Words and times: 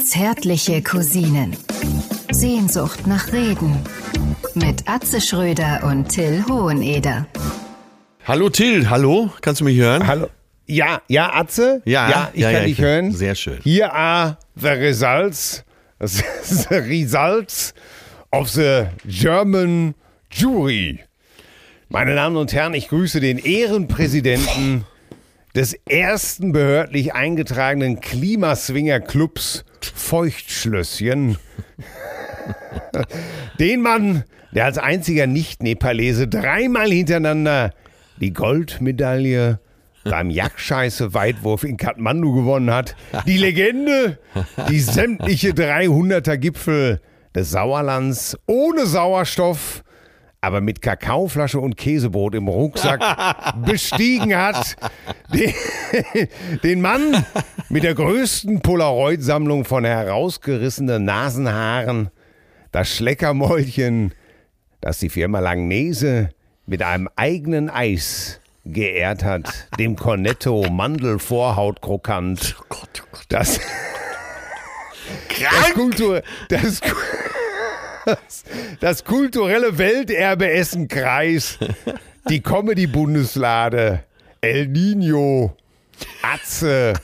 Zärtliche 0.00 0.82
Cousinen. 0.82 1.56
Sehnsucht 2.30 3.06
nach 3.06 3.32
Reden. 3.32 3.76
Mit 4.54 4.88
Atze 4.88 5.20
Schröder 5.20 5.84
und 5.84 6.08
Till 6.08 6.44
Hoheneder. 6.48 7.26
Hallo 8.24 8.50
Till, 8.50 8.90
hallo, 8.90 9.30
kannst 9.40 9.60
du 9.60 9.64
mich 9.64 9.78
hören? 9.78 10.06
Hallo. 10.06 10.28
Ja, 10.66 11.00
ja, 11.08 11.32
Atze? 11.34 11.80
Ja, 11.86 12.10
ja 12.10 12.30
ich 12.34 12.40
ja, 12.40 12.48
kann 12.48 12.54
ja, 12.60 12.64
dich 12.64 12.72
ich- 12.72 12.78
hören. 12.80 13.12
sehr 13.12 13.34
schön. 13.34 13.58
Here 13.62 13.92
are 13.92 14.36
the 14.56 14.68
results. 14.68 15.64
The 16.00 16.76
results 16.76 17.74
of 18.30 18.48
the 18.50 18.84
German 19.04 19.94
jury. 20.30 21.00
Meine 21.88 22.14
Damen 22.14 22.36
und 22.36 22.52
Herren, 22.52 22.74
ich 22.74 22.88
grüße 22.88 23.18
den 23.20 23.38
Ehrenpräsidenten 23.38 24.84
des 25.58 25.74
ersten 25.88 26.52
behördlich 26.52 27.14
eingetragenen 27.14 27.98
Klimaswinger-Clubs 27.98 29.64
Feuchtschlösschen. 29.92 31.36
Den 33.58 33.82
Mann, 33.82 34.22
der 34.52 34.66
als 34.66 34.78
einziger 34.78 35.26
Nicht-Nepalese 35.26 36.28
dreimal 36.28 36.92
hintereinander 36.92 37.74
die 38.20 38.32
Goldmedaille 38.32 39.58
beim 40.04 40.30
Jagdscheiße-Weitwurf 40.30 41.64
in 41.64 41.76
Kathmandu 41.76 42.34
gewonnen 42.34 42.72
hat. 42.72 42.94
Die 43.26 43.36
Legende, 43.36 44.20
die 44.70 44.78
sämtliche 44.78 45.50
300er 45.50 46.36
Gipfel 46.36 47.00
des 47.34 47.50
Sauerlands 47.50 48.38
ohne 48.46 48.86
Sauerstoff, 48.86 49.82
aber 50.40 50.60
mit 50.60 50.82
Kakaoflasche 50.82 51.58
und 51.58 51.76
Käsebrot 51.76 52.34
im 52.34 52.48
Rucksack 52.48 53.00
bestiegen 53.64 54.36
hat. 54.36 54.76
Den, 55.32 55.52
den 56.62 56.80
Mann 56.80 57.24
mit 57.68 57.82
der 57.82 57.94
größten 57.94 58.60
Polaroid-Sammlung 58.60 59.64
von 59.64 59.84
herausgerissenen 59.84 61.04
Nasenhaaren, 61.04 62.10
das 62.72 62.94
Schleckermäulchen, 62.94 64.14
das 64.80 64.98
die 64.98 65.08
Firma 65.08 65.40
Langnese 65.40 66.30
mit 66.66 66.82
einem 66.82 67.08
eigenen 67.16 67.70
Eis 67.70 68.40
geehrt 68.64 69.24
hat, 69.24 69.68
dem 69.78 69.96
Cornetto 69.96 70.68
Mandelvorhautkrokant. 70.70 72.56
Oh 72.60 72.64
Gott, 72.68 73.02
oh 73.02 73.08
Gott. 73.12 73.24
Das, 73.28 73.58
das, 75.40 75.74
Kultur, 75.74 76.22
das, 76.48 76.80
das, 78.04 78.44
das 78.80 79.04
kulturelle 79.04 79.78
Welterbe 79.78 80.50
Essen-Kreis, 80.50 81.58
die 82.28 82.40
Comedy-Bundeslade, 82.40 84.04
El 84.40 84.68
Nino, 84.68 85.56
Atze, 86.22 86.94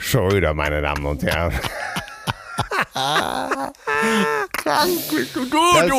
Schröder, 0.00 0.54
meine 0.54 0.80
Damen 0.82 1.06
und 1.06 1.22
Herren. 1.22 1.52
Du, 4.64 5.98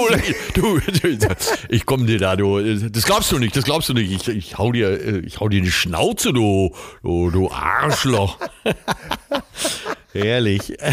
du, 0.54 0.80
du, 0.92 1.18
du, 1.18 1.36
ich 1.70 1.86
komm 1.86 2.06
dir 2.06 2.20
da, 2.20 2.36
du, 2.36 2.62
das 2.90 3.04
glaubst 3.04 3.32
du 3.32 3.40
nicht, 3.40 3.56
das 3.56 3.64
glaubst 3.64 3.90
du 3.90 3.94
nicht. 3.94 4.12
Ich, 4.12 4.28
ich 4.28 4.58
hau 4.58 4.72
dir, 4.72 4.90
äh, 4.90 5.20
ich 5.20 5.40
hau 5.40 5.50
dir 5.50 5.62
die 5.62 5.72
Schnauze, 5.72 6.34
du, 6.34 6.76
du, 7.02 7.32
du 7.32 7.52
Arschloch. 7.52 8.38
Herrlich. 10.14 10.78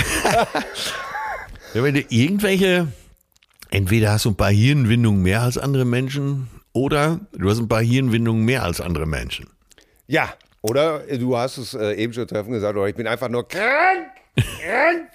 Ja, 1.74 1.82
wenn 1.82 1.94
du 1.94 2.00
irgendwelche, 2.08 2.88
entweder 3.76 4.12
hast 4.12 4.24
du 4.24 4.30
ein 4.30 4.36
paar 4.36 4.50
Hirnwindungen 4.50 5.22
mehr 5.22 5.42
als 5.42 5.58
andere 5.58 5.84
Menschen 5.84 6.48
oder 6.72 7.20
du 7.32 7.50
hast 7.50 7.58
ein 7.58 7.68
paar 7.68 7.82
Hirnwindungen 7.82 8.42
mehr 8.44 8.62
als 8.62 8.80
andere 8.80 9.04
Menschen. 9.06 9.48
Ja, 10.06 10.32
oder 10.62 11.00
du 11.00 11.36
hast 11.36 11.58
es 11.58 11.74
äh, 11.74 11.92
eben 11.92 12.14
schon 12.14 12.26
treffen 12.26 12.52
gesagt, 12.52 12.74
oder 12.76 12.88
ich 12.88 12.94
bin 12.94 13.06
einfach 13.06 13.28
nur 13.28 13.46
krank. 13.46 14.06
Krank. 14.34 15.08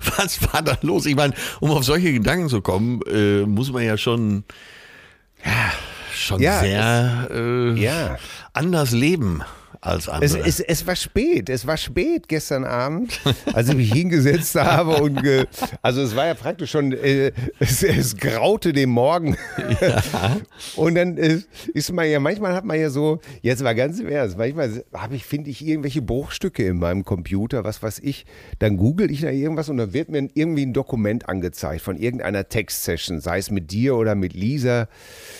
Was 0.16 0.40
war 0.52 0.62
da 0.62 0.76
los? 0.82 1.06
Ich 1.06 1.14
meine, 1.14 1.32
um 1.60 1.70
auf 1.70 1.84
solche 1.84 2.12
Gedanken 2.12 2.48
zu 2.48 2.60
kommen, 2.60 3.00
äh, 3.06 3.42
muss 3.46 3.70
man 3.70 3.84
ja 3.84 3.96
schon, 3.96 4.42
ja, 5.44 5.72
schon 6.12 6.40
Ja, 6.40 6.58
sehr 6.60 7.28
äh, 7.30 7.80
Ja. 7.80 8.18
anders 8.52 8.90
leben 8.90 9.42
als 9.88 10.04
Es, 10.04 10.08
andere. 10.34 10.40
es, 10.48 10.60
es 10.60 10.86
war 10.86 10.96
spät, 10.96 11.48
es 11.48 11.66
war 11.66 11.76
spät 11.76 12.28
gestern 12.28 12.64
Abend, 12.64 13.18
als 13.52 13.68
ich 13.68 13.74
mich 13.76 13.92
hingesetzt 13.92 14.54
habe 14.54 14.96
und 15.02 15.22
ge, 15.22 15.44
also 15.82 16.02
es 16.02 16.14
war 16.14 16.26
ja 16.26 16.34
praktisch 16.34 16.70
schon, 16.70 16.92
äh, 16.92 17.32
es, 17.58 17.82
es 17.82 18.16
graute 18.16 18.72
dem 18.72 18.90
Morgen 18.90 19.36
und 20.76 20.94
dann 20.94 21.16
äh, 21.18 21.40
ist 21.74 21.92
man 21.92 22.08
ja, 22.10 22.20
manchmal 22.20 22.54
hat 22.54 22.64
man 22.64 22.78
ja 22.78 22.90
so, 22.90 23.20
jetzt 23.42 23.62
mal 23.62 23.74
ganz 23.74 23.98
im 24.00 24.08
Ernst, 24.08 24.38
manchmal 24.38 24.84
habe 24.92 25.16
ich, 25.16 25.24
finde 25.24 25.50
ich 25.50 25.66
irgendwelche 25.66 26.02
Bruchstücke 26.02 26.64
in 26.66 26.78
meinem 26.78 27.04
Computer, 27.04 27.64
was 27.64 27.82
weiß 27.82 28.00
ich, 28.00 28.26
dann 28.58 28.76
google 28.76 29.10
ich 29.10 29.20
da 29.20 29.30
irgendwas 29.30 29.68
und 29.68 29.78
dann 29.78 29.92
wird 29.92 30.08
mir 30.10 30.28
irgendwie 30.34 30.66
ein 30.66 30.72
Dokument 30.72 31.28
angezeigt 31.28 31.82
von 31.82 31.96
irgendeiner 31.96 32.48
Textsession, 32.48 33.20
sei 33.20 33.38
es 33.38 33.50
mit 33.50 33.70
dir 33.70 33.96
oder 33.96 34.14
mit 34.14 34.34
Lisa 34.34 34.88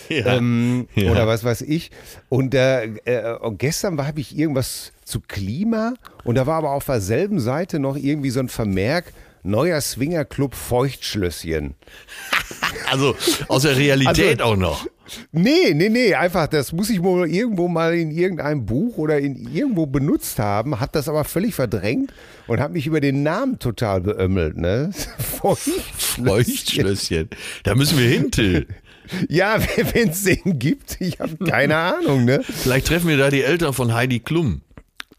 ja. 0.09 0.37
ähm, 0.37 0.87
Ja. 0.95 1.11
oder 1.11 1.27
was 1.27 1.43
weiß 1.43 1.61
ich. 1.61 1.91
Und, 2.29 2.53
äh, 2.55 2.89
und 3.41 3.59
gestern 3.59 4.05
habe 4.05 4.19
ich 4.19 4.37
irgendwas 4.39 4.91
zu 5.03 5.19
Klima 5.21 5.93
und 6.23 6.35
da 6.35 6.47
war 6.47 6.57
aber 6.57 6.71
auf 6.71 6.85
derselben 6.85 7.39
Seite 7.39 7.79
noch 7.79 7.95
irgendwie 7.97 8.29
so 8.29 8.39
ein 8.39 8.49
Vermerk, 8.49 9.11
neuer 9.43 9.79
Swingerclub 9.81 10.53
Feuchtschlösschen. 10.55 11.75
also 12.91 13.15
aus 13.47 13.63
der 13.63 13.77
Realität 13.77 14.41
Also- 14.41 14.53
auch 14.53 14.57
noch. 14.57 14.85
Nee, 15.31 15.73
nee, 15.73 15.89
nee, 15.89 16.13
einfach, 16.13 16.45
das 16.45 16.71
muss 16.71 16.91
ich 16.91 17.01
wohl 17.01 17.27
irgendwo 17.27 17.67
mal 17.67 17.95
in 17.95 18.11
irgendeinem 18.11 18.67
Buch 18.67 18.97
oder 18.99 19.17
in 19.19 19.35
irgendwo 19.51 19.87
benutzt 19.87 20.37
haben, 20.37 20.79
hab 20.79 20.91
das 20.91 21.09
aber 21.09 21.23
völlig 21.23 21.55
verdrängt 21.55 22.13
und 22.45 22.59
habe 22.59 22.73
mich 22.73 22.85
über 22.85 22.99
den 23.01 23.23
Namen 23.23 23.57
total 23.57 24.01
beömmelt, 24.01 24.57
ne? 24.57 24.91
Feuchtschlösschen. 25.17 26.25
Feuchtschlösschen. 26.27 27.29
Da 27.63 27.73
müssen 27.73 27.97
wir 27.97 28.07
hin, 28.07 28.29
Till. 28.29 28.67
Ja, 29.27 29.59
wenn 29.93 30.09
es 30.09 30.23
den 30.23 30.59
gibt, 30.59 30.99
ich 30.99 31.19
habe 31.19 31.37
keine 31.45 31.75
Ahnung, 31.75 32.25
ne? 32.25 32.41
Vielleicht 32.43 32.87
treffen 32.87 33.07
wir 33.07 33.17
da 33.17 33.29
die 33.29 33.43
Eltern 33.43 33.73
von 33.73 33.93
Heidi 33.93 34.19
Klum. 34.19 34.61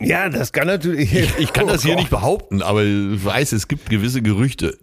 Ja, 0.01 0.29
das 0.29 0.53
kann 0.53 0.67
natürlich. 0.67 1.13
Ich, 1.13 1.39
ich 1.39 1.53
kann 1.53 1.67
das 1.69 1.83
hier 1.83 1.95
Oh 1.95 1.99
nicht 1.99 2.11
behaupten, 2.11 2.63
aber 2.63 2.85
ich 2.85 3.25
weiß, 3.25 3.53
es 3.53 3.69
gibt 3.69 3.91
gewisse 3.91 4.23
Gerüchte. 4.23 4.79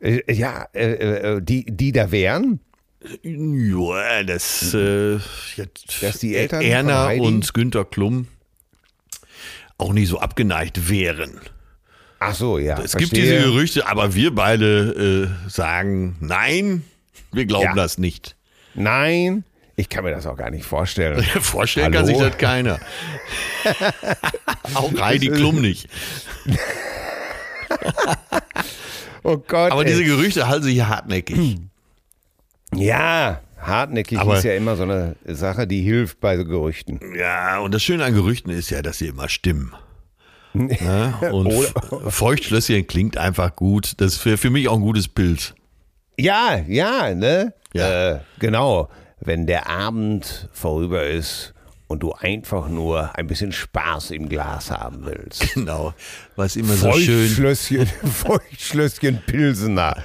Äh, 0.00 0.20
Ja, 0.32 0.66
äh, 0.72 0.92
äh, 1.36 1.42
die, 1.42 1.64
die 1.64 1.92
da 1.92 2.10
wären. 2.12 2.60
Ja, 3.22 4.22
das, 4.22 4.72
äh, 4.72 5.18
jetzt, 5.56 6.02
Dass 6.02 6.18
die 6.20 6.36
Eltern 6.36 6.62
Erna 6.62 7.10
und 7.12 7.52
Günter 7.52 7.84
Klum 7.84 8.28
auch 9.76 9.92
nicht 9.92 10.08
so 10.08 10.20
abgeneigt 10.20 10.88
wären. 10.88 11.32
Ach 12.20 12.34
so, 12.34 12.58
ja. 12.58 12.80
Es 12.80 12.96
gibt 12.96 13.10
verstehe. 13.10 13.40
diese 13.40 13.50
Gerüchte, 13.50 13.86
aber 13.86 14.14
wir 14.14 14.34
beide 14.34 15.28
äh, 15.46 15.50
sagen 15.50 16.16
nein, 16.20 16.82
wir 17.34 17.46
glauben 17.46 17.64
Ja. 17.64 17.74
das 17.74 17.98
nicht. 17.98 18.36
Nein, 18.74 19.44
ich 19.76 19.88
kann 19.88 20.04
mir 20.04 20.10
das 20.12 20.26
auch 20.26 20.36
gar 20.36 20.50
nicht 20.50 20.64
vorstellen. 20.64 21.22
Vorstellen 21.40 21.86
Hallo? 21.86 21.96
kann 21.96 22.06
sich 22.06 22.18
das 22.18 22.38
keiner. 22.38 22.78
auch 24.74 24.92
Heidi 25.00 25.28
Klum 25.28 25.60
nicht. 25.60 25.88
Oh 29.26 29.38
Gott. 29.38 29.72
Aber 29.72 29.80
ey. 29.82 29.86
diese 29.90 30.04
Gerüchte 30.04 30.46
halten 30.48 30.64
sich 30.64 30.82
hartnäckig. 30.82 31.58
ja, 32.74 33.40
hartnäckig 33.58 34.18
Aber- 34.18 34.36
ist 34.36 34.44
ja 34.44 34.54
immer 34.54 34.76
so 34.76 34.82
eine 34.82 35.16
Sache, 35.24 35.66
die 35.66 35.80
hilft 35.80 36.20
bei 36.20 36.36
so 36.36 36.44
Gerüchten. 36.44 37.00
Ja, 37.16 37.58
und 37.60 37.72
das 37.72 37.82
Schöne 37.82 38.04
an 38.04 38.12
Gerüchten 38.14 38.50
ist 38.50 38.68
ja, 38.70 38.82
dass 38.82 38.98
sie 38.98 39.06
immer 39.06 39.28
stimmen. 39.30 39.72
Ne? 40.52 41.14
Und 41.32 41.52
Feuchtschlösschen 42.12 42.86
klingt 42.86 43.16
einfach 43.16 43.56
gut. 43.56 43.94
Das 43.96 44.12
ist 44.12 44.18
für, 44.18 44.36
für 44.36 44.50
mich 44.50 44.68
auch 44.68 44.76
ein 44.76 44.82
gutes 44.82 45.08
Bild. 45.08 45.54
Ja, 46.18 46.60
ja, 46.66 47.14
ne? 47.14 47.52
Ja. 47.72 48.12
Äh, 48.14 48.20
genau. 48.38 48.88
Wenn 49.20 49.46
der 49.46 49.68
Abend 49.68 50.48
vorüber 50.52 51.06
ist 51.06 51.54
und 51.86 52.02
du 52.02 52.12
einfach 52.12 52.68
nur 52.68 53.16
ein 53.16 53.26
bisschen 53.26 53.52
Spaß 53.52 54.10
im 54.12 54.28
Glas 54.28 54.70
haben 54.70 55.04
willst. 55.06 55.54
Genau. 55.54 55.94
Was 56.36 56.56
immer 56.56 56.74
so 56.74 56.92
schön, 56.92 57.26
Feuchtschlösschen, 57.28 57.86
Feuchtschlösschen 58.10 59.18
Pilsener. 59.26 59.96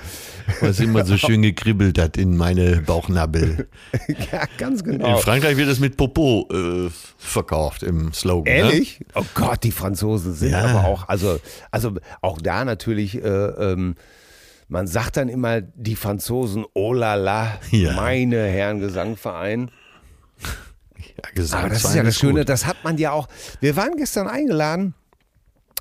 was 0.61 0.79
immer 0.79 1.05
so 1.05 1.15
schön 1.17 1.41
gekribbelt 1.43 1.99
hat 1.99 2.17
in 2.17 2.35
meine 2.35 2.77
Bauchnabel. 2.81 3.67
Ja, 4.31 4.43
ganz 4.57 4.81
In 4.81 4.93
genau. 4.93 5.17
Frankreich 5.17 5.57
wird 5.57 5.69
das 5.69 5.79
mit 5.79 5.95
Popo 5.97 6.47
äh, 6.51 6.89
verkauft 7.17 7.83
im 7.83 8.13
Slogan. 8.13 8.53
Ne? 8.53 8.59
Ehrlich? 8.59 8.99
Oh 9.15 9.23
Gott, 9.35 9.63
die 9.63 9.71
Franzosen 9.71 10.33
sind 10.33 10.51
Ja. 10.51 10.63
aber 10.65 10.85
auch, 10.87 11.07
also, 11.07 11.39
also 11.71 11.93
auch 12.21 12.39
da 12.41 12.65
natürlich, 12.65 13.15
äh, 13.15 13.27
ähm, 13.27 13.95
man 14.69 14.87
sagt 14.87 15.17
dann 15.17 15.27
immer, 15.29 15.59
die 15.61 15.95
Franzosen, 15.97 16.65
oh 16.73 16.93
la 16.93 17.15
la, 17.15 17.59
Ja. 17.71 17.93
meine 17.93 18.41
Herren 18.45 18.79
Gesangverein. 18.79 19.71
Ja, 20.97 21.29
gesagt, 21.35 21.63
Aber 21.65 21.73
das 21.73 21.83
ist 21.83 21.95
ja 21.95 22.03
das 22.03 22.15
Schöne, 22.17 22.39
gut. 22.41 22.49
das 22.49 22.65
hat 22.65 22.83
man 22.83 22.97
ja 22.97 23.11
auch. 23.11 23.27
Wir 23.59 23.75
waren 23.75 23.95
gestern 23.97 24.27
eingeladen, 24.27 24.93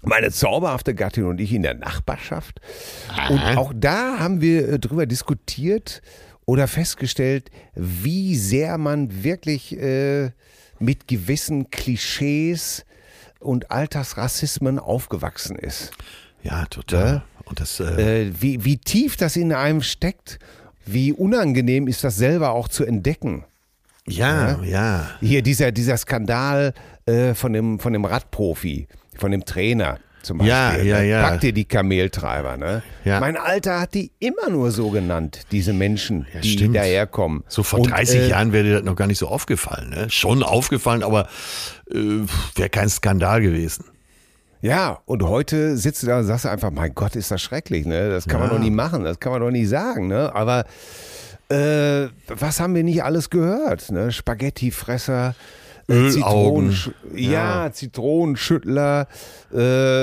meine 0.03 0.31
zauberhafte 0.33 0.95
Gattin 0.95 1.25
und 1.25 1.41
ich 1.41 1.53
in 1.53 1.63
der 1.63 1.75
Nachbarschaft. 1.75 2.61
Und 3.31 3.41
auch 3.57 3.73
da 3.75 4.19
haben 4.19 4.41
wir 4.41 4.69
äh, 4.69 4.79
drüber 4.79 5.07
diskutiert 5.07 6.03
oder 6.47 6.67
festgestellt, 6.67 7.51
wie 7.75 8.37
sehr 8.37 8.79
man 8.79 9.23
wirklich 9.23 9.77
äh, 9.79 10.31
mit 10.79 11.07
gewissen 11.09 11.71
Klischees 11.71 12.85
und 13.41 13.71
Alltagsrassismen 13.71 14.79
aufgewachsen 14.79 15.57
ist. 15.57 15.91
Ja, 16.43 16.65
total. 16.67 17.23
Ja? 17.49 17.51
Und 17.51 17.61
das, 17.61 17.81
äh, 17.81 18.23
Äh, 18.29 18.33
wie, 18.41 18.65
wie 18.65 18.79
tief 18.79 19.17
das 19.17 19.37
in 19.37 19.53
einem 19.53 19.83
steckt, 19.83 20.39
wie 20.87 21.13
unangenehm 21.13 21.87
ist 21.89 22.05
das 22.05 22.17
selber 22.17 22.51
auch 22.53 22.69
zu 22.69 22.85
entdecken. 22.85 23.45
ja, 24.07 24.59
ja. 24.63 25.11
Hier 25.21 25.43
dieser, 25.43 25.71
dieser 25.73 25.97
Skandal 25.99 26.73
äh, 27.07 27.35
von, 27.35 27.53
dem, 27.53 27.79
von 27.79 27.93
dem 27.93 28.05
Radprofi, 28.07 28.89
von 29.17 29.31
dem 29.33 29.45
Trainer 29.45 29.99
zum 30.23 30.39
Beispiel. 30.39 30.51
Ja, 30.51 30.77
ja, 30.77 30.99
ne? 31.01 31.09
ja. 31.09 31.23
Packt 31.29 31.43
dir 31.43 31.53
die 31.53 31.65
Kameltreiber. 31.67 32.57
Ne? 32.57 32.83
Ja. 33.05 33.21
Mein 33.21 33.37
Alter 33.37 33.81
hat 33.81 33.95
die 33.95 34.11
immer 34.19 34.49
nur 34.51 34.71
so 34.71 34.91
genannt, 34.91 35.43
diese 35.53 35.73
Menschen, 35.73 36.27
Ja, 36.35 36.41
die 36.41 36.53
stimmt. 36.53 36.77
daherkommen. 36.77 37.45
So 37.49 37.63
vor 37.63 37.81
Und, 37.81 37.91
30 37.91 38.21
äh, 38.23 38.29
Jahren 38.29 38.53
wäre 38.53 38.65
dir 38.65 38.75
das 38.77 38.83
noch 38.85 38.97
gar 38.97 39.07
nicht 39.07 39.19
so 39.19 39.29
aufgefallen. 39.29 39.91
Ne? 39.91 40.09
Schon 40.11 40.43
aufgefallen, 40.43 41.03
aber 41.03 41.29
äh, 41.91 41.95
wäre 42.57 42.69
kein 42.71 42.89
Skandal 42.89 43.41
gewesen. 43.43 43.85
Ja, 44.61 44.99
und 45.07 45.23
heute 45.23 45.77
sitzt 45.77 46.03
du 46.03 46.09
da 46.09 46.19
und 46.19 46.25
sagst 46.25 46.47
einfach, 46.47 46.71
mein 46.71 46.95
Gott, 46.95 47.15
ist 47.17 47.31
das 47.31 47.41
schrecklich, 47.41 47.87
ne? 47.87 48.11
Das 48.11 48.27
kann 48.27 48.41
man 48.41 48.49
Ja. 48.51 48.57
doch 48.57 48.63
nie 48.63 48.71
machen, 48.73 49.05
das 49.05 49.21
kann 49.21 49.33
man 49.33 49.41
doch 49.41 49.51
nie 49.51 49.67
sagen, 49.67 50.09
ne? 50.09 50.35
Aber 50.35 50.65
äh, 51.49 52.09
was 52.27 52.61
haben 52.61 52.75
wir 52.75 52.83
nicht 52.85 53.03
alles 53.05 53.31
gehört, 53.31 53.91
ne? 53.93 54.11
Spaghettifresser, 54.13 55.35
äh, 55.89 55.93
Ölaugen. 55.95 56.71
Zitronensch- 56.73 56.91
ja, 57.15 57.71
Zitronenschüttler, 57.73 59.07
äh, 59.55 59.57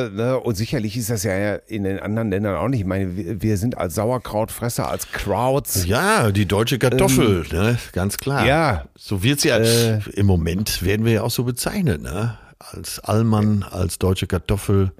ne? 0.09 0.39
Und 0.41 0.55
sicherlich 0.55 0.95
ist 0.97 1.09
das 1.09 1.23
ja 1.23 1.55
in 1.67 1.83
den 1.83 1.99
anderen 1.99 2.31
Ländern 2.31 2.55
auch 2.55 2.69
nicht. 2.69 2.79
Ich 2.79 2.85
meine, 2.87 3.41
wir, 3.41 3.57
sind 3.57 3.77
als 3.77 3.95
Sauerkrautfresser, 3.95 4.89
als 4.89 5.11
Krauts. 5.11 5.85
Ja, 5.85 6.31
die 6.31 6.45
deutsche 6.47 6.79
Kartoffel, 6.79 7.45
ne? 7.51 7.77
ganz 7.91 8.17
klar. 8.17 8.41
Ähm, 8.41 8.47
Ja. 8.47 8.85
So 8.97 9.21
wird's 9.21 9.43
ja. 9.43 9.57
Äh. 9.57 9.99
Im 10.13 10.25
Moment 10.25 10.81
werden 10.83 11.05
wir 11.05 11.11
ja 11.11 11.21
auch 11.23 11.29
so 11.31 11.43
bezeichnet, 11.43 12.01
ne? 12.01 12.37
Als 12.71 12.99
Allmann, 12.99 13.63
als 13.63 13.99
deutsche 13.99 14.27
Kartoffel. 14.27 14.91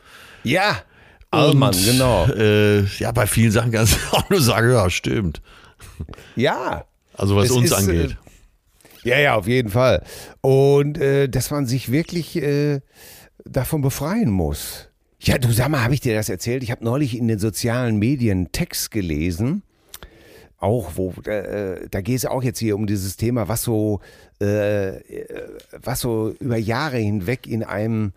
Ja, 0.44 0.84
Allmann, 1.32 1.74
Und, 1.76 1.86
genau. 1.86 2.26
Äh, 2.28 2.86
ja, 2.98 3.12
bei 3.12 3.28
vielen 3.28 3.52
Sachen 3.52 3.72
kannst 3.72 3.96
du 3.96 3.98
auch 4.16 4.30
nur 4.30 4.42
sagen, 4.42 4.72
ja, 4.72 4.90
stimmt. 4.90 5.42
Ja. 6.36 6.86
Also 7.14 7.36
was 7.36 7.52
uns 7.52 7.66
ist, 7.66 7.72
äh, 7.72 7.76
angeht. 7.76 8.18
Ja, 9.04 9.20
ja, 9.20 9.36
auf 9.36 9.48
jeden 9.48 9.70
Fall. 9.70 10.04
Und 10.42 10.98
äh, 10.98 11.28
dass 11.28 11.52
man 11.52 11.66
sich 11.66 11.92
wirklich 11.92 12.36
äh, 12.38 12.82
davon 13.44 13.82
befreien 13.82 14.30
muss. 14.30 14.90
Ja, 15.20 15.38
du 15.38 15.52
sag 15.52 15.70
mal, 15.70 15.84
habe 15.84 15.94
ich 15.94 16.02
dir 16.02 16.16
das 16.16 16.30
erzählt? 16.30 16.64
Ich 16.64 16.72
habe 16.72 16.84
neulich 16.84 17.18
in 17.18 17.28
den 17.28 17.40
sozialen 17.40 17.98
Medien 17.98 18.52
Text 18.52 18.92
gelesen. 18.92 19.64
Auch, 20.58 20.94
wo, 20.96 21.14
äh, 21.26 21.88
da 21.90 22.02
geht 22.02 22.18
es 22.18 22.26
auch 22.26 22.44
jetzt 22.44 22.60
hier 22.60 22.76
um 22.76 22.88
dieses 22.88 23.18
Thema, 23.18 23.48
was 23.48 23.64
so, 23.64 24.00
äh, 24.00 24.00
äh, 24.00 24.25
was 24.40 26.02
so 26.02 26.34
über 26.40 26.58
Jahre 26.58 26.98
hinweg 26.98 27.48
in 27.48 27.64
einem 27.64 28.12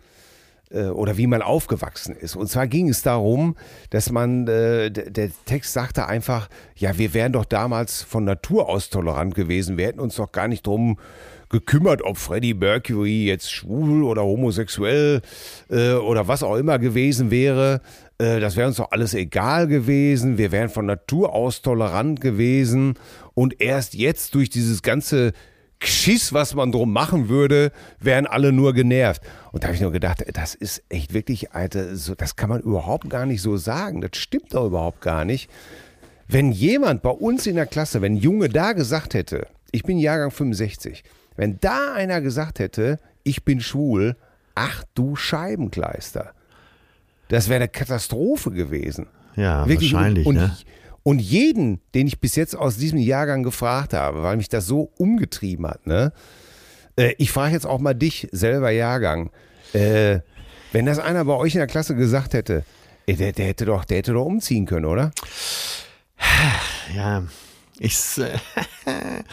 äh, 0.71 0.85
oder 0.85 1.17
wie 1.17 1.27
man 1.27 1.41
aufgewachsen 1.41 2.15
ist. 2.15 2.35
Und 2.35 2.47
zwar 2.47 2.67
ging 2.67 2.89
es 2.89 3.01
darum, 3.01 3.55
dass 3.89 4.11
man, 4.11 4.47
äh, 4.47 4.91
der 4.91 5.31
Text 5.45 5.73
sagte 5.73 6.07
einfach, 6.07 6.49
ja, 6.75 6.97
wir 6.97 7.13
wären 7.13 7.33
doch 7.33 7.45
damals 7.45 8.01
von 8.01 8.23
Natur 8.23 8.69
aus 8.69 8.89
tolerant 8.89 9.35
gewesen. 9.35 9.77
Wir 9.77 9.87
hätten 9.87 9.99
uns 9.99 10.15
doch 10.15 10.31
gar 10.31 10.47
nicht 10.47 10.65
drum 10.65 10.97
gekümmert, 11.49 12.03
ob 12.03 12.17
Freddie 12.17 12.53
Mercury 12.53 13.25
jetzt 13.25 13.51
schwul 13.51 14.03
oder 14.03 14.23
homosexuell 14.23 15.21
äh, 15.69 15.93
oder 15.93 16.27
was 16.27 16.43
auch 16.43 16.55
immer 16.55 16.77
gewesen 16.77 17.31
wäre. 17.31 17.81
Äh, 18.19 18.39
das 18.39 18.55
wäre 18.55 18.67
uns 18.67 18.77
doch 18.77 18.91
alles 18.91 19.15
egal 19.15 19.67
gewesen. 19.67 20.37
Wir 20.37 20.51
wären 20.51 20.69
von 20.69 20.85
Natur 20.85 21.33
aus 21.33 21.63
tolerant 21.63 22.21
gewesen. 22.21 22.93
Und 23.33 23.59
erst 23.61 23.95
jetzt 23.95 24.35
durch 24.35 24.49
dieses 24.49 24.83
ganze 24.83 25.33
Geschiss, 25.79 26.33
was 26.33 26.55
man 26.55 26.71
drum 26.71 26.91
machen 26.91 27.29
würde, 27.29 27.71
wären 27.99 28.27
alle 28.27 28.51
nur 28.51 28.73
genervt. 28.73 29.21
Und 29.51 29.63
da 29.63 29.67
habe 29.67 29.75
ich 29.75 29.81
nur 29.81 29.91
gedacht, 29.91 30.23
das 30.33 30.53
ist 30.53 30.83
echt 30.89 31.13
wirklich, 31.13 31.53
Alter, 31.53 31.95
so, 31.95 32.15
das 32.15 32.35
kann 32.35 32.49
man 32.49 32.61
überhaupt 32.61 33.09
gar 33.09 33.25
nicht 33.25 33.41
so 33.41 33.55
sagen. 33.55 34.01
Das 34.01 34.11
stimmt 34.15 34.53
doch 34.53 34.65
überhaupt 34.65 35.01
gar 35.01 35.23
nicht. 35.23 35.49
Wenn 36.27 36.51
jemand 36.51 37.01
bei 37.01 37.09
uns 37.09 37.47
in 37.47 37.55
der 37.55 37.65
Klasse, 37.65 38.01
wenn 38.01 38.13
ein 38.13 38.17
Junge 38.17 38.49
da 38.49 38.73
gesagt 38.73 39.13
hätte, 39.13 39.47
ich 39.71 39.83
bin 39.83 39.97
Jahrgang 39.97 40.31
65, 40.31 41.03
wenn 41.37 41.59
da 41.61 41.93
einer 41.93 42.21
gesagt 42.21 42.59
hätte, 42.59 42.99
ich 43.23 43.45
bin 43.45 43.61
schwul, 43.61 44.17
ach 44.55 44.83
du 44.93 45.15
Scheibenkleister. 45.15 46.33
Das 47.29 47.47
wäre 47.47 47.57
eine 47.57 47.69
Katastrophe 47.69 48.51
gewesen. 48.51 49.07
Ja, 49.35 49.67
Wirklich. 49.67 49.93
wahrscheinlich, 49.93 50.25
und, 50.27 50.35
ne? 50.35 50.55
Und 51.09 51.17
jeden, 51.17 51.81
den 51.95 52.05
ich 52.05 52.19
bis 52.19 52.35
jetzt 52.35 52.55
aus 52.55 52.77
diesem 52.77 52.99
Jahrgang 52.99 53.41
gefragt 53.41 53.95
habe, 53.95 54.21
weil 54.21 54.37
mich 54.37 54.47
das 54.47 54.67
so 54.67 54.91
umgetrieben 54.97 55.65
hat, 55.65 55.87
ne? 55.87 56.13
Äh, 56.97 57.15
ich 57.17 57.31
frage 57.31 57.53
jetzt 57.53 57.65
auch 57.65 57.79
mal 57.79 57.95
dich, 57.95 58.27
selber 58.31 58.69
Jahrgang. 58.69 59.31
Äh, 59.73 60.19
wenn 60.71 60.85
das 60.85 60.99
einer 60.99 61.25
bei 61.25 61.33
euch 61.33 61.55
in 61.55 61.61
der 61.61 61.65
Klasse 61.65 61.95
gesagt 61.95 62.35
hätte, 62.35 62.63
der, 63.07 63.31
der, 63.31 63.47
hätte 63.47 63.65
doch, 63.65 63.85
der 63.85 63.97
hätte 63.97 64.13
doch 64.13 64.23
umziehen 64.23 64.67
können, 64.67 64.85
oder? 64.85 65.09
Ja, 66.95 67.23
ich. 67.79 67.97
äh, 68.19 68.37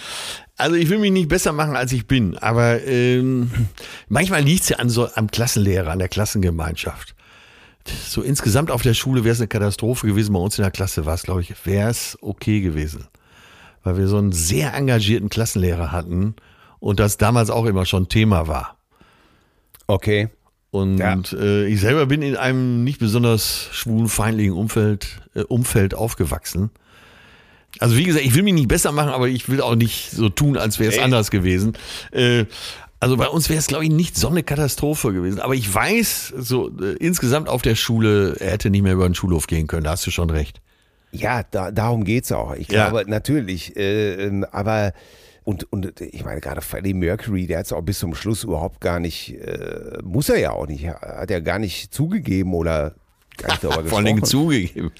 Also 0.56 0.76
ich 0.76 0.88
will 0.88 0.98
mich 0.98 1.12
nicht 1.12 1.28
besser 1.28 1.52
machen, 1.52 1.76
als 1.76 1.92
ich 1.92 2.06
bin, 2.06 2.38
aber 2.38 2.82
ähm, 2.84 3.50
manchmal 4.08 4.40
liegt 4.40 4.62
es 4.62 4.70
ja 4.70 4.78
an 4.78 4.88
so, 4.88 5.06
am 5.14 5.30
Klassenlehrer, 5.30 5.90
an 5.90 5.98
der 5.98 6.08
Klassengemeinschaft. 6.08 7.14
So 8.08 8.22
insgesamt 8.22 8.70
auf 8.70 8.82
der 8.82 8.94
Schule 8.94 9.24
wäre 9.24 9.32
es 9.32 9.40
eine 9.40 9.48
Katastrophe 9.48 10.06
gewesen. 10.06 10.32
Bei 10.32 10.38
uns 10.40 10.58
in 10.58 10.62
der 10.62 10.70
Klasse 10.70 11.06
war 11.06 11.14
es, 11.14 11.22
glaube 11.22 11.42
ich, 11.42 11.54
wäre 11.66 11.90
es 11.90 12.18
okay 12.20 12.60
gewesen. 12.60 13.06
Weil 13.82 13.98
wir 13.98 14.08
so 14.08 14.18
einen 14.18 14.32
sehr 14.32 14.74
engagierten 14.74 15.28
Klassenlehrer 15.28 15.92
hatten 15.92 16.34
und 16.80 16.98
das 17.00 17.16
damals 17.18 17.50
auch 17.50 17.66
immer 17.66 17.86
schon 17.86 18.08
Thema 18.08 18.48
war. 18.48 18.76
Okay. 19.86 20.28
Und 20.70 20.98
Ja. 20.98 21.18
äh, 21.32 21.66
ich 21.66 21.80
selber 21.80 22.06
bin 22.06 22.22
in 22.22 22.36
einem 22.36 22.84
nicht 22.84 22.98
besonders 22.98 23.68
schwulenfeindlichen 23.72 24.52
Umfeld, 24.52 25.20
äh, 25.34 25.42
Umfeld 25.42 25.94
aufgewachsen. 25.94 26.70
Also 27.78 27.96
wie 27.96 28.04
gesagt, 28.04 28.24
ich 28.24 28.34
will 28.34 28.42
mich 28.42 28.54
nicht 28.54 28.68
besser 28.68 28.90
machen, 28.90 29.10
aber 29.10 29.28
ich 29.28 29.48
will 29.48 29.60
auch 29.60 29.74
nicht 29.76 30.10
so 30.10 30.28
tun, 30.28 30.56
als 30.56 30.78
wäre 30.78 30.92
es 30.92 30.98
anders 30.98 31.30
gewesen. 31.30 31.76
Äh, 32.10 32.46
also 33.00 33.16
bei 33.16 33.28
uns 33.28 33.48
wäre 33.48 33.58
es, 33.58 33.66
glaube 33.66 33.84
ich, 33.84 33.90
nicht 33.90 34.16
so 34.16 34.28
eine 34.28 34.42
Katastrophe 34.42 35.12
gewesen. 35.12 35.40
Aber 35.40 35.54
ich 35.54 35.72
weiß, 35.72 36.34
so 36.36 36.70
äh, 36.80 36.94
insgesamt 36.98 37.48
auf 37.48 37.62
der 37.62 37.74
Schule, 37.74 38.36
er 38.40 38.52
hätte 38.52 38.70
nicht 38.70 38.82
mehr 38.82 38.94
über 38.94 39.08
den 39.08 39.14
Schulhof 39.14 39.46
gehen 39.46 39.66
können, 39.66 39.84
da 39.84 39.90
hast 39.90 40.06
du 40.06 40.10
schon 40.10 40.30
recht. 40.30 40.60
Ja, 41.12 41.42
da, 41.44 41.70
darum 41.70 42.04
geht's 42.04 42.32
auch. 42.32 42.54
Ich 42.54 42.68
Ja. 42.70 42.88
glaube, 42.90 43.08
natürlich, 43.10 43.76
äh, 43.76 44.14
ähm, 44.26 44.44
aber 44.50 44.92
und, 45.44 45.70
und 45.72 46.00
ich 46.00 46.24
meine, 46.24 46.40
gerade 46.40 46.60
Freddie 46.60 46.92
Mercury, 46.94 47.46
der 47.46 47.58
hat 47.60 47.66
es 47.66 47.72
auch 47.72 47.82
bis 47.82 48.00
zum 48.00 48.14
Schluss 48.16 48.42
überhaupt 48.42 48.80
gar 48.80 48.98
nicht, 48.98 49.34
äh, 49.34 49.98
muss 50.02 50.28
er 50.28 50.38
ja 50.40 50.50
auch 50.50 50.66
nicht, 50.66 50.88
hat 50.88 51.30
er 51.30 51.40
gar 51.40 51.60
nicht 51.60 51.94
zugegeben 51.94 52.52
oder 52.52 52.94
gar 53.36 53.48
nicht 53.50 53.64
darüber 53.64 53.84
Vor 53.88 53.98
allen 53.98 54.06
Dingen 54.06 54.20
gesprochen. 54.20 54.42
zugegeben. 54.44 54.90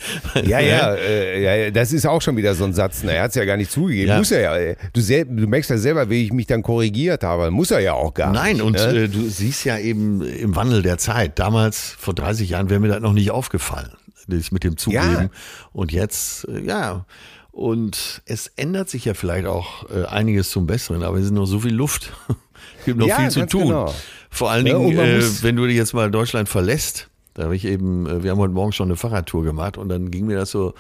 Ja, 0.45 0.61
ja, 0.61 0.95
äh, 0.95 1.65
ja, 1.67 1.71
das 1.71 1.93
ist 1.93 2.07
auch 2.07 2.21
schon 2.23 2.37
wieder 2.37 2.55
so 2.55 2.65
ein 2.65 2.73
Satz. 2.75 3.01
Na, 3.05 3.13
er 3.13 3.23
hat 3.25 3.31
es 3.31 3.35
ja 3.37 3.45
gar 3.45 3.57
nicht 3.57 3.71
zugegeben. 3.71 4.09
Ja. 4.09 4.19
Muss 4.19 4.31
er 4.31 4.41
ja. 4.71 4.75
Du, 4.93 5.01
du 5.03 5.47
merkst 5.47 5.71
ja 5.71 5.79
selber, 5.79 6.09
wie 6.11 6.25
ich 6.25 6.33
mich 6.33 6.47
dann 6.47 6.63
korrigiert 6.63 7.25
habe. 7.25 7.51
Muss 7.51 7.71
er 7.71 7.81
ja 7.81 7.95
auch 7.95 8.15
gar 8.15 8.33
Nein, 8.33 8.55
nicht. 8.55 8.63
und 8.63 8.73
ne? 8.75 9.05
äh, 9.05 9.09
du 9.09 9.29
siehst 9.29 9.65
ja 9.65 9.79
eben 9.79 10.23
im 10.23 10.55
Wandel 10.57 10.83
der 10.83 10.99
Zeit. 10.99 11.39
Damals, 11.39 11.95
vor 11.99 12.15
30 12.15 12.51
Jahren, 12.51 12.71
wäre 12.71 12.81
mir 12.81 12.89
das 12.89 13.01
noch 13.01 13.13
nicht 13.13 13.31
aufgefallen. 13.31 13.91
Das 14.29 14.51
mit 14.51 14.65
dem 14.65 14.77
Zugeben. 14.77 15.03
Ja. 15.03 15.29
Und 15.73 15.93
jetzt, 15.93 16.49
äh, 16.49 16.61
ja. 16.61 17.05
Und 17.53 18.21
es 18.27 18.49
ändert 18.57 18.91
sich 18.91 19.05
ja 19.07 19.15
vielleicht 19.15 19.47
auch 19.47 19.89
äh, 19.91 20.05
einiges 20.05 20.51
zum 20.51 20.67
Besseren, 20.67 21.03
aber 21.03 21.17
es 21.19 21.27
ist 21.27 21.31
noch 21.31 21.47
so 21.47 21.61
viel 21.61 21.73
Luft. 21.75 22.13
es 22.81 22.85
gibt 22.85 22.99
noch 22.99 23.07
Ja, 23.07 23.17
viel 23.21 23.31
zu 23.31 23.47
tun. 23.47 23.69
genau. 23.69 23.95
Vor 24.31 24.51
allen 24.51 24.67
Ja, 24.67 24.79
Dingen, 24.79 24.99
äh, 24.99 25.23
wenn 25.43 25.57
du 25.57 25.65
jetzt 25.67 25.95
mal 25.95 26.11
Deutschland 26.11 26.49
verlässt, 26.51 27.09
da 27.37 27.45
habe 27.45 27.57
ich 27.57 27.67
eben, 27.67 28.07
äh, 28.07 28.23
wir 28.23 28.31
haben 28.31 28.39
heute 28.39 28.55
Morgen 28.55 28.73
schon 28.73 28.89
eine 28.89 28.97
Fahrradtour 28.97 29.45
gemacht 29.45 29.77
und 29.77 29.91
dann 29.91 30.11
ging 30.11 30.27
mir 30.27 30.37
das 30.37 30.51
so 30.51 30.73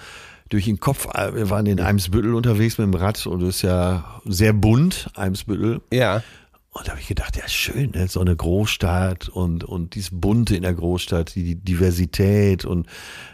durch 0.48 0.64
den 0.64 0.80
Kopf. 0.80 1.06
Äh, 1.14 1.34
Wir 1.34 1.50
waren 1.50 1.66
in 1.66 1.80
Eimsbüttel 1.80 2.34
unterwegs 2.34 2.78
mit 2.78 2.86
dem 2.86 2.94
Rad 2.94 3.26
und 3.26 3.42
es 3.42 3.56
ist 3.56 3.62
ja 3.62 4.20
sehr 4.24 4.52
bunt, 4.54 5.10
Eimsbüttel. 5.14 5.80
ja. 5.92 6.22
Und 6.70 6.86
da 6.86 6.90
habe 6.90 7.00
ich 7.00 7.08
gedacht, 7.08 7.38
ja 7.38 7.48
schön, 7.48 7.92
ne? 7.92 8.06
so 8.06 8.20
eine 8.20 8.36
Großstadt 8.36 9.30
und, 9.30 9.64
und 9.64 9.94
dieses 9.94 10.10
Bunte 10.12 10.56
in 10.56 10.62
der 10.62 10.74
Großstadt, 10.74 11.34
die 11.34 11.54
Diversität 11.54 12.66
und 12.66 12.86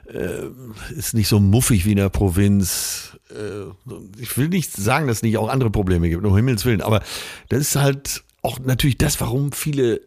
äh, 0.06 0.44
ist 0.96 1.14
nicht 1.14 1.26
so 1.26 1.40
muffig 1.40 1.84
wie 1.84 1.90
in 1.90 1.96
der 1.96 2.08
Provinz. 2.08 3.18
Äh, 3.30 3.90
ich 4.20 4.38
will 4.38 4.48
nicht 4.48 4.72
sagen, 4.72 5.08
dass 5.08 5.16
es 5.16 5.22
nicht 5.24 5.38
auch 5.38 5.48
andere 5.48 5.70
Probleme 5.70 6.08
gibt, 6.08 6.24
um 6.24 6.36
Himmels 6.36 6.64
Willen, 6.64 6.82
aber 6.82 7.02
das 7.48 7.62
ist 7.62 7.74
halt 7.74 8.22
auch 8.42 8.60
natürlich 8.60 8.96
das, 8.98 9.20
warum 9.20 9.50
viele 9.50 10.00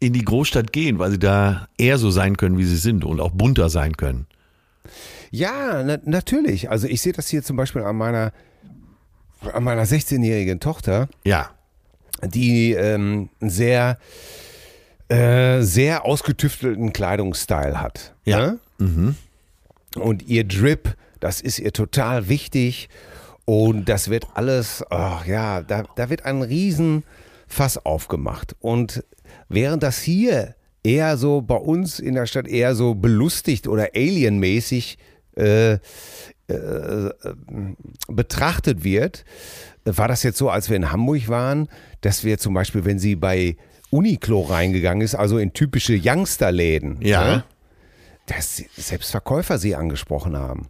in 0.00 0.12
die 0.12 0.24
Großstadt 0.24 0.72
gehen, 0.72 0.98
weil 0.98 1.10
sie 1.10 1.18
da 1.18 1.68
eher 1.78 1.98
so 1.98 2.10
sein 2.10 2.36
können, 2.36 2.58
wie 2.58 2.64
sie 2.64 2.76
sind 2.76 3.04
und 3.04 3.20
auch 3.20 3.30
bunter 3.30 3.68
sein 3.68 3.96
können. 3.96 4.26
Ja, 5.30 5.82
na, 5.82 5.98
natürlich. 6.04 6.70
Also 6.70 6.86
ich 6.86 7.00
sehe 7.00 7.12
das 7.12 7.28
hier 7.28 7.42
zum 7.42 7.56
Beispiel 7.56 7.82
an 7.82 7.96
meiner, 7.96 8.32
an 9.52 9.64
meiner 9.64 9.84
16-jährigen 9.84 10.60
Tochter. 10.60 11.08
Ja, 11.24 11.50
die 12.22 12.72
ähm, 12.72 13.28
einen 13.40 13.50
sehr, 13.50 13.98
äh, 15.08 15.62
sehr 15.62 16.04
ausgetüftelten 16.04 16.92
Kleidungsstyle 16.92 17.80
hat. 17.80 18.14
Ja. 18.24 18.38
Ne? 18.78 19.14
Und 19.96 20.22
ihr 20.22 20.44
Drip, 20.44 20.96
das 21.20 21.40
ist 21.40 21.58
ihr 21.58 21.72
total 21.72 22.28
wichtig. 22.28 22.88
Und 23.44 23.88
das 23.88 24.08
wird 24.08 24.26
alles, 24.34 24.84
ach 24.90 25.26
ja, 25.26 25.62
da, 25.62 25.84
da 25.96 26.08
wird 26.08 26.24
ein 26.24 26.42
Riesenfass 26.42 27.84
aufgemacht. 27.84 28.56
Und 28.60 29.04
während 29.48 29.82
das 29.82 30.00
hier 30.00 30.54
eher 30.82 31.16
so 31.16 31.40
bei 31.40 31.56
uns 31.56 31.98
in 31.98 32.14
der 32.14 32.26
Stadt 32.26 32.46
eher 32.48 32.74
so 32.74 32.94
belustigt 32.94 33.66
oder 33.68 33.88
alienmäßig 33.94 34.98
äh, 35.36 35.72
äh, 35.72 37.10
betrachtet 38.08 38.84
wird. 38.84 39.24
War 39.84 40.08
das 40.08 40.22
jetzt 40.22 40.38
so, 40.38 40.50
als 40.50 40.68
wir 40.70 40.76
in 40.76 40.90
Hamburg 40.92 41.28
waren, 41.28 41.68
dass 42.00 42.24
wir 42.24 42.38
zum 42.38 42.54
Beispiel, 42.54 42.84
wenn 42.84 42.98
sie 42.98 43.16
bei 43.16 43.56
Uniqlo 43.90 44.40
reingegangen 44.42 45.02
ist, 45.02 45.14
also 45.14 45.38
in 45.38 45.52
typische 45.52 45.98
Youngster-Läden, 46.02 46.98
Ja. 47.02 47.24
ne, 47.36 47.44
dass 48.26 48.62
selbst 48.76 49.10
Verkäufer 49.10 49.58
sie 49.58 49.74
angesprochen 49.74 50.36
haben. 50.36 50.68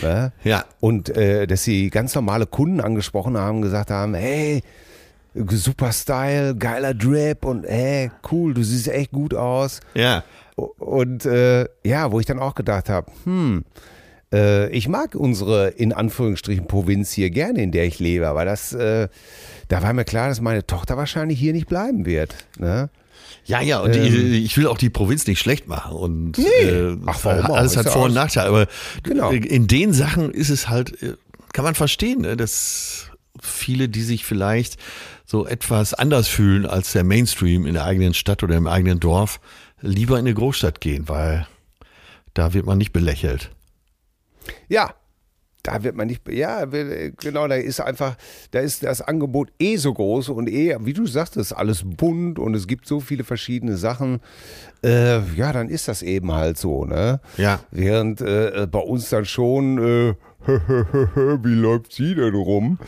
Ne? 0.00 0.32
Ja. 0.44 0.64
Und 0.80 1.10
äh, 1.10 1.46
dass 1.46 1.64
sie 1.64 1.90
ganz 1.90 2.14
normale 2.14 2.46
Kunden 2.46 2.80
angesprochen 2.80 3.36
haben, 3.36 3.60
gesagt 3.62 3.90
haben, 3.90 4.14
hey, 4.14 4.62
super 5.34 5.92
Style, 5.92 6.54
geiler 6.56 6.94
Drip 6.94 7.44
und 7.44 7.64
hey, 7.66 8.10
cool, 8.30 8.54
du 8.54 8.62
siehst 8.62 8.88
echt 8.88 9.10
gut 9.12 9.34
aus. 9.34 9.80
Ja. 9.94 10.22
Und 10.56 11.26
äh, 11.26 11.66
ja, 11.84 12.12
wo 12.12 12.20
ich 12.20 12.26
dann 12.26 12.38
auch 12.38 12.54
gedacht 12.54 12.88
habe, 12.88 13.10
hm, 13.24 13.64
äh, 14.32 14.68
ich 14.70 14.88
mag 14.88 15.14
unsere 15.16 15.68
in 15.70 15.92
Anführungsstrichen 15.92 16.66
Provinz 16.68 17.10
hier 17.12 17.30
gerne, 17.30 17.62
in 17.62 17.72
der 17.72 17.84
ich 17.84 17.98
lebe, 17.98 18.28
aber 18.28 18.44
das, 18.44 18.72
äh, 18.72 19.08
da 19.68 19.82
war 19.82 19.92
mir 19.92 20.04
klar, 20.04 20.28
dass 20.28 20.40
meine 20.40 20.64
Tochter 20.66 20.96
wahrscheinlich 20.96 21.38
hier 21.40 21.52
nicht 21.52 21.66
bleiben 21.66 22.06
wird. 22.06 22.36
Ne? 22.58 22.88
Ja, 23.46 23.60
ja, 23.60 23.80
und 23.80 23.94
ich, 23.96 24.14
ich 24.14 24.56
will 24.56 24.66
auch 24.68 24.78
die 24.78 24.90
Provinz 24.90 25.26
nicht 25.26 25.40
schlecht 25.40 25.66
machen. 25.66 25.96
Und 25.96 26.38
Ähm. 26.38 26.44
Nee. 26.44 26.68
äh, 26.68 26.96
Ach, 27.06 27.18
warum 27.24 27.46
auch? 27.50 27.56
alles 27.56 27.72
Ist 27.72 27.78
hat 27.78 27.86
ja 27.86 27.90
Vor- 27.92 28.04
und 28.06 28.14
Nachteile. 28.14 28.48
Aber 28.48 28.66
Genau. 29.02 29.30
in 29.30 29.66
den 29.66 29.92
Sachen 29.92 30.30
ist 30.30 30.48
es 30.50 30.68
halt, 30.68 31.02
äh, 31.02 31.14
kann 31.52 31.64
man 31.64 31.74
verstehen, 31.74 32.22
ne, 32.22 32.36
dass 32.36 33.10
viele, 33.40 33.88
die 33.88 34.02
sich 34.02 34.24
vielleicht 34.24 34.76
so 35.24 35.46
etwas 35.46 35.94
anders 35.94 36.28
fühlen 36.28 36.66
als 36.66 36.92
der 36.92 37.04
Mainstream 37.04 37.66
in 37.66 37.74
der 37.74 37.84
eigenen 37.84 38.14
Stadt 38.14 38.42
oder 38.42 38.56
im 38.56 38.66
eigenen 38.66 39.00
Dorf, 39.00 39.40
lieber 39.80 40.18
in 40.18 40.26
eine 40.26 40.34
Großstadt 40.34 40.80
gehen, 40.80 41.08
weil 41.08 41.46
da 42.34 42.52
wird 42.52 42.66
man 42.66 42.78
nicht 42.78 42.92
belächelt. 42.92 43.50
Ja, 44.68 44.94
da 45.64 45.82
wird 45.82 45.96
man 45.96 46.08
nicht, 46.08 46.28
ja, 46.28 46.66
genau, 46.66 47.48
da 47.48 47.54
ist 47.54 47.80
einfach, 47.80 48.16
da 48.50 48.60
ist 48.60 48.82
das 48.82 49.00
Angebot 49.00 49.50
eh 49.58 49.76
so 49.76 49.94
groß 49.94 50.28
und 50.28 50.46
eh, 50.46 50.76
wie 50.80 50.92
du 50.92 51.06
sagtest, 51.06 51.56
alles 51.56 51.82
bunt 51.84 52.38
und 52.38 52.54
es 52.54 52.66
gibt 52.66 52.86
so 52.86 53.00
viele 53.00 53.24
verschiedene 53.24 53.78
Sachen. 53.78 54.20
Äh, 54.84 55.20
ja, 55.34 55.54
dann 55.54 55.70
ist 55.70 55.88
das 55.88 56.02
eben 56.02 56.32
halt 56.32 56.58
so, 56.58 56.84
ne? 56.84 57.20
Ja. 57.38 57.60
Während 57.70 58.20
äh, 58.20 58.68
bei 58.70 58.78
uns 58.78 59.08
dann 59.08 59.24
schon, 59.24 59.78
äh, 59.78 60.14
wie 61.42 61.54
läuft 61.54 61.92
sie 61.92 62.14
denn 62.14 62.34
rum? 62.34 62.78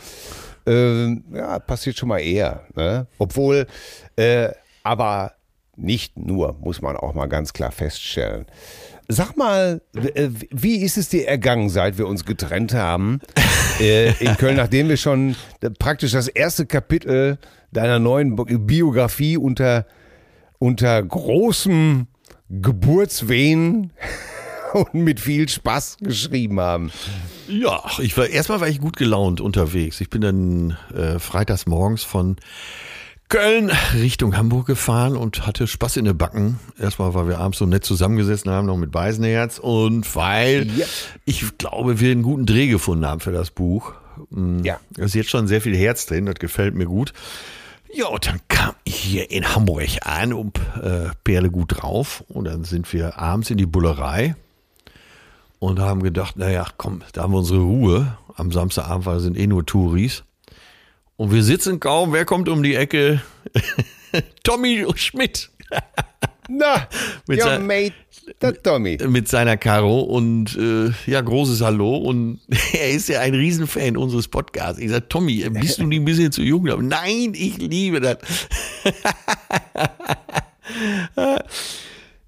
Ähm, 0.65 1.23
ja, 1.33 1.59
passiert 1.59 1.97
schon 1.97 2.09
mal 2.09 2.19
eher, 2.19 2.65
ne? 2.75 3.07
Obwohl, 3.17 3.67
äh, 4.15 4.49
aber 4.83 5.33
nicht 5.75 6.17
nur, 6.17 6.57
muss 6.59 6.81
man 6.81 6.97
auch 6.97 7.13
mal 7.13 7.27
ganz 7.27 7.53
klar 7.53 7.71
feststellen. 7.71 8.45
Sag 9.07 9.37
mal, 9.37 9.81
äh, 10.15 10.29
wie 10.51 10.77
ist 10.77 10.97
es 10.97 11.07
dir 11.09 11.27
ergangen, 11.27 11.69
seit 11.69 11.97
wir 11.97 12.07
uns 12.07 12.25
getrennt 12.25 12.73
haben 12.73 13.21
äh, 13.79 14.11
in 14.21 14.35
Köln, 14.35 14.57
nachdem 14.57 14.89
wir 14.89 14.97
schon 14.97 15.35
äh, 15.61 15.69
praktisch 15.69 16.11
das 16.11 16.27
erste 16.27 16.65
Kapitel 16.65 17.37
deiner 17.71 17.99
neuen 17.99 18.35
Bi- 18.35 18.57
Biografie 18.57 19.37
unter, 19.37 19.85
unter 20.59 21.01
großem 21.01 22.07
Geburtswehen 22.49 23.93
und 24.73 24.93
mit 24.95 25.21
viel 25.21 25.47
Spaß 25.47 25.97
geschrieben 26.01 26.59
haben? 26.59 26.91
Ja, 27.47 27.83
ich 27.99 28.17
war 28.17 28.27
erstmal 28.27 28.59
war 28.61 28.67
ich 28.67 28.79
gut 28.81 28.97
gelaunt 28.97 29.41
unterwegs. 29.41 30.01
Ich 30.01 30.09
bin 30.09 30.21
dann 30.21 30.77
äh, 30.95 31.19
freitags 31.19 31.65
morgens 31.65 32.03
von 32.03 32.35
Köln 33.29 33.71
Richtung 33.93 34.37
Hamburg 34.37 34.67
gefahren 34.67 35.17
und 35.17 35.45
hatte 35.45 35.67
Spaß 35.67 35.97
in 35.97 36.05
den 36.05 36.17
Backen. 36.17 36.59
Erstmal, 36.79 37.13
weil 37.13 37.27
wir 37.27 37.39
abends 37.39 37.57
so 37.59 37.65
nett 37.65 37.83
zusammengesessen 37.83 38.49
haben, 38.51 38.67
noch 38.67 38.77
mit 38.77 38.91
Beisenherz 38.91 39.59
und 39.59 40.15
weil 40.15 40.67
Ja. 40.77 40.85
ich 41.25 41.57
glaube, 41.57 41.99
wir 41.99 42.11
einen 42.11 42.23
guten 42.23 42.45
Dreh 42.45 42.67
gefunden 42.67 43.05
haben 43.05 43.19
für 43.19 43.31
das 43.33 43.51
Buch. 43.51 43.93
Mm, 44.29 44.63
Ja. 44.63 44.79
Da 44.91 45.03
ist 45.05 45.15
jetzt 45.15 45.29
schon 45.29 45.47
sehr 45.47 45.59
viel 45.61 45.75
Herz 45.75 46.05
drin, 46.05 46.25
das 46.25 46.35
gefällt 46.35 46.73
mir 46.75 46.85
gut. 46.85 47.11
Ja, 47.93 48.07
und 48.07 48.27
dann 48.27 48.39
kam 48.49 48.75
ich 48.83 48.95
hier 48.95 49.29
in 49.31 49.55
Hamburg 49.55 49.85
an 50.01 50.31
und 50.33 50.57
äh, 50.81 51.09
Perle 51.23 51.49
gut 51.49 51.81
drauf. 51.81 52.23
Und 52.27 52.45
dann 52.45 52.63
sind 52.65 52.91
wir 52.93 53.17
abends 53.17 53.49
in 53.49 53.57
die 53.57 53.65
Bullerei 53.65 54.35
und 55.59 55.79
haben 55.79 56.03
gedacht, 56.03 56.37
naja, 56.37 56.65
komm, 56.77 57.01
da 57.13 57.23
haben 57.23 57.33
wir 57.33 57.39
unsere 57.39 57.59
Ruhe. 57.61 58.17
Am 58.35 58.51
Samstagabend, 58.51 59.05
weil 59.07 59.19
sind 59.19 59.35
eh 59.37 59.47
nur 59.47 59.65
Touris. 59.65 60.23
Und 61.15 61.31
wir 61.31 61.41
sitzen 61.43 61.79
kaum, 61.79 62.13
wer 62.13 62.25
kommt 62.25 62.47
um 62.49 62.61
die 62.61 62.75
Ecke? 62.75 63.21
Tommy 64.43 64.85
Schmidt 64.95 65.49
Na, 66.47 66.87
Mit 67.27 67.41
sein- 67.41 67.65
mate, 67.65 67.93
der 68.41 68.61
Tommy. 68.61 68.97
mit 69.07 69.27
seiner 69.27 69.57
Caro 69.57 70.01
und 70.01 70.55
äh, 70.57 70.91
ja, 71.09 71.21
großes 71.21 71.61
Hallo. 71.61 71.95
Und 71.97 72.39
er 72.73 72.89
ist 72.91 73.09
ja 73.09 73.21
ein 73.21 73.33
Riesenfan 73.33 73.97
unseres 73.97 74.27
Podcasts. 74.27 74.79
Ich 74.79 74.91
sage, 74.91 75.07
Tommy, 75.09 75.49
bist 75.49 75.79
du 75.79 75.87
nicht 75.87 76.01
ein 76.01 76.05
bisschen 76.05 76.31
zu 76.31 76.43
jung? 76.43 76.63
Nein, 76.87 77.33
ich 77.33 77.57
liebe 77.57 77.99
das. 78.01 78.17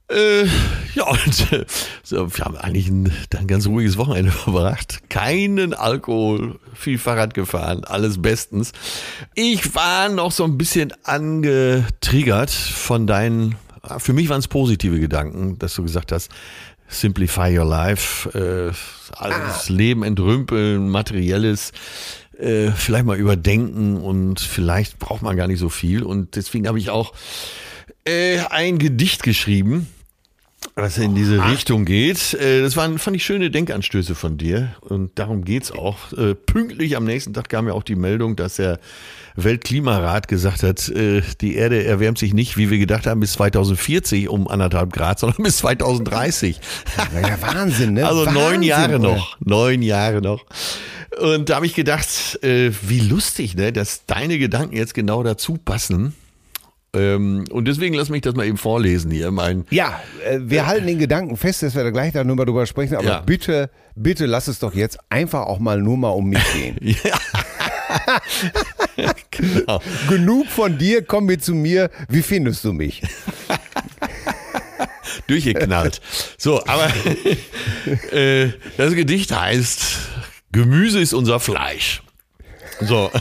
Äh, 0.10 0.46
ja, 0.96 1.08
und 1.08 1.54
äh, 1.54 1.66
wir 2.10 2.46
haben 2.46 2.58
eigentlich 2.58 2.88
ein, 2.88 3.12
ein 3.38 3.48
ganz 3.48 3.68
ruhiges 3.68 3.98
Wochenende 3.98 4.32
verbracht. 4.32 5.02
Keinen 5.10 5.74
Alkohol, 5.74 6.60
viel 6.74 6.98
Fahrrad 6.98 7.34
gefahren, 7.34 7.84
alles 7.84 8.22
bestens. 8.22 8.72
Ich 9.36 9.76
war 9.76 10.10
noch 10.10 10.32
so 10.32 10.44
ein 10.44 10.58
bisschen 10.58 10.94
angetriggert 11.04 12.52
von 12.52 13.06
deinen, 13.06 13.56
für 14.00 14.14
mich 14.14 14.30
waren 14.30 14.40
es 14.40 14.48
positive 14.48 15.00
Gedanken, 15.00 15.60
dass 15.60 15.76
du 15.76 15.84
gesagt 15.84 16.12
hast, 16.12 16.32
simplify 16.88 17.56
your 17.56 17.66
life, 17.66 18.30
äh, 18.38 18.74
alles 19.16 19.70
Leben 19.70 20.04
entrümpeln, 20.04 20.90
materielles, 20.90 21.72
äh, 22.40 22.72
vielleicht 22.72 23.06
mal 23.06 23.18
überdenken 23.18 23.98
und 23.98 24.40
vielleicht 24.40 24.98
braucht 24.98 25.22
man 25.22 25.38
gar 25.38 25.48
nicht 25.48 25.60
so 25.60 25.70
viel. 25.70 26.02
Und 26.02 26.36
deswegen 26.36 26.68
habe 26.68 26.80
ich 26.80 26.90
auch 26.90 27.14
äh, 28.06 28.40
ein 28.50 28.80
Gedicht 28.80 29.22
geschrieben, 29.22 29.88
was 30.76 30.98
in 30.98 31.16
diese 31.16 31.44
Richtung 31.50 31.86
geht. 31.86 32.34
Äh, 32.34 32.62
Das 32.62 32.76
waren, 32.78 33.00
fand 33.00 33.16
ich, 33.16 33.24
schöne 33.24 33.50
Denkanstöße 33.52 34.16
von 34.16 34.38
dir. 34.38 34.76
Und 34.82 35.18
darum 35.20 35.44
geht's 35.44 35.72
auch. 35.72 36.14
Äh, 36.14 36.36
Pünktlich 36.36 36.96
am 36.98 37.06
nächsten 37.06 37.34
Tag 37.34 37.50
kam 37.50 37.68
ja 37.68 37.74
auch 37.74 37.84
die 37.84 37.96
Meldung, 37.96 38.36
dass 38.36 38.56
der 38.56 38.80
Weltklimarat 39.36 40.28
gesagt 40.28 40.64
hat, 40.64 40.90
äh, 40.90 41.22
die 41.42 41.56
Erde 41.56 41.84
erwärmt 41.86 42.18
sich 42.18 42.34
nicht, 42.34 42.58
wie 42.58 42.70
wir 42.70 42.78
gedacht 42.78 43.08
haben, 43.08 43.20
bis 43.20 43.34
2040 43.34 44.30
um 44.30 44.48
anderthalb 44.48 44.92
Grad, 44.94 45.20
sondern 45.20 45.44
bis 45.44 45.58
2030. 45.58 46.60
Ja, 47.14 47.42
Wahnsinn, 47.42 47.94
ne? 47.94 48.08
Also 48.08 48.26
neun 48.26 48.36
Wahnsinn, 48.36 48.64
Jahre 48.64 48.96
oder? 49.00 49.16
noch. 49.16 49.38
Neun 49.40 49.82
Jahre 49.82 50.22
noch. 50.22 50.46
Und 51.20 51.50
da 51.50 51.56
habe 51.56 51.66
ich 51.66 51.74
gedacht, 51.76 52.40
wie 52.42 53.00
lustig, 53.00 53.56
ne, 53.56 53.74
dass 53.74 54.06
deine 54.06 54.38
Gedanken 54.38 54.76
jetzt 54.76 54.94
genau 54.94 55.24
dazu 55.24 55.58
passen. 55.58 56.14
Ähm, 56.94 57.46
und 57.52 57.68
deswegen 57.68 57.94
lass 57.96 58.10
mich 58.10 58.22
das 58.22 58.36
mal 58.36 58.46
eben 58.48 58.58
vorlesen 58.58 59.12
hier. 59.12 59.32
Mein, 59.32 59.66
Ja, 59.70 60.00
äh, 60.28 60.40
wir 60.42 60.66
halten 60.66 60.88
den 60.88 61.00
Gedanken 61.00 61.38
fest, 61.38 61.62
dass 61.64 61.76
wir 61.76 61.84
da 61.84 61.92
gleich 61.92 62.14
darüber 62.14 62.46
drüber 62.46 62.66
sprechen, 62.66 62.96
aber 62.96 63.06
Ja. 63.06 63.20
bitte, 63.22 63.70
bitte 63.96 64.26
lass 64.26 64.48
es 64.48 64.60
doch 64.60 64.74
jetzt 64.74 64.98
einfach 65.10 65.46
auch 65.46 65.60
mal 65.60 65.80
nur 65.82 65.98
mal 65.98 66.10
um 66.10 66.30
mich 66.30 66.44
gehen. 66.54 66.78
genau. 69.32 69.82
Genug 70.10 70.48
von 70.48 70.78
dir, 70.78 71.04
komm 71.04 71.26
mit 71.26 71.44
zu 71.44 71.54
mir. 71.54 71.90
Wie 72.08 72.22
findest 72.22 72.64
du 72.64 72.74
mich? 72.74 73.02
durchgeknallt. 75.28 76.02
So, 76.38 76.64
aber 76.66 76.88
äh, 78.12 78.50
das 78.78 78.94
Gedicht 78.94 79.38
heißt, 79.38 79.82
Gemüse 80.52 81.00
ist 81.00 81.14
unser 81.14 81.40
Fleisch. 81.40 82.02
So. 82.82 83.12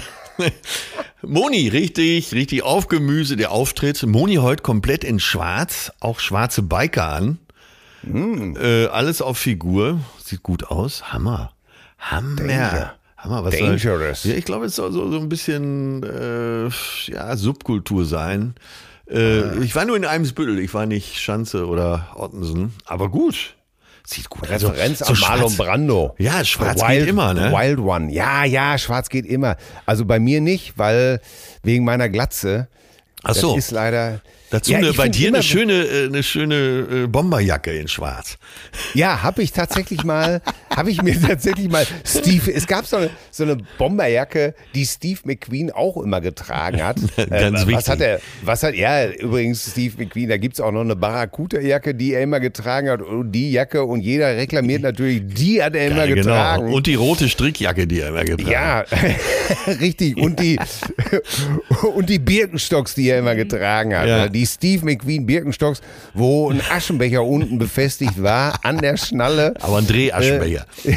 Moni, 1.23 1.69
richtig, 1.69 2.33
richtig 2.33 2.63
auf 2.63 2.87
Gemüse, 2.87 3.37
der 3.37 3.51
Auftritt. 3.51 4.07
Moni 4.07 4.37
heute 4.37 4.63
komplett 4.63 5.03
in 5.03 5.19
schwarz, 5.19 5.91
auch 6.01 6.21
schwarze 6.21 6.63
Biker 6.63 7.09
an. 7.09 7.39
Äh, 8.05 8.87
alles 8.87 9.21
auf 9.21 9.37
Figur, 9.39 10.01
sieht 10.25 10.45
gut 10.45 10.65
aus. 10.65 11.13
Hammer. 11.13 11.53
Hammer. 11.99 12.37
Danger. 12.37 12.95
Hammer, 13.17 13.45
was 13.45 13.59
Dangerous. 13.59 14.23
Soll, 14.23 14.33
ja, 14.33 14.39
ich 14.39 14.45
glaube, 14.45 14.67
es 14.67 14.77
soll 14.77 14.93
so, 14.93 15.11
so 15.11 15.19
ein 15.19 15.29
bisschen 15.29 16.05
äh, 16.05 16.69
ja, 17.11 17.37
Subkultur 17.37 18.05
sein. 18.05 18.55
Äh, 19.11 19.59
ich 19.65 19.75
war 19.75 19.85
nur 19.85 19.97
in 19.97 20.05
Eimsbüttel, 20.05 20.61
ich 20.61 20.73
war 20.73 20.87
nicht 20.87 21.21
Schanze 21.21 21.67
oder 21.67 22.09
Ottensen, 22.15 22.75
aber 22.85 23.09
gut. 23.09 23.57
Sieht 24.11 24.31
gut 24.31 24.45
aus. 24.45 24.49
Referenz 24.63 25.03
Also, 25.03 25.13
an 25.13 25.17
so 25.17 25.27
Marlon 25.27 25.41
schwarz- 25.51 25.57
Brando. 25.59 26.15
Ja, 26.17 26.43
schwarz 26.43 26.81
The 26.81 26.87
geht 26.87 27.09
immer, 27.09 27.35
ne? 27.35 27.53
Wild 27.53 27.79
One. 27.79 28.11
Ja, 28.11 28.43
ja, 28.45 28.79
schwarz 28.79 29.11
geht 29.11 29.27
immer. 29.27 29.57
Also 29.85 30.07
bei 30.07 30.19
mir 30.19 30.41
nicht, 30.41 30.79
weil 30.79 31.21
wegen 31.63 31.85
meiner 31.85 32.09
Glatze. 32.09 32.69
Ach 33.23 33.35
so. 33.35 33.55
Das 33.55 33.67
ist 33.67 33.71
leider. 33.71 34.23
Dazu 34.51 34.73
Ja, 34.73 34.79
eine, 34.79 34.93
bei 34.93 35.09
dir 35.09 35.29
eine 35.29 35.43
schöne, 35.43 35.85
äh, 35.85 36.07
eine 36.07 36.23
schöne 36.23 36.55
äh, 37.05 37.07
Bomberjacke 37.07 37.73
in 37.73 37.89
schwarz. 37.89 38.39
Ja, 38.95 39.23
habe 39.23 39.43
ich 39.43 39.53
tatsächlich 39.53 40.05
mal, 40.05 40.41
habe 40.75 40.91
ich 40.91 41.03
mir 41.03 41.21
tatsächlich 41.27 41.69
mal 41.69 41.87
Steve, 42.05 42.53
es 42.53 42.67
gab 42.67 42.87
so 42.87 42.97
eine, 42.97 43.11
so 43.31 43.45
eine 43.45 43.59
Bomberjacke, 43.77 44.55
die 44.75 44.87
Steve 44.87 45.21
McQueen 45.25 45.71
auch 45.71 45.99
immer 45.99 46.21
getragen 46.21 46.83
hat. 46.83 46.97
Ganz 47.17 47.31
äh, 47.31 47.67
wichtig. 47.67 47.75
was 47.75 47.89
hat 47.89 48.01
er, 48.01 48.21
was 48.43 48.63
hat, 48.63 48.75
ja, 48.75 49.07
übrigens 49.07 49.71
Steve 49.71 49.95
McQueen, 49.99 50.29
da 50.29 50.39
gibt 50.39 50.55
es 50.55 50.61
auch 50.61 50.73
noch 50.73 50.81
eine 50.81 50.97
Barracuda-Jacke, 50.97 51.95
die 51.95 52.15
er 52.15 52.23
immer 52.23 52.41
getragen 52.41 52.89
hat 52.89 53.03
und 53.03 53.33
die 53.33 53.53
Jacke 53.53 53.85
und 53.85 54.01
jeder 54.01 54.37
reklamiert 54.37 54.83
natürlich, 54.83 55.23
die 55.27 55.63
hat 55.63 55.75
er 55.75 55.89
immer 55.89 56.07
Ja, 56.07 56.15
getragen. 56.15 56.65
Genau. 56.65 56.77
Und 56.77 56.87
die 56.87 56.95
rote 56.95 57.29
Strickjacke, 57.29 57.87
die 57.87 58.01
er 58.01 58.09
immer 58.09 58.25
getragen 58.25 58.57
hat. 58.57 58.91
Ja, 58.93 59.73
richtig. 59.81 60.17
Und 60.17 60.41
die, 60.41 60.59
und 61.95 62.09
die 62.09 62.19
Birkenstocks, 62.19 62.95
die 62.95 63.11
er 63.11 63.19
immer 63.19 63.35
getragen 63.35 63.97
hat. 63.97 64.09
Ja. 64.09 64.29
Die 64.39 64.47
Steve 64.47 64.85
McQueen 64.85 65.27
Birkenstocks, 65.27 65.81
wo 66.15 66.49
ein 66.49 66.61
Aschenbecher 66.71 67.25
unten 67.25 67.59
befestigt 67.59 68.23
war, 68.23 68.61
an 68.63 68.79
der 68.79 68.97
Schnalle. 68.97 69.55
Aber 69.61 69.79
ein 69.79 69.87
Drehaschenbecher. 69.89 70.65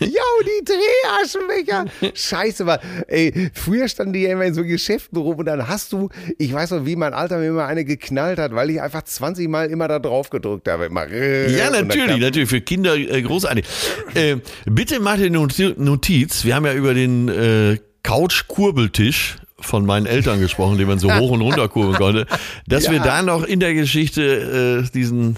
Ja, 0.00 0.22
und 0.38 0.46
die 0.46 0.64
Drehaschenbecher. 0.64 1.84
Scheiße, 2.14 2.64
war. 2.64 2.80
Ey, 3.08 3.50
früher 3.52 3.88
standen 3.88 4.14
die 4.14 4.20
ja 4.20 4.32
immer 4.32 4.44
in 4.44 4.54
so 4.54 4.64
Geschäften 4.64 5.18
rum 5.18 5.36
und 5.36 5.44
dann 5.46 5.68
hast 5.68 5.92
du, 5.92 6.08
ich 6.38 6.52
weiß 6.52 6.70
noch, 6.70 6.86
wie 6.86 6.96
mein 6.96 7.12
Alter 7.12 7.38
mir 7.38 7.48
immer 7.48 7.66
eine 7.66 7.84
geknallt 7.84 8.38
hat, 8.38 8.54
weil 8.54 8.70
ich 8.70 8.80
einfach 8.80 9.02
20 9.02 9.48
Mal 9.48 9.70
immer 9.70 9.88
da 9.88 9.98
drauf 9.98 10.30
gedrückt 10.30 10.68
habe. 10.68 10.86
Immer, 10.86 11.10
äh, 11.10 11.54
Ja, 11.54 11.70
natürlich, 11.70 12.18
natürlich. 12.18 12.48
Für 12.48 12.62
Kinder 12.62 12.96
äh, 12.96 13.20
großartig. 13.20 13.66
Äh, 14.14 14.36
bitte 14.64 15.00
mach 15.00 15.16
dir 15.16 15.30
Notiz. 15.30 16.44
Wir 16.44 16.54
haben 16.54 16.64
ja 16.64 16.72
über 16.72 16.94
den 16.94 17.28
äh, 17.28 17.78
Couch-Kurbeltisch 18.02 19.36
von 19.60 19.86
meinen 19.86 20.06
Eltern 20.06 20.40
gesprochen, 20.40 20.78
den 20.78 20.86
man 20.88 20.98
so 20.98 21.12
hoch 21.18 21.30
und 21.30 21.40
runter 21.40 21.68
kurbeln 21.68 21.96
konnte, 21.96 22.26
dass 22.66 22.84
Ja. 22.86 22.92
wir 22.92 23.00
da 23.00 23.22
noch 23.22 23.44
in 23.44 23.60
der 23.60 23.74
Geschichte 23.74 24.84
äh, 24.86 24.90
diesen 24.92 25.36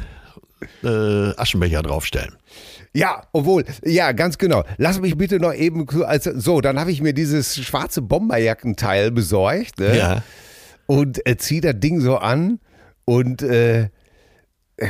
äh, 0.83 1.31
Aschenbecher 1.37 1.83
draufstellen. 1.83 2.35
Ja, 2.95 3.23
obwohl, 3.33 3.65
ja, 3.85 4.13
ganz 4.13 4.39
genau. 4.39 4.65
Lass 4.79 4.99
mich 5.01 5.17
bitte 5.17 5.39
noch 5.39 5.55
eben, 5.55 5.87
so, 5.91 6.05
also, 6.05 6.39
so, 6.39 6.61
dann 6.61 6.81
habe 6.81 6.91
ich 6.91 7.01
mir 7.03 7.13
dieses 7.13 7.55
schwarze 7.57 8.03
Bomberjackenteil 8.03 9.11
besorgt 9.11 9.79
ne? 9.79 9.97
Ja. 9.97 10.23
und 10.87 11.25
äh, 11.27 11.37
zieh 11.37 11.61
das 11.61 11.75
Ding 11.79 12.01
so 12.01 12.17
an 12.17 12.59
und 13.05 13.43
äh, 13.43 13.91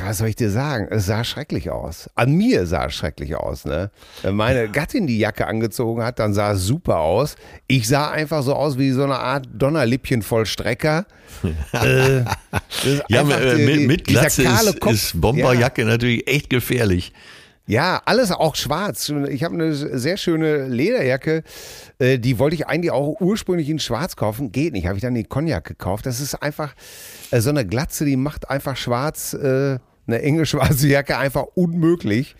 was 0.04 0.18
soll 0.18 0.28
ich 0.28 0.36
dir 0.36 0.50
sagen? 0.50 0.86
Es 0.90 1.06
sah 1.06 1.24
schrecklich 1.24 1.70
aus. 1.70 2.10
An 2.14 2.32
mir 2.32 2.66
sah 2.66 2.86
es 2.86 2.94
schrecklich 2.94 3.34
aus. 3.36 3.64
Ne? 3.64 3.90
Wenn 4.22 4.34
meine 4.36 4.68
Gattin 4.68 5.06
die 5.06 5.18
Jacke 5.18 5.46
angezogen 5.46 6.02
hat, 6.02 6.18
dann 6.18 6.34
sah 6.34 6.52
es 6.52 6.64
super 6.66 6.98
aus. 6.98 7.36
Ich 7.68 7.88
sah 7.88 8.10
einfach 8.10 8.42
so 8.42 8.54
aus 8.54 8.76
wie 8.78 8.90
so 8.90 9.04
eine 9.04 9.18
Art 9.18 9.46
Donnerlippchen 9.52 10.22
voll 10.22 10.44
Strecker. 10.46 11.06
äh, 11.72 12.20
Ja, 13.08 13.20
äh, 13.22 13.24
mit, 13.56 13.76
die- 13.80 13.86
mit 13.86 14.04
Glatze 14.04 14.42
ist, 14.42 14.84
ist 14.90 15.20
Bomberjacke 15.20 15.84
natürlich 15.84 16.26
echt 16.28 16.50
gefährlich. 16.50 17.12
Ja, 17.68 18.00
alles 18.06 18.32
auch 18.32 18.56
schwarz. 18.56 19.12
Ich 19.28 19.44
habe 19.44 19.52
eine 19.52 19.74
sehr 19.74 20.16
schöne 20.16 20.66
Lederjacke. 20.68 21.42
äh, 21.98 22.18
Die 22.18 22.38
wollte 22.38 22.54
ich 22.54 22.66
eigentlich 22.66 22.90
auch 22.90 23.20
ursprünglich 23.20 23.68
in 23.68 23.78
schwarz 23.78 24.16
kaufen. 24.16 24.52
Geht 24.52 24.72
nicht. 24.72 24.86
Habe 24.86 24.96
ich 24.96 25.02
dann 25.02 25.14
die 25.14 25.24
Cognac 25.24 25.64
gekauft. 25.64 26.06
Das 26.06 26.18
ist 26.18 26.34
einfach 26.36 26.74
äh, 27.30 27.40
so 27.40 27.50
eine 27.50 27.66
Glatze, 27.66 28.06
die 28.06 28.16
macht 28.16 28.48
einfach 28.48 28.74
schwarz, 28.78 29.34
äh, 29.34 29.78
eine 30.08 30.22
enge 30.22 30.44
schwarze 30.46 30.88
Jacke 30.88 31.16
einfach 31.18 31.44
unmöglich. 31.54 32.34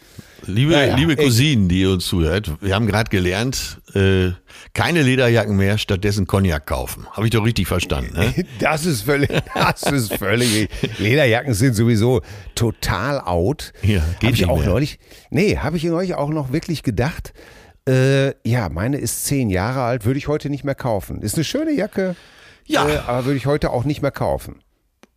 Liebe, 0.47 0.73
Naja, 0.73 0.97
liebe. 0.97 1.17
Cousinen, 1.17 1.69
die 1.69 1.85
uns 1.85 2.07
zuhört, 2.07 2.53
wir 2.61 2.75
haben 2.75 2.87
gerade 2.87 3.11
gelernt, 3.11 3.81
äh, 3.95 4.31
keine 4.73 5.03
Lederjacken 5.03 5.57
mehr, 5.57 5.79
stattdessen 5.79 6.27
Cognac 6.27 6.65
kaufen. 6.67 7.07
Habe 7.13 7.27
ich 7.27 7.33
doch 7.33 7.45
richtig 7.45 7.67
verstanden. 7.67 8.15
Ne? 8.17 8.47
Das 8.61 8.87
ist 8.87 9.03
völlig, 9.03 9.29
das 9.55 9.83
ist 9.83 10.15
völlig. 10.15 10.69
Lederjacken 10.99 11.55
sind 11.55 11.75
sowieso 11.75 12.23
total 12.55 13.21
out. 13.21 13.73
Ja, 13.83 13.99
geht 14.21 14.29
hab 14.29 14.35
ich 14.35 14.41
nicht 14.41 14.49
auch 14.49 14.59
mehr. 14.61 14.69
neulich. 14.69 14.99
Nee, 15.31 15.59
habe 15.59 15.77
ich 15.77 15.85
neulich 15.85 16.15
auch 16.15 16.31
noch 16.31 16.53
wirklich 16.53 16.83
gedacht. 16.83 17.33
Äh, 17.89 18.29
ja, 18.49 18.69
meine 18.69 18.99
ist 18.99 19.25
zehn 19.27 19.51
Jahre 19.51 19.83
alt, 19.83 20.05
würde 20.07 20.19
ich 20.19 20.29
heute 20.29 20.51
nicht 20.51 20.65
mehr 20.65 20.75
kaufen. 20.75 21.21
Ist 21.23 21.35
eine 21.35 21.45
schöne 21.45 21.73
Jacke. 21.73 22.15
Ja. 22.67 22.89
Äh, 22.89 22.99
aber 23.07 23.25
würde 23.25 23.37
ich 23.39 23.47
heute 23.47 23.71
auch 23.71 23.85
nicht 23.85 24.03
mehr 24.03 24.11
kaufen. 24.13 24.61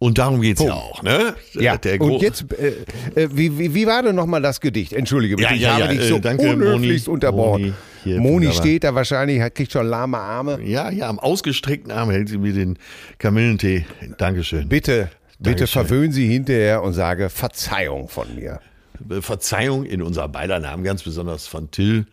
Und 0.01 0.17
darum 0.17 0.41
geht's 0.41 0.63
ja 0.63 0.73
auch. 0.73 1.03
Ne? 1.03 1.35
Ja, 1.53 1.77
Der 1.77 2.01
und 2.01 2.23
jetzt, 2.23 2.45
äh, 2.53 2.69
äh, 3.13 3.29
wie, 3.33 3.55
wie, 3.59 3.75
wie 3.75 3.85
war 3.85 4.01
denn 4.01 4.15
nochmal 4.15 4.41
das 4.41 4.59
Gedicht? 4.59 4.93
Entschuldige 4.93 5.35
bitte, 5.35 5.49
Ja, 5.49 5.55
ich 5.55 5.61
ja, 5.61 5.71
habe 5.73 5.81
ja, 5.81 5.87
dich 5.91 5.99
äh, 6.01 6.07
so 6.07 6.17
danke, 6.17 6.49
unhöflichst 6.49 7.05
Moni. 7.07 7.13
unterbrochen. 7.13 7.75
Moni, 8.05 8.19
Moni 8.19 8.51
steht 8.51 8.83
da 8.83 8.95
wahrscheinlich, 8.95 9.39
hat- 9.41 9.53
kriegt 9.53 9.71
schon 9.71 9.85
lahme 9.85 10.17
Arme. 10.17 10.59
Ja, 10.63 10.89
ja, 10.89 11.07
am 11.07 11.19
ausgestreckten 11.19 11.91
Arm 11.91 12.09
hält 12.09 12.29
sie 12.29 12.39
mir 12.39 12.51
den 12.51 12.79
Kamillentee. 13.19 13.85
Dankeschön. 14.17 14.67
Bitte, 14.67 15.11
bitte 15.37 15.57
Dankeschön. 15.57 15.67
verwöhnen 15.85 16.11
Sie 16.11 16.25
hinterher 16.27 16.81
und 16.81 16.93
sage 16.93 17.29
Verzeihung 17.29 18.09
von 18.09 18.33
mir. 18.33 18.59
Äh, 19.07 19.21
Verzeihung 19.21 19.83
in 19.85 20.01
unser 20.01 20.27
beider 20.29 20.59
Namen, 20.59 20.83
ganz 20.83 21.03
besonders 21.03 21.45
von 21.45 21.69
Till 21.69 22.07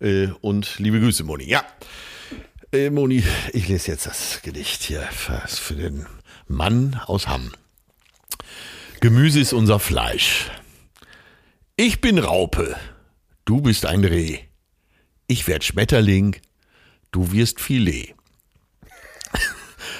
äh, 0.00 0.26
und 0.40 0.80
liebe 0.80 0.98
Grüße, 0.98 1.22
Moni. 1.22 1.44
Ja, 1.48 1.62
äh, 2.72 2.90
Moni, 2.90 3.22
ich 3.52 3.68
lese 3.68 3.92
jetzt 3.92 4.06
das 4.06 4.40
Gedicht 4.42 4.82
hier 4.82 5.02
für 5.12 5.74
den 5.74 6.04
Mann 6.48 7.00
aus 7.06 7.28
Hamm. 7.28 7.52
Gemüse 9.00 9.40
ist 9.40 9.52
unser 9.52 9.78
Fleisch. 9.78 10.50
Ich 11.76 12.00
bin 12.00 12.18
Raupe, 12.18 12.76
du 13.44 13.60
bist 13.60 13.86
ein 13.86 14.04
Reh. 14.04 14.38
Ich 15.26 15.46
werd 15.46 15.62
Schmetterling, 15.62 16.36
du 17.12 17.32
wirst 17.32 17.60
Filet. 17.60 18.14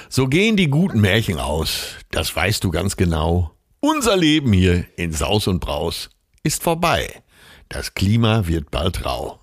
So 0.09 0.27
gehen 0.27 0.57
die 0.57 0.69
guten 0.69 1.01
Märchen 1.01 1.37
aus, 1.37 1.95
das 2.09 2.35
weißt 2.35 2.63
du 2.63 2.71
ganz 2.71 2.97
genau. 2.97 3.55
Unser 3.79 4.17
Leben 4.17 4.51
hier 4.51 4.85
in 4.97 5.13
Saus 5.13 5.47
und 5.47 5.59
Braus 5.59 6.09
ist 6.41 6.63
vorbei. 6.63 7.21
Das 7.69 7.93
Klima 7.93 8.47
wird 8.47 8.71
bald 8.71 9.05
rau. 9.05 9.39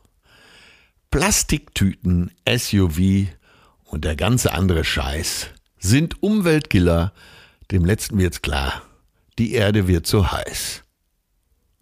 Plastiktüten, 1.12 2.33
SUV 2.47 3.29
und 3.85 4.05
der 4.05 4.16
ganze 4.16 4.53
andere 4.53 4.85
Scheiß 4.85 5.51
sind 5.87 6.22
Umweltkiller. 6.22 7.12
Dem 7.70 7.85
letzten 7.85 8.18
wird's 8.18 8.42
klar. 8.42 8.83
Die 9.38 9.53
Erde 9.53 9.88
wird 9.88 10.07
zu 10.07 10.33
heiß. 10.33 10.83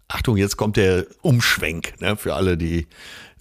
Achtung, 0.07 0.37
jetzt 0.37 0.57
kommt 0.57 0.77
der 0.77 1.05
Umschwenk 1.21 1.99
ne, 1.99 2.15
für 2.15 2.35
alle, 2.35 2.57
die 2.57 2.87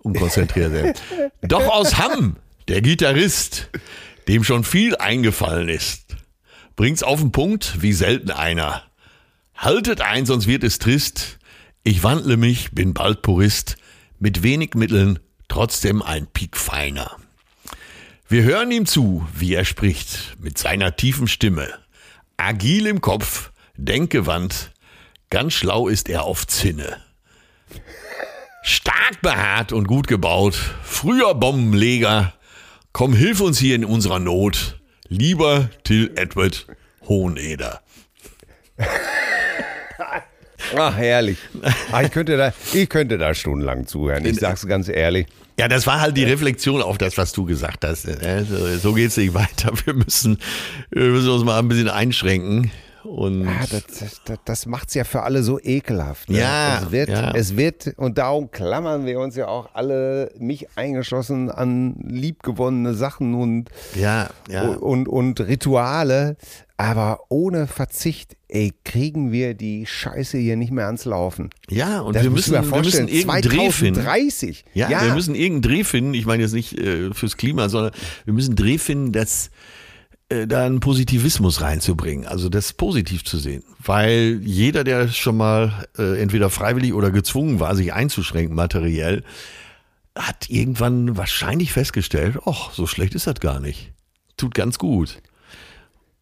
unkonzentriert 0.02 0.72
sind. 0.72 1.02
Doch 1.42 1.66
aus 1.68 1.98
Hamm, 1.98 2.36
der 2.68 2.80
Gitarrist, 2.80 3.70
dem 4.28 4.44
schon 4.44 4.64
viel 4.64 4.96
eingefallen 4.96 5.68
ist, 5.68 6.16
bringt's 6.76 7.02
auf 7.02 7.20
den 7.20 7.32
Punkt 7.32 7.82
wie 7.82 7.92
selten 7.92 8.30
einer. 8.30 8.82
Haltet 9.54 10.00
ein, 10.00 10.26
sonst 10.26 10.46
wird 10.46 10.64
es 10.64 10.78
trist. 10.78 11.38
Ich 11.82 12.02
wandle 12.02 12.36
mich, 12.36 12.72
bin 12.72 12.94
bald 12.94 13.22
Purist, 13.22 13.76
mit 14.18 14.42
wenig 14.42 14.74
Mitteln, 14.74 15.18
trotzdem 15.48 16.02
ein 16.02 16.26
Pik 16.26 16.56
feiner. 16.56 17.16
Wir 18.26 18.42
hören 18.42 18.70
ihm 18.70 18.86
zu, 18.86 19.26
wie 19.34 19.54
er 19.54 19.66
spricht, 19.66 20.36
mit 20.40 20.56
seiner 20.56 20.96
tiefen 20.96 21.28
Stimme. 21.28 21.68
Agil 22.38 22.86
im 22.86 23.02
Kopf, 23.02 23.52
denkgewandt, 23.76 24.72
ganz 25.28 25.52
schlau 25.52 25.88
ist 25.88 26.08
er 26.08 26.24
auf 26.24 26.46
Zinne. 26.46 26.96
Stark 28.62 29.20
behaart 29.20 29.72
und 29.72 29.86
gut 29.86 30.06
gebaut, 30.06 30.54
früher 30.82 31.34
Bombenleger. 31.34 32.32
Komm, 32.92 33.12
hilf 33.12 33.40
uns 33.40 33.58
hier 33.58 33.74
in 33.74 33.84
unserer 33.84 34.20
Not. 34.20 34.80
Lieber 35.08 35.68
Till 35.84 36.10
Edward 36.16 36.66
Hoheneder. 37.06 37.82
Ach, 40.76 40.96
herrlich. 40.96 41.38
Ah, 41.92 42.02
ich, 42.02 42.10
könnte 42.10 42.38
da, 42.38 42.54
ich 42.72 42.88
könnte 42.88 43.18
da 43.18 43.34
stundenlang 43.34 43.86
zuhören. 43.86 44.24
Ich 44.24 44.40
sag's 44.40 44.66
ganz 44.66 44.88
ehrlich. 44.88 45.26
Ja, 45.58 45.68
das 45.68 45.86
war 45.86 46.00
halt 46.00 46.16
die 46.16 46.24
Reflexion 46.24 46.82
auf 46.82 46.98
das, 46.98 47.16
was 47.16 47.32
du 47.32 47.44
gesagt 47.44 47.84
hast. 47.84 48.02
So, 48.02 48.76
so 48.78 48.92
geht's 48.92 49.16
nicht 49.16 49.34
weiter. 49.34 49.72
Wir 49.84 49.94
müssen, 49.94 50.38
wir 50.90 51.10
müssen 51.10 51.30
uns 51.30 51.44
mal 51.44 51.58
ein 51.58 51.68
bisschen 51.68 51.88
einschränken. 51.88 52.72
Und 53.04 53.46
Ah, 53.46 53.64
das, 53.70 54.20
das, 54.24 54.38
das 54.44 54.66
macht's 54.66 54.94
ja 54.94 55.04
für 55.04 55.22
alle 55.22 55.42
so 55.42 55.60
ekelhaft. 55.60 56.30
Ne? 56.30 56.38
Ja, 56.40 56.80
es 56.82 56.90
wird, 56.90 57.08
ja. 57.08 57.32
es 57.34 57.56
wird, 57.56 57.94
und 57.96 58.18
darum 58.18 58.50
klammern 58.50 59.06
wir 59.06 59.20
uns 59.20 59.36
ja 59.36 59.48
auch 59.48 59.70
alle, 59.74 60.32
mich 60.38 60.66
eingeschlossen, 60.76 61.50
an 61.50 61.94
liebgewonnene 62.02 62.94
Sachen 62.94 63.34
und, 63.34 63.68
ja, 63.94 64.30
ja. 64.48 64.68
und, 64.68 65.08
und 65.08 65.40
Rituale. 65.40 66.36
Aber 66.76 67.20
ohne 67.28 67.68
Verzicht, 67.68 68.36
ey, 68.48 68.72
kriegen 68.84 69.30
wir 69.30 69.54
die 69.54 69.86
Scheiße 69.86 70.38
hier 70.38 70.56
nicht 70.56 70.72
mehr 70.72 70.86
ans 70.86 71.04
Laufen. 71.04 71.50
Ja, 71.70 72.00
und 72.00 72.16
Das 72.16 72.24
wir 72.24 72.30
müssen, 72.30 72.50
dir 72.50 72.56
wir 72.56 72.60
müssen 72.62 72.72
vorstellen, 72.72 73.08
irgendeinen 73.08 73.42
Dreh 73.42 73.70
finden. 73.70 74.02
2030. 74.02 74.64
Ja, 74.74 74.88
wir 74.88 75.14
müssen 75.14 75.36
irgendeinen 75.36 75.74
Dreh 75.76 75.84
finden. 75.84 76.14
Ich 76.14 76.26
meine 76.26 76.42
jetzt 76.42 76.52
nicht 76.52 76.76
äh, 76.76 77.14
fürs 77.14 77.36
Klima, 77.36 77.68
sondern 77.68 77.92
wir 78.24 78.34
müssen 78.34 78.50
einen 78.50 78.56
Dreh 78.56 78.78
finden, 78.78 79.12
dass 79.12 79.50
äh, 80.34 80.46
da 80.46 80.66
einen 80.66 80.80
Positivismus 80.80 81.60
reinzubringen, 81.60 82.26
also 82.26 82.48
das 82.48 82.72
positiv 82.72 83.24
zu 83.24 83.38
sehen. 83.38 83.62
Weil 83.78 84.40
jeder, 84.42 84.84
der 84.84 85.08
schon 85.08 85.36
mal 85.36 85.86
äh, 85.98 86.20
entweder 86.20 86.50
freiwillig 86.50 86.92
oder 86.94 87.10
gezwungen 87.10 87.60
war, 87.60 87.76
sich 87.76 87.92
einzuschränken 87.92 88.54
materiell, 88.54 89.24
hat 90.16 90.48
irgendwann 90.48 91.16
wahrscheinlich 91.16 91.72
festgestellt, 91.72 92.38
ach, 92.46 92.72
so 92.72 92.86
schlecht 92.86 93.14
ist 93.14 93.26
das 93.26 93.40
gar 93.40 93.60
nicht. 93.60 93.92
Tut 94.36 94.54
ganz 94.54 94.78
gut. 94.78 95.20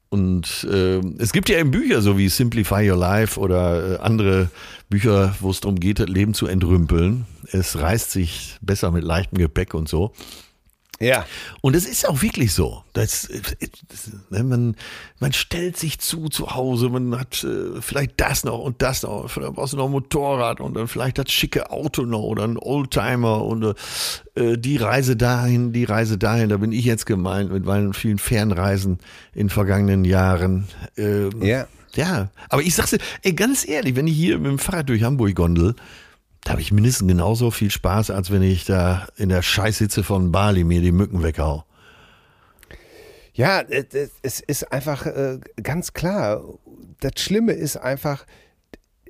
Und 0.09 0.67
äh, 0.71 1.01
es 1.19 1.33
gibt 1.33 1.49
ja 1.49 1.59
eben 1.59 1.71
Bücher, 1.71 2.03
so 2.03 2.19
wie 2.19 2.29
Simplify 2.29 2.91
Your 2.91 2.99
Life 2.99 3.41
oder 3.41 3.95
äh, 3.95 3.99
andere 4.01 4.51
Bücher, 4.91 5.35
wo 5.41 5.51
es 5.51 5.61
darum 5.61 5.81
geht, 5.81 6.01
das 6.01 6.09
Leben 6.09 6.35
zu 6.35 6.47
entrümpeln. 6.47 7.25
Es 7.51 7.79
reißt 7.79 8.11
sich 8.11 8.59
besser 8.61 8.91
mit 8.91 9.05
leichtem 9.05 9.39
Gepäck 9.39 9.73
und 9.73 9.89
so. 9.89 10.13
Ja. 11.03 11.27
Und 11.61 11.75
es 11.75 11.85
ist 11.85 12.09
auch 12.09 12.23
wirklich 12.23 12.53
so. 12.53 12.85
Das, 12.93 13.29
das, 13.89 14.11
ne, 14.31 14.45
man, 14.45 14.77
man 15.19 15.33
stellt 15.33 15.77
sich 15.77 15.99
zu 15.99 16.29
zu 16.29 16.55
Hause, 16.55 16.89
man 16.89 17.19
hat 17.19 17.43
äh, 17.45 17.81
vielleicht 17.81 18.21
das 18.21 18.45
noch 18.45 18.61
und 18.61 18.83
das 18.83 19.03
noch, 19.03 19.29
vielleicht 19.29 19.55
brauchst 19.55 19.73
du 19.73 19.77
noch 19.77 19.87
ein 19.87 19.91
Motorrad 19.91 20.61
und 20.61 20.75
dann 20.75 20.87
vielleicht 20.87 21.19
das 21.19 21.31
schicke 21.31 21.71
Auto 21.71 22.03
noch 22.03 22.23
oder 22.23 22.45
ein 22.45 22.57
Oldtimer 22.57 23.45
und 23.45 23.75
äh, 24.35 24.57
die 24.57 24.77
Reise 24.77 25.17
dahin, 25.17 25.73
die 25.73 25.85
Reise 25.85 26.19
dahin, 26.19 26.49
da 26.49 26.59
bin 26.59 26.73
ich 26.73 26.85
jetzt 26.85 27.07
gemeint 27.07 27.53
mit 27.53 27.65
meinen 27.65 27.95
vielen 27.95 28.19
Fernreisen 28.19 28.99
in 29.35 29.49
vergangenen 29.49 30.05
Jahren. 30.05 30.69
Ähm, 30.97 31.43
ja. 31.43 31.67
Ja, 31.95 32.31
aber 32.49 32.63
ich 32.63 32.75
sag's 32.75 32.91
dir, 32.91 32.99
ey, 33.23 33.35
ganz 33.35 33.69
ehrlich, 33.69 33.97
wenn 33.97 34.07
ich 34.07 34.17
hier 34.17 34.39
mit 34.39 34.51
dem 34.51 34.59
Fahrrad 34.59 34.89
durch 34.89 35.03
Hamburg 35.03 35.35
gondel, 35.35 35.75
da 36.45 36.53
habe 36.53 36.61
ich 36.61 36.73
mindestens 36.73 37.09
genauso 37.09 37.51
viel 37.51 37.71
Spaß, 37.71 38.11
als 38.11 38.31
wenn 38.31 38.43
ich 38.43 38.65
da 38.65 39.07
in 39.17 39.29
der 39.29 39.43
Scheißhitze 39.43 40.03
von 40.03 40.33
Bali 40.33 40.65
mir 40.65 40.81
die 40.81 40.93
Mücken 40.93 41.23
weghau. 41.23 41.65
Ja, 43.35 43.63
es 43.63 44.41
ist 44.41 44.73
einfach 44.73 45.07
äh, 45.07 45.39
ganz 45.63 45.95
klar. 45.95 46.43
Das 47.01 47.13
Schlimme 47.17 47.53
ist 47.53 47.77
einfach, 47.77 48.27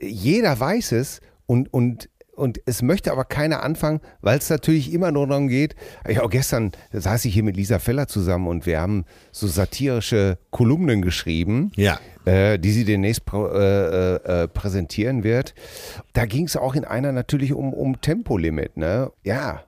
jeder 0.01 0.59
weiß 0.59 0.93
es 0.93 1.21
und, 1.47 1.73
und 1.73 2.09
und 2.35 2.61
es 2.65 2.83
möchte 2.83 3.13
aber 3.13 3.25
keiner 3.25 3.63
anfangen, 3.63 4.01
weil 4.21 4.39
es 4.39 4.49
natürlich 4.49 4.93
immer 4.93 5.13
nur 5.13 5.27
darum 5.27 5.49
geht. 5.49 5.77
Ja, 6.09 6.23
auch 6.23 6.31
gestern 6.31 6.73
saß 6.93 7.25
ich 7.27 7.35
hier 7.35 7.43
mit 7.43 7.57
Lisa 7.57 7.79
Feller 7.79 8.09
zusammen 8.09 8.49
und 8.49 8.67
wir 8.67 8.81
haben 8.81 9.05
so 9.33 9.47
satirische 9.47 10.39
Kolumnen 10.51 11.03
geschrieben, 11.03 11.73
ja. 11.77 12.01
äh, 12.25 12.59
die 12.59 12.73
sie 12.73 12.85
demnächst 12.85 13.27
pr 13.27 13.53
äh, 13.55 14.15
äh, 14.15 14.49
präsentieren 14.49 15.25
wird. 15.25 15.55
Da 16.15 16.25
ging 16.25 16.47
es 16.47 16.57
auch 16.57 16.75
in 16.75 16.85
einer 16.85 17.13
natürlich 17.13 17.53
um, 17.53 17.73
um 17.73 18.01
Tempolimit, 18.01 18.77
ne? 18.77 19.13
Ja. 19.23 19.63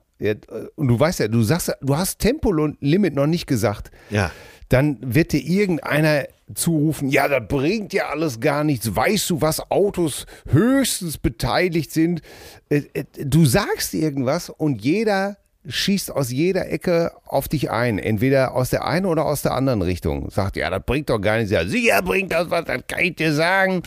Und 0.75 0.87
du 0.87 0.97
weißt 0.97 1.19
ja, 1.19 1.27
du 1.27 1.43
sagst, 1.43 1.75
du 1.81 1.97
hast 1.97 2.19
Tempolimit 2.19 3.13
noch 3.13 3.27
nicht 3.27 3.47
gesagt. 3.47 3.91
Ja 4.09 4.31
dann 4.69 4.97
wird 5.01 5.31
dir 5.31 5.41
irgendeiner 5.41 6.25
zurufen, 6.53 7.09
ja, 7.09 7.27
das 7.27 7.47
bringt 7.47 7.93
ja 7.93 8.09
alles 8.09 8.39
gar 8.39 8.63
nichts. 8.63 8.95
Weißt 8.95 9.29
du, 9.29 9.41
was 9.41 9.71
Autos 9.71 10.25
höchstens 10.49 11.17
beteiligt 11.17 11.91
sind? 11.91 12.21
Äh, 12.69 12.83
äh, 12.93 13.03
du 13.23 13.45
sagst 13.45 13.93
irgendwas 13.93 14.49
und 14.49 14.83
jeder 14.83 15.37
schießt 15.67 16.11
aus 16.11 16.31
jeder 16.31 16.71
Ecke 16.71 17.11
auf 17.25 17.47
dich 17.47 17.71
ein. 17.71 17.97
Entweder 17.97 18.53
aus 18.53 18.69
der 18.69 18.85
einen 18.85 19.05
oder 19.05 19.25
aus 19.25 19.41
der 19.41 19.53
anderen 19.53 19.81
Richtung. 19.81 20.29
Sagt, 20.29 20.57
ja, 20.57 20.69
das 20.69 20.83
bringt 20.85 21.09
doch 21.09 21.19
gar 21.19 21.37
nichts. 21.37 21.51
Ja, 21.51 21.65
sicher 21.65 22.01
bringt 22.01 22.31
das 22.31 22.49
was, 22.49 22.65
das 22.65 22.81
kann 22.87 23.03
ich 23.03 23.15
dir 23.15 23.33
sagen. 23.33 23.81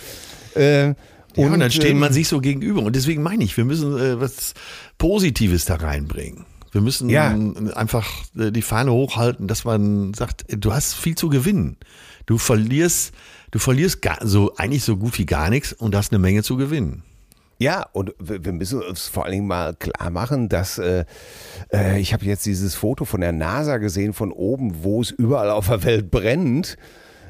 Äh, 0.57 0.88
ja, 0.88 0.95
und, 1.37 1.53
und, 1.53 1.61
dann 1.61 1.71
steht 1.71 1.93
ähm, 1.93 2.01
man 2.01 2.12
sich 2.12 2.27
so 2.27 2.41
gegenüber. 2.41 2.83
Und 2.83 2.97
deswegen 2.97 3.23
meine 3.23 3.45
ich, 3.45 3.57
wir 3.57 3.64
müssen 3.64 3.97
äh, 3.97 4.21
was 4.21 4.55
Positives 4.99 5.67
da 5.67 5.77
reinbringen. 5.77 6.45
Wir 6.79 6.83
müssen 6.85 7.09
ja. 7.09 7.37
einfach 7.75 8.09
äh, 8.38 8.53
die 8.53 8.62
Fahne 8.62 8.93
hochhalten, 8.93 9.49
dass 9.49 9.64
man 9.64 10.14
sagt, 10.14 10.45
du 10.49 10.73
hast 10.73 10.95
viel 10.95 11.17
zu 11.17 11.29
gewinnen. 11.29 11.77
Du 12.27 12.38
verlierst, 12.38 13.12
du 13.51 13.59
verlierst 13.59 14.01
gar, 14.01 14.19
so 14.25 14.55
eigentlich 14.59 14.85
so 14.85 14.97
gut 14.97 15.19
wie 15.19 15.27
gar 15.27 15.51
nichts 15.51 15.73
und 15.73 15.97
hast 15.97 16.12
eine 16.12 16.21
Menge 16.21 16.45
zu 16.45 16.57
gewinnen. 16.57 17.03
Ja, 17.59 17.85
und 17.93 18.14
wir 18.21 18.53
müssen 18.53 18.81
uns 18.81 19.09
vor 19.09 19.25
allen 19.25 19.33
Dingen 19.33 19.47
mal 19.49 19.75
klar 19.75 20.11
machen, 20.11 20.49
dass 20.49 20.79
äh, 20.79 21.05
äh, 21.73 21.99
ich 21.99 22.12
habe 22.12 22.25
jetzt 22.25 22.47
dieses 22.47 22.77
Foto 22.77 23.05
von 23.05 23.23
der 23.23 23.33
NASA 23.33 23.79
gesehen 23.79 24.12
von 24.12 24.31
oben, 24.31 24.85
wo 24.85 25.03
es 25.03 25.11
überall 25.11 25.51
auf 25.51 25.67
der 25.67 25.83
Welt 25.83 26.12
brennt. 26.12 26.77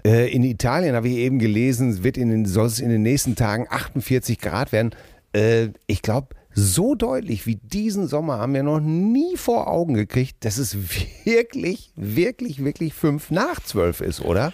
Äh, 0.04 0.30
in 0.30 0.44
Italien 0.44 0.94
habe 0.94 1.08
ich 1.08 1.16
eben 1.16 1.38
gelesen, 1.38 2.04
wird 2.04 2.18
in 2.18 2.28
den, 2.28 2.44
soll 2.44 2.66
es 2.66 2.80
in 2.80 2.90
den 2.90 3.00
nächsten 3.00 3.34
Tagen 3.34 3.66
48 3.70 4.38
Grad 4.40 4.72
werden. 4.72 4.90
Äh, 5.32 5.68
ich 5.86 6.02
glaube, 6.02 6.36
so 6.58 6.94
deutlich 6.94 7.46
wie 7.46 7.56
diesen 7.56 8.08
Sommer 8.08 8.38
haben 8.38 8.54
wir 8.54 8.62
noch 8.62 8.80
nie 8.80 9.36
vor 9.36 9.68
Augen 9.68 9.94
gekriegt, 9.94 10.44
dass 10.44 10.58
es 10.58 10.76
wirklich, 11.24 11.92
wirklich, 11.94 12.64
wirklich 12.64 12.94
fünf 12.94 13.30
nach 13.30 13.60
zwölf 13.60 14.00
ist, 14.00 14.20
oder? 14.20 14.52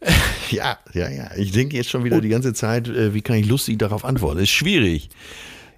Ja, 0.50 0.78
ja, 0.94 1.10
ja. 1.10 1.30
Ich 1.36 1.52
denke 1.52 1.76
jetzt 1.76 1.90
schon 1.90 2.04
wieder 2.04 2.16
Und, 2.16 2.22
die 2.22 2.30
ganze 2.30 2.54
Zeit, 2.54 2.88
äh, 2.88 3.12
wie 3.12 3.20
kann 3.20 3.36
ich 3.36 3.46
lustig 3.46 3.78
darauf 3.78 4.04
antworten? 4.04 4.38
Ist 4.38 4.50
schwierig. 4.50 5.10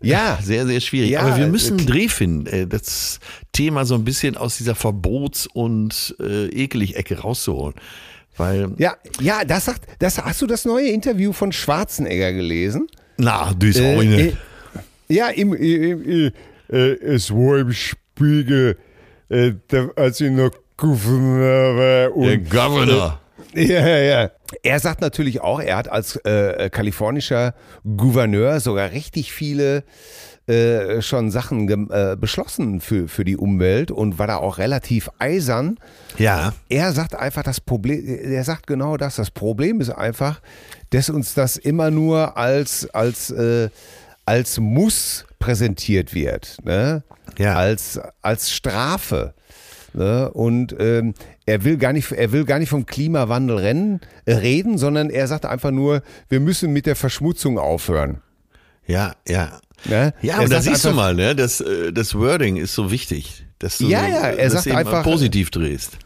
Ja, 0.00 0.38
sehr, 0.42 0.66
sehr 0.66 0.80
schwierig. 0.80 1.10
Ja, 1.10 1.22
Aber 1.22 1.38
wir 1.38 1.48
müssen 1.48 1.78
einen 1.78 1.86
Dreh 1.86 2.06
finden, 2.06 2.46
äh, 2.46 2.66
das 2.66 3.18
Thema 3.50 3.84
so 3.84 3.94
ein 3.96 4.04
bisschen 4.04 4.36
aus 4.36 4.58
dieser 4.58 4.74
Verbots- 4.74 5.48
und 5.48 6.14
äh, 6.20 6.46
Ekelig-Ecke 6.48 7.18
rauszuholen. 7.18 7.74
Weil 8.36 8.70
ja, 8.78 8.96
ja, 9.20 9.44
das 9.44 9.64
sagt, 9.64 9.86
das, 9.98 10.18
hast 10.18 10.40
du 10.40 10.46
das 10.46 10.64
neue 10.64 10.88
Interview 10.88 11.32
von 11.32 11.50
Schwarzenegger 11.50 12.32
gelesen? 12.32 12.86
Na, 13.16 13.52
das 13.58 13.70
ist 13.70 13.80
auch 13.80 14.00
eine. 14.00 14.36
Ja, 15.10 15.28
im, 15.28 15.54
im, 15.54 16.02
im 16.04 16.32
äh, 16.70 16.92
es 16.92 17.30
war 17.30 17.58
im 17.58 17.72
Spiegel, 17.72 18.78
äh, 19.28 19.52
als 19.96 20.20
ich 20.20 20.30
noch 20.30 20.50
Gouverneur 20.76 21.76
war. 21.76 22.16
Und, 22.16 22.26
Der 22.26 22.38
Governor. 22.38 23.20
Äh, 23.54 23.64
ja, 23.64 23.98
ja. 23.98 24.30
Er 24.62 24.80
sagt 24.80 25.00
natürlich 25.00 25.40
auch, 25.40 25.60
er 25.60 25.76
hat 25.76 25.88
als 25.90 26.16
äh, 26.16 26.70
kalifornischer 26.70 27.54
Gouverneur 27.96 28.60
sogar 28.60 28.92
richtig 28.92 29.32
viele 29.32 29.84
äh, 30.46 31.02
schon 31.02 31.30
Sachen 31.30 31.68
äh, 31.90 32.16
beschlossen 32.18 32.80
für, 32.80 33.08
für 33.08 33.24
die 33.24 33.36
Umwelt 33.36 33.90
und 33.90 34.18
war 34.18 34.26
da 34.26 34.36
auch 34.36 34.58
relativ 34.58 35.10
eisern. 35.18 35.78
Ja. 36.18 36.54
Er 36.68 36.92
sagt 36.92 37.14
einfach, 37.14 37.42
das 37.42 37.60
Problem, 37.60 38.04
er 38.06 38.44
sagt 38.44 38.66
genau 38.66 38.96
das. 38.96 39.16
Das 39.16 39.30
Problem 39.30 39.80
ist 39.80 39.90
einfach, 39.90 40.40
dass 40.90 41.10
uns 41.10 41.34
das 41.34 41.56
immer 41.56 41.90
nur 41.90 42.36
als, 42.36 42.88
als 42.90 43.30
äh, 43.30 43.70
als 44.24 44.58
Muss 44.58 45.26
präsentiert 45.38 46.14
wird, 46.14 46.58
ne? 46.64 47.02
ja. 47.38 47.54
als, 47.54 48.00
als 48.22 48.50
Strafe. 48.50 49.34
Ne? 49.92 50.30
Und 50.30 50.74
ähm, 50.78 51.14
er 51.46 51.64
will 51.64 51.76
gar 51.76 51.92
nicht, 51.92 52.12
er 52.12 52.32
will 52.32 52.44
gar 52.44 52.58
nicht 52.58 52.68
vom 52.68 52.86
Klimawandel 52.86 53.56
rennen, 53.58 54.00
äh, 54.24 54.34
reden, 54.34 54.78
sondern 54.78 55.10
er 55.10 55.26
sagt 55.26 55.46
einfach 55.46 55.72
nur, 55.72 56.02
wir 56.28 56.40
müssen 56.40 56.72
mit 56.72 56.86
der 56.86 56.96
Verschmutzung 56.96 57.58
aufhören. 57.58 58.20
Ja, 58.86 59.14
ja. 59.26 59.60
Ne? 59.86 60.12
Ja, 60.20 60.36
aber 60.38 60.48
da 60.48 60.60
siehst 60.60 60.84
du 60.84 60.92
mal, 60.92 61.14
ne? 61.14 61.34
das, 61.34 61.60
äh, 61.60 61.92
das 61.92 62.14
Wording 62.14 62.56
ist 62.56 62.74
so 62.74 62.90
wichtig, 62.90 63.46
dass 63.58 63.78
du 63.78 63.86
ja, 63.86 64.06
ja, 64.06 64.28
er 64.28 64.50
das 64.50 64.64
sagt 64.64 64.76
einfach 64.76 65.02
positiv 65.02 65.50
drehst. 65.50 65.96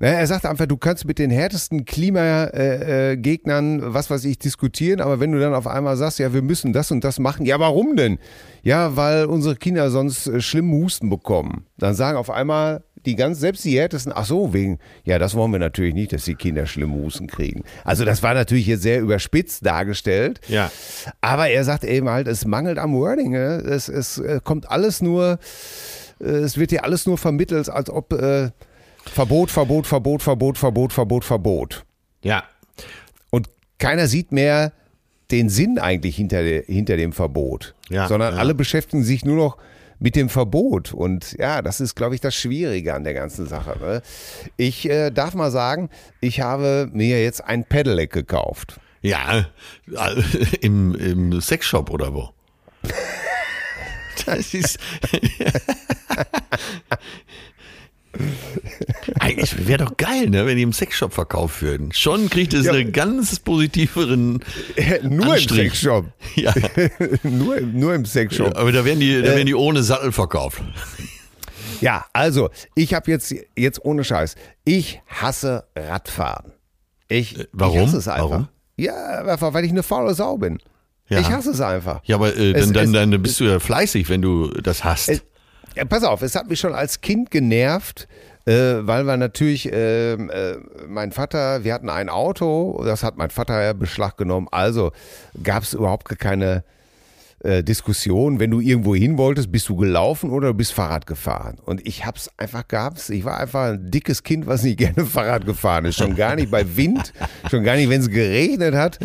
Naja, 0.00 0.18
er 0.18 0.26
sagt 0.26 0.46
einfach, 0.46 0.64
du 0.64 0.78
kannst 0.78 1.04
mit 1.04 1.18
den 1.18 1.30
härtesten 1.30 1.84
Klimagegnern, 1.84 3.80
äh, 3.80 3.94
was 3.94 4.08
weiß 4.08 4.24
ich, 4.24 4.38
diskutieren, 4.38 5.02
aber 5.02 5.20
wenn 5.20 5.30
du 5.30 5.38
dann 5.38 5.52
auf 5.52 5.66
einmal 5.66 5.98
sagst, 5.98 6.18
ja, 6.18 6.32
wir 6.32 6.40
müssen 6.40 6.72
das 6.72 6.90
und 6.90 7.04
das 7.04 7.18
machen, 7.18 7.44
ja, 7.44 7.60
warum 7.60 7.96
denn? 7.96 8.18
Ja, 8.62 8.96
weil 8.96 9.26
unsere 9.26 9.56
Kinder 9.56 9.90
sonst 9.90 10.26
äh, 10.26 10.40
schlimmen 10.40 10.72
Husten 10.72 11.10
bekommen. 11.10 11.66
Dann 11.76 11.94
sagen 11.94 12.16
auf 12.16 12.30
einmal 12.30 12.82
die 13.04 13.14
ganz, 13.14 13.40
selbst 13.40 13.62
die 13.66 13.78
härtesten, 13.78 14.12
ach 14.14 14.24
so, 14.24 14.54
wegen, 14.54 14.78
ja, 15.04 15.18
das 15.18 15.34
wollen 15.34 15.52
wir 15.52 15.58
natürlich 15.58 15.92
nicht, 15.92 16.14
dass 16.14 16.24
die 16.24 16.34
Kinder 16.34 16.64
schlimme 16.64 16.94
Husten 16.94 17.26
kriegen. 17.26 17.62
Also 17.84 18.06
das 18.06 18.22
war 18.22 18.32
natürlich 18.32 18.68
jetzt 18.68 18.82
sehr 18.82 19.00
überspitzt 19.00 19.66
dargestellt. 19.66 20.40
Ja. 20.48 20.70
Aber 21.20 21.48
er 21.48 21.64
sagt 21.64 21.84
eben 21.84 22.08
halt, 22.08 22.26
es 22.26 22.46
mangelt 22.46 22.78
am 22.78 22.94
Wording. 22.94 23.32
Ne? 23.32 23.62
Es, 23.66 23.90
es 23.90 24.16
äh, 24.16 24.40
kommt 24.42 24.70
alles 24.70 25.02
nur, 25.02 25.38
es 26.18 26.56
wird 26.58 26.70
dir 26.70 26.84
alles 26.84 27.06
nur 27.06 27.18
vermittelt, 27.18 27.68
als 27.68 27.88
ob 27.88 28.12
äh, 28.12 28.50
Verbot, 29.12 29.50
Verbot, 29.50 29.86
Verbot, 29.86 30.22
Verbot, 30.22 30.58
Verbot, 30.58 30.92
Verbot, 30.92 31.24
Verbot. 31.24 31.84
Ja. 32.22 32.44
Und 33.30 33.48
keiner 33.78 34.06
sieht 34.06 34.32
mehr 34.32 34.72
den 35.30 35.48
Sinn 35.48 35.78
eigentlich 35.78 36.16
hinter, 36.16 36.42
hinter 36.42 36.96
dem 36.96 37.12
Verbot, 37.12 37.74
ja, 37.88 38.08
sondern 38.08 38.34
ja. 38.34 38.40
alle 38.40 38.54
beschäftigen 38.54 39.04
sich 39.04 39.24
nur 39.24 39.36
noch 39.36 39.56
mit 39.98 40.16
dem 40.16 40.28
Verbot. 40.28 40.92
Und 40.92 41.36
ja, 41.38 41.62
das 41.62 41.80
ist, 41.80 41.94
glaube 41.94 42.14
ich, 42.14 42.20
das 42.20 42.34
Schwierige 42.34 42.94
an 42.94 43.04
der 43.04 43.14
ganzen 43.14 43.46
Sache. 43.46 43.78
Ne? 43.78 44.02
Ich 44.56 44.88
äh, 44.88 45.10
darf 45.10 45.34
mal 45.34 45.50
sagen, 45.50 45.90
ich 46.20 46.40
habe 46.40 46.88
mir 46.92 47.22
jetzt 47.22 47.44
ein 47.44 47.64
Pedelec 47.64 48.12
gekauft. 48.12 48.80
Ja, 49.02 49.46
äh, 49.88 50.22
im, 50.60 50.94
im 50.94 51.40
Sexshop 51.40 51.90
oder 51.90 52.12
wo? 52.14 52.30
das 54.26 54.54
ist. 54.54 54.78
Eigentlich 59.20 59.66
wäre 59.66 59.84
doch 59.84 59.96
geil, 59.96 60.30
ne, 60.30 60.46
wenn 60.46 60.56
die 60.56 60.62
im 60.62 60.72
Sexshop 60.72 61.12
verkauft 61.12 61.62
würden. 61.62 61.92
Schon 61.92 62.30
kriegt 62.30 62.54
es 62.54 62.66
ja. 62.66 62.72
einen 62.72 62.92
ganz 62.92 63.38
positiveren 63.40 64.42
Nur 65.02 65.34
Anstrich. 65.34 65.58
im 65.58 65.64
Sexshop. 65.66 66.06
Ja. 66.36 66.54
nur, 67.22 67.60
nur 67.60 67.94
im 67.94 68.04
Sexshop. 68.04 68.56
aber 68.56 68.72
da 68.72 68.84
werden, 68.84 69.00
die, 69.00 69.20
da 69.20 69.28
werden 69.28 69.46
die 69.46 69.54
ohne 69.54 69.82
Sattel 69.82 70.12
verkauft. 70.12 70.62
Ja, 71.80 72.06
also, 72.12 72.50
ich 72.74 72.94
habe 72.94 73.10
jetzt, 73.10 73.34
jetzt 73.56 73.84
ohne 73.84 74.04
Scheiß, 74.04 74.36
ich 74.64 75.00
hasse 75.06 75.64
Radfahren. 75.74 76.52
Ich, 77.08 77.48
Warum? 77.52 77.76
Ich 77.76 77.86
hasse 77.86 77.96
es 77.98 78.08
einfach. 78.08 78.30
Warum? 78.30 78.48
Ja, 78.76 79.40
weil 79.40 79.64
ich 79.64 79.70
eine 79.70 79.82
faule 79.82 80.14
Sau 80.14 80.38
bin. 80.38 80.58
Ja. 81.08 81.18
Ich 81.18 81.30
hasse 81.30 81.50
es 81.50 81.60
einfach. 81.60 82.00
Ja, 82.04 82.16
aber 82.16 82.36
äh, 82.36 82.52
es, 82.52 82.72
dann, 82.72 82.92
dann, 82.92 83.10
dann 83.10 83.22
bist 83.22 83.40
du 83.40 83.44
ja 83.44 83.58
fleißig, 83.58 84.08
wenn 84.08 84.22
du 84.22 84.48
das 84.48 84.84
hast. 84.84 85.22
Ja, 85.76 85.84
pass 85.84 86.02
auf, 86.04 86.22
es 86.22 86.34
hat 86.34 86.48
mich 86.48 86.58
schon 86.60 86.74
als 86.74 87.00
Kind 87.00 87.30
genervt, 87.30 88.08
äh, 88.46 88.52
weil 88.80 89.04
wir 89.04 89.16
natürlich, 89.16 89.70
äh, 89.72 90.12
äh, 90.14 90.58
mein 90.88 91.12
Vater, 91.12 91.62
wir 91.64 91.72
hatten 91.74 91.88
ein 91.88 92.08
Auto, 92.08 92.82
das 92.84 93.02
hat 93.04 93.16
mein 93.16 93.30
Vater 93.30 93.62
ja 93.62 93.72
Beschlag 93.72 94.16
genommen, 94.16 94.48
also 94.50 94.90
gab 95.42 95.62
es 95.62 95.74
überhaupt 95.74 96.08
keine 96.18 96.64
äh, 97.42 97.62
Diskussion, 97.62 98.38
wenn 98.38 98.50
du 98.50 98.60
irgendwo 98.60 98.94
hin 98.94 99.16
wolltest, 99.16 99.50
bist 99.50 99.68
du 99.70 99.76
gelaufen 99.76 100.30
oder 100.30 100.48
du 100.48 100.54
bist 100.54 100.72
Fahrrad 100.72 101.06
gefahren. 101.06 101.56
Und 101.64 101.86
ich 101.86 102.04
hab's 102.04 102.28
einfach 102.36 102.68
gehabt. 102.68 103.08
Ich 103.08 103.24
war 103.24 103.38
einfach 103.38 103.68
ein 103.68 103.90
dickes 103.90 104.22
Kind, 104.24 104.46
was 104.46 104.62
nicht 104.62 104.76
gerne 104.78 105.06
Fahrrad 105.06 105.46
gefahren 105.46 105.86
ist. 105.86 105.96
Schon 105.96 106.16
gar 106.16 106.34
nicht 106.34 106.50
bei 106.50 106.76
Wind, 106.76 107.14
schon 107.50 107.64
gar 107.64 107.76
nicht, 107.76 107.88
wenn 107.88 108.02
es 108.02 108.10
geregnet 108.10 108.74
hat. 108.74 108.98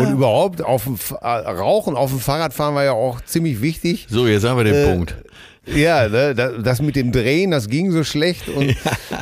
Und 0.00 0.12
überhaupt 0.12 0.62
auf 0.62 0.84
dem 0.84 0.96
äh, 1.20 1.26
Rauchen 1.26 1.94
auf 1.94 2.08
dem 2.10 2.20
Fahrrad 2.20 2.54
fahren 2.54 2.74
war 2.74 2.84
ja 2.84 2.92
auch 2.92 3.20
ziemlich 3.22 3.60
wichtig. 3.60 4.06
So, 4.08 4.26
jetzt 4.26 4.44
haben 4.44 4.56
wir 4.56 4.64
den 4.64 4.74
Äh, 4.74 4.90
Punkt. 4.90 5.14
Ja, 5.66 6.08
ne, 6.08 6.34
das, 6.34 6.82
mit 6.82 6.96
dem 6.96 7.12
Drehen, 7.12 7.52
das 7.52 7.68
ging 7.68 7.92
so 7.92 8.02
schlecht 8.02 8.48
und, 8.48 8.74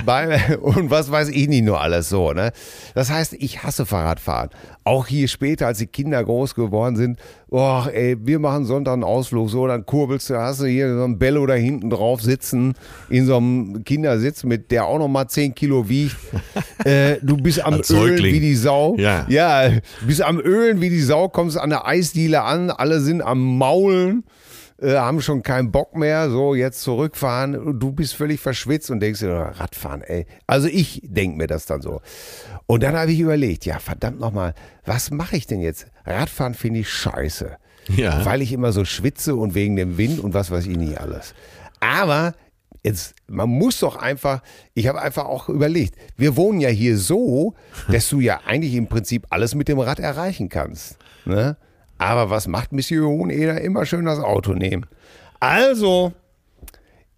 bei, 0.06 0.56
und 0.58 0.90
was 0.90 1.10
weiß 1.10 1.28
ich 1.28 1.48
nicht 1.48 1.64
nur 1.64 1.80
alles 1.80 2.08
so. 2.08 2.32
Ne? 2.32 2.52
Das 2.94 3.10
heißt, 3.10 3.34
ich 3.34 3.62
hasse 3.62 3.84
Fahrradfahren. 3.84 4.48
Auch 4.82 5.06
hier 5.06 5.28
später, 5.28 5.66
als 5.66 5.78
die 5.78 5.86
Kinder 5.86 6.24
groß 6.24 6.54
geworden 6.54 6.96
sind, 6.96 7.18
oh, 7.50 7.82
ey, 7.92 8.16
wir 8.18 8.38
machen 8.38 8.64
Sonntag 8.64 8.94
einen 8.94 9.04
Ausflug, 9.04 9.50
so, 9.50 9.66
dann 9.66 9.84
kurbelst 9.84 10.30
du, 10.30 10.38
hast 10.38 10.62
du 10.62 10.64
hier 10.64 10.96
so 10.96 11.04
einen 11.04 11.18
Bello 11.18 11.44
da 11.44 11.54
hinten 11.54 11.90
drauf 11.90 12.22
sitzen, 12.22 12.72
in 13.10 13.26
so 13.26 13.36
einem 13.36 13.84
Kindersitz, 13.84 14.42
mit 14.42 14.70
der 14.70 14.86
auch 14.86 14.98
nochmal 14.98 15.28
10 15.28 15.54
Kilo 15.54 15.90
wiegt. 15.90 16.16
äh, 16.86 17.16
du 17.20 17.36
bist 17.36 17.62
am 17.62 17.82
Ölen 17.90 18.24
wie 18.24 18.40
die 18.40 18.54
Sau. 18.54 18.96
Ja. 18.96 19.26
ja, 19.28 19.70
bist 20.06 20.22
am 20.22 20.40
Ölen 20.40 20.80
wie 20.80 20.88
die 20.88 21.02
Sau, 21.02 21.28
kommst 21.28 21.58
an 21.58 21.68
der 21.68 21.86
Eisdiele 21.86 22.42
an, 22.42 22.70
alle 22.70 23.00
sind 23.00 23.20
am 23.20 23.58
Maulen 23.58 24.24
äh, 24.80 24.96
haben 24.96 25.20
schon 25.20 25.42
keinen 25.42 25.70
Bock 25.70 25.96
mehr, 25.96 26.30
so 26.30 26.54
jetzt 26.54 26.82
zurückfahren. 26.82 27.78
Du 27.78 27.92
bist 27.92 28.14
völlig 28.14 28.40
verschwitzt 28.40 28.90
und 28.90 29.00
denkst 29.00 29.20
dir, 29.20 29.30
Radfahren, 29.30 30.02
ey. 30.02 30.26
Also 30.46 30.68
ich 30.68 31.02
denke 31.04 31.36
mir 31.36 31.46
das 31.46 31.66
dann 31.66 31.82
so. 31.82 32.00
Und 32.66 32.82
dann 32.82 32.96
habe 32.96 33.12
ich 33.12 33.20
überlegt, 33.20 33.66
ja, 33.66 33.78
verdammt 33.78 34.20
nochmal, 34.20 34.54
was 34.84 35.10
mache 35.10 35.36
ich 35.36 35.46
denn 35.46 35.60
jetzt? 35.60 35.86
Radfahren 36.04 36.54
finde 36.54 36.80
ich 36.80 36.90
scheiße. 36.90 37.56
Ja. 37.88 38.24
Weil 38.24 38.42
ich 38.42 38.52
immer 38.52 38.72
so 38.72 38.84
schwitze 38.84 39.34
und 39.34 39.54
wegen 39.54 39.76
dem 39.76 39.98
Wind 39.98 40.20
und 40.20 40.34
was 40.34 40.50
weiß 40.50 40.66
ich 40.66 40.76
nicht 40.76 40.98
alles. 40.98 41.34
Aber 41.80 42.34
jetzt, 42.82 43.14
man 43.26 43.48
muss 43.48 43.80
doch 43.80 43.96
einfach, 43.96 44.42
ich 44.74 44.86
habe 44.86 45.00
einfach 45.02 45.24
auch 45.24 45.48
überlegt, 45.48 45.96
wir 46.16 46.36
wohnen 46.36 46.60
ja 46.60 46.68
hier 46.68 46.96
so, 46.96 47.54
dass 47.90 48.08
du 48.08 48.20
ja 48.20 48.40
eigentlich 48.46 48.74
im 48.74 48.86
Prinzip 48.86 49.26
alles 49.30 49.54
mit 49.54 49.68
dem 49.68 49.78
Rad 49.78 49.98
erreichen 49.98 50.48
kannst. 50.48 50.96
Ne? 51.24 51.56
Aber 52.00 52.30
was 52.30 52.48
macht 52.48 52.72
Monsieur 52.72 53.06
Hoheneder? 53.06 53.60
Immer 53.60 53.84
schön 53.84 54.06
das 54.06 54.20
Auto 54.20 54.54
nehmen. 54.54 54.86
Also, 55.38 56.14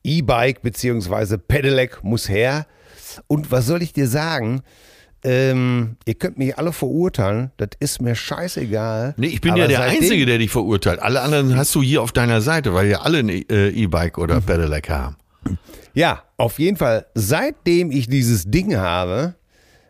E-Bike 0.03 0.61
beziehungsweise 0.63 1.39
Pedelec 1.39 2.03
muss 2.03 2.29
her. 2.29 2.67
Und 3.29 3.53
was 3.53 3.67
soll 3.67 3.81
ich 3.81 3.93
dir 3.93 4.09
sagen? 4.09 4.63
Ähm, 5.23 5.99
ihr 6.05 6.15
könnt 6.15 6.37
mich 6.37 6.59
alle 6.59 6.73
verurteilen, 6.73 7.53
das 7.59 7.69
ist 7.79 8.03
mir 8.03 8.17
scheißegal. 8.17 9.15
Nee, 9.19 9.29
ich 9.29 9.41
bin 9.41 9.53
Aber 9.53 9.61
ja 9.61 9.69
der 9.69 9.83
Einzige, 9.83 10.27
der 10.27 10.39
dich 10.39 10.51
verurteilt. 10.51 10.99
Alle 10.99 11.21
anderen 11.21 11.57
hast 11.57 11.73
du 11.77 11.83
hier 11.83 12.03
auf 12.03 12.11
deiner 12.11 12.41
Seite, 12.41 12.75
weil 12.75 12.89
ja 12.89 13.03
alle 13.03 13.19
ein 13.21 13.29
äh, 13.29 13.69
E-Bike 13.69 14.19
oder 14.19 14.41
Pedelec 14.41 14.91
haben. 14.91 15.15
Ja, 15.95 16.25
auf 16.39 16.59
jeden 16.59 16.77
Fall. 16.77 17.07
Seitdem 17.15 17.93
ich 17.93 18.09
dieses 18.09 18.51
Ding 18.51 18.75
habe, 18.77 19.37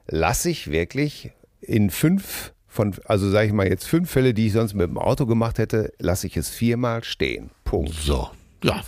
lasse 0.07 0.51
ich 0.51 0.71
wirklich 0.71 1.31
in 1.63 1.89
fünf 1.89 2.52
von, 2.73 2.95
also 3.05 3.31
sage 3.31 3.49
ich 3.49 3.53
mal 3.53 3.69
jetzt 3.69 3.87
fünf 3.87 4.11
Fälle, 4.11 4.33
die 4.33 4.47
ich 4.47 4.55
sonst 4.55 4.73
mit 4.75 4.89
dem 4.89 4.97
Auto 4.99 5.27
gemacht 5.27 5.59
hätte, 5.59 5.93
lasse 5.99 6.27
ich 6.27 6.37
es 6.39 6.49
viermal 6.49 7.05
stehen. 7.05 7.51
Punkt. 7.65 7.93
So, 7.95 8.31
ja, 8.65 8.81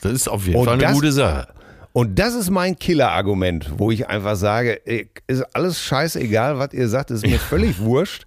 das 0.00 0.12
ist 0.12 0.28
auf 0.28 0.46
jeden 0.46 0.58
Und 0.60 0.64
Fall 0.66 0.74
eine 0.74 0.82
das- 0.84 0.92
gute 0.94 1.12
Sache. 1.12 1.48
Und 1.92 2.18
das 2.18 2.34
ist 2.34 2.48
mein 2.50 2.78
Killer-Argument, 2.78 3.72
wo 3.76 3.90
ich 3.90 4.08
einfach 4.08 4.36
sage, 4.36 4.80
ist 5.26 5.42
alles 5.54 5.78
scheißegal, 5.82 6.58
was 6.58 6.72
ihr 6.72 6.88
sagt, 6.88 7.10
ist 7.10 7.26
mir 7.26 7.38
völlig 7.38 7.80
wurscht. 7.80 8.24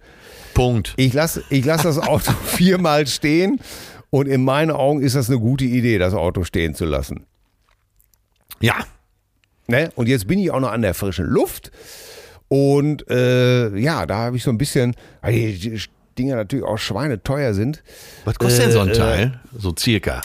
Punkt. 0.54 0.94
Ich 0.96 1.12
lasse 1.14 1.42
ich 1.50 1.64
lass 1.64 1.82
das 1.82 1.98
Auto 1.98 2.30
viermal 2.44 3.06
stehen 3.08 3.58
und 4.10 4.26
in 4.28 4.44
meinen 4.44 4.70
Augen 4.70 5.00
ist 5.02 5.16
das 5.16 5.28
eine 5.28 5.40
gute 5.40 5.64
Idee, 5.64 5.98
das 5.98 6.14
Auto 6.14 6.44
stehen 6.44 6.74
zu 6.74 6.84
lassen. 6.84 7.26
Ja, 8.60 8.74
Ne? 9.68 9.90
Und 9.96 10.08
jetzt 10.08 10.28
bin 10.28 10.38
ich 10.38 10.52
auch 10.52 10.60
noch 10.60 10.70
an 10.70 10.82
der 10.82 10.94
frischen 10.94 11.24
Luft. 11.26 11.72
Und 12.48 13.08
äh, 13.10 13.76
ja, 13.76 14.06
da 14.06 14.16
habe 14.18 14.36
ich 14.36 14.42
so 14.44 14.50
ein 14.50 14.58
bisschen, 14.58 14.94
weil 15.20 15.32
die 15.32 15.80
Dinger 16.18 16.36
natürlich 16.36 16.64
auch 16.64 16.78
schweineteuer 16.78 17.54
sind. 17.54 17.82
was 18.24 18.38
kostet 18.38 18.66
denn 18.66 18.72
so 18.72 18.80
ein 18.80 18.88
Äh, 18.88 18.92
Teil? 18.92 19.40
So 19.56 19.74
circa. 19.76 20.22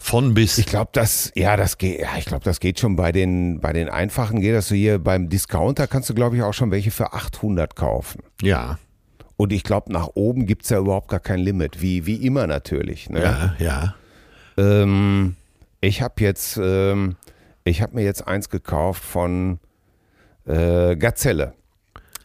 Von 0.00 0.32
bis. 0.34 0.58
Ich 0.58 0.66
glaube, 0.66 0.90
das, 0.92 1.32
ja, 1.34 1.56
das 1.56 1.76
geht, 1.78 2.00
ja, 2.00 2.10
ich 2.18 2.24
glaube, 2.24 2.44
das 2.44 2.60
geht 2.60 2.78
schon 2.78 2.94
bei 2.94 3.10
den, 3.10 3.60
bei 3.60 3.72
den 3.72 3.88
einfachen, 3.88 4.40
geht 4.40 4.54
das 4.54 4.68
so 4.68 4.74
hier 4.74 4.98
beim 5.00 5.28
Discounter 5.28 5.86
kannst 5.88 6.08
du, 6.08 6.14
glaube 6.14 6.36
ich, 6.36 6.42
auch 6.42 6.54
schon 6.54 6.70
welche 6.70 6.90
für 6.92 7.12
800 7.12 7.74
kaufen. 7.74 8.22
ja, 8.40 8.78
Und 9.36 9.52
ich 9.52 9.64
glaube, 9.64 9.92
nach 9.92 10.10
oben 10.14 10.46
gibt's 10.46 10.68
ja 10.70 10.78
überhaupt 10.78 11.08
gar 11.08 11.18
kein 11.20 11.40
Limit, 11.40 11.80
wie, 11.82 12.06
wie 12.06 12.24
immer 12.26 12.46
natürlich. 12.46 13.10
Ne? 13.10 13.22
ja, 13.22 13.54
ja. 13.58 13.94
Ähm, 14.56 15.34
ich 15.80 16.00
habe 16.02 16.14
jetzt, 16.18 16.58
ähm, 16.62 17.16
ich 17.64 17.82
habe 17.82 17.96
mir 17.96 18.02
jetzt 18.04 18.26
eins 18.26 18.48
gekauft 18.50 19.02
von 19.02 19.58
äh, 20.48 20.96
Gazelle. 20.96 21.54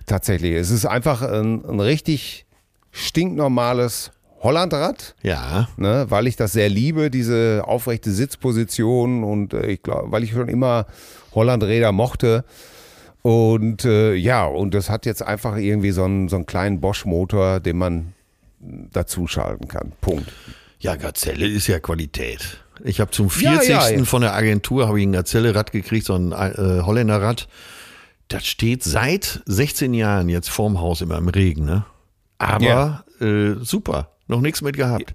Tatsächlich. 0.06 0.54
Es 0.54 0.70
ist 0.70 0.86
einfach 0.86 1.22
ein, 1.22 1.64
ein 1.66 1.80
richtig 1.80 2.46
stinknormales 2.92 4.12
Hollandrad, 4.42 5.16
Ja, 5.24 5.70
ne, 5.78 6.06
weil 6.10 6.28
ich 6.28 6.36
das 6.36 6.52
sehr 6.52 6.68
liebe, 6.68 7.10
diese 7.10 7.64
aufrechte 7.66 8.12
Sitzposition 8.12 9.24
und 9.24 9.54
äh, 9.54 9.68
ich 9.68 9.84
glaube, 9.84 10.12
weil 10.12 10.24
ich 10.24 10.32
schon 10.32 10.50
immer 10.50 10.86
Hollandräder 11.34 11.94
mochte. 11.94 12.44
Und 13.22 13.86
äh, 13.86 14.14
ja, 14.16 14.46
und 14.46 14.74
das 14.74 14.90
hat 14.90 15.06
jetzt 15.06 15.24
einfach 15.24 15.56
irgendwie 15.56 15.92
so 15.92 16.04
einen, 16.04 16.28
so 16.28 16.36
einen 16.36 16.46
kleinen 16.46 16.82
Bosch-Motor, 16.82 17.62
den 17.62 17.78
man 17.78 18.14
dazuschalten 18.60 19.70
kann. 19.70 19.94
Punkt. 20.02 20.32
ja, 20.80 20.98
Gazelle 20.98 21.48
ist 21.48 21.68
ja 21.68 21.80
Qualität. 21.80 22.60
Ich 22.84 23.00
habe 23.00 23.12
zum 23.12 23.28
Ja, 23.40 23.60
40. 23.60 23.70
ja, 23.70 23.90
ja. 23.90 24.04
von 24.04 24.22
der 24.24 24.34
Agentur 24.34 24.88
habe 24.90 25.00
ich 25.00 25.08
ein 25.08 25.14
Gazelle-Rad 25.14 25.72
gekriegt, 25.72 26.06
so 26.06 26.16
ein 26.16 26.34
äh, 26.34 26.82
Holländer-Rad. 26.82 27.48
Das 28.34 28.48
steht 28.48 28.84
seit 28.84 29.42
16 29.46 29.94
Jahren 29.94 30.28
jetzt 30.28 30.50
vorm 30.50 30.82
Haus 30.82 31.02
immer 31.02 31.20
im 31.20 31.28
Regen, 31.28 31.66
ne? 31.66 31.86
Aber 32.40 33.06
äh, 33.22 33.64
super, 33.64 34.10
noch 34.28 34.42
nichts 34.42 34.64
mit 34.64 34.76
gehabt. 34.76 35.14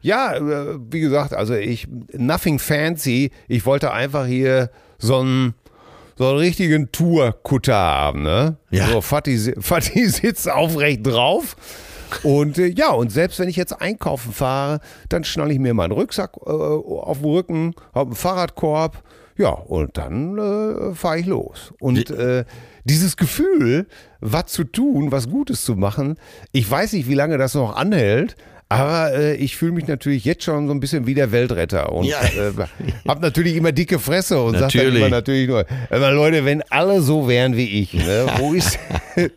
Ja, 0.00 0.36
äh, 0.36 0.78
wie 0.78 1.00
gesagt, 1.00 1.34
also 1.34 1.54
ich, 1.54 1.88
nothing 2.12 2.60
fancy. 2.60 3.32
Ich 3.48 3.66
wollte 3.66 3.92
einfach 3.92 4.26
hier 4.26 4.70
so 4.96 5.18
einen, 5.18 5.54
so 6.14 6.28
einen 6.28 6.38
richtigen 6.38 6.92
Tour-Kutter 6.92 7.74
haben, 7.74 8.22
ne? 8.22 8.58
Ja. 8.70 8.90
So, 8.90 9.00
Fatih 9.00 9.36
sitzt 10.06 10.48
aufrecht 10.48 11.04
drauf. 11.04 11.56
Und 12.22 12.58
äh, 12.58 12.68
ja, 12.68 12.92
und 12.92 13.10
selbst 13.10 13.40
wenn 13.40 13.48
ich 13.48 13.56
jetzt 13.56 13.72
einkaufen 13.72 14.32
fahre, 14.32 14.78
dann 15.08 15.24
schnalle 15.24 15.52
ich 15.52 15.58
mir 15.58 15.74
meinen 15.74 15.90
Rucksack 15.90 16.36
äh, 16.46 16.50
auf 16.50 17.18
den 17.18 17.28
Rücken, 17.28 17.74
habe 17.92 18.10
einen 18.10 18.14
Fahrradkorb, 18.14 19.02
ja, 19.38 19.50
und 19.50 19.96
dann 19.98 20.38
äh, 20.38 20.94
fahre 20.94 21.18
ich 21.20 21.26
los. 21.26 21.72
Und 21.80 22.10
äh, 22.10 22.44
dieses 22.84 23.16
Gefühl, 23.16 23.86
was 24.20 24.46
zu 24.46 24.64
tun, 24.64 25.12
was 25.12 25.28
Gutes 25.28 25.64
zu 25.64 25.74
machen, 25.76 26.16
ich 26.52 26.70
weiß 26.70 26.92
nicht, 26.94 27.08
wie 27.08 27.14
lange 27.14 27.36
das 27.38 27.54
noch 27.54 27.76
anhält, 27.76 28.36
aber 28.68 29.12
äh, 29.14 29.34
ich 29.36 29.56
fühle 29.56 29.72
mich 29.72 29.86
natürlich 29.86 30.24
jetzt 30.24 30.42
schon 30.44 30.66
so 30.66 30.74
ein 30.74 30.80
bisschen 30.80 31.06
wie 31.06 31.14
der 31.14 31.30
Weltretter 31.32 31.92
und 31.92 32.04
Ja. 32.06 32.20
äh, 32.22 32.52
habe 33.08 33.20
natürlich 33.20 33.54
immer 33.56 33.70
dicke 33.72 33.98
Fresse 33.98 34.42
und 34.42 34.58
sage 34.58 34.78
dann 34.78 34.96
immer 34.96 35.08
natürlich 35.08 35.48
nur, 35.48 35.64
immer 35.90 36.10
Leute, 36.10 36.44
wenn 36.44 36.62
alle 36.70 37.00
so 37.00 37.28
wären 37.28 37.56
wie 37.56 37.80
ich, 37.82 37.94
ne, 37.94 38.26
wo 38.38 38.54
ist 38.54 38.78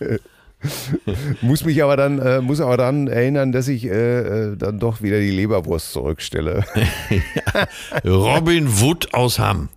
muss 1.40 1.64
mich 1.64 1.82
aber 1.82 1.96
dann 1.96 2.18
äh, 2.18 2.40
muss 2.40 2.60
aber 2.60 2.76
dann 2.76 3.06
erinnern, 3.08 3.52
dass 3.52 3.68
ich 3.68 3.84
äh, 3.84 4.50
äh, 4.50 4.56
dann 4.56 4.78
doch 4.78 5.02
wieder 5.02 5.20
die 5.20 5.30
Leberwurst 5.30 5.92
zurückstelle. 5.92 6.64
Robin 8.04 8.80
Wood 8.80 9.14
aus 9.14 9.38
Hamm. 9.38 9.68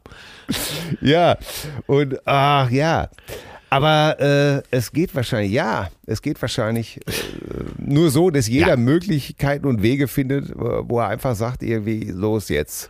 ja 1.02 1.38
und 1.86 2.18
ach 2.28 2.70
ja, 2.72 3.10
aber 3.70 4.20
äh, 4.20 4.64
es 4.72 4.92
geht 4.92 5.16
wahrscheinlich 5.16 5.52
ja, 5.52 5.90
es 6.06 6.22
geht 6.22 6.42
wahrscheinlich 6.42 6.98
äh, 7.08 7.12
nur 7.78 8.10
so, 8.10 8.30
dass 8.32 8.48
jeder 8.48 8.70
Ja. 8.70 8.76
Möglichkeiten 8.78 9.66
und 9.68 9.82
Wege 9.82 10.08
findet, 10.08 10.52
wo 10.56 11.00
er 11.00 11.08
einfach 11.08 11.36
sagt 11.36 11.64
irgendwie 11.64 12.06
los 12.12 12.50
jetzt. 12.50 12.90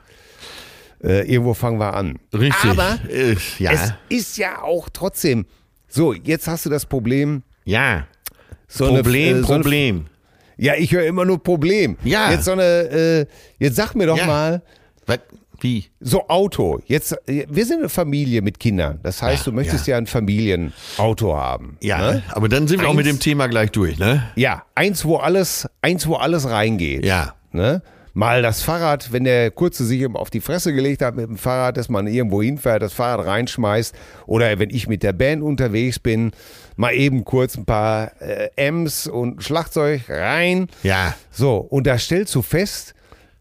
Äh, 1.04 1.27
irgendwo 1.32 1.54
fangen 1.56 1.80
wir 1.80 1.93
an. 1.95 2.19
Richtig. 2.34 2.69
Aber 2.71 2.99
äh, 3.10 3.36
ja, 3.60 3.71
es 3.71 3.93
ist 4.10 4.38
ja 4.38 4.62
auch 4.62 4.88
trotzdem 4.89 5.45
so. 5.88 6.13
Jetzt 6.13 6.47
hast 6.47 6.65
du 6.65 6.69
das 6.69 6.86
Problem. 6.86 7.41
Ja. 7.65 8.08
So 8.67 8.86
eine- 8.86 9.02
Problem, 9.04 9.38
äh, 9.38 9.41
so 9.43 9.54
eine- 9.54 9.63
Problem. 9.63 10.06
Ja, 10.58 10.76
ich 10.76 10.91
höre 10.91 11.06
immer 11.06 11.26
nur 11.26 11.41
Problem. 11.41 11.97
Ja. 12.04 12.32
Jetzt 12.32 12.45
so 12.45 12.52
eine, 12.52 12.63
äh, 12.63 13.26
jetzt 13.60 13.76
sag 13.76 13.95
mir 13.95 14.06
doch 14.08 14.17
Ja. 14.17 14.26
mal, 14.28 14.62
Was? 15.08 15.19
Wie? 15.60 15.86
so 16.00 16.28
Auto. 16.28 16.80
Jetzt, 16.88 17.13
äh, 17.28 17.45
wir 17.50 17.65
sind 17.65 17.80
eine 17.80 17.89
Familie 17.89 18.41
mit 18.41 18.60
Kindern. 18.60 19.00
Das 19.04 19.21
heißt, 19.21 19.45
Ja, 19.45 19.52
du 19.52 19.56
möchtest 19.56 19.86
ja, 19.88 19.97
ein 19.97 20.08
Familienauto 20.08 21.36
haben. 21.36 21.78
Ja, 21.82 22.13
Ne? 22.13 22.24
aber 22.30 22.50
dann 22.50 22.67
sind 22.67 22.82
wir 22.82 22.89
auch 22.89 22.93
mit 22.93 23.06
Eins- 23.06 23.17
dem 23.17 23.19
Thema 23.21 23.47
gleich 23.47 23.71
durch, 23.71 23.97
ne? 24.00 24.24
Ja, 24.36 24.63
eins, 24.76 25.06
wo 25.06 25.17
alles, 25.17 25.67
eins, 25.82 26.08
wo 26.08 26.15
alles 26.15 26.50
reingeht. 26.50 27.06
Ja. 27.06 27.36
Ne? 27.52 27.82
Mal 28.13 28.41
das 28.41 28.62
Fahrrad, 28.62 29.12
wenn 29.12 29.24
der 29.24 29.52
Kurze 29.52 29.86
sich 29.86 30.06
auf 30.13 30.30
die 30.30 30.41
Fresse 30.41 30.74
gelegt 30.74 31.02
hat 31.02 31.15
mit 31.15 31.28
dem 31.28 31.38
Fahrrad, 31.38 31.78
dass 31.78 31.89
man 31.89 32.08
irgendwo 32.08 32.41
hinfährt, 32.41 32.82
das 32.82 32.93
Fahrrad 32.93 33.26
reinschmeißt. 33.26 33.95
Oder 34.28 34.60
wenn 34.60 34.69
ich 34.69 34.88
mit 34.88 35.04
der 35.04 35.13
Band 35.13 35.41
unterwegs 35.41 36.00
bin, 36.00 36.32
mal 36.76 36.93
eben 36.93 37.24
kurz 37.24 37.58
ein 37.58 37.65
paar 37.65 38.12
äh, 38.21 38.50
M's 38.56 39.08
und 39.08 39.43
Schlagzeug 39.43 40.10
rein. 40.10 40.67
Ja. 40.84 41.15
So, 41.32 41.58
und 41.58 41.88
da 41.88 41.97
stellst 41.97 42.36
du 42.36 42.41
fest, 42.41 42.93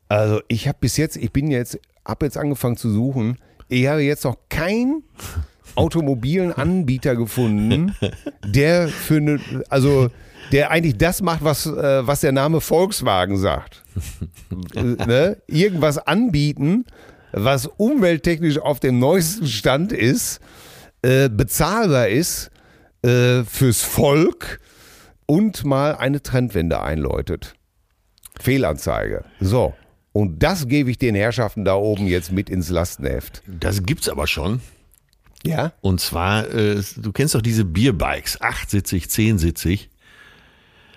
also 0.09 0.41
ich 0.49 0.69
habe 0.69 0.79
bis 0.81 0.97
jetzt, 0.97 1.17
ich 1.17 1.33
bin 1.33 1.51
jetzt, 1.51 1.79
habe 2.05 2.27
jetzt 2.27 2.37
angefangen 2.37 2.77
zu 2.77 2.91
suchen, 2.91 3.39
ich 3.69 3.87
habe 3.87 4.03
jetzt 4.03 4.25
noch 4.25 4.37
keinen 4.49 5.05
automobilen 5.75 6.53
Anbieter 6.53 7.17
gefunden, 7.17 7.95
der 8.45 8.89
für 8.89 9.17
eine, 9.17 9.41
also 9.69 10.11
der 10.53 10.71
eigentlich 10.71 10.99
das 10.99 11.23
macht, 11.23 11.45
was, 11.45 11.67
äh, 11.67 12.07
was 12.07 12.21
der 12.21 12.33
Name 12.33 12.61
Volkswagen 12.61 13.37
sagt. 13.37 13.83
ne? 14.75 15.37
Irgendwas 15.47 15.99
anbieten, 15.99 16.85
was 17.33 17.67
umwelttechnisch 17.67 18.59
auf 18.59 18.81
dem 18.81 18.99
neuesten 18.99 19.47
Stand 19.47 19.93
ist, 19.93 20.41
äh, 21.03 21.29
bezahlbar 21.29 22.09
ist 22.09 22.51
äh, 23.03 23.45
fürs 23.45 23.83
Volk 23.83 24.61
und 25.27 25.65
mal 25.65 25.95
eine 25.95 26.23
Trendwende 26.23 26.81
einläutet. 26.81 27.55
Fehlanzeige. 28.41 29.25
So. 29.41 29.75
Und 30.13 30.43
das 30.43 30.67
gebe 30.67 30.91
ich 30.91 30.99
den 30.99 31.15
Herrschaften 31.15 31.65
da 31.65 31.75
oben 31.75 32.07
jetzt 32.07 32.33
mit 32.33 32.51
ins 32.51 32.69
Lastenheft. 32.69 33.43
Das 33.47 33.85
gibt's 33.85 34.09
aber 34.09 34.27
schon. 34.27 34.61
Ja? 35.45 35.73
Und 35.81 36.01
zwar, 36.01 36.53
äh, 36.53 36.83
du 36.97 37.13
kennst 37.13 37.35
doch 37.35 37.43
diese 37.43 37.65
Bierbikes, 37.65 38.41
achtsitzig, 38.41 39.09
zehnsitzig. 39.09 39.89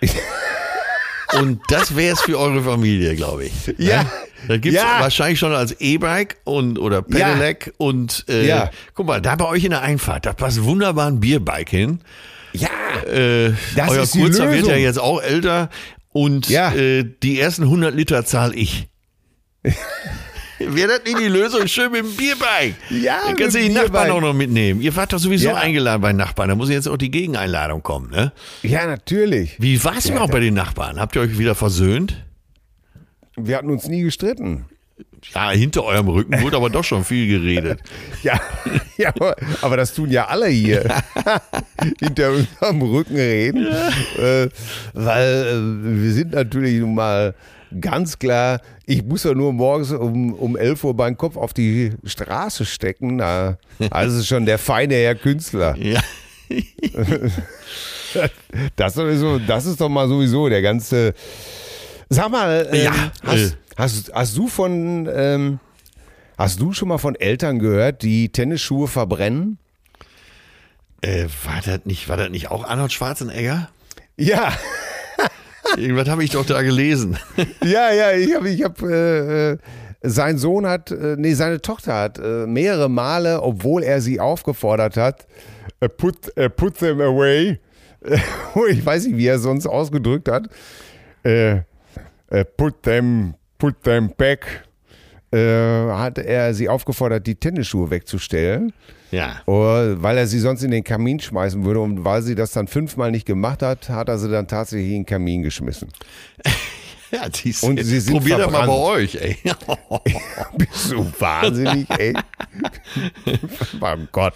Und 1.40 1.60
das 1.68 1.96
wäre 1.96 2.12
es 2.14 2.20
für 2.20 2.38
eure 2.38 2.62
Familie, 2.62 3.16
glaube 3.16 3.46
ich. 3.46 3.52
Ja. 3.78 4.04
Ne? 4.04 4.10
Da 4.46 4.56
gibt's 4.58 4.76
Ja. 4.78 5.00
wahrscheinlich 5.00 5.38
schon 5.38 5.52
als 5.54 5.72
E-Bike 5.80 6.36
und 6.44 6.78
oder 6.78 7.00
Pedelec 7.02 7.72
und 7.78 8.24
äh, 8.28 8.46
Ja. 8.46 8.70
guck 8.94 9.06
mal, 9.06 9.20
da 9.22 9.34
bei 9.36 9.46
euch 9.46 9.64
in 9.64 9.70
der 9.70 9.80
Einfahrt, 9.82 10.26
da 10.26 10.32
passt 10.34 10.62
wunderbar 10.62 11.08
ein 11.08 11.18
Bierbike 11.18 11.70
hin. 11.70 12.00
Ja. 12.52 12.68
Äh, 13.10 13.52
Das 13.74 13.90
euer 13.90 14.02
ist 14.02 14.14
die 14.14 14.20
Kurzer 14.20 14.44
wird 14.44 14.56
Lösung. 14.60 14.70
ja 14.70 14.76
jetzt 14.76 14.98
auch 15.00 15.20
älter 15.22 15.70
und 16.12 16.48
Ja. 16.50 16.72
äh, 16.74 17.04
die 17.22 17.40
ersten 17.40 17.64
100 17.64 17.94
Liter 17.94 18.24
zahle 18.26 18.54
ich. 18.54 18.86
Wäre 20.68 20.88
das 20.88 21.04
nicht 21.04 21.18
die 21.18 21.28
Lösung? 21.28 21.66
Schön 21.66 21.90
mit 21.92 22.02
dem 22.04 22.14
Bierbike. 22.16 22.74
Ja, 22.90 23.18
Dann 23.26 23.36
kannst 23.36 23.56
du 23.56 23.60
die 23.60 23.68
Nachbarn 23.68 24.10
auch 24.10 24.20
noch 24.20 24.34
mitnehmen. 24.34 24.80
Ihr 24.80 24.94
wart 24.96 25.12
doch 25.12 25.18
sowieso 25.18 25.48
Ja. 25.50 25.54
eingeladen 25.56 26.00
bei 26.02 26.12
Nachbarn. 26.12 26.48
Da 26.48 26.54
muss 26.54 26.70
jetzt 26.70 26.88
auch 26.88 26.96
die 26.96 27.10
Gegeneinladung 27.10 27.82
kommen. 27.82 28.10
Ne? 28.10 28.32
Ja, 28.62 28.86
natürlich. 28.86 29.56
Wie 29.60 29.82
war 29.84 29.96
es 29.96 30.08
überhaupt 30.08 30.32
bei 30.32 30.40
den 30.40 30.54
Nachbarn? 30.54 30.98
Habt 31.00 31.16
ihr 31.16 31.22
euch 31.22 31.38
wieder 31.38 31.54
versöhnt? 31.54 32.24
Wir 33.36 33.56
hatten 33.58 33.70
uns 33.70 33.86
nie 33.88 34.02
gestritten. 34.02 34.66
Ja, 35.34 35.50
hinter 35.50 35.84
eurem 35.84 36.08
Rücken 36.08 36.40
wurde 36.42 36.56
aber 36.56 36.70
doch 36.70 36.84
schon 36.84 37.04
viel 37.04 37.26
geredet. 37.26 37.80
Ja, 38.22 38.40
ja 38.96 39.12
aber, 39.60 39.76
das 39.76 39.92
tun 39.94 40.10
ja 40.10 40.26
alle 40.28 40.46
hier. 40.48 40.84
Hinter 42.00 42.30
unserem 42.32 42.80
Rücken 42.82 43.16
reden. 43.16 43.66
Äh, 44.18 44.48
weil 44.94 45.46
äh, 45.46 46.02
wir 46.02 46.12
sind 46.12 46.32
natürlich 46.32 46.78
nun 46.80 46.94
mal 46.94 47.34
ganz 47.80 48.18
klar, 48.18 48.60
ich 48.86 49.04
muss 49.04 49.24
ja 49.24 49.34
nur 49.34 49.52
morgens 49.52 49.92
um, 49.92 50.34
um 50.34 50.56
11 50.56 50.84
Uhr 50.84 50.94
meinen 50.94 51.16
Kopf 51.16 51.36
auf 51.36 51.52
die 51.52 51.92
Straße 52.04 52.64
stecken. 52.64 53.16
Na, 53.16 53.58
also 53.90 54.18
ist 54.18 54.26
schon 54.26 54.46
der 54.46 54.58
feine 54.58 54.94
Herr 54.94 55.14
Künstler. 55.14 55.76
Ja. 55.84 56.00
Das, 58.76 58.96
ist 58.96 59.18
so, 59.18 59.40
das 59.40 59.66
ist 59.66 59.80
doch 59.80 59.88
mal 59.88 60.08
sowieso 60.08 60.48
der 60.48 60.62
ganze. 60.62 61.14
Sag 62.08 62.30
mal, 62.30 62.68
ähm, 62.72 62.84
Ja, 62.84 62.92
hast, 63.24 63.36
äh. 63.38 63.50
hast, 63.76 64.12
hast 64.14 64.36
du 64.36 64.46
von. 64.46 65.08
Ähm, 65.12 65.58
hast 66.38 66.60
du 66.60 66.72
schon 66.72 66.88
mal 66.88 66.98
von 66.98 67.16
Eltern 67.16 67.58
gehört, 67.58 68.02
die 68.02 68.28
Tennisschuhe 68.28 68.86
verbrennen? 68.86 69.58
Äh, 71.00 71.24
war, 71.44 71.60
das 71.64 71.80
nicht, 71.86 72.08
war 72.08 72.16
das 72.16 72.30
nicht 72.30 72.50
auch 72.52 72.64
Arnold 72.64 72.92
Schwarzenegger? 72.92 73.68
Ja, 74.16 74.52
Irgendwas 75.76 76.08
habe 76.08 76.24
ich 76.24 76.30
doch 76.30 76.46
da 76.46 76.62
gelesen. 76.62 77.18
ja, 77.64 77.92
ja. 77.92 78.12
Ich 78.12 78.34
habe, 78.34 78.48
ich 78.48 78.62
habe. 78.62 78.92
Äh, 78.92 79.52
äh, 79.52 79.58
sein 80.06 80.36
Sohn 80.36 80.66
hat, 80.66 80.90
äh, 80.90 81.16
nee, 81.18 81.32
seine 81.32 81.60
Tochter 81.62 81.94
hat 81.94 82.18
äh, 82.18 82.46
mehrere 82.46 82.90
Male, 82.90 83.42
obwohl 83.42 83.82
er 83.82 84.02
sie 84.02 84.20
aufgefordert 84.20 84.98
hat, 84.98 85.26
äh, 85.80 85.88
put, 85.88 86.36
äh, 86.36 86.50
put 86.50 86.78
them 86.78 87.00
away. 87.00 87.58
ich 88.70 88.84
weiß 88.84 89.06
nicht, 89.06 89.16
wie 89.16 89.26
er 89.26 89.38
sonst 89.38 89.66
ausgedrückt 89.66 90.28
hat. 90.28 90.50
Äh, 91.24 91.62
äh, 92.28 92.44
put 92.56 92.82
them, 92.82 93.34
put 93.58 93.82
them 93.82 94.12
back. 94.16 94.64
Äh, 95.32 95.88
hat 95.90 96.18
er 96.18 96.52
sie 96.54 96.68
aufgefordert, 96.68 97.26
die 97.26 97.34
Tennisschuhe 97.34 97.90
wegzustellen, 97.90 98.72
Ja. 99.10 99.40
weil 99.46 100.18
er 100.18 100.26
sie 100.26 100.40
sonst 100.40 100.62
in 100.62 100.70
den 100.70 100.82
Kamin 100.84 101.20
schmeißen 101.20 101.64
würde. 101.64 101.80
Und 101.80 102.04
weil 102.04 102.22
sie 102.22 102.34
das 102.34 102.52
dann 102.52 102.66
fünfmal 102.66 103.10
nicht 103.10 103.26
gemacht 103.26 103.62
hat, 103.62 103.88
hat 103.88 104.08
er 104.08 104.18
sie 104.18 104.30
dann 104.30 104.48
tatsächlich 104.48 104.88
in 104.88 105.00
den 105.00 105.06
Kamin 105.06 105.42
geschmissen. 105.42 105.88
Ja, 107.10 107.28
die 107.28 107.54
Und 107.62 107.80
sie 107.80 108.00
sind 108.00 108.14
Probier 108.14 108.38
doch 108.38 108.50
mal 108.50 108.60
bei 108.60 108.64
verbrannt. 108.66 108.86
euch, 108.96 109.14
ey. 109.14 109.36
Bist 110.58 110.90
du 110.90 111.06
wahnsinnig, 111.20 111.86
ey? 111.90 112.12
oh 113.80 113.96
Gott. 114.10 114.34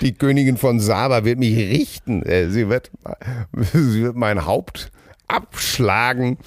Die 0.00 0.12
Königin 0.14 0.56
von 0.56 0.78
Saba 0.78 1.24
wird 1.24 1.40
mich 1.40 1.56
richten. 1.56 2.22
Äh, 2.22 2.48
Sie 2.50 2.68
wird, 2.68 2.92
sie 3.72 4.02
wird 4.04 4.14
mein 4.14 4.46
Haupt 4.46 4.92
abschlagen 5.26 6.38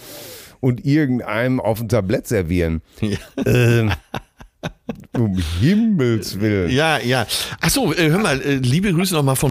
und 0.61 0.85
irgendeinem 0.85 1.59
auf 1.59 1.81
ein 1.81 1.89
Tablett 1.89 2.27
servieren. 2.27 2.81
Ja. 3.01 3.17
Ähm, 3.45 3.91
um 5.13 5.37
Himmels 5.59 6.39
Willen. 6.39 6.69
Ja, 6.71 6.97
ja. 6.99 7.25
Ach 7.61 7.69
so, 7.69 7.93
äh, 7.93 8.09
hör 8.09 8.19
mal, 8.19 8.41
äh, 8.41 8.55
liebe 8.55 8.91
Grüße 8.93 9.13
nochmal 9.13 9.35
von. 9.35 9.49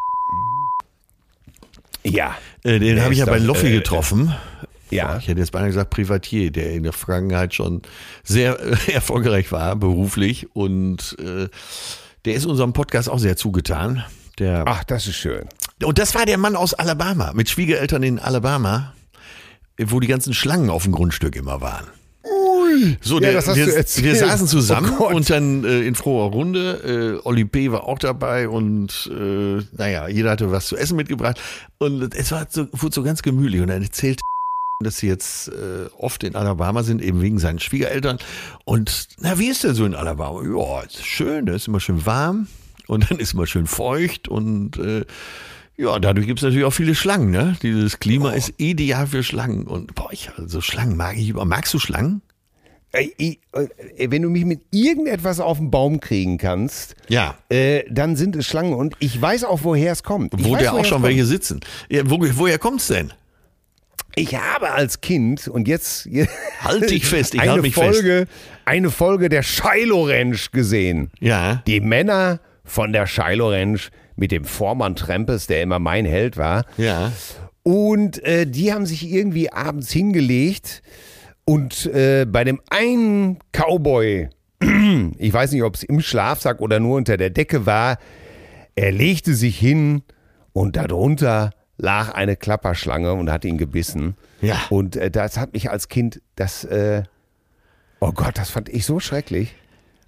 Ja. 2.03 2.37
Äh, 2.62 2.79
den 2.79 3.00
habe 3.03 3.12
ich 3.12 3.20
ja 3.20 3.27
bei? 3.27 3.38
Loffi 3.38 3.68
Äh, 3.68 3.72
getroffen. 3.72 4.35
Ja. 4.90 5.16
Ich 5.18 5.27
hätte 5.29 5.40
jetzt 5.40 5.50
beinahe 5.53 5.68
gesagt 5.68 5.90
Privatier, 5.90 6.50
der 6.53 6.72
in 6.72 6.83
der 6.83 6.92
Vergangenheit 6.92 7.55
schon 7.55 7.83
sehr 8.22 8.59
äh, 8.61 8.92
erfolgreich 8.92 9.50
war, 9.50 9.74
beruflich. 9.77 10.55
Und 10.55 11.16
äh, 11.18 11.48
der 12.24 12.35
ist 12.35 12.46
unserem 12.46 12.72
Podcast 12.72 13.09
auch 13.09 13.18
sehr 13.18 13.37
zugetan. 13.37 14.05
Der, 14.38 14.64
Ach, 14.66 14.85
das 14.85 15.07
ist 15.07 15.16
schön. 15.16 15.46
und 15.83 15.98
das 15.98 16.14
war 16.14 16.27
der 16.27 16.38
Mann 16.38 16.57
aus 16.57 16.74
Alabama, 16.74 17.33
mit 17.35 17.48
Schwiegereltern 17.48 18.03
in 18.03 18.18
Alabama, 18.18 18.92
wo 19.79 20.00
die 20.00 20.09
ganzen 20.09 20.35
Schlangen 20.35 20.70
auf 20.70 20.83
dem 20.85 20.92
Grundstück 20.92 21.37
immer 21.37 21.61
waren. 21.61 21.87
So, 23.01 23.17
Ja, 23.17 23.21
der, 23.21 23.33
das 23.35 23.49
hast 23.49 23.57
wir, 23.57 23.67
du 23.67 23.75
erzählt. 23.75 24.07
wir 24.07 24.17
saßen 24.17 24.47
zusammen 24.47 24.93
Oh 24.99 25.05
und 25.05 25.29
dann 25.31 25.65
äh, 25.65 25.81
in 25.83 25.95
froher 25.95 26.31
Runde. 26.33 27.21
Äh, 27.23 27.29
Oli 27.29 27.45
P. 27.45 27.73
war 27.73 27.85
auch 27.85 27.99
dabei 27.99 28.49
und 28.49 29.11
äh, 29.13 29.63
naja, 29.77 30.09
jeder 30.09 30.31
hatte 30.31 30.51
was 30.51 30.67
zu 30.67 30.77
essen 30.77 30.97
mitgebracht. 30.97 31.41
Und 31.79 32.15
es 32.15 32.33
war 32.33 32.47
so, 32.49 32.67
wurde 32.73 32.95
so 32.95 33.03
ganz 33.03 33.23
gemütlich. 33.23 33.61
Und 33.61 33.69
dann 33.69 33.83
erzählt 33.83 34.21
dass 34.81 34.99
sie 34.99 35.07
jetzt 35.07 35.49
äh, 35.49 35.89
oft 35.99 36.25
in 36.25 36.35
Alabama 36.35 36.83
sind, 36.83 37.01
eben 37.01 37.23
wegen 37.23 37.39
seinen 37.39 37.61
Schwiegereltern. 37.61 38.19
Und 38.65 39.09
na, 39.21 39.39
wie 39.39 39.47
ist 39.47 39.65
denn 39.65 39.75
so 39.75 39.85
in 39.85 39.95
Alabama? 39.95 40.43
Ja, 40.43 40.83
ist 40.83 41.05
schön, 41.07 41.47
da 41.47 41.55
ist 41.55 41.69
immer 41.69 41.81
schön 41.81 42.05
warm 42.07 42.49
und 42.87 43.11
dann 43.11 43.19
ist 43.19 43.35
immer 43.35 43.47
schön 43.47 43.67
feucht 43.67 44.29
und 44.29 44.77
äh, 44.79 45.05
ja, 45.77 45.99
dadurch 45.99 46.27
gibt 46.27 46.39
es 46.39 46.45
natürlich 46.45 46.65
auch 46.65 46.73
viele 46.73 46.95
Schlangen, 46.95 47.31
ne? 47.31 47.57
Dieses 47.63 47.99
Klima 47.99 48.31
ist 48.33 48.53
ideal 48.59 49.09
für 49.09 49.25
Schlangen. 49.25 49.65
Und 49.67 49.95
boah, 49.97 50.13
ich, 50.13 50.31
also 50.37 50.61
Schlangen 50.61 50.97
mag 50.97 51.17
ich 51.17 51.29
über. 51.29 51.45
Magst 51.45 51.75
du 51.75 51.81
Schlangen? 51.81 52.23
Ich- 53.19 53.41
äh, 53.97 54.09
Wenn 54.11 54.23
du 54.23 54.31
mich 54.31 54.45
mit 54.45 54.61
irgendetwas 54.71 55.41
auf 55.41 55.59
den 55.59 55.71
Baum 55.71 56.01
kriegen 56.01 56.39
kannst, 56.39 56.95
Ja. 57.09 57.37
äh, 57.49 57.83
dann 57.91 58.17
sind 58.17 58.37
es 58.37 58.47
Schlangen. 58.47 58.75
Und 58.75 58.95
ich 59.01 59.21
weiß 59.21 59.45
auch, 59.45 59.61
woher 59.63 59.93
es 59.93 60.03
kommt. 60.03 60.35
Ich 60.39 60.45
Wo 60.45 60.53
weiß, 60.53 60.59
der 60.61 60.73
auch 60.75 60.81
es 60.81 60.87
schon 60.89 60.97
kommt. 60.97 61.07
welche 61.07 61.25
sitzen. 61.27 61.61
Ja, 61.89 62.03
wo, 62.09 62.19
woher 62.21 62.59
kommt's 62.59 62.87
denn? 62.89 63.13
Ich 64.17 64.37
habe 64.37 64.71
als 64.71 65.01
Kind 65.01 65.49
und 65.49 65.67
jetzt 65.67 66.09
Halt 66.61 66.89
dich 66.89 67.05
fest, 67.07 67.35
ich 67.35 67.41
eine 67.41 67.51
halt 67.53 67.63
mich 67.63 67.75
fest. 67.75 67.85
Folge, 67.97 68.27
eine 68.65 68.91
Folge 68.91 69.29
der 69.29 69.43
Shiloh 69.43 70.05
Ranch 70.07 70.53
gesehen. 70.53 71.11
Ja. 71.19 71.63
Die 71.67 71.81
Männer 71.81 72.39
von 72.65 72.93
der 72.93 73.07
Shiloh 73.09 73.51
Ranch 73.51 73.91
mit 74.15 74.31
dem 74.31 74.45
Vormann 74.45 74.95
Trempes, 74.95 75.49
der 75.49 75.63
immer 75.63 75.81
mein 75.81 76.05
Held 76.05 76.37
war. 76.37 76.65
Ja. 76.77 77.11
Und 77.65 78.23
äh, 78.23 78.47
die 78.47 78.73
haben 78.73 78.87
sich 78.87 79.11
irgendwie 79.11 79.51
abends 79.51 79.91
hingelegt 79.91 80.83
und 81.45 81.87
äh, 81.87 82.27
bei 82.27 82.45
dem 82.45 82.61
einen 82.71 83.39
Cowboy, 83.53 84.29
ich 85.19 85.33
weiß 85.33 85.53
nicht, 85.53 85.63
ob 85.63 85.75
es 85.75 85.83
im 85.83 86.01
Schlafsack 86.01 86.61
oder 86.61 86.81
nur 86.81 86.97
unter 86.97 87.17
der 87.17 87.31
Decke 87.31 87.67
war, 87.67 87.99
er 88.75 88.92
legte 88.92 89.35
sich 89.35 89.59
hin 89.59 90.03
und 90.53 90.77
darunter 90.77 91.51
lag 91.77 92.15
eine 92.15 92.37
Klapperschlange 92.37 93.13
und 93.13 93.31
hat 93.31 93.45
ihn 93.45 93.59
gebissen. 93.59 94.17
Ja. 94.40 94.61
Und 94.71 94.97
äh, 94.97 95.11
das 95.11 95.38
hat 95.38 95.53
mich 95.53 95.71
als 95.71 95.88
Kind, 95.88 96.21
das, 96.37 96.65
äh, 96.65 97.03
oh 98.01 98.13
Gott, 98.13 98.38
das 98.38 98.51
fand 98.51 98.69
ich 98.69 98.87
so 98.87 99.01
schrecklich. 99.01 99.55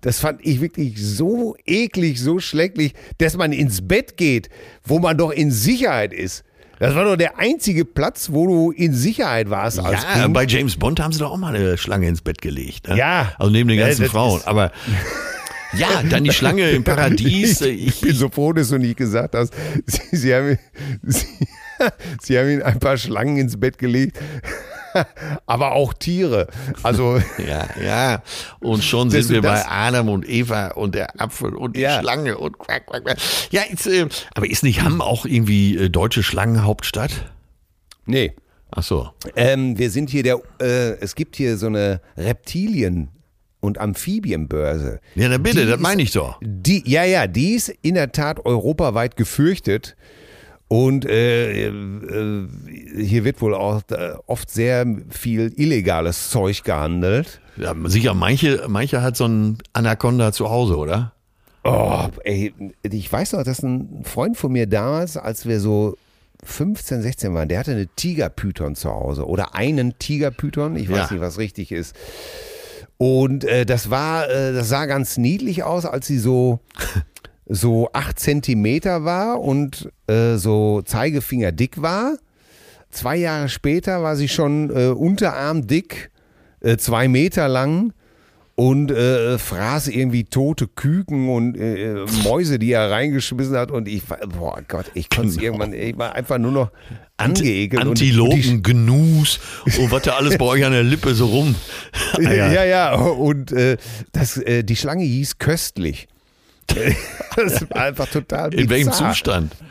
Das 0.00 0.20
fand 0.20 0.44
ich 0.44 0.60
wirklich 0.60 1.02
so 1.02 1.56
eklig, 1.64 2.20
so 2.20 2.38
schrecklich, 2.38 2.94
dass 3.18 3.36
man 3.36 3.52
ins 3.52 3.86
Bett 3.86 4.16
geht, 4.16 4.48
wo 4.84 4.98
man 4.98 5.18
doch 5.18 5.32
in 5.32 5.50
Sicherheit 5.50 6.12
ist. 6.12 6.44
Das 6.78 6.94
war 6.94 7.04
doch 7.04 7.16
der 7.16 7.38
einzige 7.38 7.84
Platz, 7.84 8.28
wo 8.32 8.46
du 8.46 8.70
in 8.70 8.92
Sicherheit 8.92 9.48
warst 9.50 9.78
als 9.78 10.02
Ja, 10.02 10.22
Kind. 10.22 10.34
bei 10.34 10.44
James 10.44 10.76
Bond 10.76 11.00
haben 11.00 11.12
sie 11.12 11.18
doch 11.20 11.30
auch 11.32 11.36
mal 11.38 11.54
eine 11.54 11.78
Schlange 11.78 12.06
ins 12.08 12.20
Bett 12.20 12.42
gelegt. 12.42 12.88
Ne? 12.88 12.96
Ja. 12.98 13.32
Also 13.38 13.50
neben 13.50 13.68
den 13.68 13.78
Ja, 13.78 13.86
ganzen 13.86 14.02
das 14.02 14.10
Frauen. 14.10 14.40
Aber 14.44 14.72
ja, 15.76 16.02
dann 16.08 16.24
die 16.24 16.32
Schlange 16.32 16.70
im 16.70 16.84
Paradies. 16.84 17.60
äh, 17.62 17.68
Ich, 17.68 17.86
ich 17.88 18.00
bin 18.02 18.14
so 18.14 18.28
froh, 18.28 18.52
dass 18.52 18.68
du 18.68 18.78
nicht 18.78 18.96
gesagt 18.96 19.34
hast, 19.34 19.52
sie, 19.86 20.16
sie, 20.16 20.34
haben, 20.34 20.58
sie, 21.02 21.26
sie 22.22 22.38
haben 22.38 22.50
ihm 22.50 22.62
ein 22.62 22.78
paar 22.78 22.96
Schlangen 22.98 23.36
ins 23.38 23.58
Bett 23.58 23.78
gelegt, 23.78 24.18
aber 25.46 25.72
auch 25.72 25.92
Tiere. 25.92 26.48
Also 26.82 27.20
Ja, 27.46 27.68
ja. 27.82 28.22
Und 28.60 28.82
schon 28.84 29.10
sind 29.10 29.28
wir 29.28 29.42
bei 29.42 29.64
Adam 29.66 30.08
und 30.08 30.28
Eva 30.28 30.68
und 30.68 30.94
der 30.94 31.20
Apfel 31.20 31.54
und 31.54 31.76
die 31.76 31.80
Ja. 31.80 32.00
Schlange 32.00 32.38
und 32.38 32.58
quack, 32.58 32.86
quack, 32.86 33.04
quack. 33.04 33.18
Ja, 33.50 33.62
jetzt, 33.68 33.86
äh, 33.86 34.06
aber 34.34 34.48
ist 34.48 34.62
nicht 34.62 34.82
Hamm 34.82 35.00
auch 35.00 35.24
irgendwie 35.26 35.76
äh, 35.76 35.88
deutsche 35.90 36.22
Schlangenhauptstadt? 36.22 37.30
nee. 38.06 38.32
Ach 38.72 38.82
so. 38.82 39.10
Ähm, 39.36 39.78
wir 39.78 39.90
sind 39.90 40.10
hier 40.10 40.24
der, 40.24 40.40
äh, 40.60 40.98
es 41.00 41.14
gibt 41.14 41.36
hier 41.36 41.56
so 41.56 41.66
eine 41.68 42.00
Reptilien- 42.16 43.08
und 43.60 43.78
Amphibienbörse. 43.78 45.00
Ja, 45.14 45.28
dann 45.28 45.42
bitte, 45.42 45.60
Die 45.60 45.66
das 45.66 45.76
ist- 45.76 45.80
meine 45.82 46.02
ich 46.02 46.10
doch. 46.12 46.38
Die, 46.42 46.82
ja, 46.84 47.04
ja, 47.04 47.26
die 47.28 47.54
ist 47.54 47.68
in 47.82 47.94
der 47.94 48.10
Tat 48.12 48.44
europaweit 48.44 49.16
gefürchtet. 49.16 49.96
Und 50.68 51.04
äh, 51.06 51.68
äh, 51.68 52.48
hier 52.98 53.24
wird 53.24 53.40
wohl 53.40 53.54
auch 53.54 53.82
äh, 53.90 54.14
oft 54.26 54.50
sehr 54.50 54.84
viel 55.10 55.52
illegales 55.56 56.30
Zeug 56.30 56.64
gehandelt. 56.64 57.40
Ja, 57.56 57.74
sicher, 57.84 58.14
manche, 58.14 58.64
manche 58.68 59.00
hat 59.00 59.16
so 59.16 59.26
ein 59.26 59.58
Anaconda 59.74 60.32
zu 60.32 60.50
Hause, 60.50 60.76
oder? 60.76 61.12
Oh, 61.62 62.06
ey, 62.24 62.52
ich 62.82 63.12
weiß 63.12 63.32
noch, 63.34 63.44
dass 63.44 63.62
ein 63.62 64.02
Freund 64.04 64.36
von 64.36 64.52
mir 64.52 64.66
damals, 64.66 65.16
als 65.16 65.46
wir 65.46 65.60
so 65.60 65.96
15, 66.44 67.00
16 67.02 67.32
waren, 67.34 67.48
der 67.48 67.60
hatte 67.60 67.72
eine 67.72 67.86
Tigerpython 67.86 68.74
zu 68.76 68.90
Hause 68.90 69.26
oder 69.26 69.54
einen 69.54 69.98
Tigerpython, 69.98 70.76
ich 70.76 70.88
weiß 70.90 70.96
Ja. 70.96 71.12
nicht, 71.12 71.20
was 71.20 71.38
richtig 71.38 71.72
ist. 71.72 71.94
Und 72.98 73.44
äh, 73.44 73.66
das 73.66 73.90
war, 73.90 74.28
äh, 74.30 74.52
das 74.52 74.68
sah 74.68 74.86
ganz 74.86 75.16
niedlich 75.18 75.62
aus, 75.64 75.84
als 75.86 76.06
sie 76.06 76.18
so 76.18 76.60
so 77.48 77.88
acht 77.92 78.18
Zentimeter 78.18 79.04
war 79.04 79.40
und 79.40 79.88
äh, 80.08 80.36
so 80.36 80.82
Zeigefinger 80.82 81.52
dick 81.52 81.80
war. 81.80 82.16
Zwei 82.90 83.16
Jahre 83.16 83.48
später 83.48 84.02
war 84.02 84.16
sie 84.16 84.28
schon 84.28 84.70
äh, 84.70 84.88
unterarmdick, 84.88 86.10
äh, 86.60 86.76
zwei 86.76 87.08
Meter 87.08 87.48
lang 87.48 87.92
und 88.54 88.90
äh, 88.90 89.36
fraß 89.38 89.88
irgendwie 89.88 90.24
tote 90.24 90.66
Küken 90.66 91.28
und 91.28 91.56
äh, 91.58 92.06
Mäuse, 92.24 92.58
die 92.58 92.72
er 92.72 92.90
reingeschmissen 92.90 93.54
hat. 93.56 93.70
Und 93.70 93.86
ich 93.86 94.08
war, 94.08 94.16
boah 94.26 94.58
Gott, 94.66 94.86
ich 94.94 95.10
konnte 95.10 95.32
Genau. 95.34 95.42
irgendwann, 95.44 95.72
ich 95.74 95.98
war 95.98 96.14
einfach 96.14 96.38
nur 96.38 96.52
noch 96.52 96.70
angeekelt. 97.18 97.82
und- 97.82 97.90
Antilopen, 97.90 98.62
Gnus 98.62 99.40
und 99.78 99.90
was 99.90 100.02
da 100.02 100.12
alles 100.14 100.38
bei 100.38 100.44
euch 100.46 100.64
an 100.64 100.72
der 100.72 100.82
Lippe 100.84 101.14
so 101.14 101.26
rum. 101.26 101.54
Und 102.16 102.26
Ah, 102.26 102.32
ja, 102.32 102.64
ja, 102.64 102.94
und 102.94 103.52
äh, 103.52 103.76
das, 104.12 104.38
äh, 104.38 104.64
die 104.64 104.76
Schlange 104.76 105.04
hieß 105.04 105.38
köstlich. 105.38 106.08
das 107.36 107.68
war 107.70 107.82
einfach 107.82 108.08
total 108.08 108.52
In 108.54 108.68
welchem 108.70 108.90
bizarr. 108.90 109.10
Zustand? 109.12 109.52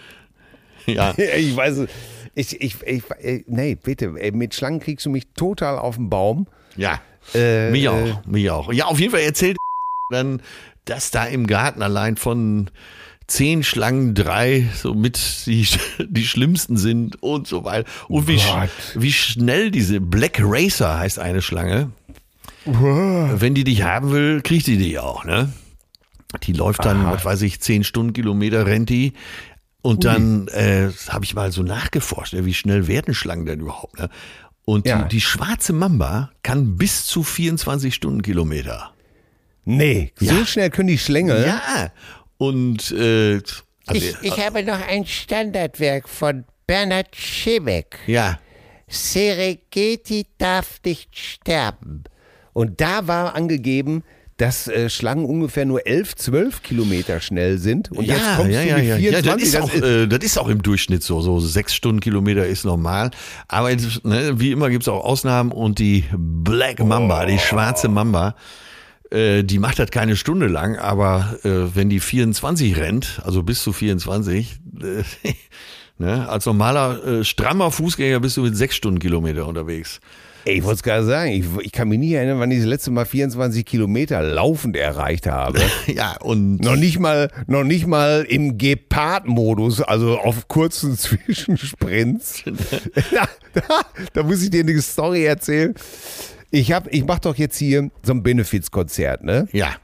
Ja. 0.88 1.16
Ich 1.18 1.56
weiß 1.56 1.78
es. 1.80 1.90
Ich, 2.36 2.62
ich, 2.62 2.76
ich, 2.86 3.04
nee, 3.48 3.74
bitte, 3.74 4.10
mit 4.10 4.54
Schlangen 4.54 4.80
kriegst 4.80 5.06
du 5.08 5.10
mich 5.10 5.24
total 5.36 5.80
auf 5.80 5.96
den 5.96 6.12
Baum. 6.12 6.46
Ja. 6.76 7.02
Äh, 7.34 7.72
Mich 7.72 7.90
auch, 7.90 8.24
mich 8.28 8.52
auch. 8.52 8.72
Ja, 8.72 8.86
auf 8.86 9.00
jeden 9.00 9.12
Fall 9.12 9.22
erzählt 9.22 9.58
dann, 10.12 10.44
dass 10.86 11.10
da 11.10 11.26
im 11.26 11.48
Garten 11.48 11.82
allein 11.82 12.18
von 12.18 12.70
zehn 13.26 13.64
Schlangen 13.64 14.14
drei 14.14 14.68
so 14.76 14.94
mit 14.94 15.48
die, 15.48 15.68
die 16.08 16.24
schlimmsten 16.28 16.78
sind 16.78 17.24
und 17.24 17.48
so 17.48 17.64
weiter. 17.64 17.90
Und 18.08 18.28
wie, 18.28 18.38
sch- 18.38 18.68
wie 18.94 19.12
schnell 19.12 19.72
diese 19.72 20.00
Black 20.00 20.38
Racer 20.40 21.00
heißt 21.00 21.18
eine 21.18 21.42
Schlange. 21.42 21.90
Wenn 22.66 23.56
die 23.56 23.64
dich 23.64 23.82
haben 23.82 24.12
will, 24.12 24.42
kriegt 24.44 24.68
die 24.68 24.78
dich 24.78 25.00
auch, 25.00 25.26
ne? 25.26 25.52
Die 26.40 26.54
läuft 26.54 26.86
dann, 26.86 27.06
was 27.06 27.26
weiß 27.26 27.42
ich, 27.44 27.60
zehn 27.62 27.84
Stundenkilometer 27.84 28.66
rennt 28.66 28.90
die. 28.90 29.14
Und 29.82 30.04
dann 30.04 30.48
äh, 30.48 30.90
habe 31.10 31.26
ich 31.26 31.36
mal 31.36 31.52
so 31.52 31.62
nachgeforscht, 31.62 32.34
ne, 32.34 32.46
wie 32.46 32.54
schnell 32.56 32.88
werden 32.88 33.14
Schlangen 33.14 33.46
denn 33.46 33.60
überhaupt, 33.60 34.00
ne? 34.00 34.10
Und 34.66 34.88
Ja. 34.88 35.04
die, 35.04 35.10
die 35.18 35.22
schwarze 35.22 35.74
Mamba 35.74 36.32
kann 36.42 36.76
bis 36.76 37.06
zu 37.06 37.22
24 37.22 37.94
Stundenkilometer. 37.94 38.92
Nee, 39.64 40.12
so 40.16 40.26
Ja. 40.26 40.46
schnell 40.46 40.72
können 40.72 40.88
die 40.88 40.98
Schlängel. 40.98 41.46
Ja. 41.46 41.92
Und 42.38 42.92
äh, 42.92 43.36
also, 43.36 43.94
Ich, 43.94 44.16
ich 44.24 44.44
habe 44.44 44.64
noch 44.64 44.80
ein 44.88 45.06
Standardwerk 45.06 46.10
von 46.10 46.46
Bernhard 46.66 47.16
Schimek. 47.16 48.00
ja, 48.08 48.40
Serengeti 49.16 50.26
darf 50.40 50.80
nicht 50.84 51.16
sterben. 51.18 52.04
Und 52.54 52.82
da 52.82 53.08
war 53.08 53.36
angegeben, 53.36 54.04
dass 54.38 54.68
äh, 54.68 54.90
Schlangen 54.90 55.26
ungefähr 55.26 55.66
nur 55.66 55.88
11, 55.88 56.16
12 56.16 56.62
Kilometer 56.64 57.22
schnell 57.22 57.58
sind. 57.58 57.90
Und 57.92 58.04
jetzt 58.06 58.20
ja, 58.20 58.36
kommst 58.36 58.52
ja, 58.52 58.62
du 58.64 58.68
ja, 58.68 58.76
mit 58.78 58.86
ja, 58.86 58.96
24. 58.98 59.26
ja, 59.26 59.34
das 59.34 59.42
ist, 59.44 59.54
das 59.56 59.62
auch, 59.64 59.74
ist- 59.74 59.84
äh, 59.84 60.08
das 60.08 60.20
ist 60.26 60.38
auch 60.38 60.48
im 60.50 60.62
Durchschnitt 60.62 61.04
so. 61.04 61.22
So 61.22 61.40
sechs 61.40 61.74
Stundenkilometer 61.74 62.46
ist 62.46 62.66
normal. 62.66 63.12
Aber 63.48 63.72
es- 63.72 64.04
ne, 64.04 64.40
wie 64.40 64.52
immer 64.52 64.70
gibt 64.70 64.84
es 64.84 64.88
auch 64.90 65.04
Ausnahmen 65.06 65.52
und 65.52 65.80
die 65.80 66.04
Black 66.18 66.80
Mamba, 66.84 67.26
die 67.26 67.40
schwarze 67.40 67.88
Mamba, 67.88 68.36
äh, 69.12 69.44
die 69.44 69.60
macht 69.60 69.80
das 69.80 69.92
keine 69.92 70.18
Stunde 70.18 70.48
lang, 70.48 70.78
aber 70.78 71.38
äh, 71.44 71.74
wenn 71.76 71.90
die 71.90 72.00
24 72.02 72.76
rennt, 72.78 73.22
also 73.24 73.42
bis 73.44 73.64
zu 73.64 73.72
24, 73.72 74.60
äh, 74.82 75.04
ne, 75.98 76.28
als 76.28 76.46
normaler 76.46 77.06
äh, 77.06 77.24
strammer 77.24 77.72
Fußgänger 77.72 78.20
bist 78.20 78.36
du 78.36 78.42
mit 78.42 78.58
sechs 78.58 78.76
Stundenkilometer 78.76 79.48
unterwegs. 79.48 80.02
Ey, 80.48 80.60
ich 80.60 80.64
wollte 80.64 80.76
es 80.76 80.84
gerade 80.84 81.06
sagen, 81.06 81.32
ich, 81.32 81.44
ich 81.66 81.72
kann 81.72 81.88
mich 81.88 81.98
nicht 81.98 82.12
erinnern, 82.12 82.40
wann 82.40 82.52
ich 82.52 82.60
das 82.60 82.68
letzte 82.68 82.92
Mal 82.92 83.06
24 83.06 83.66
Kilometer 83.66 84.22
laufend 84.22 84.78
erreicht 84.78 85.26
habe. 85.26 85.60
Ja, 85.88 86.18
und 86.22 86.58
noch 86.62 86.76
nicht 86.76 87.00
mal, 87.00 87.30
noch 87.48 87.64
nicht 87.64 87.88
mal 87.88 88.26
im 88.28 88.58
Gepard-Modus, 88.58 89.82
also 89.82 90.20
auf 90.20 90.48
kurzen 90.48 90.98
Zwischensprints. 90.98 92.44
da, 93.12 93.28
da, 93.54 93.82
da 94.14 94.24
muss 94.24 94.44
ich 94.44 94.52
dir 94.52 94.62
eine 94.62 94.80
Story 94.82 95.26
erzählen. 95.26 95.74
Ich 96.52 96.72
hab, 96.72 96.94
ich 96.94 97.06
mache 97.06 97.22
doch 97.22 97.36
jetzt 97.36 97.58
hier 97.58 97.90
so 98.04 98.14
ein 98.14 98.22
Benefizkonzert, 98.22 99.24
ne? 99.24 99.48
ja, 99.52 99.76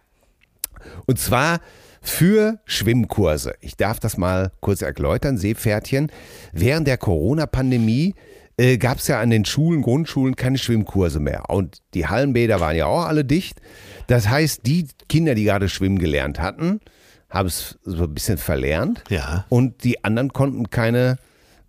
Und 1.08 1.20
zwar 1.20 1.60
für 2.02 2.60
Schwimmkurse. 2.66 3.54
Ich 3.62 3.78
darf 3.78 4.00
das 4.00 4.18
mal 4.18 4.52
kurz 4.60 4.82
erläutern, 4.82 5.38
Seepferdchen. 5.38 6.12
Während 6.52 6.88
der 6.88 6.98
Corona-Pandemie 6.98 8.16
äh, 8.62 8.78
gab 8.78 9.00
es 9.00 9.08
ja 9.08 9.20
an 9.20 9.32
den 9.32 9.44
Schulen, 9.44 9.82
Grundschulen 9.82 10.36
keine 10.36 10.60
Schwimmkurse 10.60 11.20
mehr. 11.20 11.50
Und 11.50 11.80
die 11.96 12.06
Hallenbäder 12.06 12.60
waren 12.60 12.76
ja 12.76 12.86
auch 12.86 13.06
alle 13.06 13.26
dicht. 13.26 13.60
Das 14.06 14.30
heißt, 14.30 14.68
die 14.68 14.88
Kinder, 15.10 15.34
die 15.34 15.46
gerade 15.46 15.68
schwimmen 15.68 15.98
gelernt 15.98 16.40
hatten, 16.40 16.80
haben 17.30 17.48
es 17.48 17.80
so 17.84 18.04
ein 18.04 18.14
bisschen 18.14 18.38
verlernt. 18.38 19.04
Ja. 19.10 19.46
Und 19.50 19.84
die 19.84 20.04
anderen 20.04 20.32
konnten 20.32 20.70
keine, 20.70 21.18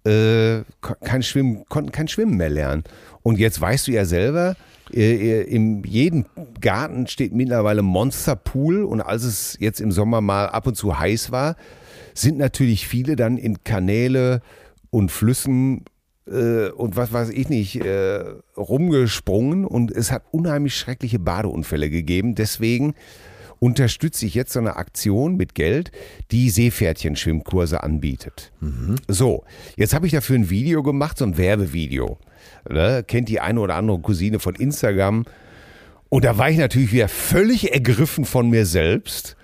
äh, 0.05 0.63
kein 1.01 1.23
Schwimmen, 1.23 1.65
konnten 1.71 1.93
kein 1.93 2.09
Schwimmen 2.09 2.37
mehr 2.37 2.51
lernen. 2.51 2.85
Und 3.23 3.39
jetzt 3.39 3.59
weißt 3.59 3.87
du 3.87 3.93
ja 3.93 4.05
selber, 4.05 4.57
äh, 4.93 5.43
in 5.43 5.85
jedem 5.85 6.27
Garten 6.61 7.07
steht 7.07 7.33
mittlerweile 7.33 7.81
Monsterpool 7.81 8.85
und 8.85 9.01
als 9.01 9.23
es 9.23 9.57
jetzt 9.59 9.81
im 9.81 9.93
Sommer 9.93 10.21
mal 10.21 10.47
ab 10.47 10.67
und 10.67 10.77
zu 10.77 10.99
heiß 10.99 11.33
war, 11.33 11.57
sind 12.13 12.37
natürlich 12.37 12.87
viele 12.87 13.17
dann 13.17 13.39
in 13.39 13.65
Kanäle 13.65 14.43
und 14.91 15.11
Flüssen 15.11 15.85
äh, 16.27 16.69
und 16.69 16.97
was 16.97 17.13
weiß 17.13 17.31
ich 17.31 17.49
nicht 17.49 17.77
äh, 17.77 18.25
rumgesprungen 18.57 19.65
und 19.65 19.91
es 19.91 20.13
hat 20.13 20.25
unheimlich 20.31 20.77
schreckliche 20.77 21.19
Badeunfälle 21.19 21.91
gegeben. 21.91 22.35
Deswegen 22.35 22.95
unterstütze 23.63 24.27
ich 24.27 24.35
jetzt 24.35 24.53
so 24.53 24.59
eine 24.59 24.75
Aktion 24.75 25.37
mit 25.37 25.55
Geld, 25.55 25.93
die 26.33 26.51
Seepferdchen-Schwimmkurse 26.51 27.83
anbietet. 27.83 28.53
So, 29.07 29.45
jetzt 29.77 29.95
habe 29.95 30.07
ich 30.07 30.13
dafür 30.13 30.37
ein 30.37 30.51
Video 30.51 30.83
gemacht, 30.83 31.19
so 31.19 31.25
ein 31.25 31.39
Werbevideo. 31.39 32.19
Ne? 32.69 33.05
Kennt 33.07 33.29
die 33.29 33.39
eine 33.39 33.61
oder 33.61 33.77
andere 33.77 34.01
Cousine 34.01 34.41
von 34.41 34.57
Instagram. 34.57 35.25
Und 36.09 36.25
da 36.25 36.39
war 36.39 36.51
ich 36.51 36.59
natürlich 36.59 36.93
wieder 36.93 37.09
völlig 37.09 37.73
ergriffen 37.73 38.25
von 38.25 38.51
mir 38.51 38.67
selbst, 38.67 39.37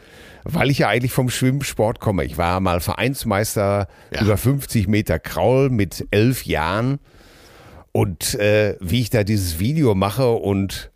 weil 0.50 0.70
ich 0.70 0.78
ja 0.78 0.88
eigentlich 0.88 1.12
vom 1.12 1.28
Schwimmsport 1.30 2.00
komme. 2.00 2.24
Ich 2.24 2.38
war 2.38 2.60
mal 2.60 2.80
Vereinsmeister 2.80 3.86
Ja. 4.12 4.22
über 4.22 4.36
50 4.36 4.88
Meter 4.88 5.18
Kraul 5.18 5.70
mit 5.70 6.06
elf 6.10 6.44
Jahren. 6.46 6.98
Und 7.92 8.34
äh, 8.34 8.76
wie 8.80 9.00
ich 9.00 9.10
da 9.10 9.24
dieses 9.24 9.58
Video 9.58 9.94
mache 9.94 10.30
und 10.30 10.90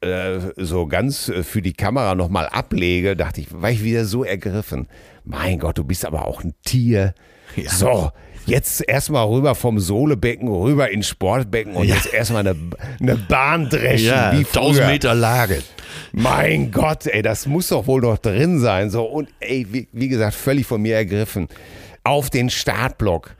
äh, 0.00 0.38
so 0.56 0.86
ganz 0.86 1.28
äh, 1.28 1.42
für 1.42 1.62
die 1.62 1.72
Kamera 1.72 2.14
nochmal 2.14 2.46
ablege, 2.48 3.16
dachte 3.16 3.40
ich, 3.40 3.48
war 3.50 3.70
ich 3.70 3.82
wieder 3.84 4.04
so 4.04 4.24
ergriffen. 4.24 4.88
Mein 5.24 5.58
Gott, 5.58 5.78
du 5.78 5.84
bist 5.84 6.04
aber 6.04 6.26
auch 6.26 6.42
ein 6.42 6.54
Tier. 6.64 7.14
Ja. 7.56 7.70
So, 7.70 8.10
jetzt 8.48 8.88
erstmal 8.88 9.26
rüber 9.26 9.54
vom 9.54 9.78
Sohlebecken 9.78 10.48
rüber 10.48 10.90
ins 10.90 11.08
Sportbecken 11.08 11.74
und 11.74 11.86
Ja. 11.86 11.94
jetzt 11.96 12.12
erstmal 12.12 12.46
eine, 12.46 12.56
eine 13.00 13.16
Bahn 13.16 13.68
dreschen. 13.68 14.06
ja, 14.08 14.32
wie 14.32 14.44
1000 14.44 14.76
früher. 14.76 14.86
Meter 14.86 15.14
Lage. 15.14 15.62
Mein 16.12 16.70
Gott, 16.70 17.06
ey, 17.06 17.22
das 17.22 17.46
muss 17.46 17.68
doch 17.68 17.86
wohl 17.86 18.00
noch 18.00 18.18
drin 18.18 18.58
sein. 18.60 18.90
So, 18.90 19.04
und 19.04 19.28
ey, 19.40 19.66
wie, 19.70 19.88
wie 19.92 20.08
gesagt, 20.08 20.34
völlig 20.34 20.66
von 20.66 20.80
mir 20.82 20.96
ergriffen. 20.96 21.48
Auf 22.04 22.30
den 22.30 22.50
Startblock. 22.50 23.34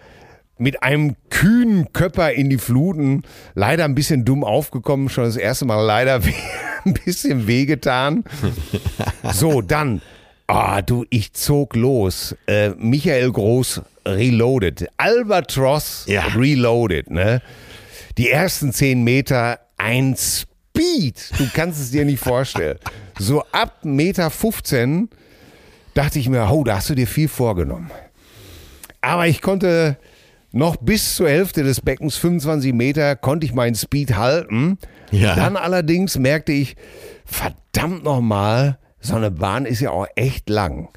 mit 0.61 0.83
einem 0.83 1.15
kühnen 1.31 1.93
Köpper 1.93 2.33
in 2.33 2.51
die 2.51 2.59
Fluten. 2.59 3.23
Leider 3.55 3.85
ein 3.85 3.95
bisschen 3.95 4.25
dumm 4.25 4.43
aufgekommen, 4.43 5.09
schon 5.09 5.23
das 5.25 5.37
erste 5.37 5.65
Mal 5.67 5.81
leider 5.85 6.21
ein 6.85 6.95
bisschen 7.05 7.47
wehgetan. 7.47 8.25
So, 9.33 9.63
dann, 9.63 10.03
ah, 10.49 10.83
du, 10.83 11.05
ich 11.11 11.33
zog 11.33 11.77
los. 11.77 12.35
Äh, 12.49 12.71
Michael 12.71 13.31
Groß 13.31 13.83
Reloaded. 14.17 14.89
Albatross 14.97 16.05
Ja. 16.07 16.23
Reloaded, 16.35 17.11
ne? 17.11 17.43
Die 18.17 18.31
ersten 18.31 18.73
zehn 18.73 19.05
Meter 19.05 19.61
ein 19.77 20.17
Speed. 20.17 21.31
Du 21.39 21.49
kannst 21.55 21.81
es 21.81 21.91
dir 21.91 22.05
nicht 22.05 22.21
vorstellen. 22.23 22.79
So 23.21 23.43
ab 23.51 23.81
Meter 23.85 24.31
15 24.31 25.09
dachte 25.95 26.21
ich 26.21 26.29
mir, 26.29 26.49
oh, 26.53 26.63
da 26.63 26.77
hast 26.77 26.89
du 26.89 26.95
dir 26.95 27.09
viel 27.09 27.27
vorgenommen. 27.27 27.91
Aber 29.01 29.27
ich 29.27 29.43
konnte 29.43 29.97
noch 30.53 30.77
bis 30.77 31.17
zur 31.17 31.29
Hälfte 31.29 31.65
des 31.65 31.81
Beckens, 31.81 32.17
25 32.17 32.73
Meter, 32.73 33.17
konnte 33.17 33.45
ich 33.45 33.53
meinen 33.55 33.75
Speed 33.75 34.15
halten. 34.15 34.79
Ja. 35.11 35.35
Dann 35.35 35.57
allerdings 35.57 36.17
merkte 36.17 36.53
ich, 36.53 36.77
verdammt 37.25 38.05
nochmal, 38.05 38.79
so 39.01 39.17
eine 39.17 39.33
Bahn 39.33 39.67
ist 39.67 39.81
ja 39.81 39.91
auch 39.91 40.07
echt 40.15 40.49
lang. 40.49 40.91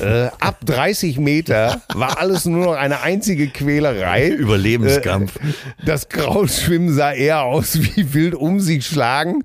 Äh, 0.00 0.28
ab 0.40 0.60
30 0.64 1.18
Meter 1.18 1.80
war 1.94 2.18
alles 2.18 2.44
nur 2.44 2.64
noch 2.64 2.74
eine 2.74 3.00
einzige 3.02 3.48
Quälerei. 3.48 4.28
Überlebenskampf. 4.30 5.36
Äh, 5.36 5.84
das 5.84 6.08
Krautschwimmen 6.08 6.92
sah 6.92 7.12
eher 7.12 7.42
aus 7.42 7.78
wie 7.80 8.14
wild 8.14 8.34
um 8.34 8.60
sich 8.60 8.86
schlagen. 8.86 9.42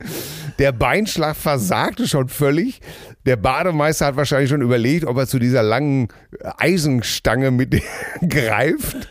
Der 0.60 0.72
Beinschlag 0.72 1.36
versagte 1.36 2.08
schon 2.08 2.30
völlig. 2.30 2.82
Der 3.26 3.36
Bademeister 3.36 4.08
hat 4.08 4.16
wahrscheinlich 4.16 4.50
schon 4.50 4.62
überlegt, 4.62 5.06
ob 5.06 5.18
er 5.18 5.28
zu 5.28 5.40
dieser 5.40 5.64
langen 5.64 6.08
Eisenstange 6.58 7.52
mit 7.52 7.82
greift. 8.28 9.10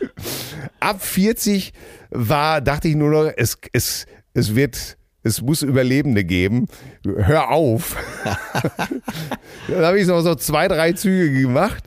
Ab 0.79 1.01
40 1.03 1.73
war, 2.09 2.61
dachte 2.61 2.87
ich 2.87 2.95
nur 2.95 3.09
noch, 3.09 3.31
es, 3.35 3.57
es, 3.71 4.05
es 4.33 4.55
wird, 4.55 4.97
es 5.23 5.41
muss 5.41 5.61
Überlebende 5.61 6.23
geben. 6.23 6.67
Hör 7.05 7.49
auf. 7.51 7.95
dann 9.67 9.85
habe 9.85 9.99
ich 9.99 10.07
noch 10.07 10.21
so 10.21 10.35
zwei, 10.35 10.67
drei 10.67 10.93
Züge 10.93 11.41
gemacht. 11.41 11.83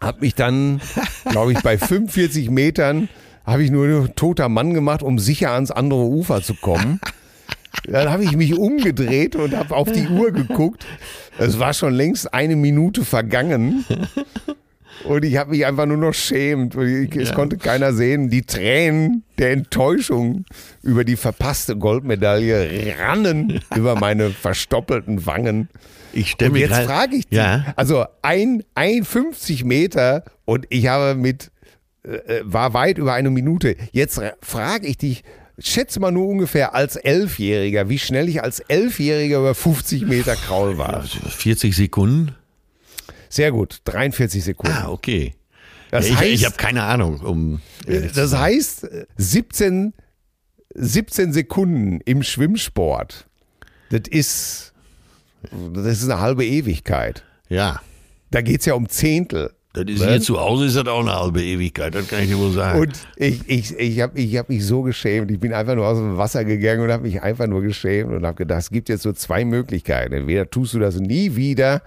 Hab 0.00 0.20
mich 0.20 0.34
dann, 0.34 0.80
glaube 1.30 1.52
ich, 1.52 1.60
bei 1.62 1.76
45 1.78 2.50
Metern 2.50 3.08
habe 3.44 3.64
ich 3.64 3.70
nur 3.70 3.86
noch 3.86 4.08
toter 4.08 4.48
Mann 4.48 4.74
gemacht, 4.74 5.02
um 5.02 5.18
sicher 5.18 5.52
ans 5.52 5.70
andere 5.70 6.04
Ufer 6.04 6.42
zu 6.42 6.54
kommen. 6.54 7.00
Dann 7.84 8.10
habe 8.10 8.24
ich 8.24 8.36
mich 8.36 8.56
umgedreht 8.56 9.36
und 9.36 9.56
habe 9.56 9.74
auf 9.74 9.90
die 9.90 10.06
Uhr 10.08 10.32
geguckt. 10.32 10.86
Es 11.38 11.58
war 11.58 11.72
schon 11.72 11.94
längst 11.94 12.32
eine 12.34 12.56
Minute 12.56 13.04
vergangen. 13.04 13.84
Und 15.04 15.24
ich 15.24 15.36
habe 15.36 15.50
mich 15.50 15.64
einfach 15.66 15.86
nur 15.86 15.96
noch 15.96 16.12
schämt. 16.14 16.74
Ich, 16.76 17.14
Es 17.16 17.32
konnte 17.32 17.56
keiner 17.56 17.92
sehen. 17.92 18.30
Die 18.30 18.42
Tränen 18.42 19.22
der 19.38 19.52
Enttäuschung 19.52 20.44
über 20.82 21.04
die 21.04 21.16
verpasste 21.16 21.76
Goldmedaille 21.76 22.94
rannen 22.98 23.60
über 23.76 23.94
meine 23.96 24.30
verstoppelten 24.30 25.24
Wangen. 25.26 25.68
Ich 26.12 26.30
stelle 26.30 26.50
mir 26.52 26.60
jetzt 26.60 26.70
grad- 26.72 26.86
frage 26.86 27.16
ich 27.16 27.26
dich, 27.28 27.36
Ja. 27.38 27.66
also 27.76 28.04
ein, 28.22 28.64
ein 28.74 29.04
50 29.04 29.64
Meter 29.64 30.24
und 30.44 30.66
ich 30.70 30.86
habe 30.88 31.14
mit, 31.14 31.50
äh, 32.02 32.40
war 32.42 32.72
weit 32.74 32.98
über 32.98 33.12
eine 33.12 33.30
Minute. 33.30 33.76
Jetzt 33.92 34.18
ra- 34.18 34.32
frage 34.42 34.86
ich 34.86 34.96
dich, 34.98 35.22
schätze 35.58 36.00
mal 36.00 36.10
nur 36.10 36.26
ungefähr 36.26 36.74
als 36.74 36.96
Elfjähriger, 36.96 37.88
wie 37.88 37.98
schnell 37.98 38.28
ich 38.28 38.42
als 38.42 38.60
Elfjähriger 38.60 39.38
über 39.38 39.54
50 39.54 40.06
Meter 40.06 40.34
Kraul 40.34 40.78
war. 40.78 41.02
40 41.02 41.76
Sekunden? 41.76 42.34
Sehr 43.28 43.52
gut, 43.52 43.78
43 43.84 44.42
Sekunden. 44.44 44.76
Ah, 44.76 44.88
okay. 44.90 45.34
Das 45.90 46.06
ich 46.06 46.16
heißt- 46.16 46.24
ich 46.26 46.44
habe 46.44 46.56
keine 46.56 46.82
Ahnung. 46.82 47.20
Um, 47.20 47.60
Das 48.14 48.36
heißt, 48.36 48.84
äh, 48.84 49.06
17, 49.16 49.94
17 50.74 51.32
Sekunden 51.32 52.00
im 52.04 52.22
Schwimmsport, 52.22 53.26
das 53.90 54.02
ist, 54.10 54.72
das 55.72 55.86
ist 55.98 56.04
eine 56.04 56.20
halbe 56.20 56.44
Ewigkeit. 56.44 57.24
ja. 57.48 57.80
Da 58.30 58.42
geht 58.42 58.60
es 58.60 58.66
ja 58.66 58.74
um 58.74 58.86
Zehntel. 58.90 59.52
Das 59.72 59.84
ist 59.86 60.00
Ne? 60.02 60.08
hier 60.10 60.20
zu 60.20 60.38
Hause 60.38 60.66
ist 60.66 60.76
das 60.76 60.86
auch 60.86 61.00
eine 61.00 61.14
halbe 61.14 61.42
Ewigkeit, 61.42 61.94
das 61.94 62.08
kann 62.08 62.22
ich 62.22 62.28
dir 62.28 62.36
wohl 62.36 62.52
sagen. 62.52 62.78
Und 62.80 62.92
ich, 63.16 63.40
ich, 63.48 63.74
ich 63.78 64.00
habe 64.02 64.20
ich 64.20 64.36
hab 64.36 64.50
mich 64.50 64.66
so 64.66 64.82
geschämt. 64.82 65.30
Ich 65.30 65.40
bin 65.40 65.54
einfach 65.54 65.74
nur 65.74 65.86
aus 65.86 65.96
dem 65.96 66.18
Wasser 66.18 66.44
gegangen 66.44 66.82
und 66.82 66.92
habe 66.92 67.04
mich 67.04 67.22
einfach 67.22 67.46
nur 67.46 67.62
geschämt 67.62 68.12
und 68.12 68.26
habe 68.26 68.36
gedacht, 68.36 68.60
es 68.60 68.70
gibt 68.70 68.90
jetzt 68.90 69.02
so 69.02 69.14
zwei 69.14 69.46
Möglichkeiten. 69.46 70.12
Entweder 70.12 70.50
tust 70.50 70.74
du 70.74 70.78
das 70.78 70.96
nie 70.96 71.36
wieder 71.36 71.80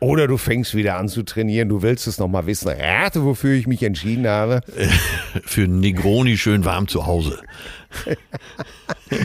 oder 0.00 0.26
du 0.28 0.36
fängst 0.36 0.74
wieder 0.74 0.96
an 0.96 1.08
zu 1.08 1.22
trainieren. 1.24 1.68
Du 1.68 1.82
willst 1.82 2.06
es 2.06 2.18
nochmal 2.18 2.46
wissen. 2.46 2.68
Rate, 2.68 3.24
wofür 3.24 3.54
ich 3.54 3.66
mich 3.66 3.82
entschieden 3.82 4.26
habe. 4.28 4.60
Für 5.44 5.66
Negroni 5.68 6.36
schön 6.38 6.64
warm 6.64 6.88
zu 6.88 7.06
Hause. 7.06 7.38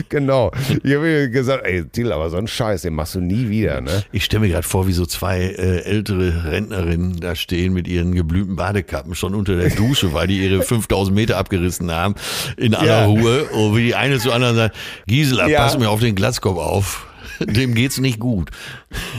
Genau. 0.08 0.50
Ich 0.82 0.94
habe 0.94 1.28
gesagt, 1.30 1.66
ey, 1.66 1.84
Till, 1.84 2.10
aber 2.12 2.30
so 2.30 2.38
einen 2.38 2.48
Scheiß, 2.48 2.82
den 2.82 2.94
machst 2.94 3.14
du 3.14 3.20
nie 3.20 3.50
wieder, 3.50 3.82
ne? 3.82 4.02
Ich 4.12 4.24
stelle 4.24 4.40
mir 4.40 4.48
gerade 4.48 4.66
vor, 4.66 4.86
wie 4.86 4.92
so 4.92 5.04
zwei 5.04 5.40
äh, 5.42 5.80
ältere 5.82 6.44
Rentnerinnen 6.50 7.20
da 7.20 7.34
stehen 7.34 7.74
mit 7.74 7.86
ihren 7.86 8.14
geblümten 8.14 8.56
Badekappen 8.56 9.14
schon 9.14 9.34
unter 9.34 9.56
der 9.56 9.68
Dusche, 9.70 10.14
weil 10.14 10.26
die 10.26 10.38
ihre 10.42 10.62
5000 10.66 11.14
Meter 11.14 11.36
abgerissen 11.36 11.90
haben, 11.90 12.14
in 12.56 12.74
aller 12.74 12.86
Ja. 13.00 13.04
Ruhe. 13.04 13.44
Und 13.50 13.76
wie 13.76 13.84
die 13.84 13.94
eine 13.94 14.18
zu 14.18 14.32
anderen 14.32 14.56
sagt, 14.56 14.76
Gisela, 15.06 15.48
Ja. 15.48 15.60
pass 15.62 15.78
mir 15.78 15.90
auf 15.90 16.00
den 16.00 16.14
Glatzkopf 16.14 16.58
auf. 16.58 17.06
Dem 17.40 17.74
geht's 17.74 17.98
nicht 17.98 18.18
gut. 18.18 18.50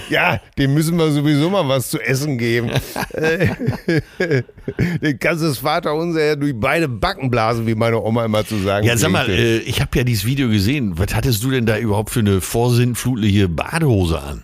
Ja, 0.09 0.39
dem 0.57 0.74
müssen 0.74 0.97
wir 0.97 1.11
sowieso 1.11 1.49
mal 1.49 1.68
was 1.68 1.89
zu 1.89 1.99
essen 1.99 2.38
geben. 2.38 2.70
Den 5.01 5.20
kannst 5.20 5.43
du 5.43 5.47
das 5.47 5.59
Vaterunser 5.59 6.24
ja 6.24 6.36
durch 6.36 6.53
beide 6.55 6.88
Backen 6.88 7.30
blasen, 7.32 7.68
wie 7.68 7.76
meine 7.76 8.01
Oma 8.01 8.26
immer 8.26 8.45
zu 8.45 8.57
sagen 8.57 8.86
Ja, 8.86 8.97
sag 8.97 9.11
mal, 9.11 9.30
äh, 9.30 9.57
ich 9.57 9.82
habe 9.82 9.97
ja 9.97 10.03
dieses 10.03 10.26
Video 10.26 10.49
gesehen. 10.49 10.97
Was 10.97 11.13
hattest 11.16 11.43
du 11.43 11.51
denn 11.51 11.66
da 11.66 11.78
überhaupt 11.78 12.09
für 12.11 12.20
eine 12.20 12.41
vorsinnflutliche 12.41 13.49
Badehose 13.49 14.22
an? 14.22 14.43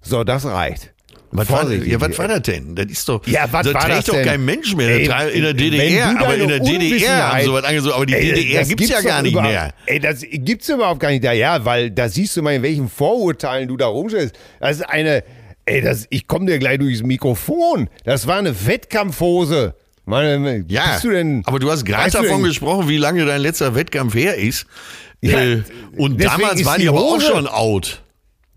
So, 0.00 0.24
das 0.24 0.44
reicht. 0.44 0.92
Was 1.32 1.50
war, 1.50 1.70
ja, 1.72 2.00
was 2.00 2.16
war 2.18 2.28
das 2.28 2.42
denn? 2.42 2.74
Das 2.74 2.86
ist 2.86 3.08
doch, 3.08 3.26
Ja, 3.26 3.46
was 3.50 3.64
das 3.66 3.74
war 3.74 3.82
trägt 3.82 3.96
das 3.98 4.04
doch 4.06 4.14
denn? 4.14 4.24
kein 4.26 4.44
Mensch 4.44 4.74
mehr. 4.76 4.88
Ey, 4.88 5.36
in 5.36 5.42
der 5.42 5.54
DDR, 5.54 6.14
aber 6.20 6.34
in 6.36 6.48
der 6.48 6.60
DDR 6.60 7.32
haben 7.32 7.44
sowas 7.44 7.64
angesucht, 7.64 7.94
aber 7.94 8.06
die 8.06 8.14
Ey, 8.14 8.32
DDR 8.34 8.60
das 8.60 8.68
gibt's 8.68 8.88
ja 8.88 9.00
gar 9.02 9.22
nicht 9.22 9.34
mehr. 9.34 9.74
Ey, 9.86 9.98
das 10.00 10.20
gibt's 10.30 10.68
überhaupt 10.68 11.00
gar 11.00 11.10
nicht 11.10 11.24
da. 11.24 11.32
Ja, 11.32 11.64
weil 11.64 11.90
da 11.90 12.08
siehst 12.08 12.36
du 12.36 12.42
mal, 12.42 12.54
in 12.54 12.62
welchen 12.62 12.88
Vorurteilen 12.88 13.68
du 13.68 13.76
da 13.76 13.86
rumstellst. 13.86 14.36
Das 14.60 14.76
ist 14.76 14.82
eine, 14.88 15.24
ey, 15.64 15.80
das, 15.80 16.06
ich 16.10 16.26
komme 16.28 16.46
dir 16.46 16.58
gleich 16.58 16.78
durchs 16.78 17.02
Mikrofon. 17.02 17.90
Das 18.04 18.26
war 18.26 18.38
eine 18.38 18.54
Wettkampfhose. 18.66 19.74
Meine, 20.04 20.64
Ja, 20.68 20.92
bist 20.92 21.04
du 21.04 21.10
denn, 21.10 21.42
aber 21.46 21.58
du 21.58 21.68
hast 21.70 21.84
gerade 21.84 22.10
davon 22.12 22.44
gesprochen, 22.44 22.88
wie 22.88 22.96
lange 22.96 23.24
dein 23.26 23.40
letzter 23.40 23.74
Wettkampf 23.74 24.14
her 24.14 24.36
ist. 24.36 24.66
Ja, 25.20 25.40
äh, 25.42 25.62
und 25.96 26.22
damals 26.22 26.64
waren 26.64 26.76
die 26.76 26.82
die 26.82 26.88
aber 26.88 27.00
auch 27.00 27.20
schon 27.20 27.48
out. 27.48 28.02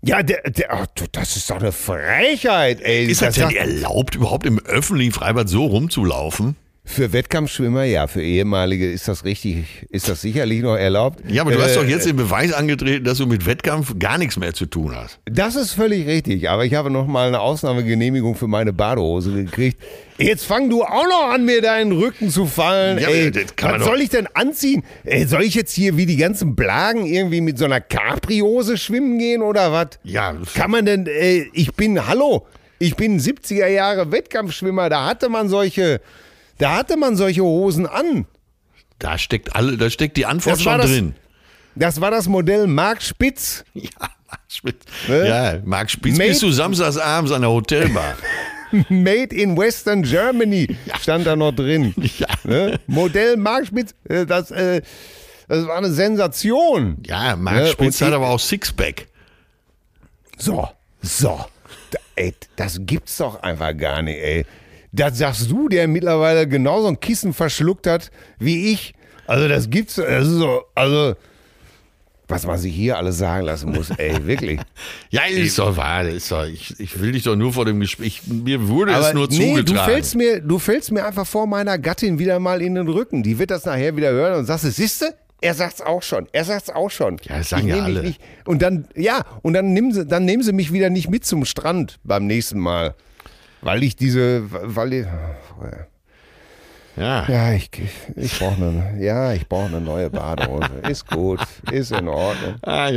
Ja, 0.02 0.22
der, 0.22 0.42
der, 0.50 0.72
ach, 0.72 0.86
du, 0.94 1.04
das 1.12 1.36
ist 1.36 1.50
doch 1.50 1.56
eine 1.60 1.72
Frechheit, 1.72 2.80
ey. 2.80 3.06
Ist 3.06 3.20
das, 3.20 3.34
das 3.34 3.48
denn 3.48 3.56
erlaubt, 3.56 4.14
überhaupt 4.14 4.46
im 4.46 4.58
öffentlichen 4.58 5.12
Freibad 5.12 5.48
so 5.48 5.66
rumzulaufen? 5.66 6.56
Für 6.82 7.12
Wettkampfschwimmer, 7.12 7.84
ja, 7.84 8.06
für 8.06 8.22
ehemalige 8.22 8.90
ist 8.90 9.06
das 9.06 9.24
richtig, 9.24 9.86
ist 9.90 10.08
das 10.08 10.22
sicherlich 10.22 10.62
noch 10.62 10.76
erlaubt. 10.76 11.20
Ja, 11.28 11.42
aber 11.42 11.52
du 11.52 11.60
hast 11.62 11.72
Äh, 11.72 11.80
doch 11.80 11.84
jetzt 11.84 12.06
den 12.06 12.16
Beweis 12.16 12.52
angetreten, 12.54 13.04
dass 13.04 13.18
du 13.18 13.26
mit 13.26 13.44
Wettkampf 13.46 13.94
gar 13.98 14.16
nichts 14.18 14.38
mehr 14.38 14.54
zu 14.54 14.64
tun 14.66 14.96
hast. 14.96 15.20
Das 15.26 15.56
ist 15.56 15.72
völlig 15.72 16.06
richtig, 16.06 16.48
aber 16.48 16.64
ich 16.64 16.74
habe 16.74 16.90
noch 16.90 17.06
mal 17.06 17.28
eine 17.28 17.38
Ausnahmegenehmigung 17.40 18.34
für 18.34 18.48
meine 18.48 18.72
Badehose 18.72 19.30
gekriegt. 19.44 19.80
Jetzt 20.18 20.46
fang 20.46 20.68
du 20.70 20.82
auch 20.82 21.06
noch 21.06 21.30
an, 21.32 21.44
mir 21.44 21.60
deinen 21.62 21.92
Rücken 21.92 22.30
zu 22.30 22.46
fallen. 22.46 22.98
Ja, 22.98 23.08
ey, 23.08 23.30
was 23.60 23.84
soll 23.84 24.00
ich 24.00 24.08
denn 24.08 24.26
anziehen? 24.34 24.82
Ey, 25.04 25.26
soll 25.26 25.42
ich 25.42 25.54
jetzt 25.54 25.72
hier 25.74 25.96
wie 25.98 26.06
die 26.06 26.16
ganzen 26.16 26.56
Blagen 26.56 27.06
irgendwie 27.06 27.42
mit 27.42 27.58
so 27.58 27.66
einer 27.66 27.80
Capri-Hose 27.80 28.78
schwimmen 28.78 29.18
gehen 29.18 29.42
oder 29.42 29.70
was? 29.70 29.90
Ja, 30.02 30.34
Kann 30.54 30.70
man 30.70 30.86
denn, 30.86 31.06
ey, 31.06 31.48
ich 31.52 31.72
bin, 31.74 32.08
hallo, 32.08 32.46
ich 32.78 32.96
bin 32.96 33.20
70er 33.20 33.66
Jahre 33.68 34.10
Wettkampfschwimmer, 34.10 34.88
da 34.88 35.06
hatte 35.06 35.28
man 35.28 35.48
solche, 35.50 36.00
da 36.60 36.76
hatte 36.76 36.96
man 36.96 37.16
solche 37.16 37.42
Hosen 37.42 37.86
an. 37.86 38.26
da 39.00 39.18
steckt 39.18 39.56
alle, 39.56 39.76
da 39.76 39.90
steckt 39.90 40.16
die 40.16 40.26
Antwort 40.26 40.56
Das 40.56 40.62
schon 40.62 40.78
das- 40.78 40.90
drin. 40.90 41.14
Das 41.76 42.00
war 42.00 42.10
das 42.10 42.28
Modell 42.28 42.66
Mark 42.66 43.02
Spitz. 43.02 43.64
Ja, 43.74 43.90
Marc 44.28 44.40
Spitz. 44.48 44.84
Ne? 45.08 45.28
Ja, 45.28 45.58
Marc 45.64 45.90
Spitz 45.90 46.16
Made- 46.18 46.30
bist 46.30 46.42
du 46.42 46.50
samstags 46.52 46.96
abends 46.96 47.32
an 47.32 47.40
der 47.42 47.50
Hotelbar. 47.50 48.14
Made 48.88 49.34
in 49.34 49.56
Western 49.56 50.02
Germany 50.02 50.76
stand 51.00 51.26
da 51.26 51.34
noch 51.36 51.52
drin. 51.52 51.92
Ja. 52.18 52.28
Ne? 52.44 52.78
Modell 52.86 53.36
Mark 53.36 53.66
Spitz, 53.66 53.94
äh, 54.08 54.26
das, 54.26 54.50
äh, 54.52 54.82
das 55.48 55.66
war 55.66 55.76
eine 55.78 55.90
Sensation. 55.90 56.98
Ja, 57.06 57.34
Marc 57.36 57.56
Ne, 57.56 57.66
Spitz 57.68 58.00
und 58.00 58.06
hat 58.08 58.14
aber 58.14 58.28
auch 58.28 58.38
Sixpack. 58.38 59.06
So, 60.38 60.68
so. 61.02 61.44
Ey, 62.16 62.34
das 62.56 62.78
gibt's 62.80 63.16
doch 63.16 63.42
einfach 63.42 63.76
gar 63.76 64.02
nicht, 64.02 64.18
ey. 64.18 64.46
Das 64.92 65.18
sagst 65.18 65.50
du, 65.50 65.68
der 65.68 65.86
mittlerweile 65.88 66.48
genauso 66.48 66.88
ein 66.88 66.98
Kissen 67.00 67.32
verschluckt 67.32 67.86
hat 67.86 68.10
wie 68.38 68.72
ich. 68.72 68.94
Also 69.26 69.48
das 69.48 69.70
gibt's, 69.70 69.94
das 69.94 70.26
ist 70.26 70.34
so, 70.34 70.62
also 70.74 71.14
Was 72.30 72.46
man 72.46 72.58
sich 72.58 72.74
hier 72.74 72.96
alles 72.96 73.18
sagen 73.18 73.44
lassen 73.44 73.70
muss, 73.70 73.90
ey, 73.90 74.14
wirklich. 74.26 74.60
Ja, 75.10 75.22
ist 75.24 75.58
doch 75.58 75.76
wahr. 75.76 76.06
Ist 76.08 76.30
doch, 76.30 76.44
ich, 76.44 76.78
ich 76.78 77.00
will 77.00 77.12
dich 77.12 77.24
doch 77.24 77.36
nur 77.36 77.52
vor 77.52 77.64
dem 77.64 77.80
Gespräch. 77.80 78.22
Mir 78.26 78.68
wurde 78.68 78.92
es 78.92 79.12
nur 79.12 79.26
nee, 79.28 79.36
zugetragen. 79.36 79.66
du 79.66 79.92
fällst, 79.92 80.14
mir, 80.16 80.40
du 80.40 80.58
fällst 80.58 80.92
mir 80.92 81.04
einfach 81.04 81.26
vor 81.26 81.46
meiner 81.46 81.78
Gattin 81.78 82.18
wieder 82.18 82.38
mal 82.38 82.62
in 82.62 82.76
den 82.76 82.88
Rücken. 82.88 83.22
Die 83.22 83.38
wird 83.38 83.50
das 83.50 83.64
nachher 83.64 83.96
wieder 83.96 84.10
hören 84.10 84.38
und 84.38 84.44
sagst, 84.46 84.64
siehste, 84.72 85.14
er 85.40 85.54
sagt's 85.54 85.80
auch 85.80 86.02
schon. 86.02 86.28
Er 86.32 86.44
sagt's 86.44 86.70
auch 86.70 86.90
schon. 86.90 87.16
Ja, 87.24 87.38
das 87.38 87.48
sagen 87.48 87.68
Ich 87.68 87.74
ja 87.74 87.82
alle. 87.82 88.02
Nicht. 88.02 88.20
Und 88.44 88.62
dann, 88.62 88.86
ja, 88.94 89.24
und 89.42 89.54
dann 89.54 89.72
nehmen 89.72 89.92
sie, 89.92 90.06
dann 90.06 90.24
nehmen 90.24 90.42
sie 90.42 90.52
mich 90.52 90.72
wieder 90.72 90.90
nicht 90.90 91.08
mit 91.08 91.24
zum 91.24 91.44
Strand 91.44 91.98
beim 92.04 92.26
nächsten 92.26 92.58
Mal. 92.58 92.94
Weil 93.62 93.82
ich 93.82 93.96
diese, 93.96 94.44
weil 94.50 94.92
ich, 94.92 95.06
ja. 96.96 97.26
ja, 97.28 97.52
ich, 97.52 97.70
ich 98.16 98.38
brauche 98.38 98.56
eine, 98.56 99.02
ja, 99.02 99.32
ich 99.32 99.48
brauche 99.48 99.66
eine 99.66 99.80
neue 99.80 100.10
Badehose. 100.10 100.70
Ist 100.88 101.06
gut, 101.06 101.40
ist 101.70 101.92
in 101.92 102.08
Ordnung. 102.08 102.56
Ah. 102.62 102.90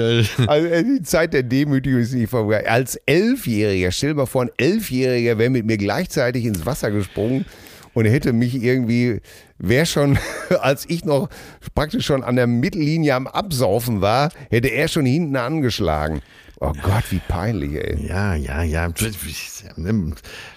Also 0.47 0.67
äh, 0.67 0.83
die 0.83 1.03
Zeit 1.03 1.33
der 1.33 1.43
Demütigung 1.43 2.01
ist 2.01 2.13
nicht 2.13 2.29
vorbei. 2.29 2.67
Als 2.67 2.95
Elfjähriger, 3.05 3.91
stell 3.91 4.09
dir 4.09 4.15
mal 4.15 4.25
vor, 4.25 4.43
ein 4.43 4.51
Elfjähriger 4.57 5.37
wäre 5.37 5.49
mit 5.49 5.65
mir 5.65 5.77
gleichzeitig 5.77 6.45
ins 6.45 6.65
Wasser 6.65 6.91
gesprungen 6.91 7.45
und 7.93 8.05
hätte 8.05 8.33
mich 8.33 8.55
irgendwie, 8.55 9.21
wäre 9.57 9.85
schon, 9.85 10.17
als 10.61 10.89
ich 10.89 11.05
noch 11.05 11.29
praktisch 11.75 12.05
schon 12.05 12.23
an 12.23 12.35
der 12.35 12.47
Mittellinie 12.47 13.15
am 13.15 13.27
Absaufen 13.27 14.01
war, 14.01 14.31
hätte 14.49 14.69
er 14.69 14.87
schon 14.87 15.05
hinten 15.05 15.35
angeschlagen. 15.35 16.21
Oh 16.59 16.71
Gott, 16.81 17.03
wie 17.09 17.19
peinlich, 17.27 17.73
ey. 17.73 18.07
Ja, 18.07 18.35
ja, 18.35 18.63
ja. 18.63 18.89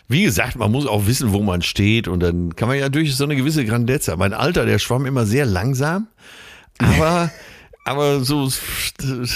Wie 0.09 0.23
gesagt, 0.23 0.57
man 0.57 0.71
muss 0.71 0.87
auch 0.87 1.07
wissen, 1.07 1.33
wo 1.33 1.43
man 1.43 1.63
steht 1.63 2.07
und 2.07 2.21
dann 2.21 2.55
kann 2.55 2.69
man 2.69 2.79
ja 2.79 2.89
durch 2.89 3.17
so 3.17 3.25
eine 3.25 3.35
gewisse 3.37 3.65
Grandezza. 3.65 4.17
Mein 4.17 4.33
Alter, 4.35 4.65
der 4.65 4.79
schwamm 4.79 5.05
immer 5.05 5.27
sehr 5.27 5.47
langsam, 5.47 6.07
aber, 6.79 7.31
aber 7.85 8.21
so 8.25 8.49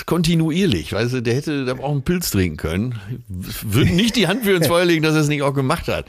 kontinuierlich. 0.06 0.92
Weißt 0.92 1.14
du, 1.14 1.22
der 1.22 1.34
hätte 1.34 1.64
da 1.64 1.72
auch 1.78 1.90
einen 1.90 2.02
Pilz 2.02 2.30
trinken 2.30 2.56
können. 2.56 2.94
Würden 3.28 3.96
nicht 3.96 4.16
die 4.16 4.28
Hand 4.28 4.44
für 4.44 4.52
ins 4.52 4.68
Feuer 4.68 4.84
legen, 4.84 5.02
dass 5.02 5.14
er 5.14 5.22
es 5.22 5.28
nicht 5.28 5.42
auch 5.42 5.54
gemacht 5.54 5.88
hat. 5.88 6.06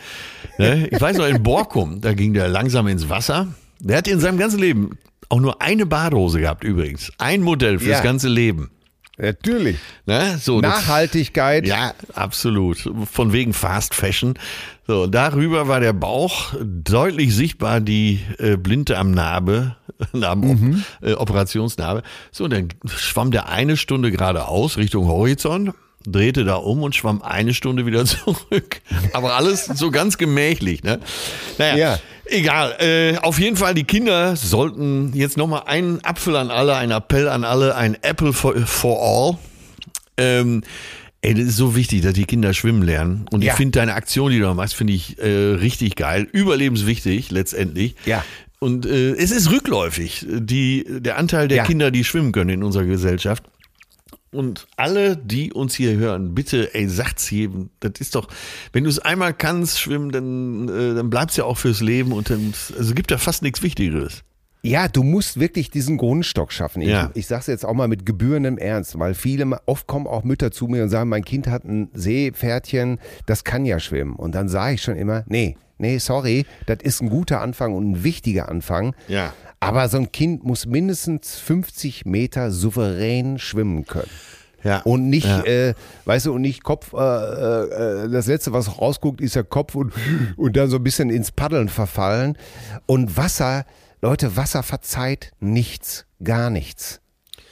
Ne? 0.58 0.88
Ich 0.92 1.02
weiß 1.02 1.18
noch, 1.18 1.28
in 1.28 1.42
Borkum, 1.42 2.02
da 2.02 2.14
ging 2.14 2.34
der 2.34 2.48
langsam 2.48 2.88
ins 2.88 3.10
Wasser. 3.10 3.48
Der 3.80 3.98
hat 3.98 4.08
in 4.08 4.20
seinem 4.20 4.38
ganzen 4.38 4.60
Leben 4.60 4.98
auch 5.30 5.40
nur 5.40 5.62
eine 5.62 5.86
Badehose 5.88 6.40
gehabt 6.40 6.64
übrigens. 6.64 7.12
Ein 7.18 7.42
Modell 7.42 7.80
fürs 7.80 7.98
Ja. 7.98 8.04
ganze 8.04 8.28
Leben. 8.30 8.70
Natürlich. 9.22 9.78
Ne? 10.06 10.38
So, 10.42 10.60
das- 10.62 10.72
Nachhaltigkeit. 10.72 11.66
ja, 11.68 11.94
absolut. 12.14 12.90
Von 13.12 13.32
wegen 13.34 13.54
Fast 13.54 13.94
Fashion. 13.94 14.34
So, 14.88 15.06
darüber 15.08 15.68
war 15.68 15.80
der 15.80 15.94
Bauch 15.94 16.54
deutlich 16.62 17.36
sichtbar, 17.36 17.80
die 17.82 18.20
äh, 18.40 18.58
Blinddarmnarbe, 18.58 19.76
Narben, 20.14 20.84
äh, 21.02 21.14
Operationsnarbe. 21.14 22.02
So, 22.32 22.48
dann 22.48 22.70
schwamm 22.88 23.32
der 23.32 23.48
eine 23.50 23.78
Stunde 23.78 24.12
geradeaus 24.12 24.78
Richtung 24.78 25.08
Horizont, 25.08 25.72
drehte 26.06 26.44
da 26.44 26.56
um 26.56 26.82
und 26.82 26.96
schwamm 26.96 27.22
eine 27.22 27.54
Stunde 27.54 27.86
wieder 27.86 28.04
zurück. 28.06 28.82
Aber 29.14 29.36
alles 29.36 29.66
so 29.66 29.92
ganz 29.92 30.18
gemächlich, 30.18 30.84
ne? 30.84 31.00
Naja, 31.60 31.76
Ja. 31.78 32.00
Egal. 32.32 32.76
Äh, 32.80 33.18
auf 33.18 33.40
jeden 33.40 33.56
Fall, 33.58 33.74
die 33.74 33.84
Kinder 33.84 34.36
sollten 34.36 35.12
jetzt 35.14 35.38
nochmal 35.38 35.64
einen 35.66 36.04
Apfel 36.04 36.36
an 36.36 36.50
alle, 36.52 36.76
ein 36.76 36.92
Appell 36.92 37.28
an 37.30 37.44
alle, 37.44 37.76
ein 37.76 37.98
Apple 38.02 38.34
for, 38.34 38.56
for 38.66 39.00
all. 39.02 39.38
Ähm, 40.18 40.64
ey, 41.22 41.34
das 41.34 41.46
ist 41.46 41.58
so 41.58 41.76
wichtig, 41.76 42.02
dass 42.02 42.14
die 42.14 42.26
Kinder 42.26 42.54
schwimmen 42.54 42.82
lernen. 42.84 43.26
Und 43.32 43.44
Ja. 43.44 43.52
ich 43.52 43.58
finde 43.58 43.80
deine 43.80 43.94
Aktion, 43.94 44.32
die 44.32 44.40
du 44.40 44.46
da 44.46 44.54
machst, 44.54 44.76
finde 44.76 44.94
ich 44.94 45.18
äh, 45.20 45.28
richtig 45.28 45.96
geil. 45.96 46.28
Überlebenswichtig, 46.32 47.32
letztendlich. 47.32 47.96
Ja. 48.06 48.24
Und 48.60 48.86
äh, 48.86 49.12
es 49.14 49.32
ist 49.32 49.50
rückläufig, 49.50 50.26
die, 50.30 50.86
der 50.88 51.18
Anteil 51.18 51.48
der 51.48 51.58
Ja. 51.58 51.64
Kinder, 51.66 51.90
die 51.92 52.04
schwimmen 52.04 52.32
können 52.32 52.50
in 52.52 52.64
unserer 52.64 52.86
Gesellschaft. 52.86 53.44
Und 54.34 54.68
alle, 54.78 55.18
die 55.18 55.52
uns 55.52 55.76
hier 55.76 55.98
hören, 55.98 56.34
bitte, 56.34 56.74
ey, 56.74 56.88
sagt's 56.88 57.30
jedem. 57.32 57.70
Das 57.82 57.94
ist 58.00 58.16
doch, 58.16 58.30
wenn 58.72 58.86
du 58.86 58.90
es 58.90 59.00
einmal 59.00 59.34
kannst, 59.34 59.80
schwimmen, 59.80 60.12
dann, 60.12 60.70
äh, 60.70 60.96
dann 60.96 61.10
bleibt's 61.10 61.36
ja 61.36 61.44
auch 61.44 61.58
fürs 61.58 61.82
Leben 61.82 62.14
und 62.14 62.30
dann, 62.30 62.54
also 62.78 62.94
gibt 62.94 63.12
da 63.12 63.18
fast 63.18 63.42
nichts 63.44 63.62
Wichtigeres. 63.62 64.24
Ja, 64.64 64.88
du 64.88 65.02
musst 65.04 65.40
wirklich 65.40 65.70
diesen 65.72 65.98
Grundstock 65.98 66.54
schaffen. 66.54 66.82
Ich, 66.84 66.88
Ja. 66.90 67.10
ich 67.16 67.26
sage 67.28 67.42
es 67.42 67.48
jetzt 67.48 67.66
auch 67.66 67.74
mal 67.74 67.88
mit 67.88 68.06
gebührendem 68.06 68.58
Ernst, 68.60 68.98
weil 69.00 69.16
viele, 69.16 69.60
oft 69.66 69.88
kommen 69.88 70.06
auch 70.08 70.24
Mütter 70.24 70.52
zu 70.52 70.68
mir 70.68 70.84
und 70.84 70.90
sagen, 70.90 71.10
mein 71.10 71.26
Kind 71.26 71.48
hat 71.48 71.66
ein 71.66 71.90
Seepferdchen, 71.94 73.00
das 73.26 73.44
kann 73.44 73.66
ja 73.66 73.80
schwimmen. 73.80 74.16
Und 74.16 74.36
dann 74.36 74.48
sage 74.50 74.76
ich 74.76 74.82
schon 74.84 74.96
immer, 74.96 75.24
nee, 75.28 75.58
nee, 75.80 75.98
sorry, 75.98 76.46
das 76.68 76.78
ist 76.84 77.02
ein 77.02 77.10
guter 77.10 77.42
Anfang 77.42 77.74
und 77.74 77.92
ein 77.92 78.04
wichtiger 78.04 78.50
Anfang. 78.50 78.96
Ja. 79.08 79.34
Aber 79.62 79.88
so 79.90 79.98
ein 79.98 80.12
Kind 80.12 80.44
muss 80.44 80.66
mindestens 80.66 81.38
50 81.40 82.06
Meter 82.06 82.52
souverän 82.52 83.38
schwimmen 83.40 83.86
können. 83.86 84.10
Ja. 84.64 84.82
Und 84.82 85.10
nicht, 85.10 85.26
Ja. 85.28 85.44
äh, 85.44 85.74
weißt 86.06 86.26
du, 86.28 86.34
und 86.34 86.42
nicht 86.42 86.64
Kopf, 86.64 86.94
äh, 86.94 86.98
äh, 86.98 88.10
das 88.10 88.28
Letzte, 88.28 88.54
was 88.54 88.80
rausguckt, 88.80 89.22
ist 89.22 89.36
der 89.36 89.44
Kopf 89.44 89.76
und, 89.76 89.94
und 90.36 90.56
dann 90.58 90.70
so 90.70 90.78
ein 90.78 90.84
bisschen 90.84 91.10
ins 91.10 91.32
Paddeln 91.32 91.70
verfallen. 91.70 92.38
Und 92.88 93.18
Wasser, 93.18 93.66
Leute, 94.02 94.36
Wasser 94.36 94.64
verzeiht 94.64 95.32
nichts, 95.40 96.06
gar 96.24 96.50
nichts. 96.50 97.01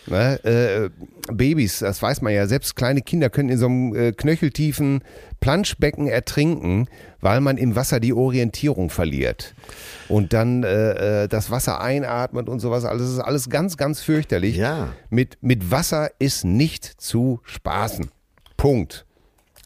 Ne? 0.08 0.44
Äh, 0.44 0.90
Babys, 1.32 1.80
das 1.80 2.02
weiß 2.02 2.22
man 2.22 2.34
ja, 2.34 2.48
selbst 2.48 2.76
kleine 2.76 3.02
Kinder 3.02 3.30
können 3.30 3.50
in 3.50 3.58
so 3.58 3.68
einem 3.68 3.96
äh, 3.96 4.12
knöcheltiefen 4.12 5.04
Planschbecken 5.40 6.08
ertrinken, 6.08 6.88
weil 7.22 7.42
man 7.42 7.58
im 7.58 7.76
Wasser 7.76 8.00
die 8.00 8.14
Orientierung 8.14 8.90
verliert. 8.90 9.54
Und 10.08 10.34
dann 10.34 10.64
äh, 10.64 11.24
äh, 11.24 11.28
das 11.28 11.52
Wasser 11.52 11.82
einatmet 11.82 12.50
und 12.50 12.60
sowas. 12.60 12.86
Also 12.86 13.04
das 13.04 13.14
ist 13.14 13.20
alles 13.20 13.50
ganz, 13.50 13.78
ganz 13.78 14.02
fürchterlich. 14.02 14.56
Ja. 14.56 14.94
Mit, 15.10 15.38
mit 15.42 15.72
Wasser 15.72 16.12
ist 16.20 16.46
nicht 16.46 16.86
zu 16.86 17.42
spaßen. 17.44 18.10
Punkt. 18.58 19.06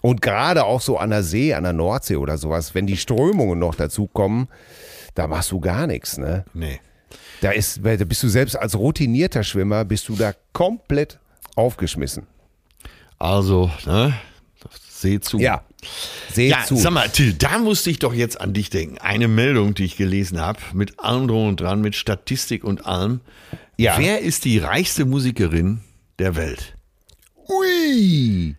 Und 0.01 0.21
gerade 0.21 0.65
auch 0.65 0.81
so 0.81 0.97
an 0.97 1.11
der 1.11 1.23
See, 1.23 1.53
an 1.53 1.63
der 1.63 1.71
Nordsee 1.71 2.17
oder 2.17 2.37
sowas, 2.37 2.75
wenn 2.75 2.85
die 2.85 2.97
Strömungen 2.97 3.57
noch 3.57 3.75
dazukommen, 3.75 4.49
da 5.15 5.27
machst 5.27 5.51
du 5.51 5.61
gar 5.61 5.87
nichts, 5.87 6.17
ne? 6.17 6.43
Nee. 6.53 6.81
Da 7.43 7.51
ist, 7.51 7.81
da 7.83 7.95
bist 8.05 8.23
du 8.23 8.29
selbst 8.29 8.55
als 8.55 8.73
routinierter 8.73 9.43
Schwimmer, 9.43 9.83
bist 9.83 10.07
du 10.07 10.15
da 10.15 10.33
komplett 10.53 11.19
aufgeschmissen. 11.55 12.25
Also, 13.19 13.69
ne? 13.85 14.13
Seh 14.87 15.19
zu. 15.19 15.39
Ja. 15.39 15.61
Seht 16.31 16.51
Ja, 16.51 16.63
zu. 16.63 16.77
sag 16.77 16.93
mal, 16.93 17.09
Till, 17.09 17.33
da 17.33 17.57
musste 17.59 17.89
ich 17.89 17.99
doch 17.99 18.13
jetzt 18.13 18.39
an 18.39 18.53
dich 18.53 18.69
denken. 18.69 18.97
Eine 18.99 19.27
Meldung, 19.27 19.73
die 19.73 19.83
ich 19.83 19.97
gelesen 19.97 20.39
habe, 20.39 20.61
mit 20.71 21.01
allem 21.01 21.27
drum 21.27 21.49
und 21.49 21.59
dran, 21.59 21.81
mit 21.81 21.95
Statistik 21.97 22.63
und 22.63 22.85
allem. 22.85 23.19
Ja. 23.75 23.97
Wer 23.97 24.21
ist 24.21 24.45
die 24.45 24.59
reichste 24.59 25.03
Musikerin 25.03 25.81
der 26.19 26.37
Welt? 26.37 26.77
Ui. 27.49 28.55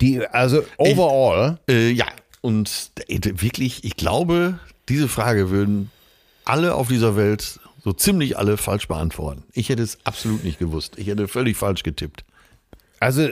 Die, 0.00 0.26
also 0.26 0.64
overall, 0.76 1.60
Äh, 1.70 1.90
ja, 1.90 2.06
und 2.40 2.90
äh, 3.06 3.20
wirklich, 3.22 3.84
ich 3.84 3.94
glaube, 3.94 4.58
diese 4.88 5.06
Frage 5.06 5.50
würden 5.50 5.92
alle 6.44 6.74
auf 6.74 6.88
dieser 6.88 7.16
Welt, 7.16 7.60
so 7.82 7.92
ziemlich 7.92 8.38
alle, 8.38 8.56
falsch 8.56 8.88
beantworten. 8.88 9.44
Ich 9.52 9.68
hätte 9.68 9.82
es 9.82 9.98
absolut 10.04 10.44
nicht 10.44 10.58
gewusst. 10.58 10.94
Ich 10.96 11.06
hätte 11.06 11.28
völlig 11.28 11.56
falsch 11.56 11.82
getippt. 11.82 12.24
also 13.00 13.28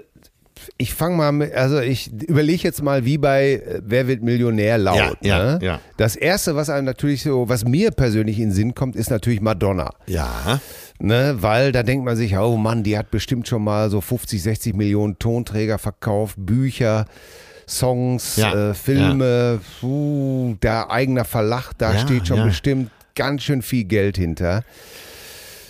ich 0.77 0.95
fange 0.95 1.17
mal 1.17 1.33
mit, 1.33 1.53
also 1.55 1.81
ich 1.81 2.13
überlege 2.13 2.63
jetzt 2.63 2.83
mal, 2.83 3.05
wie 3.05 3.19
bei 3.19 3.55
äh, 3.55 3.81
Wer 3.85 4.07
wird 4.07 4.23
Millionär 4.23 4.79
laut. 4.79 5.17
Ja, 5.23 5.39
ja, 5.39 5.45
ne? 5.45 5.59
ja. 5.61 5.81
Das 5.97 6.15
erste, 6.15 6.55
was 6.55 6.71
einem 6.71 6.85
natürlich 6.85 7.23
so, 7.23 7.49
was 7.49 7.65
mir 7.65 7.91
persönlich 7.91 8.39
in 8.39 8.51
den 8.51 8.53
Sinn 8.53 8.75
kommt, 8.75 8.95
ist 8.95 9.11
natürlich 9.11 9.41
Madonna. 9.41 9.91
Ja, 10.07 10.61
Ne, 11.01 11.39
weil 11.41 11.73
da 11.73 11.83
denkt 11.83 12.05
man 12.05 12.17
sich, 12.17 12.37
oh 12.37 12.57
Mann, 12.57 12.85
die 12.85 12.97
hat 12.97 13.11
bestimmt 13.11 13.49
schon 13.49 13.65
mal 13.65 13.91
so 13.91 14.01
50, 14.01 14.41
60 14.41 14.75
Millionen 14.77 15.19
Tonträger 15.19 15.79
verkauft, 15.79 16.37
Bücher, 16.39 17.07
Songs, 17.69 18.37
Ja, 18.37 18.71
äh, 18.71 18.75
Filme, 18.75 19.59
puh, 19.81 20.55
der 20.63 20.93
eigener 20.93 21.25
Verlag, 21.25 21.73
da 21.79 21.95
Ja, 21.95 21.99
steht 21.99 22.29
schon 22.29 22.37
ja. 22.37 22.45
bestimmt 22.45 22.91
ganz 23.15 23.43
schön 23.43 23.63
viel 23.63 23.85
Geld 23.85 24.17
hinter. 24.17 24.65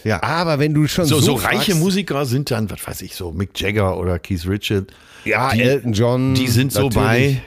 ja. 0.04 0.22
Aber 0.22 0.58
wenn 0.58 0.74
du 0.74 0.86
schon 0.86 1.04
so, 1.06 1.16
so, 1.20 1.36
so 1.38 1.44
reiche 1.44 1.74
Musiker 1.74 2.24
sind 2.26 2.50
dann, 2.50 2.70
was 2.70 2.86
weiß 2.86 3.02
ich, 3.02 3.14
so 3.14 3.32
Mick 3.32 3.58
Jagger 3.60 3.96
oder 3.98 4.18
Keith 4.18 4.46
Richard. 4.46 4.92
ja, 5.24 5.52
die- 5.52 5.62
Elton 5.62 5.92
John, 5.92 6.34
Die 6.34 6.48
sind 6.48 6.72
so 6.72 6.88
bei. 6.88 7.42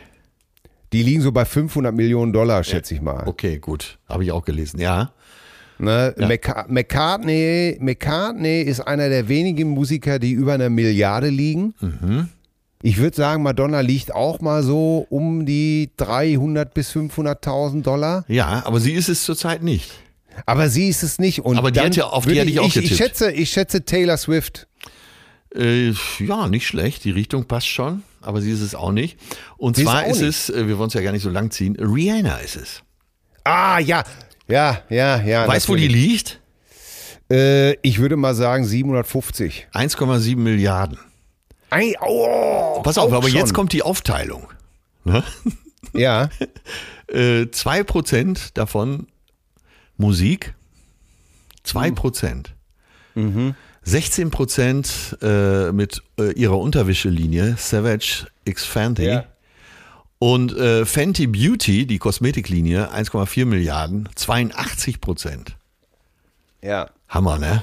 die 0.94 1.04
liegen 1.04 1.22
so 1.22 1.32
bei 1.32 1.44
500 1.46 1.94
Millionen 1.94 2.32
Dollar, 2.32 2.64
schätze 2.64 2.94
ich 2.94 3.02
mal. 3.02 3.24
Okay, 3.28 3.58
gut. 3.60 3.98
Habe 4.08 4.24
ich 4.24 4.32
auch 4.32 4.46
gelesen. 4.46 4.80
Ja. 4.80 5.12
Ne? 5.78 6.16
Mcca- 6.18 6.66
McCartney, 6.70 7.78
McCartney 7.82 8.62
ist 8.62 8.80
einer 8.80 9.10
der 9.10 9.28
wenigen 9.28 9.68
Musiker, 9.72 10.20
die 10.20 10.32
über 10.32 10.54
einer 10.54 10.70
Milliarde 10.70 11.28
liegen. 11.28 11.74
Mhm. 11.82 12.30
Ich 12.82 12.98
würde 12.98 13.16
sagen, 13.18 13.42
Madonna 13.42 13.80
liegt 13.80 14.14
auch 14.14 14.42
mal 14.42 14.62
so 14.62 15.08
um 15.10 15.46
die 15.46 15.90
300 15.98 16.74
bis 16.74 16.92
500.000 16.92 17.82
Dollar. 17.84 18.26
Ja, 18.28 18.64
aber 18.66 18.80
sie 18.80 18.94
ist 18.94 19.10
es 19.10 19.24
zurzeit 19.24 19.64
nicht. 19.64 19.92
Aber 20.46 20.70
sie 20.70 20.90
ist 20.90 21.02
es 21.02 21.18
nicht. 21.18 21.40
Und 21.40 21.58
Aber 21.58 21.72
die 21.72 21.80
hat 21.80 21.96
ja- 21.96 22.06
auf 22.08 22.26
die 22.26 22.38
hätte 22.38 22.50
ich 22.52 22.60
auch 22.60 22.68
ich, 22.68 22.76
ich 22.76 22.82
getippt. 22.84 22.98
schätze, 22.98 23.32
ich 23.32 23.50
schätze 23.50 23.86
Taylor 23.86 24.18
Swift. 24.18 24.68
Äh, 25.56 25.94
ja, 26.20 26.48
nicht 26.50 26.68
schlecht. 26.68 27.06
Die 27.06 27.12
Richtung 27.12 27.46
passt 27.46 27.68
schon, 27.68 28.04
aber 28.22 28.42
sie 28.42 28.52
ist 28.52 28.60
es 28.62 28.76
auch 28.76 28.92
nicht. 28.92 29.18
Und 29.58 29.78
Sie 29.78 29.84
ist 29.84 29.90
zwar 29.90 30.06
ist, 30.06 30.20
nicht. 30.20 30.28
es, 30.30 30.50
äh, 30.50 30.68
wir 30.68 30.78
wollen 30.78 30.90
es 30.90 30.94
ja 30.94 31.02
gar 31.02 31.14
nicht 31.14 31.24
so 31.24 31.30
lang 31.30 31.52
ziehen, 31.52 31.78
Rihanna 31.78 32.38
ist 32.40 32.58
es. 32.58 32.84
Ah, 33.46 33.80
ja. 33.80 34.04
Ja, 34.48 34.82
ja, 34.90 35.22
ja. 35.22 35.48
weißt 35.48 35.68
du, 35.70 35.72
wo 35.72 35.76
die 35.78 35.88
liegt? 35.88 36.40
Äh, 37.32 37.74
ich 37.82 38.00
würde 38.00 38.18
mal 38.18 38.36
sagen 38.36 38.66
750. 38.66 39.68
1,7 39.74 40.36
Milliarden. 40.36 41.00
Ei, 41.70 41.96
oh, 42.02 42.82
Pass 42.84 42.98
auf, 42.98 43.12
aber 43.12 43.28
schon. 43.30 43.38
jetzt 43.40 43.54
kommt 43.54 43.74
die 43.74 43.84
Aufteilung. 43.84 44.48
Ne? 45.04 45.24
Ja, 45.94 46.30
Äh, 47.08 47.44
2% 47.44 48.50
davon 48.56 49.08
Musik, 49.98 50.56
2%. 51.66 52.48
Mhm. 53.14 53.56
16% 53.86 55.22
äh, 55.22 55.72
mit 55.72 56.02
äh, 56.20 56.32
ihrer 56.34 56.58
Unterwäschelinie 56.58 57.56
Savage 57.60 58.26
X 58.46 58.66
Fenty. 58.66 59.06
Ja. 59.06 59.26
Und 60.18 60.58
äh, 60.58 60.86
Fenty 60.86 61.28
Beauty, 61.28 61.86
die 61.86 62.00
Kosmetiklinie, 62.00 62.92
1,4 62.92 63.46
Milliarden, 63.46 64.10
82 64.16 65.00
Prozent. 65.00 65.56
ja. 66.62 66.90
Hammer, 67.08 67.38
ne? 67.38 67.62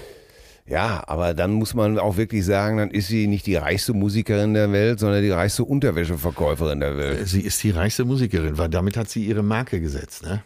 Ja, 0.65 1.03
aber 1.07 1.35
dann 1.35 1.53
muss 1.53 1.75
man 1.75 1.99
auch 1.99 2.17
wirklich 2.17 2.45
sagen, 2.45 2.77
dann 2.79 2.91
ist 2.91 3.09
sie 3.09 3.27
nicht 3.27 3.47
die 3.47 3.57
reichste 3.57 3.95
Musikerin 3.95 4.55
der 4.55 4.71
Welt, 4.71 5.01
sondern 5.01 5.23
die 5.23 5.31
reichste 5.31 5.65
Unterwäscheverkäuferin 5.65 6.79
der 6.79 6.97
Welt. 6.97 7.27
Sie 7.27 7.41
ist 7.41 7.63
die 7.65 7.71
reichste 7.71 8.05
Musikerin, 8.05 8.57
weil 8.59 8.69
damit 8.69 8.97
hat 8.97 9.11
sie 9.11 9.25
ihre 9.25 9.43
Marke 9.43 9.81
gesetzt, 9.81 10.23
ne? 10.23 10.43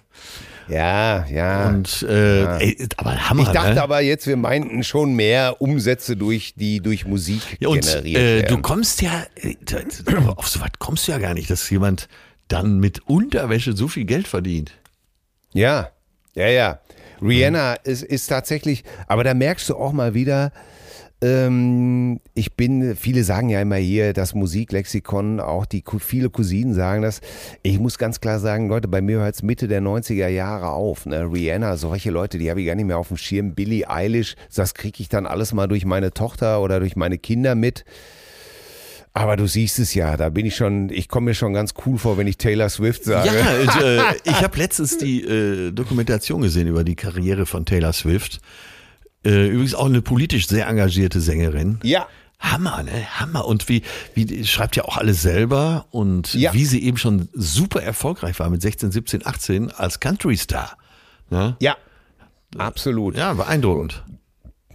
Ja, 0.69 1.27
ja. 1.27 1.69
Und 1.69 2.03
äh, 2.03 2.59
ey, 2.59 2.89
aber 2.97 3.29
Hammer, 3.29 3.43
ich 3.43 3.49
dachte 3.51 3.75
ne? 3.75 3.83
aber 3.83 4.01
jetzt, 4.01 4.27
wir 4.27 4.37
meinten 4.37 4.83
schon 4.83 5.15
mehr 5.15 5.61
Umsätze 5.61 6.17
durch 6.17 6.55
die 6.57 6.81
durch 6.81 7.07
Musik 7.07 7.43
Ja, 7.61 7.69
und 7.69 7.83
generiert 7.83 8.21
äh, 8.21 8.37
werden. 8.43 8.57
du 8.57 8.63
kommst 8.63 9.03
ja, 9.03 9.25
äh, 9.37 9.55
auf 10.35 10.49
so 10.49 10.61
was 10.61 10.71
kommst 10.79 11.07
du 11.07 11.13
ja 11.13 11.19
gar 11.19 11.35
nicht, 11.35 11.51
dass 11.51 11.69
jemand 11.71 12.09
dann 12.49 12.79
mit 12.81 13.07
Unterwäsche 13.07 13.77
so 13.77 13.87
viel 13.87 14.07
Geld 14.07 14.27
verdient. 14.27 14.73
Ja, 15.53 15.91
ja, 16.35 16.49
ja. 16.49 16.81
Rihanna 17.23 17.75
ist, 17.75 18.03
ist 18.03 18.29
tatsächlich, 18.29 18.85
aber 19.07 19.25
da 19.25 19.35
merkst 19.35 19.69
du 19.69 19.77
auch 19.77 19.93
mal 19.93 20.15
wieder, 20.15 20.53
ähm, 21.23 22.21
ich 22.35 22.55
bin, 22.55 22.95
viele 22.95 23.25
sagen 23.25 23.49
ja 23.49 23.61
immer 23.63 23.77
hier, 23.77 24.13
das 24.13 24.35
Musiklexikon, 24.35 25.41
auch 25.41 25.65
die 25.65 25.83
viele 25.99 26.29
Cousinen 26.29 26.75
sagen 26.75 27.03
das. 27.03 27.21
Ich 27.63 27.79
muss 27.79 27.97
ganz 27.97 28.21
klar 28.21 28.39
sagen, 28.39 28.69
Leute, 28.69 28.87
bei 28.87 29.01
mir 29.01 29.21
hört 29.21 29.35
es 29.35 29.43
Mitte 29.43 29.67
der 29.67 29.81
90er 29.81 30.29
Jahre 30.29 30.71
auf. 30.71 31.07
Ne? 31.07 31.23
Rihanna, 31.33 31.77
solche 31.77 32.11
Leute, 32.11 32.37
die 32.37 32.51
habe 32.51 32.61
ich 32.61 32.67
gar 32.67 32.75
nicht 32.75 32.85
mehr 32.85 32.99
auf 32.99 33.09
dem 33.09 33.17
Schirm. 33.17 33.55
Billie 33.55 33.89
Eilish, 33.89 34.37
das 34.55 34.75
kriege 34.75 35.01
ich 35.01 35.09
dann 35.09 35.27
alles 35.27 35.55
mal 35.55 35.69
durch 35.69 35.87
meine 35.87 36.13
Tochter 36.13 36.61
oder 36.61 36.81
durch 36.81 36.97
meine 36.97 37.17
Kinder 37.17 37.55
mit. 37.55 37.85
Aber 39.17 39.37
du 39.39 39.47
siehst 39.47 39.79
es 39.79 39.95
ja, 39.95 40.15
da 40.19 40.29
bin 40.29 40.45
ich 40.45 40.57
schon, 40.57 40.91
ich 40.91 41.09
komme 41.09 41.31
mir 41.31 41.35
schon 41.35 41.55
ganz 41.55 41.73
cool 41.87 41.97
vor, 41.97 42.19
wenn 42.19 42.27
ich 42.27 42.37
Taylor 42.37 42.69
Swift 42.69 43.03
sage. 43.05 43.31
Ja, 43.35 43.61
und, 43.61 43.83
äh, 43.83 44.01
ich 44.25 44.43
habe 44.43 44.59
letztens 44.59 44.99
die 44.99 45.23
äh, 45.23 45.73
Dokumentation 45.73 46.43
gesehen 46.43 46.67
über 46.67 46.85
die 46.85 46.97
Karriere 46.97 47.47
von 47.47 47.65
Taylor 47.65 47.95
Swift. 47.95 48.41
Äh, 49.25 49.47
übrigens 49.49 49.75
auch 49.75 49.87
eine 49.87 50.03
politisch 50.03 50.47
sehr 50.49 50.67
engagierte 50.69 51.21
Sängerin. 51.21 51.79
ja. 51.83 52.07
Hammer, 52.39 52.83
ne? 52.83 52.93
Hammer. 53.19 53.47
Und 53.47 53.71
wie, 53.71 53.81
wie 54.13 54.45
schreibt 54.45 54.77
ja 54.77 54.85
auch 54.85 54.99
alles 54.99 55.23
selber 55.23 55.87
und 55.91 56.35
Ja. 56.35 56.53
wie 56.53 56.67
sie 56.67 56.83
eben 56.85 56.99
schon 56.99 57.31
super 57.33 57.83
erfolgreich 57.83 58.39
war 58.39 58.51
mit 58.51 58.61
16, 58.61 58.93
17, 58.93 59.27
18 59.27 59.71
als 59.71 60.01
Country-Star. 60.01 60.77
Ne? 61.31 61.57
Ja, 61.61 61.77
absolut. 62.59 63.17
Ja, 63.17 63.33
beeindruckend. 63.33 64.05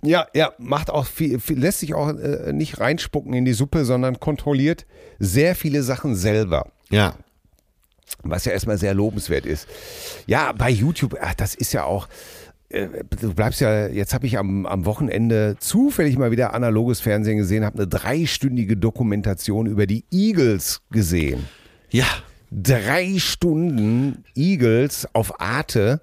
Ja, 0.04 0.28
ja, 0.34 0.52
macht 0.58 0.90
auch 0.90 1.06
viel, 1.06 1.40
viel 1.40 1.60
lässt 1.60 1.80
sich 1.80 1.94
auch 1.94 2.10
äh, 2.10 2.52
nicht 2.54 2.80
reinspucken 2.80 3.34
in 3.34 3.46
die 3.46 3.54
Suppe, 3.54 3.86
sondern 3.86 4.20
kontrolliert 4.20 4.86
sehr 5.20 5.56
viele 5.56 5.84
Sachen 5.84 6.16
selber. 6.16 6.72
Ja. 6.90 7.16
Was 8.24 8.46
ja 8.46 8.52
erstmal 8.52 8.78
sehr 8.78 8.94
lobenswert 8.94 9.46
ist. 9.46 9.68
Ja, 10.26 10.52
bei 10.52 10.70
YouTube, 10.70 11.18
ach, 11.22 11.36
das 11.36 11.56
ist 11.56 11.72
ja 11.72 11.84
auch, 11.84 12.08
äh, 12.70 12.88
du 13.22 13.34
bleibst 13.34 13.62
ja, 13.62 13.88
jetzt 13.88 14.14
habe 14.14 14.26
ich 14.26 14.38
am, 14.38 14.66
am 14.66 14.86
Wochenende 14.86 15.56
zufällig 15.60 16.18
mal 16.18 16.32
wieder 16.32 16.54
analoges 16.54 17.00
Fernsehen 17.00 17.38
gesehen, 17.38 17.64
habe 17.64 17.78
eine 17.78 17.88
dreistündige 17.88 18.78
Dokumentation 18.78 19.68
über 19.68 19.86
die 19.86 20.04
Eagles 20.12 20.82
gesehen. 20.92 21.48
Ja. 21.90 22.08
Drei 22.54 23.18
Stunden 23.18 24.26
Eagles 24.36 25.08
auf 25.14 25.40
Arte. 25.40 26.02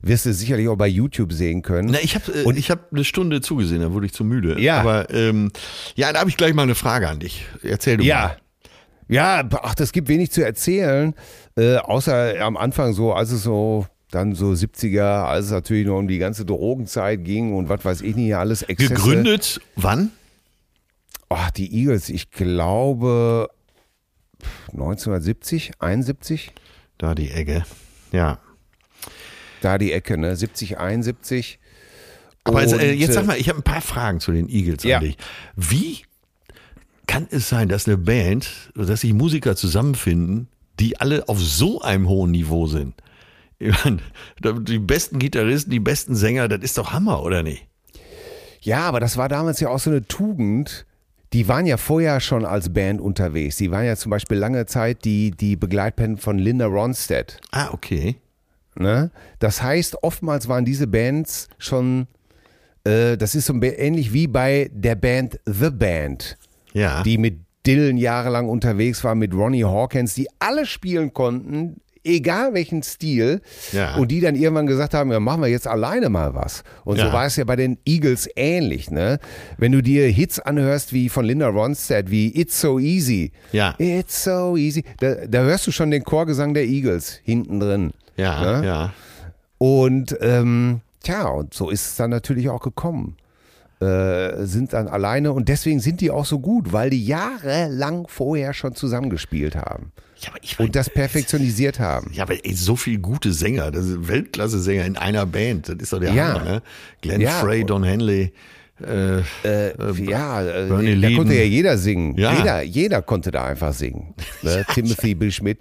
Wirst 0.00 0.26
du 0.26 0.32
sicherlich 0.32 0.68
auch 0.68 0.76
bei 0.76 0.86
YouTube 0.86 1.32
sehen 1.32 1.62
können. 1.62 1.88
Na, 1.92 1.98
ich 2.00 2.14
habe 2.14 2.32
äh, 2.32 2.44
Und- 2.44 2.56
ich 2.56 2.70
hab 2.70 2.92
eine 2.92 3.04
Stunde 3.04 3.40
zugesehen, 3.40 3.80
da 3.80 3.92
wurde 3.92 4.06
ich 4.06 4.12
zu 4.12 4.24
müde. 4.24 4.60
Ja. 4.60 4.80
Aber 4.80 5.10
ähm, 5.12 5.50
ja, 5.96 6.12
da 6.12 6.20
habe 6.20 6.30
ich 6.30 6.36
gleich 6.36 6.54
mal 6.54 6.62
eine 6.62 6.74
Frage 6.76 7.08
an 7.08 7.18
dich. 7.18 7.44
Erzähl 7.62 7.96
du 7.96 8.04
Ja. 8.04 8.18
mal. 8.18 8.36
Ja, 9.10 9.48
ach, 9.62 9.74
das 9.74 9.92
gibt 9.92 10.08
wenig 10.08 10.30
zu 10.32 10.44
erzählen, 10.44 11.14
äh, 11.56 11.76
außer 11.76 12.40
am 12.42 12.56
Anfang 12.58 12.92
so, 12.92 13.14
als 13.14 13.30
es 13.32 13.42
so 13.42 13.86
dann 14.10 14.34
so 14.34 14.50
70er, 14.52 15.24
als 15.24 15.46
es 15.46 15.50
natürlich 15.50 15.86
noch 15.86 15.98
um 15.98 16.08
die 16.08 16.18
ganze 16.18 16.44
Drogenzeit 16.44 17.24
ging 17.24 17.54
und 17.54 17.68
was 17.70 17.84
weiß 17.84 18.00
ich 18.02 18.16
nicht 18.16 18.36
alles. 18.36 18.62
Exzesse. 18.62 18.94
Gegründet 18.94 19.60
wann? 19.76 20.10
Ach, 21.30 21.50
die 21.50 21.74
Eagles, 21.74 22.08
ich 22.08 22.30
glaube 22.30 23.48
1970, 24.72 25.72
71, 25.78 26.52
Da 26.98 27.14
die 27.14 27.30
Ecke. 27.30 27.64
Ja. 28.12 28.38
Da 29.60 29.78
die 29.78 29.92
Ecke, 29.92 30.18
ne? 30.18 30.34
70, 30.36 30.78
71. 30.78 31.58
Aber 32.44 32.62
jetzt, 32.62 32.72
äh, 32.74 32.92
jetzt 32.92 33.10
äh, 33.10 33.14
sag 33.14 33.26
mal, 33.26 33.36
ich 33.38 33.48
habe 33.48 33.58
ein 33.60 33.64
paar 33.64 33.80
Fragen 33.82 34.20
zu 34.20 34.32
den 34.32 34.48
Eagles 34.48 34.82
Ja. 34.84 34.98
an 34.98 35.04
dich. 35.04 35.16
Wie 35.56 35.98
kann 37.06 37.26
es 37.30 37.48
sein, 37.48 37.68
dass 37.68 37.86
eine 37.86 37.98
Band, 37.98 38.70
dass 38.74 39.00
sich 39.02 39.12
Musiker 39.12 39.56
zusammenfinden, 39.56 40.48
die 40.80 41.00
alle 41.00 41.28
auf 41.28 41.40
so 41.40 41.80
einem 41.82 42.08
hohen 42.08 42.30
Niveau 42.30 42.66
sind? 42.66 42.94
Meine, 43.60 43.98
die 44.62 44.78
besten 44.78 45.18
Gitarristen, 45.18 45.70
die 45.70 45.80
besten 45.80 46.14
Sänger, 46.14 46.48
das 46.48 46.60
ist 46.60 46.78
doch 46.78 46.92
Hammer, 46.92 47.22
oder 47.22 47.42
nicht? 47.42 47.66
Ja, 48.60 48.80
aber 48.82 49.00
das 49.00 49.16
war 49.16 49.28
damals 49.28 49.60
ja 49.60 49.68
auch 49.68 49.78
so 49.78 49.90
eine 49.90 50.06
Tugend. 50.06 50.86
Die 51.32 51.46
waren 51.48 51.66
ja 51.66 51.76
vorher 51.76 52.20
schon 52.20 52.44
als 52.44 52.72
Band 52.72 53.00
unterwegs. 53.00 53.56
Die 53.56 53.70
waren 53.70 53.84
ja 53.84 53.96
zum 53.96 54.10
Beispiel 54.10 54.38
lange 54.38 54.66
Zeit 54.66 55.04
die, 55.04 55.30
die 55.32 55.56
Begleitband 55.56 56.20
von 56.20 56.38
Linda 56.38 56.66
Ronstadt. 56.66 57.40
Ah, 57.50 57.68
okay. 57.72 58.16
Ne? 58.78 59.10
Das 59.40 59.62
heißt, 59.62 60.02
oftmals 60.02 60.48
waren 60.48 60.64
diese 60.64 60.86
Bands 60.86 61.48
schon, 61.58 62.06
äh, 62.84 63.16
das 63.16 63.34
ist 63.34 63.46
so 63.46 63.54
ähnlich 63.60 64.12
wie 64.12 64.26
bei 64.28 64.70
der 64.72 64.94
Band 64.94 65.40
The 65.46 65.70
Band, 65.70 66.36
Ja. 66.72 67.02
die 67.02 67.18
mit 67.18 67.38
Dylan 67.66 67.96
jahrelang 67.96 68.48
unterwegs 68.48 69.02
war, 69.04 69.14
mit 69.14 69.34
Ronnie 69.34 69.64
Hawkins, 69.64 70.14
die 70.14 70.28
alle 70.38 70.64
spielen 70.64 71.12
konnten, 71.12 71.80
egal 72.04 72.54
welchen 72.54 72.82
Stil, 72.84 73.42
Ja. 73.72 73.96
und 73.96 74.10
die 74.12 74.20
dann 74.20 74.36
irgendwann 74.36 74.66
gesagt 74.68 74.94
haben, 74.94 75.10
ja, 75.10 75.18
machen 75.20 75.42
wir 75.42 75.48
jetzt 75.48 75.66
alleine 75.66 76.08
mal 76.08 76.34
was. 76.34 76.62
Und 76.84 76.96
Ja. 76.98 77.06
so 77.08 77.12
war 77.12 77.26
es 77.26 77.34
ja 77.36 77.44
bei 77.44 77.56
den 77.56 77.78
Eagles 77.84 78.28
ähnlich. 78.36 78.90
Ne? 78.90 79.18
Wenn 79.58 79.72
du 79.72 79.82
dir 79.82 80.06
Hits 80.06 80.38
anhörst 80.38 80.92
wie 80.92 81.08
von 81.08 81.24
Linda 81.24 81.48
Ronstadt, 81.48 82.10
wie 82.10 82.28
It's 82.40 82.58
So 82.60 82.78
Easy, 82.78 83.32
Ja. 83.52 83.74
It's 83.78 84.22
So 84.24 84.56
Easy, 84.56 84.84
da, 85.00 85.26
da 85.26 85.40
hörst 85.42 85.66
du 85.66 85.72
schon 85.72 85.90
den 85.90 86.04
Chorgesang 86.04 86.54
der 86.54 86.64
Eagles 86.64 87.20
hinten 87.24 87.58
drin. 87.60 87.90
Ja, 88.18 88.60
Ne? 88.60 88.66
ja. 88.66 88.92
Und 89.58 90.16
ähm, 90.20 90.80
tja, 91.02 91.26
und 91.28 91.54
so 91.54 91.70
ist 91.70 91.86
es 91.86 91.96
dann 91.96 92.10
natürlich 92.10 92.48
auch 92.50 92.60
gekommen. 92.62 93.16
Äh, 93.80 94.44
sind 94.44 94.72
dann 94.72 94.88
alleine 94.88 95.32
und 95.32 95.48
deswegen 95.48 95.78
sind 95.78 96.00
die 96.00 96.10
auch 96.10 96.24
so 96.26 96.40
gut, 96.40 96.72
weil 96.72 96.90
die 96.90 97.04
jahrelang 97.06 98.06
vorher 98.08 98.52
schon 98.52 98.74
zusammengespielt 98.74 99.54
haben 99.54 99.92
Ja, 100.20 100.30
aber 100.30 100.38
ich 100.42 100.58
mein, 100.58 100.66
und 100.66 100.74
das 100.74 100.90
perfektionisiert 100.90 101.78
haben. 101.78 102.10
Ja, 102.12 102.24
aber 102.24 102.34
ey, 102.44 102.54
so 102.54 102.74
viele 102.74 102.98
gute 102.98 103.32
Sänger, 103.32 103.70
das 103.70 103.84
sind 103.84 104.08
Weltklasse-Sänger 104.08 104.84
in 104.84 104.96
einer 104.96 105.26
Band, 105.26 105.68
das 105.68 105.76
ist 105.78 105.92
doch 105.92 106.00
der 106.00 106.12
Ja. 106.12 106.34
Hammer, 106.34 106.44
ne? 106.44 106.62
Glenn 107.02 107.20
Ja. 107.20 107.30
Frey, 107.38 107.64
Don 107.64 107.84
Henley, 107.84 108.32
äh, 108.84 109.18
Äh, 109.18 109.22
ja, 110.08 110.42
äh, 110.42 110.68
da 110.68 110.78
Leadon. 110.80 111.16
konnte 111.16 111.34
ja 111.34 111.44
jeder 111.44 111.78
singen. 111.78 112.16
Ja. 112.18 112.32
Jeder, 112.36 112.62
jeder 112.62 113.02
konnte 113.02 113.30
da 113.30 113.44
einfach 113.44 113.72
singen. 113.74 114.12
Ne? 114.42 114.64
Timothy 114.74 115.14
Bill 115.14 115.30
Schmidt. 115.30 115.58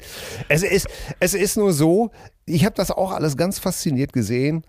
Es 0.50 0.64
ist, 0.64 0.88
es 1.20 1.36
ist 1.36 1.56
nur 1.56 1.72
so, 1.72 2.10
ich 2.48 2.66
habe 2.66 2.76
das 2.76 2.90
auch 2.92 3.12
alles 3.12 3.38
ganz 3.38 3.60
fasziniert 3.60 4.14
gesehen 4.14 4.64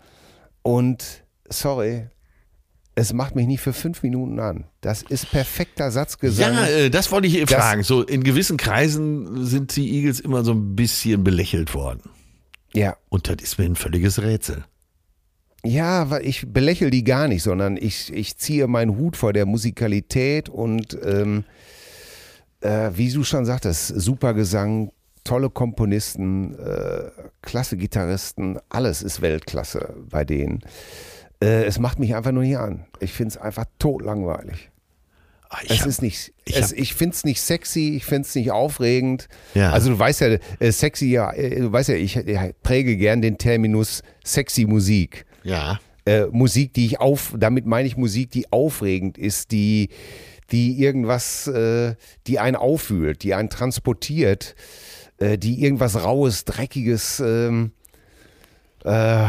und 0.62 1.24
sorry, 1.49 2.09
es 2.95 3.12
macht 3.12 3.37
mich 3.37 3.47
nicht 3.47 3.61
für 3.61 3.72
fünf 3.72 4.03
Minuten 4.03 4.41
an. 4.41 4.64
Das 4.81 5.03
ist 5.03 5.31
perfekter 5.31 5.91
Satzgesang. 5.93 6.53
Ja, 6.55 6.66
äh, 6.66 6.91
das 6.91 7.11
wollte 7.12 7.29
ich 7.29 7.41
Das- 7.45 7.53
fragen. 7.55 7.83
So 7.85 8.03
in 8.03 8.24
gewissen 8.24 8.57
Kreisen 8.57 9.47
sind 9.47 9.76
die 9.76 9.89
Eagles 9.97 10.18
immer 10.20 10.45
so 10.45 10.53
ein 10.53 10.74
bisschen 10.76 11.22
belächelt 11.24 11.74
worden. 11.74 12.03
ja. 12.74 12.97
Und 13.09 13.29
das 13.29 13.37
ist 13.41 13.59
mir 13.59 13.64
ein 13.66 13.76
völliges 13.76 14.20
Rätsel. 14.20 14.64
Ja, 15.64 16.11
weil 16.11 16.24
ich 16.26 16.53
belächle 16.53 16.91
die 16.91 17.03
gar 17.05 17.26
nicht, 17.29 17.43
sondern 17.43 17.76
ich, 17.76 18.12
ich 18.12 18.37
ziehe 18.37 18.66
meinen 18.68 18.97
Hut 18.97 19.16
vor 19.16 19.33
der 19.33 19.47
Musikalität 19.47 20.49
und 20.49 20.97
ähm, 21.05 21.45
äh, 22.61 22.91
wie 22.95 23.11
du 23.12 23.24
schon 23.24 23.45
sagtest, 23.45 23.89
super 23.89 24.35
Gesang, 24.35 24.91
tolle 25.29 25.51
Komponisten, 25.51 26.55
äh, 26.59 27.11
klasse 27.43 27.76
Gitarristen, 27.76 28.59
alles 28.68 29.03
ist 29.03 29.20
Weltklasse 29.20 29.95
bei 30.11 30.24
denen. 30.24 30.61
Äh, 31.43 31.64
es 31.64 31.79
macht 31.79 31.99
mich 31.99 32.14
einfach 32.14 32.33
nur 32.33 32.43
nicht 32.43 32.57
an. 32.59 32.87
Ich 33.01 33.12
finde 33.12 33.33
es 33.33 33.37
einfach 33.37 33.64
totlangweilig. 33.79 34.70
Ah, 35.51 35.59
Ich 35.64 35.70
Es 35.70 35.81
hab- 35.81 35.87
ist 35.87 36.03
nicht, 36.03 36.33
ich 36.45 36.57
es, 36.57 36.72
ich 36.72 36.95
finde 36.95 37.14
es 37.14 37.24
nicht 37.24 37.41
sexy, 37.41 37.95
ich 37.97 38.05
finde 38.05 38.26
es 38.29 38.35
nicht 38.35 38.51
aufregend. 38.51 39.29
Ja. 39.55 39.70
Also 39.72 39.91
du 39.91 39.99
weißt 39.99 40.20
ja, 40.22 40.37
äh, 40.61 40.72
sexy, 40.72 41.07
ja, 41.11 41.31
äh, 41.33 41.61
du 41.61 41.72
weißt 41.72 41.91
ja, 41.91 41.95
ich, 41.95 42.16
ich 42.16 42.39
präge 42.62 42.97
gern 42.97 43.22
den 43.22 43.39
Terminus 43.39 44.03
sexy 44.24 44.64
Musik. 44.66 45.24
ja, 45.45 45.79
äh, 46.07 46.26
Musik, 46.31 46.72
die 46.72 46.87
ich 46.87 47.01
auf, 47.01 47.35
damit 47.39 47.66
meine 47.66 47.87
ich 47.87 47.97
Musik, 47.99 48.31
die 48.31 48.51
aufregend 48.51 49.18
ist, 49.18 49.51
die, 49.53 49.91
die 50.51 50.81
irgendwas, 50.83 51.47
äh, 51.47 51.95
die 52.27 52.39
einen 52.39 52.57
auffühlt, 52.57 53.23
die 53.23 53.35
einen 53.35 53.51
transportiert, 53.51 54.55
äh, 55.19 55.37
die 55.39 55.63
irgendwas 55.63 56.03
Raues, 56.03 56.45
Dreckiges, 56.45 57.21
ähm, 57.21 57.73
äh, 58.85 59.27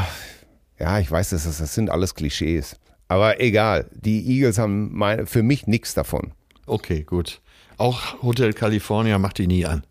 ja, 0.79 0.99
ich 0.99 1.11
weiß, 1.11 1.31
das, 1.31 1.45
ist- 1.45 1.59
das 1.61 1.73
sind 1.75 1.89
alles 1.89 2.15
Klischees. 2.15 2.77
Aber 3.07 3.41
egal, 3.41 3.89
die 3.93 4.23
Eagles 4.35 4.57
haben 4.59 4.93
meine, 4.95 5.25
für 5.25 5.43
mich 5.43 5.67
nichts 5.67 5.93
davon. 5.93 6.31
Okay, 6.67 7.03
gut. 7.03 7.41
Auch 7.77 8.21
Hotel 8.21 8.53
California 8.53 9.17
macht 9.17 9.39
die 9.39 9.47
nie 9.47 9.65
an. 9.65 9.83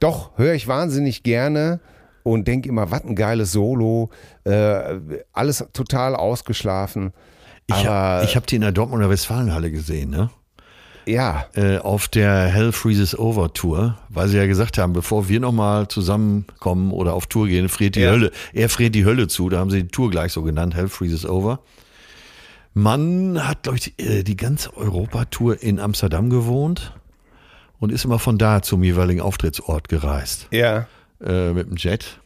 Doch, 0.00 0.36
höre 0.36 0.54
ich 0.54 0.66
wahnsinnig 0.68 1.22
gerne 1.22 1.80
und 2.24 2.48
denke 2.48 2.68
immer, 2.68 2.90
was 2.90 3.04
ein 3.04 3.14
geiles 3.14 3.52
Solo. 3.52 4.10
Äh, 4.44 4.98
alles 5.32 5.64
total 5.72 6.16
ausgeschlafen. 6.16 7.12
Ich 7.70 7.86
habe 7.86 8.24
ich 8.24 8.34
hab 8.36 8.46
die 8.46 8.56
in 8.56 8.62
der 8.62 8.72
Dortmunder 8.72 9.10
Westfalenhalle 9.10 9.70
gesehen, 9.70 10.10
ne? 10.10 10.30
ja, 11.06 11.46
Äh, 11.54 11.78
auf 11.78 12.08
der 12.08 12.44
Hell 12.46 12.72
Freezes 12.72 13.18
Over 13.18 13.52
Tour, 13.54 13.98
weil 14.10 14.28
sie 14.28 14.36
ja 14.36 14.46
gesagt 14.46 14.76
haben, 14.78 14.92
bevor 14.92 15.28
wir 15.28 15.40
nochmal 15.40 15.88
zusammenkommen 15.88 16.92
oder 16.92 17.14
auf 17.14 17.26
Tour 17.26 17.46
gehen, 17.46 17.68
friert 17.70 17.94
die 17.96 18.00
Ja. 18.00 18.10
Hölle. 18.10 18.30
Er 18.52 18.68
friert 18.68 18.94
die 18.94 19.04
Hölle 19.06 19.26
zu, 19.28 19.48
da 19.48 19.58
haben 19.58 19.70
sie 19.70 19.82
die 19.84 19.88
Tour 19.88 20.10
gleich 20.10 20.32
so 20.32 20.42
genannt, 20.42 20.74
Hell 20.74 20.88
Freezes 20.88 21.24
Over. 21.26 21.60
Man 22.74 23.46
hat, 23.48 23.62
glaube 23.64 23.78
ich, 23.78 23.98
äh, 23.98 24.22
die 24.22 24.36
ganze 24.36 24.76
Europatour 24.76 25.62
in 25.62 25.80
Amsterdam 25.80 26.28
gewohnt 26.30 26.92
und 27.80 27.90
ist 27.90 28.04
immer 28.04 28.18
von 28.18 28.36
da 28.38 28.60
zum 28.62 28.84
jeweiligen 28.84 29.20
Auftrittsort 29.22 29.88
gereist. 29.88 30.48
ja. 30.50 30.86
äh, 31.24 31.52
mit 31.52 31.68
dem 31.70 31.76
Jet. 31.76 32.18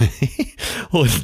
und 0.90 1.22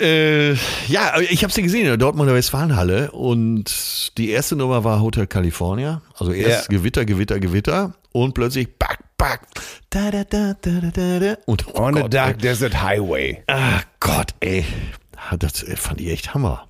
äh, 0.00 0.52
ja, 0.88 1.12
aber 1.14 1.22
ich 1.22 1.42
habe 1.42 1.52
sie 1.52 1.62
gesehen 1.62 1.80
in 1.82 1.86
der 1.86 1.96
Dortmunder 1.96 2.34
Westfalenhalle 2.34 3.10
und 3.10 4.16
die 4.18 4.30
erste 4.30 4.56
Nummer 4.56 4.84
war 4.84 5.00
Hotel 5.00 5.26
California. 5.26 6.02
Also 6.18 6.32
erst 6.32 6.70
Ja. 6.70 6.76
Gewitter, 6.78 7.04
Gewitter, 7.04 7.38
Gewitter 7.40 7.94
und 8.12 8.34
plötzlich 8.34 8.76
back, 8.78 8.98
back, 9.16 9.40
da, 9.90 10.10
da, 10.10 10.24
da, 10.24 10.54
da, 10.60 10.70
da, 10.92 11.18
da. 11.18 11.36
Und 11.46 11.66
oh 11.74 11.80
On 11.82 11.96
a 11.96 12.00
Gott, 12.02 12.14
Dark 12.14 12.36
ey. 12.36 12.42
Desert 12.42 12.82
Highway. 12.82 13.42
Ah 13.46 13.80
Gott, 14.00 14.34
ey. 14.40 14.64
Das 15.38 15.62
äh, 15.62 15.76
fand 15.76 16.00
ich 16.00 16.08
echt 16.08 16.34
Hammer. 16.34 16.64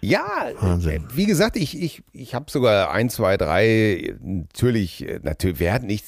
Ja, 0.00 0.50
Wahnsinn. 0.60 1.04
wie 1.14 1.26
gesagt, 1.26 1.56
ich, 1.56 1.80
ich, 1.80 2.02
ich 2.12 2.34
habe 2.34 2.50
sogar 2.50 2.90
ein, 2.90 3.08
zwei, 3.08 3.36
drei, 3.36 4.16
natürlich, 4.20 5.06
äh, 5.08 5.20
natürlich, 5.22 5.60
wer 5.60 5.72
hat 5.74 5.84
nicht 5.84 6.04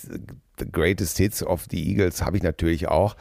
The 0.58 0.66
Greatest 0.70 1.18
Hits 1.18 1.42
of 1.42 1.66
the 1.70 1.88
Eagles, 1.88 2.22
habe 2.22 2.36
ich 2.36 2.42
natürlich 2.42 2.88
auch. 2.88 3.16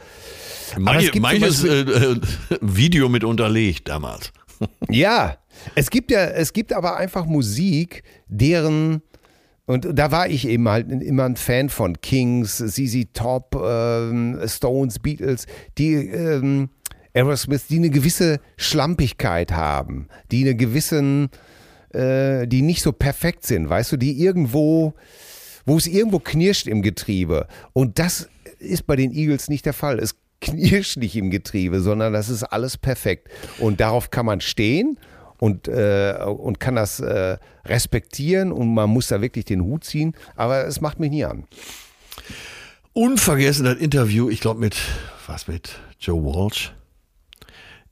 Manche, 0.78 1.18
manches 1.20 1.64
äh, 1.64 1.80
äh, 1.80 2.20
Video 2.60 3.08
mit 3.08 3.24
unterlegt 3.24 3.88
damals. 3.88 4.32
Ja, 4.88 5.36
es 5.74 5.90
gibt 5.90 6.12
ja, 6.12 6.26
es 6.26 6.52
gibt 6.52 6.72
aber 6.72 6.96
einfach 6.96 7.26
Musik, 7.26 8.04
deren 8.28 9.02
und 9.66 9.88
da 9.92 10.12
war 10.12 10.28
ich 10.28 10.46
eben 10.46 10.68
halt 10.68 10.90
immer 10.90 11.24
ein 11.24 11.36
Fan 11.36 11.70
von 11.70 12.00
Kings, 12.00 12.58
ZZ 12.58 13.08
Top, 13.14 13.56
ähm, 13.56 14.38
Stones, 14.46 14.98
Beatles, 14.98 15.46
die 15.78 15.94
ähm, 15.94 16.68
Aerosmith, 17.14 17.68
die 17.68 17.76
eine 17.76 17.90
gewisse 17.90 18.40
Schlampigkeit 18.56 19.52
haben, 19.52 20.08
die 20.30 20.42
eine 20.42 20.54
gewissen, 20.54 21.30
äh, 21.94 22.46
die 22.46 22.60
nicht 22.60 22.82
so 22.82 22.92
perfekt 22.92 23.46
sind, 23.46 23.70
weißt 23.70 23.92
du, 23.92 23.96
die 23.96 24.20
irgendwo, 24.20 24.94
wo 25.64 25.76
es 25.76 25.86
irgendwo 25.86 26.18
knirscht 26.18 26.66
im 26.66 26.82
Getriebe. 26.82 27.46
Und 27.72 27.98
das 27.98 28.28
ist 28.58 28.86
bei 28.86 28.96
den 28.96 29.12
Eagles 29.12 29.48
nicht 29.48 29.66
der 29.66 29.72
Fall. 29.72 29.98
Es 29.98 30.16
knirscht 30.40 30.96
nicht 30.98 31.16
im 31.16 31.30
Getriebe, 31.30 31.80
sondern 31.80 32.12
das 32.12 32.28
ist 32.28 32.42
alles 32.42 32.76
perfekt. 32.76 33.28
Und 33.58 33.80
darauf 33.80 34.10
kann 34.10 34.26
man 34.26 34.40
stehen 34.40 34.98
und, 35.38 35.68
äh, 35.68 36.16
und 36.24 36.60
kann 36.60 36.76
das 36.76 37.00
äh, 37.00 37.38
respektieren 37.64 38.52
und 38.52 38.74
man 38.74 38.90
muss 38.90 39.08
da 39.08 39.20
wirklich 39.20 39.46
den 39.46 39.62
Hut 39.62 39.84
ziehen. 39.84 40.14
Aber 40.36 40.66
es 40.66 40.80
macht 40.80 41.00
mich 41.00 41.10
nie 41.10 41.24
an. 41.24 41.44
Unvergessen 42.92 43.64
das 43.64 43.76
Interview, 43.78 44.28
ich 44.28 44.40
glaube 44.40 44.60
mit, 44.60 44.76
was 45.26 45.48
mit 45.48 45.78
Joe 45.98 46.22
Walsh 46.22 46.72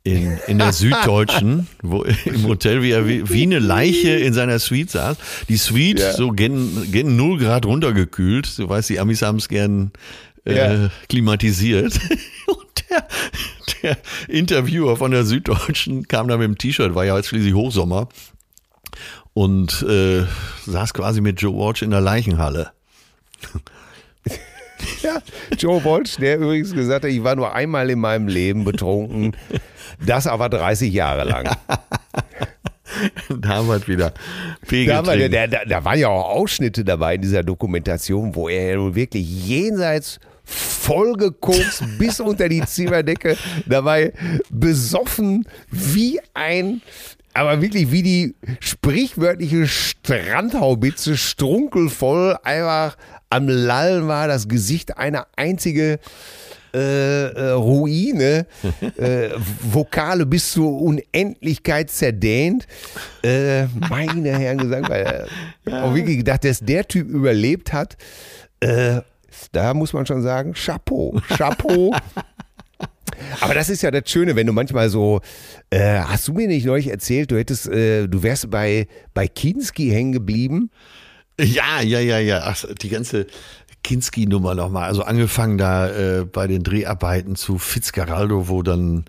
in, 0.04 0.38
in 0.48 0.58
der 0.58 0.72
Süddeutschen, 0.72 1.68
wo 1.82 2.02
im 2.02 2.44
Hotel, 2.46 2.82
wie 2.82 2.90
er 2.90 3.06
wie, 3.06 3.28
wie 3.30 3.42
eine 3.44 3.58
Leiche 3.60 4.10
in 4.10 4.34
seiner 4.34 4.58
Suite 4.58 4.90
saß. 4.90 5.16
Die 5.48 5.56
Suite 5.56 6.00
Ja. 6.00 6.12
so 6.14 6.30
gen, 6.30 6.90
gen 6.90 7.16
0 7.16 7.38
Grad 7.38 7.66
runtergekühlt. 7.66 8.58
Du 8.58 8.68
weißt, 8.68 8.90
die 8.90 8.98
Amis 8.98 9.22
haben 9.22 9.38
es 9.38 9.48
gern 9.48 9.92
äh, 10.44 10.56
Ja. 10.84 10.90
klimatisiert. 11.08 11.94
Und 12.46 12.84
der, 12.90 13.06
der 13.82 13.96
Interviewer 14.28 14.96
von 14.96 15.12
der 15.12 15.24
Süddeutschen 15.24 16.08
kam 16.08 16.26
da 16.28 16.36
mit 16.36 16.46
dem 16.46 16.58
T-Shirt, 16.58 16.94
war 16.96 17.04
ja 17.04 17.16
jetzt 17.16 17.28
schließlich 17.28 17.54
Hochsommer. 17.54 18.08
Und 19.34 19.82
äh, 19.88 20.24
saß 20.66 20.92
quasi 20.94 21.20
mit 21.20 21.40
Joe 21.40 21.54
Walsh 21.54 21.82
in 21.82 21.90
der 21.90 22.00
Leichenhalle. 22.00 22.72
Ja, 25.02 25.20
Joe 25.58 25.84
Walsh, 25.84 26.16
der 26.16 26.38
übrigens 26.38 26.72
gesagt 26.74 27.04
hat, 27.04 27.10
ich 27.10 27.22
war 27.24 27.34
nur 27.34 27.52
einmal 27.54 27.90
in 27.90 27.98
meinem 27.98 28.28
Leben 28.28 28.64
betrunken, 28.64 29.36
das 30.04 30.26
aber 30.26 30.48
30 30.48 30.92
Jahre 30.92 31.24
lang. 31.24 31.50
Damals 33.28 33.88
wieder 33.88 34.12
Pegel 34.66 35.02
Da, 35.02 35.02
da, 35.02 35.46
da, 35.46 35.64
da 35.64 35.84
waren 35.84 35.98
ja 35.98 36.08
auch 36.08 36.28
Ausschnitte 36.28 36.84
dabei 36.84 37.14
in 37.14 37.22
dieser 37.22 37.42
Dokumentation, 37.42 38.34
wo 38.34 38.48
er 38.48 38.70
ja 38.70 38.76
nun 38.76 38.94
wirklich 38.94 39.26
jenseits 39.46 40.20
vollgekokst 40.44 41.84
bis 41.98 42.20
unter 42.20 42.48
die 42.48 42.64
Zimmerdecke 42.64 43.36
dabei 43.66 44.12
besoffen 44.50 45.46
wie 45.70 46.20
ein, 46.34 46.82
aber 47.34 47.60
wirklich 47.62 47.90
wie 47.90 48.02
die 48.02 48.34
sprichwörtliche 48.60 49.66
Strandhaubitze 49.66 51.16
strunkelvoll 51.16 52.36
einfach 52.42 52.96
am 53.30 53.48
Lallen 53.48 54.08
war, 54.08 54.28
das 54.28 54.48
Gesicht 54.48 54.98
eine 54.98 55.24
einzige 55.36 55.98
äh, 56.74 57.26
äh, 57.26 57.50
Ruine, 57.50 58.46
äh, 58.96 59.28
Vokale 59.60 60.24
bis 60.24 60.52
zur 60.52 60.80
Unendlichkeit 60.80 61.90
zerdehnt. 61.90 62.66
Äh, 63.22 63.66
meine 63.90 64.38
Herren 64.38 64.58
Gesang, 64.58 64.88
weil 64.88 65.26
äh, 65.66 65.72
auch 65.72 65.94
wirklich 65.94 66.18
gedacht, 66.18 66.44
dass 66.44 66.60
der 66.60 66.88
Typ 66.88 67.08
überlebt 67.08 67.72
hat. 67.74 67.96
Äh, 68.60 69.02
da 69.52 69.74
muss 69.74 69.92
man 69.92 70.06
schon 70.06 70.22
sagen, 70.22 70.54
Chapeau, 70.54 71.20
Chapeau. 71.36 71.94
Aber 73.40 73.54
das 73.54 73.68
ist 73.68 73.82
ja 73.82 73.90
das 73.90 74.10
Schöne, 74.10 74.36
wenn 74.36 74.46
du 74.46 74.52
manchmal 74.52 74.88
so, 74.88 75.20
äh, 75.70 76.00
hast 76.00 76.28
du 76.28 76.32
mir 76.32 76.48
nicht 76.48 76.66
neulich 76.66 76.88
erzählt, 76.88 77.30
du 77.30 77.36
hättest, 77.38 77.68
äh, 77.68 78.06
du 78.08 78.22
wärst 78.22 78.50
bei, 78.50 78.86
bei 79.14 79.28
Kinski 79.28 79.90
hängen 79.90 80.12
geblieben? 80.12 80.70
Ja, 81.40 81.80
ja, 81.82 81.98
ja, 82.00 82.18
ja. 82.18 82.42
Ach, 82.44 82.64
die 82.80 82.88
ganze 82.88 83.26
Kinski-Nummer 83.82 84.54
nochmal. 84.54 84.88
Also 84.88 85.02
angefangen 85.02 85.58
da 85.58 85.88
äh, 86.20 86.24
bei 86.24 86.46
den 86.46 86.62
Dreharbeiten 86.62 87.36
zu 87.36 87.58
Fitzgeraldo, 87.58 88.48
wo 88.48 88.62
dann 88.62 89.04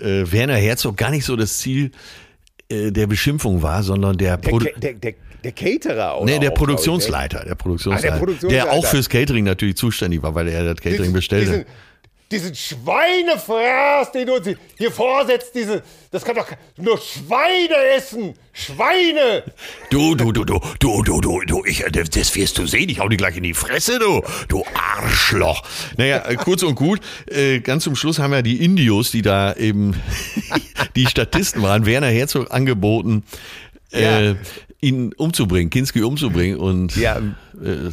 äh, 0.00 0.24
Werner 0.30 0.56
Herzog 0.56 0.96
gar 0.96 1.10
nicht 1.10 1.24
so 1.24 1.36
das 1.36 1.58
Ziel 1.58 1.92
äh, 2.68 2.90
der 2.90 3.06
Beschimpfung 3.06 3.62
war, 3.62 3.82
sondern 3.82 4.16
der, 4.18 4.36
Der, 4.36 4.50
Produ 4.50 4.66
der, 4.76 4.94
der, 4.94 5.14
der 5.44 5.52
Caterer 5.52 6.20
oder 6.20 6.32
nee, 6.32 6.38
der 6.38 6.50
auch, 6.50 6.54
Produktionsleiter, 6.54 7.44
der 7.44 7.54
Produktionsleiter, 7.54 8.08
Ah, 8.08 8.18
der 8.18 8.24
Produktionsleiter. 8.24 8.64
der 8.66 8.72
auch 8.74 8.84
fürs 8.86 9.08
Catering 9.08 9.44
natürlich 9.44 9.76
zuständig 9.76 10.22
war, 10.22 10.34
weil 10.34 10.48
er 10.48 10.74
das 10.74 10.82
Catering 10.82 11.12
bestellt 11.12 11.48
hat. 11.48 11.66
Diesen 12.32 12.54
Schweinefraß, 12.54 14.10
den 14.12 14.26
du 14.26 14.36
uns 14.36 14.48
hier 14.78 14.90
vorsetzt, 14.90 15.54
diese, 15.54 15.82
das 16.10 16.24
kann 16.24 16.34
doch 16.34 16.48
nur 16.78 16.96
Schweine 16.96 17.76
essen. 17.94 18.34
Schweine! 18.54 19.44
Du, 19.90 20.14
du, 20.14 20.32
du, 20.32 20.42
du, 20.44 20.58
du, 20.78 21.02
du, 21.02 21.20
du, 21.20 21.40
du, 21.42 21.64
ich, 21.66 21.84
äh, 21.84 21.90
das 21.90 22.34
wirst 22.34 22.56
du 22.56 22.66
sehen, 22.66 22.88
ich 22.88 23.00
hau 23.00 23.08
dir 23.10 23.18
gleich 23.18 23.36
in 23.36 23.42
die 23.42 23.52
Fresse, 23.52 23.98
du, 23.98 24.22
du 24.48 24.64
Arschloch. 24.72 25.62
Naja, 25.98 26.24
äh, 26.26 26.36
kurz 26.36 26.62
und 26.62 26.74
gut, 26.74 27.00
äh, 27.26 27.60
ganz 27.60 27.84
zum 27.84 27.96
Schluss 27.96 28.18
haben 28.18 28.32
ja 28.32 28.40
die 28.40 28.64
Indios, 28.64 29.10
die 29.10 29.20
da 29.20 29.52
eben 29.52 29.94
die 30.96 31.04
Statisten 31.04 31.60
waren, 31.62 31.84
Werner 31.84 32.08
Herzog 32.08 32.50
angeboten, 32.50 33.24
äh, 33.92 34.28
Ja. 34.28 34.34
Ihn 34.82 35.12
umzubringen, 35.14 35.70
Kinski 35.70 36.02
umzubringen 36.02 36.58
und 36.58 36.96
Ja, 36.96 37.20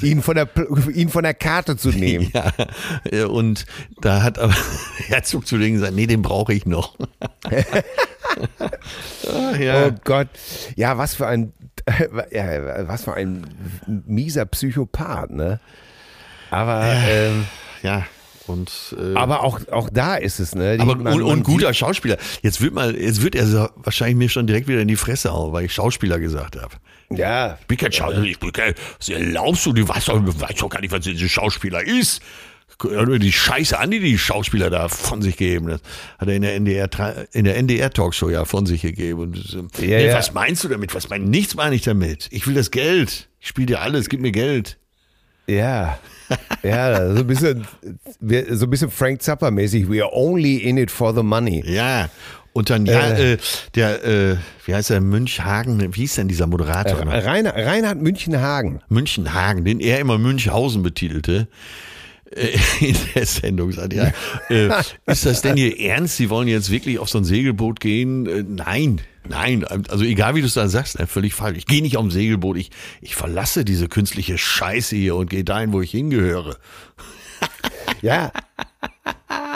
ihn, 0.02 0.22
von 0.22 0.36
der, 0.36 0.50
ihn 0.94 1.10
von 1.10 1.24
der 1.24 1.36
Karte 1.36 1.78
zu 1.78 1.90
nehmen. 1.90 2.32
ja, 2.34 2.52
äh, 3.10 3.24
und 3.24 3.66
da 4.02 4.24
hat 4.24 4.40
aber 4.40 4.56
Herzog 5.08 5.48
zu 5.48 5.58
denen 5.58 5.76
gesagt, 5.76 5.94
nee, 5.94 6.08
den 6.08 6.22
brauche 6.22 6.54
ich 6.54 6.66
noch. 6.66 6.98
Ah, 9.28 9.56
ja. 9.58 9.88
Oh 9.88 9.92
Gott. 10.04 10.28
Ja, 10.76 10.98
was 10.98 11.16
für 11.16 11.28
ein, 11.28 11.52
ja, 12.32 12.88
was 12.88 13.04
für 13.04 13.14
ein 13.14 13.46
mieser 14.06 14.46
Psychopath, 14.46 15.32
ne? 15.32 15.60
Aber, 16.52 16.84
ähm, 16.86 17.46
ja, 17.84 18.06
und 18.50 18.96
äh, 19.00 19.14
aber 19.16 19.44
auch, 19.44 19.60
auch 19.72 19.90
da 19.92 20.16
ist 20.16 20.40
es, 20.40 20.54
ne? 20.56 20.76
Die- 20.78 20.82
Aber 20.82 20.96
man- 20.96 21.14
und, 21.14 21.24
und 21.24 21.44
guter 21.44 21.74
Schauspieler. 21.74 22.18
Jetzt 22.42 22.60
wird 22.62 22.74
mal, 22.74 22.96
jetzt 22.96 23.22
wird 23.22 23.36
er 23.36 23.46
so 23.48 23.70
wahrscheinlich 23.78 24.18
mir 24.18 24.30
schon 24.30 24.48
direkt 24.48 24.68
wieder 24.68 24.82
in 24.82 24.88
die 24.88 24.96
Fresse 24.98 25.32
hauen, 25.32 25.54
weil 25.54 25.66
ich 25.66 25.74
Schauspieler 25.74 26.20
gesagt 26.20 26.58
habe. 26.60 26.76
Ja, 27.12 27.58
Ich 27.62 27.68
bin 27.68 27.78
kein 27.78 27.92
Schauspieler, 27.92 28.26
ich 28.26 28.40
bin 28.40 28.52
kein, 28.52 28.74
was 28.98 29.10
erlaubst 29.10 29.66
du, 29.66 29.74
du 29.74 29.88
weißt 29.88 30.10
doch, 30.10 30.24
du 30.24 30.42
weißt 30.42 30.62
doch 30.62 30.70
gar 30.70 30.82
nicht, 30.82 30.92
was 30.92 31.06
ein 31.08 31.18
Schauspieler 31.18 31.82
ist. 31.86 32.22
die 32.82 33.32
Scheiße 33.32 33.78
an, 33.78 33.92
die 33.92 34.00
die 34.00 34.18
Schauspieler 34.18 34.70
da 34.70 34.88
von 34.90 35.22
sich 35.22 35.36
geben. 35.36 35.68
Das 35.68 35.82
hat 36.18 36.28
er 36.30 36.36
in 36.36 36.42
der 36.44 36.56
NDR, 36.56 36.90
in 37.34 37.44
der 37.46 37.58
NDR 37.58 37.90
Talkshow 37.92 38.30
ja 38.30 38.46
von 38.46 38.66
sich 38.66 38.82
gegeben. 38.82 39.20
Und, 39.22 39.38
ähm, 39.54 39.68
Ja, 39.80 39.86
nee, 39.98 40.08
ja. 40.08 40.16
Was 40.18 40.34
meinst 40.34 40.64
du 40.64 40.68
damit? 40.70 40.96
Was 40.96 41.10
mein, 41.10 41.26
nichts 41.26 41.56
meine 41.56 41.76
ich 41.76 41.82
damit. 41.82 42.28
Ich 42.32 42.48
will 42.48 42.54
das 42.56 42.72
Geld. 42.72 43.28
Ich 43.40 43.48
spiele 43.50 43.68
dir 43.68 43.82
alles, 43.82 44.08
gib 44.10 44.22
mir 44.22 44.32
Geld. 44.32 44.78
Ja. 45.50 46.00
Ja, 46.62 47.12
so 47.14 47.22
ein 47.22 47.28
bisschen, 47.28 47.66
so 48.52 48.66
ein 48.66 48.70
bisschen 48.70 48.92
Frank 48.92 49.22
Zappa 49.22 49.50
mäßig. 49.50 49.90
We 49.90 50.04
are 50.04 50.12
only 50.14 50.58
in 50.58 50.78
it 50.78 50.92
for 50.92 51.14
the 51.14 51.24
money. 51.24 51.64
Ja. 51.66 52.10
Und 52.54 52.70
dann, 52.70 52.86
ja, 52.86 53.12
äh, 53.12 53.38
der, 53.76 54.04
äh, 54.04 54.38
wie 54.66 54.76
heißt 54.76 54.90
der, 54.90 55.02
Münchhagen, 55.02 55.96
wie 55.96 56.02
hieß 56.02 56.16
denn 56.16 56.28
dieser 56.28 56.48
Moderator? 56.48 57.06
noch? 57.06 57.14
Rainer, 57.14 57.56
Reinhard 57.56 58.02
Münchenhagen. 58.02 58.82
Münchenhagen, 58.90 59.66
den 59.66 59.80
er 59.80 60.00
immer 60.00 60.18
Münchhausen 60.18 60.84
betitelte 60.84 61.42
äh, 61.42 61.46
in 62.80 62.96
der 63.16 63.26
Sendung. 63.26 63.72
Sagt, 63.72 63.94
ja, 63.94 64.12
äh, 64.50 64.70
ist 65.06 65.26
das 65.26 65.42
denn 65.42 65.58
Ihr 65.58 65.80
Ernst? 65.80 66.18
Sie 66.18 66.30
wollen 66.30 66.48
jetzt 66.48 66.70
wirklich 66.70 67.00
auf 67.00 67.10
so 67.10 67.18
ein 67.18 67.24
Segelboot 67.24 67.80
gehen? 67.80 68.26
Äh, 68.28 68.44
nein, 68.48 69.02
nein. 69.28 69.64
Also 69.64 70.04
egal 70.04 70.36
wie 70.36 70.42
du 70.42 70.48
es 70.48 70.54
da 70.54 70.68
sagst, 70.68 71.00
äh, 71.00 71.08
völlig 71.08 71.34
falsch. 71.34 71.58
Ich 71.58 71.66
gehe 71.66 71.82
nicht 71.82 71.98
auf 71.98 72.04
ein 72.04 72.12
Segelboot. 72.12 72.58
Ich, 72.58 72.72
ich 73.02 73.16
verlasse 73.16 73.66
diese 73.66 73.88
künstliche 73.88 74.38
Scheiße 74.38 74.96
hier 74.96 75.16
und 75.16 75.30
gehe 75.30 75.44
dahin, 75.44 75.74
wo 75.74 75.82
ich 75.82 75.92
hingehöre. 75.92 76.58
Ja. 78.02 78.32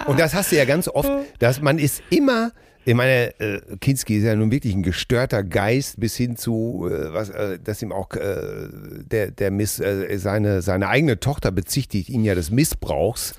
Und 0.05 0.19
das 0.19 0.34
hast 0.34 0.51
du 0.51 0.57
ja 0.57 0.65
ganz 0.65 0.88
oft, 0.88 1.09
dass 1.39 1.61
man 1.61 1.80
ist 1.80 2.03
immer, 2.09 2.51
ich 2.86 2.93
meine, 2.93 3.39
äh, 3.39 3.61
Kinski 3.79 4.17
ist 4.17 4.23
ja 4.23 4.36
nun 4.36 4.51
wirklich 4.51 4.73
ein 4.73 4.84
gestörter 4.84 5.43
Geist 5.43 5.99
bis 5.99 6.15
hin 6.15 6.36
zu, 6.36 6.89
äh, 6.91 7.13
was, 7.13 7.29
äh, 7.29 7.59
dass 7.63 7.81
ihm 7.81 7.91
auch 7.91 8.11
äh, 8.11 8.67
der, 9.05 9.31
der 9.31 9.51
Miss, 9.51 9.79
äh, 9.79 10.17
seine, 10.17 10.61
seine 10.61 10.89
eigene 10.89 11.19
Tochter 11.19 11.51
bezichtigt 11.51 12.09
ihn 12.09 12.23
ja 12.23 12.36
des 12.36 12.51
Missbrauchs 12.51 13.36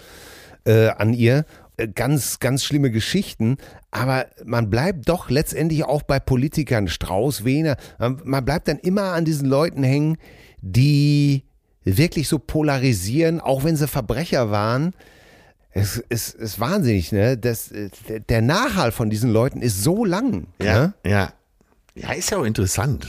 äh, 0.65 0.89
an 0.89 1.13
ihr. 1.13 1.45
Äh, 1.77 1.89
Ganz, 1.89 2.39
ganz 2.39 2.65
schlimme 2.65 2.91
Geschichten. 2.91 3.57
Aber 3.91 4.27
man 4.45 4.71
bleibt 4.71 5.09
doch 5.09 5.29
letztendlich 5.29 5.85
auch 5.85 6.03
bei 6.03 6.21
Politikern, 6.21 6.89
Strauß, 6.89 7.45
Wehner, 7.45 7.77
man, 7.99 8.21
man 8.25 8.45
bleibt 8.45 8.69
dann 8.69 8.79
immer 8.79 9.13
an 9.13 9.25
diesen 9.25 9.49
Leuten 9.49 9.83
hängen, 9.83 10.17
die 10.61 11.45
wirklich 11.85 12.29
so 12.29 12.39
polarisieren, 12.39 13.41
auch 13.41 13.65
wenn 13.65 13.77
sie 13.77 13.89
Verbrecher 13.89 14.51
waren. 14.51 14.95
Es 15.77 15.97
ist, 16.09 16.35
ist 16.35 16.61
wahnsinnig, 16.61 17.11
ne? 17.13 17.37
Das, 17.37 17.71
äh, 17.73 17.91
der- 18.29 18.43
Nachhall 18.43 18.93
von 18.93 19.11
diesen 19.11 19.33
Leuten 19.33 19.61
ist 19.61 19.83
so 19.83 20.05
lang. 20.05 20.47
Ne? 20.59 20.95
ja. 21.05 21.33
Ja, 21.97 22.11
ist 22.13 22.31
ja 22.33 22.39
auch 22.39 22.45
interessant. 22.45 23.07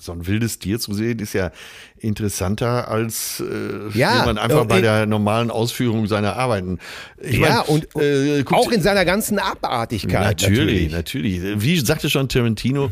So 0.00 0.12
ein 0.12 0.26
wildes 0.26 0.58
Tier 0.58 0.78
zu 0.80 0.94
sehen, 0.94 1.18
ist 1.18 1.34
ja 1.34 1.50
interessanter 1.98 2.88
als 2.88 3.40
äh, 3.40 3.90
Ja, 3.98 4.20
wenn 4.20 4.24
man 4.36 4.38
einfach 4.38 4.62
und 4.62 4.68
bei 4.68 4.78
in- 4.78 4.82
der 4.82 5.04
normalen 5.04 5.50
Ausführung 5.50 6.06
seiner 6.06 6.34
Arbeiten. 6.36 6.78
Ich 7.20 7.36
Ja, 7.36 7.64
mein, 7.68 7.82
und, 7.82 7.96
äh, 8.02 8.42
guck- 8.42 8.56
auch 8.56 8.70
in 8.72 8.80
seiner 8.80 9.04
ganzen 9.04 9.38
Abartigkeit. 9.38 10.40
Natürlich, 10.40 10.90
natürlich, 10.90 11.42
Wie 11.60 11.78
sagte 11.80 12.08
schon 12.08 12.30
Tarantino, 12.30 12.88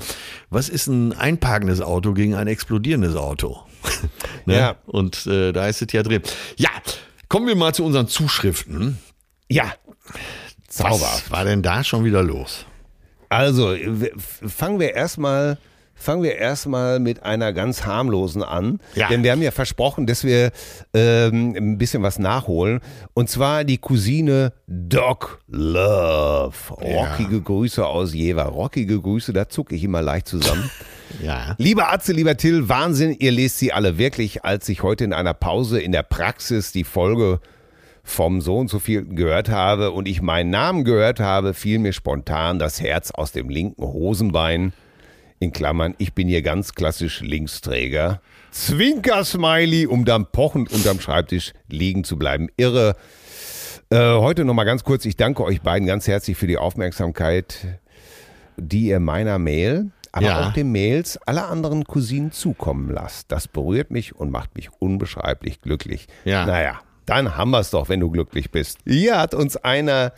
was 0.50 0.68
ist 0.68 0.86
ein 0.88 1.14
einparkendes 1.14 1.80
Auto 1.80 2.12
gegen 2.12 2.34
ein 2.34 2.46
explodierendes 2.46 3.16
Auto? 3.16 3.56
ne? 4.44 4.54
Ja. 4.58 4.76
Und 4.84 5.26
äh, 5.26 5.52
da 5.52 5.66
ist 5.66 5.80
es 5.80 5.90
ja 5.92 6.02
drin. 6.02 6.20
Ja, 6.56 6.68
kommen 7.32 7.46
wir 7.46 7.56
mal 7.56 7.72
zu 7.72 7.82
unseren 7.82 8.08
Zuschriften. 8.08 8.98
Ja. 9.48 9.72
Zauber. 10.68 11.00
Was 11.00 11.30
war 11.30 11.46
denn 11.46 11.62
da 11.62 11.82
schon 11.82 12.04
wieder 12.04 12.22
los? 12.22 12.66
Also, 13.30 13.74
fangen 14.20 14.78
wir 14.78 14.92
erstmal. 14.92 15.56
Fangen 15.94 16.22
wir 16.24 16.36
erstmal 16.36 16.98
mit 16.98 17.22
einer 17.22 17.52
ganz 17.52 17.86
harmlosen 17.86 18.42
an. 18.42 18.80
Ja. 18.94 19.08
Denn 19.08 19.22
wir 19.22 19.30
haben 19.30 19.40
ja 19.40 19.50
versprochen, 19.52 20.06
dass 20.06 20.24
wir 20.24 20.50
ähm, 20.92 21.54
ein 21.56 21.78
bisschen 21.78 22.02
was 22.02 22.18
nachholen. 22.18 22.80
Und 23.14 23.30
zwar 23.30 23.64
die 23.64 23.78
Cousine 23.78 24.52
Doc 24.66 25.40
Love. 25.46 26.52
Rockige 26.70 27.40
Grüße 27.40 27.86
aus 27.86 28.12
Jever. 28.12 28.44
Rockige 28.44 29.00
Grüße, 29.00 29.32
da 29.32 29.48
zucke 29.48 29.74
ich 29.76 29.84
immer 29.84 30.02
leicht 30.02 30.28
zusammen. 30.28 30.68
Ja. 31.20 31.54
Lieber 31.58 31.92
Atze, 31.92 32.12
lieber 32.12 32.36
Till, 32.36 32.68
Wahnsinn, 32.68 33.16
ihr 33.18 33.32
lest 33.32 33.58
sie 33.58 33.72
alle 33.72 33.98
wirklich. 33.98 34.44
Als 34.44 34.68
ich 34.68 34.82
heute 34.82 35.04
in 35.04 35.12
einer 35.12 35.34
Pause 35.34 35.80
in 35.80 35.92
der 35.92 36.02
Praxis 36.02 36.72
die 36.72 36.84
Folge 36.84 37.40
vom 38.02 38.40
so 38.40 38.58
und 38.58 38.68
so 38.68 38.78
viel 38.78 39.04
gehört 39.04 39.48
habe 39.48 39.92
und 39.92 40.08
ich 40.08 40.22
meinen 40.22 40.50
Namen 40.50 40.84
gehört 40.84 41.20
habe, 41.20 41.54
fiel 41.54 41.78
mir 41.78 41.92
spontan 41.92 42.58
das 42.58 42.80
Herz 42.80 43.10
aus 43.10 43.32
dem 43.32 43.48
linken 43.48 43.84
Hosenbein. 43.84 44.72
In 45.38 45.52
Klammern, 45.52 45.94
ich 45.98 46.12
bin 46.12 46.28
hier 46.28 46.42
ganz 46.42 46.74
klassisch 46.74 47.20
Linksträger. 47.20 48.20
Zwinker-Smiley, 48.52 49.86
um 49.86 50.04
dann 50.04 50.26
pochend 50.30 50.70
unterm 50.70 51.00
Schreibtisch 51.00 51.52
liegen 51.68 52.04
zu 52.04 52.16
bleiben. 52.16 52.48
Irre. 52.56 52.94
Äh, 53.90 53.98
heute 53.98 54.44
nochmal 54.44 54.66
ganz 54.66 54.84
kurz, 54.84 55.04
ich 55.04 55.16
danke 55.16 55.42
euch 55.42 55.60
beiden 55.60 55.86
ganz 55.86 56.06
herzlich 56.06 56.36
für 56.36 56.46
die 56.46 56.58
Aufmerksamkeit, 56.58 57.78
die 58.56 58.86
ihr 58.86 59.00
meiner 59.00 59.38
Mail, 59.38 59.90
aber 60.12 60.26
Ja. 60.26 60.46
auch 60.48 60.52
den 60.52 60.70
Mails 60.72 61.16
aller 61.26 61.48
anderen 61.48 61.84
Cousinen 61.84 62.32
zukommen 62.32 62.90
lasst. 62.90 63.32
Das 63.32 63.48
berührt 63.48 63.90
mich 63.90 64.14
und 64.14 64.30
macht 64.30 64.54
mich 64.54 64.70
unbeschreiblich 64.78 65.60
glücklich. 65.62 66.06
Ja. 66.24 66.46
Naja, 66.46 66.80
dann 67.06 67.36
haben 67.36 67.50
wir 67.50 67.60
es 67.60 67.70
doch, 67.70 67.88
wenn 67.88 68.00
du 68.00 68.10
glücklich 68.10 68.50
bist. 68.50 68.78
Hier 68.86 69.18
hat 69.18 69.34
uns 69.34 69.56
einer 69.56 70.12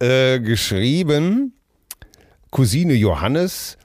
äh, 0.00 0.40
geschrieben, 0.40 1.52
Cousine 2.50 2.94
Johannes, 2.94 3.78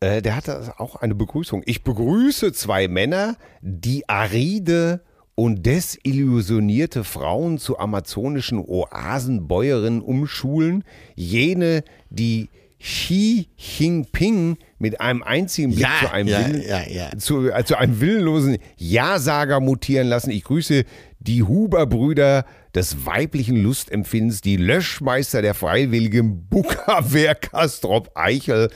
äh, 0.00 0.22
der 0.22 0.34
hatte 0.36 0.74
auch 0.78 0.96
eine 0.96 1.14
Begrüßung. 1.14 1.62
Ich 1.66 1.84
begrüße 1.84 2.52
zwei 2.52 2.88
Männer, 2.88 3.36
die 3.60 4.08
aride 4.08 5.02
und 5.34 5.64
desillusionierte 5.64 7.04
Frauen 7.04 7.58
zu 7.58 7.78
amazonischen 7.78 8.58
Oasenbäuerinnen 8.58 10.02
umschulen, 10.02 10.84
jene, 11.14 11.84
die 12.10 12.48
Xi 12.80 13.48
Jinping 13.56 14.56
mit 14.82 15.00
einem 15.00 15.22
einzigen 15.22 15.70
Blick 15.70 15.82
Ja, 15.82 16.06
zu 16.06 16.12
einem 16.12 16.28
ja, 16.28 16.46
Willen, 16.46 16.64
ja. 16.90 17.16
Zu, 17.16 17.50
äh, 17.50 17.64
zu 17.64 17.78
einem 17.78 18.00
willenlosen 18.00 18.58
Ja-Sager 18.76 19.60
mutieren 19.60 20.08
lassen. 20.08 20.30
Ich 20.32 20.42
grüße 20.42 20.84
die 21.20 21.44
Huber-Brüder 21.44 22.44
des 22.74 23.06
weiblichen 23.06 23.62
Lustempfindens, 23.62 24.40
die 24.40 24.56
Löschmeister 24.56 25.40
der 25.40 25.54
Freiwilligen 25.54 26.48
Buckerwehr 26.48 27.36
Kastrop 27.36 28.10
Eichel, 28.16 28.70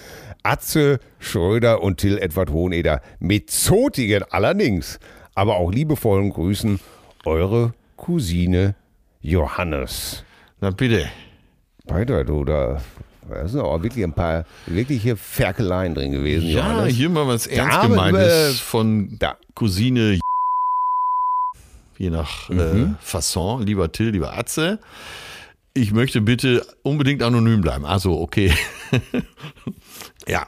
Atze 0.44 1.00
Schröder 1.18 1.82
und 1.82 1.98
Till 1.98 2.18
Edward 2.18 2.50
Hoheneder 2.50 3.02
mit 3.18 3.50
zotigen 3.50 4.22
allerdings, 4.30 5.00
aber 5.34 5.56
auch 5.56 5.72
liebevollen 5.72 6.30
Grüßen, 6.30 6.78
eure 7.24 7.74
Cousine 7.96 8.76
Johannes. 9.20 10.24
Na 10.60 10.70
bitte. 10.70 11.06
Weiter, 11.86 12.22
du, 12.22 12.44
da, 12.44 12.80
da 13.28 13.48
sind 13.48 13.60
aber 13.60 13.82
wirklich 13.82 14.04
ein 14.04 14.12
paar 14.12 14.44
wirkliche 14.66 15.16
Ferkeleien 15.16 15.94
drin 15.94 16.12
gewesen, 16.12 16.46
Ja, 16.48 16.72
Johannes. 16.72 16.94
hier 16.94 17.08
mal 17.08 17.26
was 17.26 17.46
ernst 17.46 17.80
gemeintes 17.82 18.60
von 18.60 19.16
Da. 19.18 19.36
Cousine 19.54 20.18
je 21.98 22.10
nach 22.10 22.48
Mhm. 22.50 22.58
äh, 22.60 22.86
Fasson, 23.04 23.62
lieber 23.62 23.90
Till, 23.90 24.10
lieber 24.10 24.36
Atze. 24.36 24.78
Ich 25.74 25.92
möchte 25.92 26.20
bitte 26.20 26.64
unbedingt 26.82 27.22
anonym 27.22 27.60
bleiben. 27.60 27.84
Also, 27.84 28.18
okay. 28.20 28.52
ja. 30.26 30.46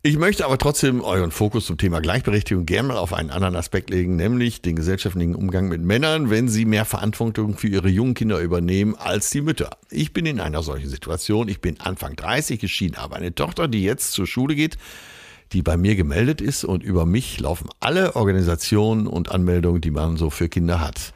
Ich 0.00 0.16
möchte 0.16 0.44
aber 0.44 0.58
trotzdem 0.58 1.00
euren 1.00 1.32
Fokus 1.32 1.66
zum 1.66 1.76
Thema 1.76 2.00
Gleichberechtigung 2.00 2.66
gerne 2.66 2.86
mal 2.86 2.98
auf 2.98 3.12
einen 3.12 3.30
anderen 3.30 3.56
Aspekt 3.56 3.90
legen, 3.90 4.14
nämlich 4.14 4.62
den 4.62 4.76
gesellschaftlichen 4.76 5.34
Umgang 5.34 5.66
mit 5.66 5.82
Männern, 5.82 6.30
wenn 6.30 6.48
sie 6.48 6.66
mehr 6.66 6.84
Verantwortung 6.84 7.56
für 7.56 7.66
ihre 7.66 7.88
jungen 7.88 8.14
Kinder 8.14 8.38
übernehmen 8.38 8.94
als 8.94 9.30
die 9.30 9.40
Mütter. 9.40 9.70
Ich 9.90 10.12
bin 10.12 10.24
in 10.24 10.38
einer 10.38 10.62
solchen 10.62 10.88
Situation. 10.88 11.48
Ich 11.48 11.60
bin 11.60 11.80
Anfang 11.80 12.14
30 12.14 12.60
geschieden, 12.60 12.96
aber 12.96 13.16
eine 13.16 13.34
Tochter, 13.34 13.66
die 13.66 13.82
jetzt 13.82 14.12
zur 14.12 14.28
Schule 14.28 14.54
geht, 14.54 14.78
die 15.52 15.62
bei 15.62 15.76
mir 15.76 15.96
gemeldet 15.96 16.40
ist 16.40 16.62
und 16.62 16.84
über 16.84 17.04
mich 17.04 17.40
laufen 17.40 17.68
alle 17.80 18.14
Organisationen 18.14 19.08
und 19.08 19.32
Anmeldungen, 19.32 19.80
die 19.80 19.90
man 19.90 20.16
so 20.16 20.30
für 20.30 20.48
Kinder 20.48 20.80
hat. 20.80 21.12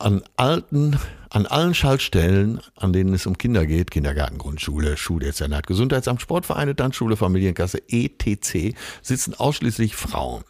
An 0.00 0.22
alten, 0.38 0.98
an 1.28 1.44
allen 1.44 1.74
Schaltstellen, 1.74 2.60
an 2.74 2.94
denen 2.94 3.12
es 3.12 3.26
um 3.26 3.36
Kinder 3.36 3.66
geht, 3.66 3.90
Kindergarten, 3.90 4.38
Grundschule, 4.38 4.96
Schuldezernat, 4.96 5.66
Gesundheitsamt, 5.66 6.22
Sportvereine, 6.22 6.74
Tanzschule, 6.74 7.18
Familienkasse, 7.18 7.82
etc., 7.86 8.74
sitzen 9.02 9.34
ausschließlich 9.34 9.94
Frauen. 9.94 10.42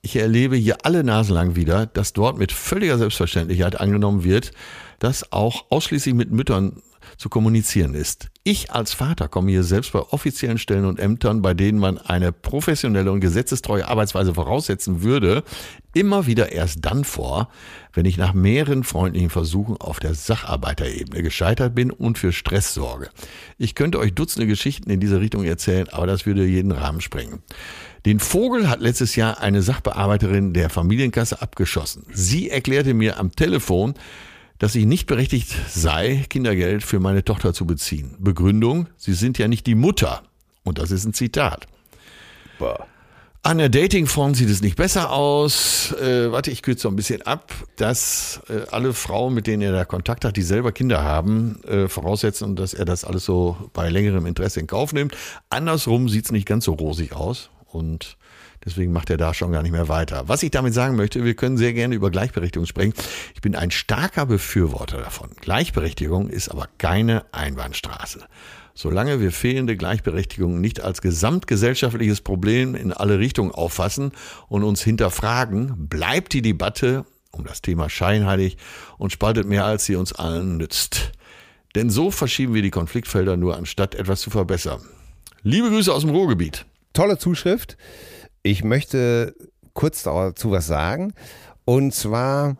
Ich 0.00 0.14
erlebe 0.14 0.54
hier 0.54 0.86
alle 0.86 1.02
Nasen 1.02 1.34
lang 1.34 1.56
wieder, 1.56 1.86
dass 1.86 2.12
dort 2.12 2.38
mit 2.38 2.52
völliger 2.52 2.96
Selbstverständlichkeit 2.96 3.80
angenommen 3.80 4.22
wird, 4.22 4.52
dass 5.00 5.32
auch 5.32 5.64
ausschließlich 5.70 6.14
mit 6.14 6.30
Müttern 6.30 6.80
zu 7.16 7.28
kommunizieren 7.28 7.94
ist. 7.94 8.28
Ich 8.42 8.70
als 8.70 8.92
Vater 8.92 9.28
komme 9.28 9.50
hier 9.50 9.64
selbst 9.64 9.92
bei 9.92 10.00
offiziellen 10.00 10.58
Stellen 10.58 10.84
und 10.84 11.00
Ämtern, 11.00 11.40
bei 11.40 11.54
denen 11.54 11.78
man 11.78 11.96
eine 11.98 12.30
professionelle 12.30 13.10
und 13.10 13.20
gesetzestreue 13.20 13.88
Arbeitsweise 13.88 14.34
voraussetzen 14.34 15.02
würde, 15.02 15.44
immer 15.94 16.26
wieder 16.26 16.52
erst 16.52 16.84
dann 16.84 17.04
vor, 17.04 17.48
wenn 17.94 18.04
ich 18.04 18.18
nach 18.18 18.34
mehreren 18.34 18.84
freundlichen 18.84 19.30
Versuchen 19.30 19.78
auf 19.78 19.98
der 19.98 20.14
Sacharbeiterebene 20.14 21.22
gescheitert 21.22 21.74
bin 21.74 21.90
und 21.90 22.18
für 22.18 22.32
Stress 22.32 22.74
sorge. 22.74 23.08
Ich 23.56 23.74
könnte 23.74 23.98
euch 23.98 24.14
Dutzende 24.14 24.46
Geschichten 24.46 24.90
in 24.90 25.00
diese 25.00 25.20
Richtung 25.20 25.44
erzählen, 25.44 25.88
aber 25.88 26.06
das 26.06 26.26
würde 26.26 26.44
jeden 26.44 26.72
Rahmen 26.72 27.00
sprengen. 27.00 27.40
Den 28.04 28.20
Vogel 28.20 28.68
hat 28.68 28.80
letztes 28.80 29.16
Jahr 29.16 29.40
eine 29.40 29.62
Sachbearbeiterin 29.62 30.52
der 30.52 30.68
Familienkasse 30.68 31.40
abgeschossen. 31.40 32.04
Sie 32.12 32.50
erklärte 32.50 32.92
mir 32.92 33.18
am 33.18 33.32
Telefon, 33.32 33.94
dass 34.58 34.74
ich 34.74 34.86
nicht 34.86 35.06
berechtigt 35.06 35.54
sei, 35.68 36.24
Kindergeld 36.28 36.82
für 36.82 37.00
meine 37.00 37.24
Tochter 37.24 37.52
zu 37.52 37.66
beziehen. 37.66 38.16
Begründung, 38.18 38.88
sie 38.96 39.14
sind 39.14 39.38
ja 39.38 39.48
nicht 39.48 39.66
die 39.66 39.74
Mutter. 39.74 40.22
Und 40.62 40.78
das 40.78 40.90
ist 40.90 41.04
ein 41.04 41.12
Zitat. 41.12 41.66
Boah. 42.58 42.86
An 43.46 43.58
der 43.58 43.68
Datingfront 43.68 44.38
sieht 44.38 44.48
es 44.48 44.62
nicht 44.62 44.76
besser 44.76 45.12
aus. 45.12 45.92
Äh, 46.00 46.32
warte, 46.32 46.50
ich 46.50 46.62
kürze 46.62 46.84
so 46.84 46.88
ein 46.88 46.96
bisschen 46.96 47.20
ab, 47.20 47.52
dass 47.76 48.40
äh, 48.48 48.62
alle 48.70 48.94
Frauen, 48.94 49.34
mit 49.34 49.46
denen 49.46 49.60
er 49.60 49.72
da 49.72 49.84
Kontakt 49.84 50.24
hat, 50.24 50.38
die 50.38 50.42
selber 50.42 50.72
Kinder 50.72 51.02
haben, 51.02 51.62
äh, 51.64 51.86
voraussetzen, 51.88 52.56
dass 52.56 52.72
er 52.72 52.86
das 52.86 53.04
alles 53.04 53.26
so 53.26 53.70
bei 53.74 53.90
längerem 53.90 54.24
Interesse 54.24 54.60
in 54.60 54.66
Kauf 54.66 54.94
nimmt. 54.94 55.14
Andersrum 55.50 56.08
sieht 56.08 56.24
es 56.24 56.32
nicht 56.32 56.46
ganz 56.46 56.64
so 56.64 56.72
rosig 56.72 57.12
aus 57.12 57.50
und 57.66 58.16
deswegen 58.64 58.92
macht 58.92 59.10
er 59.10 59.16
da 59.16 59.34
schon 59.34 59.52
gar 59.52 59.62
nicht 59.62 59.72
mehr 59.72 59.88
weiter. 59.88 60.24
Was 60.26 60.42
ich 60.42 60.50
damit 60.50 60.74
sagen 60.74 60.96
möchte, 60.96 61.24
wir 61.24 61.34
können 61.34 61.56
sehr 61.56 61.72
gerne 61.72 61.94
über 61.94 62.10
Gleichberechtigung 62.10 62.66
sprechen. 62.66 62.94
Ich 63.34 63.40
bin 63.40 63.54
ein 63.54 63.70
starker 63.70 64.26
Befürworter 64.26 64.98
davon. 64.98 65.30
Gleichberechtigung 65.40 66.28
ist 66.28 66.48
aber 66.48 66.68
keine 66.78 67.24
Einbahnstraße. 67.32 68.26
Solange 68.74 69.20
wir 69.20 69.30
fehlende 69.30 69.76
Gleichberechtigung 69.76 70.60
nicht 70.60 70.80
als 70.80 71.00
gesamtgesellschaftliches 71.00 72.20
Problem 72.20 72.74
in 72.74 72.92
alle 72.92 73.20
Richtungen 73.20 73.52
auffassen 73.52 74.10
und 74.48 74.64
uns 74.64 74.82
hinterfragen, 74.82 75.88
bleibt 75.88 76.32
die 76.32 76.42
Debatte 76.42 77.04
um 77.30 77.44
das 77.44 77.62
Thema 77.62 77.88
scheinheilig 77.90 78.56
und 78.98 79.12
spaltet 79.12 79.46
mehr, 79.46 79.64
als 79.64 79.84
sie 79.84 79.96
uns 79.96 80.12
allen 80.12 80.56
nützt. 80.56 81.12
Denn 81.74 81.90
so 81.90 82.10
verschieben 82.10 82.54
wir 82.54 82.62
die 82.62 82.70
Konfliktfelder 82.70 83.36
nur, 83.36 83.56
anstatt 83.56 83.94
etwas 83.94 84.20
zu 84.20 84.30
verbessern. 84.30 84.80
Liebe 85.42 85.68
Grüße 85.68 85.92
aus 85.92 86.02
dem 86.02 86.10
Ruhrgebiet. 86.10 86.64
Tolle 86.92 87.18
Zuschrift. 87.18 87.76
Ich 88.44 88.62
möchte 88.62 89.34
kurz 89.72 90.04
dazu 90.04 90.52
was 90.52 90.68
sagen. 90.68 91.12
Und 91.64 91.92
zwar 91.92 92.56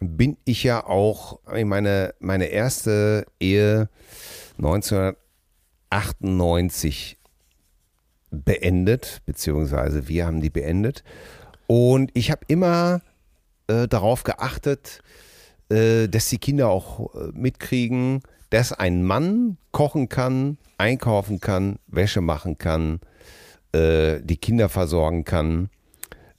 bin 0.00 0.38
ich 0.46 0.62
ja 0.62 0.86
auch, 0.86 1.40
meine, 1.46 2.14
meine 2.20 2.46
erste 2.46 3.26
Ehe 3.38 3.90
1900 4.56 5.18
98 5.94 7.18
beendet, 8.30 9.22
beziehungsweise 9.26 10.08
wir 10.08 10.26
haben 10.26 10.40
die 10.40 10.50
beendet. 10.50 11.04
Und 11.68 12.10
ich 12.14 12.32
habe 12.32 12.42
immer 12.48 13.00
äh, 13.68 13.86
darauf 13.86 14.24
geachtet, 14.24 15.02
äh, 15.68 16.08
dass 16.08 16.28
die 16.30 16.38
Kinder 16.38 16.68
auch 16.68 17.14
äh, 17.14 17.30
mitkriegen, 17.32 18.22
dass 18.50 18.72
ein 18.72 19.04
Mann 19.04 19.56
kochen 19.70 20.08
kann, 20.08 20.58
einkaufen 20.78 21.38
kann, 21.38 21.78
Wäsche 21.86 22.20
machen 22.20 22.58
kann, 22.58 22.98
äh, 23.74 24.20
die 24.22 24.36
Kinder 24.36 24.68
versorgen 24.68 25.24
kann. 25.24 25.68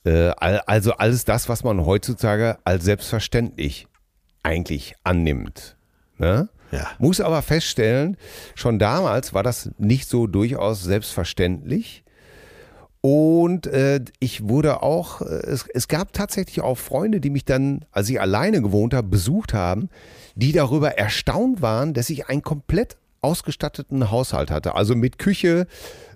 Äh, 0.05 0.29
also 0.37 0.93
alles 0.93 1.25
das, 1.25 1.49
was 1.49 1.63
man 1.63 1.85
heutzutage 1.85 2.57
als 2.63 2.85
selbstverständlich 2.85 3.87
eigentlich 4.43 4.95
annimmt. 5.03 5.75
Ne? 6.17 6.49
Ja. 6.71 6.87
Muss 6.99 7.21
aber 7.21 7.41
feststellen, 7.41 8.17
schon 8.55 8.79
damals 8.79 9.33
war 9.33 9.43
das 9.43 9.71
nicht 9.77 10.07
so 10.07 10.27
durchaus 10.27 10.83
selbstverständlich. 10.83 12.03
Und 13.01 13.67
äh, 13.67 13.99
ich 14.19 14.47
wurde 14.47 14.81
auch, 14.81 15.21
äh, 15.21 15.25
es, 15.25 15.67
es 15.73 15.87
gab 15.87 16.13
tatsächlich 16.13 16.61
auch 16.61 16.77
Freunde, 16.77 17.19
die 17.19 17.29
mich 17.29 17.45
dann, 17.45 17.85
als 17.91 18.09
ich 18.09 18.19
alleine 18.19 18.61
gewohnt 18.61 18.95
habe, 18.95 19.07
besucht 19.07 19.53
haben, 19.53 19.89
die 20.33 20.51
darüber 20.51 20.97
erstaunt 20.97 21.61
waren, 21.61 21.93
dass 21.93 22.09
ich 22.09 22.29
einen 22.29 22.41
komplett 22.41 22.97
ausgestatteten 23.25 24.11
Haushalt 24.11 24.51
hatte. 24.51 24.75
Also 24.75 24.95
mit 24.95 25.17
Küche, 25.17 25.67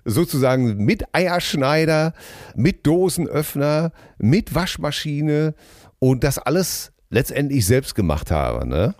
sozusagen 0.04 0.76
mit 0.84 1.04
Eierschneider, 1.12 2.14
mit 2.54 2.86
Dosenöffner, 2.86 3.92
mit 4.18 4.54
Waschmaschine 4.54 5.54
und 5.98 6.24
das 6.24 6.38
alles 6.38 6.92
letztendlich 7.10 7.66
selbst 7.66 7.94
gemacht 7.94 8.30
habe. 8.30 8.66
Ne? 8.66 8.94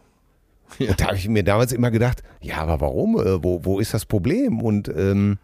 Ja. 0.78 0.90
Und 0.90 1.00
da 1.00 1.06
habe 1.06 1.16
ich 1.16 1.28
mir 1.28 1.44
damals 1.44 1.72
immer 1.72 1.90
gedacht, 1.90 2.22
ja, 2.40 2.58
aber 2.58 2.80
warum? 2.80 3.18
Äh, 3.18 3.42
Wo, 3.42 3.64
wo 3.64 3.80
ist 3.80 3.94
das 3.94 4.04
Problem? 4.04 4.60
Und 4.60 4.88
ähm, 4.88 5.38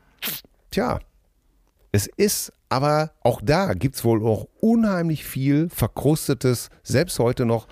tja, 0.71 0.99
es 1.93 2.07
ist 2.17 2.53
aber 2.69 3.13
auch 3.23 3.41
da 3.43 3.75
gibt 3.75 3.95
es 3.95 4.05
wohl 4.05 4.25
auch 4.27 4.49
unheimlich 4.61 5.25
viel 5.25 5.69
verkrustetes, 5.69 6.69
selbst 6.83 7.19
heute 7.19 7.45
noch, 7.45 7.69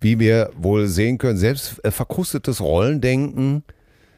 wie 0.00 0.18
wir 0.18 0.50
wohl 0.56 0.88
sehen 0.88 1.18
können, 1.18 1.38
selbst 1.38 1.82
äh, 1.84 1.90
verkrustetes 1.90 2.60
Rollendenken, 2.60 3.64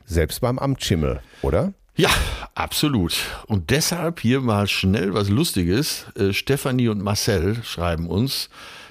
selbst 0.09 0.41
beim 0.41 0.59
Amtsschimmel, 0.59 1.21
oder? 1.43 1.73
Ja, 1.97 2.11
absolut. 2.55 3.17
Und 3.47 3.71
deshalb 3.71 4.21
hier 4.21 4.41
mal 4.41 4.67
schnell 4.69 5.15
was 5.15 5.29
Lustiges. 5.29 6.07
Äh, 6.17 6.33
Stefanie 6.33 6.89
und 6.89 7.03
Marcel 7.03 7.63
schreiben 7.65 8.07
uns, 8.07 8.49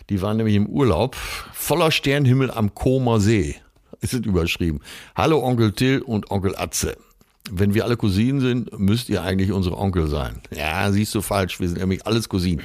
die 0.09 0.21
waren 0.21 0.37
nämlich 0.37 0.55
im 0.55 0.67
Urlaub, 0.67 1.15
voller 1.15 1.91
Sternhimmel 1.91 2.51
am 2.51 2.73
Comer 2.73 3.19
See. 3.19 3.55
Es 4.01 4.11
sind 4.11 4.25
überschrieben. 4.25 4.81
Hallo 5.15 5.43
Onkel 5.43 5.71
Till 5.71 6.01
und 6.01 6.29
Onkel 6.31 6.55
Atze. 6.55 6.97
Wenn 7.49 7.73
wir 7.73 7.85
alle 7.85 7.97
Cousinen 7.97 8.41
sind, 8.41 8.77
müsst 8.77 9.09
ihr 9.09 9.23
eigentlich 9.23 9.51
unsere 9.51 9.77
Onkel 9.77 10.07
sein. 10.07 10.41
Ja, 10.53 10.91
siehst 10.91 11.15
du 11.15 11.21
falsch. 11.21 11.59
Wir 11.59 11.69
sind 11.69 11.79
nämlich 11.79 12.05
alles 12.05 12.27
Cousinen. 12.27 12.63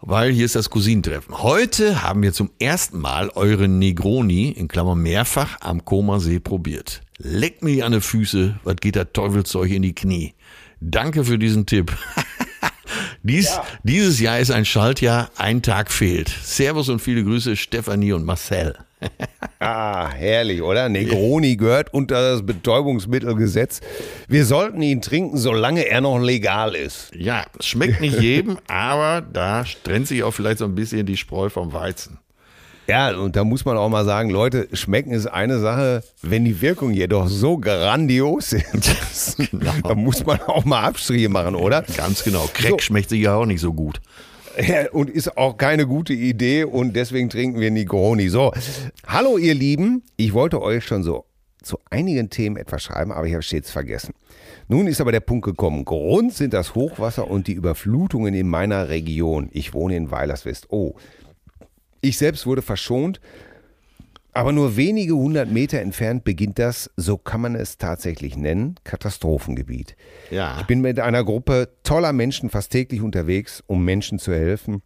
Weil 0.00 0.32
hier 0.32 0.44
ist 0.44 0.54
das 0.54 0.70
Cousinentreffen. 0.70 1.42
Heute 1.42 2.02
haben 2.02 2.22
wir 2.22 2.32
zum 2.32 2.50
ersten 2.60 3.00
Mal 3.00 3.30
eure 3.30 3.66
Negroni, 3.66 4.50
in 4.50 4.68
Klammern 4.68 5.00
mehrfach, 5.00 5.56
am 5.60 5.84
Koma 5.84 6.20
See 6.20 6.38
probiert. 6.38 7.02
Leckt 7.18 7.64
mir 7.64 7.84
an 7.84 7.92
die 7.92 8.00
Füße, 8.00 8.60
was 8.62 8.76
geht 8.76 8.94
der 8.94 9.12
Teufelszeug 9.12 9.70
in 9.70 9.82
die 9.82 9.94
Knie. 9.94 10.34
Danke 10.80 11.24
für 11.24 11.38
diesen 11.38 11.66
Tipp. 11.66 11.96
Dies, 13.24 13.58
Dieses 13.82 14.20
Jahr 14.20 14.38
ist 14.38 14.52
ein 14.52 14.64
Schaltjahr, 14.64 15.30
ein 15.36 15.62
Tag 15.62 15.90
fehlt. 15.90 16.28
Servus 16.42 16.88
und 16.88 17.00
viele 17.00 17.24
Grüße, 17.24 17.56
Stefanie 17.56 18.12
und 18.12 18.24
Marcel. 18.24 18.76
Ah, 19.60 20.10
herrlich, 20.12 20.62
oder? 20.62 20.88
Negroni 20.88 21.56
gehört 21.56 21.92
unter 21.92 22.30
das 22.32 22.46
Betäubungsmittelgesetz. 22.46 23.80
Wir 24.28 24.44
sollten 24.44 24.80
ihn 24.82 25.02
trinken, 25.02 25.36
solange 25.36 25.84
er 25.88 26.00
noch 26.00 26.20
legal 26.20 26.76
ist. 26.76 27.10
Ja, 27.14 27.44
schmeckt 27.58 28.00
nicht 28.00 28.20
jedem, 28.20 28.58
aber 28.68 29.20
da 29.20 29.64
trennt 29.82 30.06
sich 30.06 30.22
auch 30.22 30.30
vielleicht 30.30 30.58
so 30.58 30.64
ein 30.64 30.76
bisschen 30.76 31.06
die 31.06 31.16
Spreu 31.16 31.48
vom 31.48 31.72
Weizen. 31.72 32.18
Ja, 32.86 33.10
und 33.16 33.34
da 33.34 33.42
muss 33.44 33.64
man 33.64 33.76
auch 33.76 33.88
mal 33.88 34.04
sagen, 34.04 34.30
Leute, 34.30 34.68
schmecken 34.72 35.10
ist 35.10 35.26
eine 35.26 35.58
Sache, 35.58 36.02
wenn 36.22 36.44
die 36.44 36.60
Wirkung 36.60 36.92
jedoch 36.92 37.26
so 37.28 37.58
grandios 37.58 38.52
ist, 38.52 39.36
Genau. 39.50 39.72
da 39.82 39.94
muss 39.96 40.24
man 40.24 40.40
auch 40.42 40.64
mal 40.64 40.84
Abstriche 40.84 41.28
machen, 41.28 41.54
oder? 41.56 41.82
Ganz 41.96 42.22
genau. 42.22 42.48
Crack 42.54 42.70
So. 42.70 42.78
schmeckt 42.78 43.10
sicher 43.10 43.34
auch 43.34 43.44
nicht 43.44 43.60
so 43.60 43.72
gut. 43.74 44.00
Und 44.92 45.10
ist 45.10 45.36
auch 45.36 45.56
keine 45.56 45.86
gute 45.86 46.12
Idee 46.12 46.64
und 46.64 46.94
deswegen 46.96 47.30
trinken 47.30 47.60
wir 47.60 47.70
Negroni. 47.70 48.28
So, 48.28 48.52
hallo 49.06 49.38
ihr 49.38 49.54
Lieben, 49.54 50.02
ich 50.16 50.34
wollte 50.34 50.60
euch 50.60 50.84
schon 50.84 51.04
so 51.04 51.26
zu 51.62 51.78
einigen 51.90 52.30
Themen 52.30 52.56
etwas 52.56 52.82
schreiben, 52.82 53.12
aber 53.12 53.26
ich 53.26 53.34
habe 53.34 53.42
stets 53.42 53.70
vergessen. 53.70 54.14
Nun 54.68 54.86
ist 54.86 55.00
aber 55.00 55.12
der 55.12 55.20
Punkt 55.20 55.44
gekommen. 55.44 55.84
Grund 55.84 56.32
sind 56.34 56.54
das 56.54 56.74
Hochwasser 56.74 57.30
und 57.30 57.46
die 57.46 57.52
Überflutungen 57.52 58.34
in 58.34 58.48
meiner 58.48 58.88
Region. 58.88 59.48
Ich 59.52 59.74
wohne 59.74 59.96
in 59.96 60.10
Weilerswest. 60.10 60.66
Oh, 60.70 60.94
ich 62.00 62.18
selbst 62.18 62.46
wurde 62.46 62.62
verschont, 62.62 63.20
aber 64.38 64.52
nur 64.52 64.76
wenige 64.76 65.16
hundert 65.16 65.50
Meter 65.50 65.80
entfernt 65.80 66.22
beginnt 66.22 66.60
das, 66.60 66.88
so 66.96 67.18
kann 67.18 67.40
man 67.40 67.56
es 67.56 67.76
tatsächlich 67.76 68.36
nennen, 68.36 68.76
Katastrophengebiet. 68.84 69.96
Ja. 70.30 70.58
Ich 70.60 70.66
bin 70.66 70.80
mit 70.80 71.00
einer 71.00 71.24
Gruppe 71.24 71.70
toller 71.82 72.12
Menschen 72.12 72.48
fast 72.48 72.70
täglich 72.70 73.02
unterwegs, 73.02 73.64
um 73.66 73.84
Menschen 73.84 74.20
zu 74.20 74.32
helfen, 74.32 74.80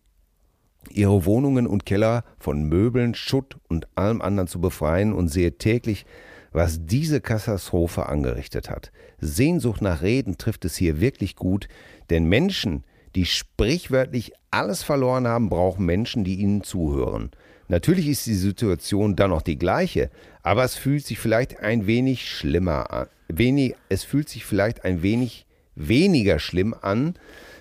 ihre 0.88 1.26
Wohnungen 1.26 1.66
und 1.66 1.84
Keller 1.84 2.24
von 2.38 2.64
Möbeln, 2.64 3.14
Schutt 3.14 3.58
und 3.68 3.86
allem 3.94 4.22
anderen 4.22 4.48
zu 4.48 4.58
befreien 4.58 5.12
und 5.12 5.28
sehe 5.28 5.58
täglich, 5.58 6.06
was 6.52 6.86
diese 6.86 7.20
Katastrophe 7.20 8.06
angerichtet 8.06 8.70
hat. 8.70 8.90
Sehnsucht 9.20 9.82
nach 9.82 10.00
Reden 10.00 10.38
trifft 10.38 10.64
es 10.64 10.76
hier 10.76 10.98
wirklich 10.98 11.36
gut, 11.36 11.68
denn 12.08 12.24
Menschen, 12.24 12.84
die 13.14 13.26
sprichwörtlich 13.26 14.32
alles 14.50 14.82
verloren 14.82 15.28
haben, 15.28 15.50
brauchen 15.50 15.84
Menschen, 15.84 16.24
die 16.24 16.36
ihnen 16.36 16.62
zuhören. 16.62 17.32
Natürlich 17.72 18.06
ist 18.06 18.26
die 18.26 18.34
Situation 18.34 19.16
dann 19.16 19.30
noch 19.30 19.40
die 19.40 19.56
gleiche, 19.56 20.10
aber 20.42 20.62
es 20.62 20.74
fühlt 20.74 21.06
sich 21.06 21.18
vielleicht 21.18 21.60
ein 21.60 21.86
wenig 21.86 22.28
schlimmer 22.28 22.92
an. 22.92 23.06
Wenig, 23.28 23.76
es 23.88 24.04
fühlt 24.04 24.28
sich 24.28 24.44
vielleicht 24.44 24.84
ein 24.84 25.02
wenig 25.02 25.46
weniger 25.74 26.38
schlimm 26.38 26.74
an, 26.78 27.14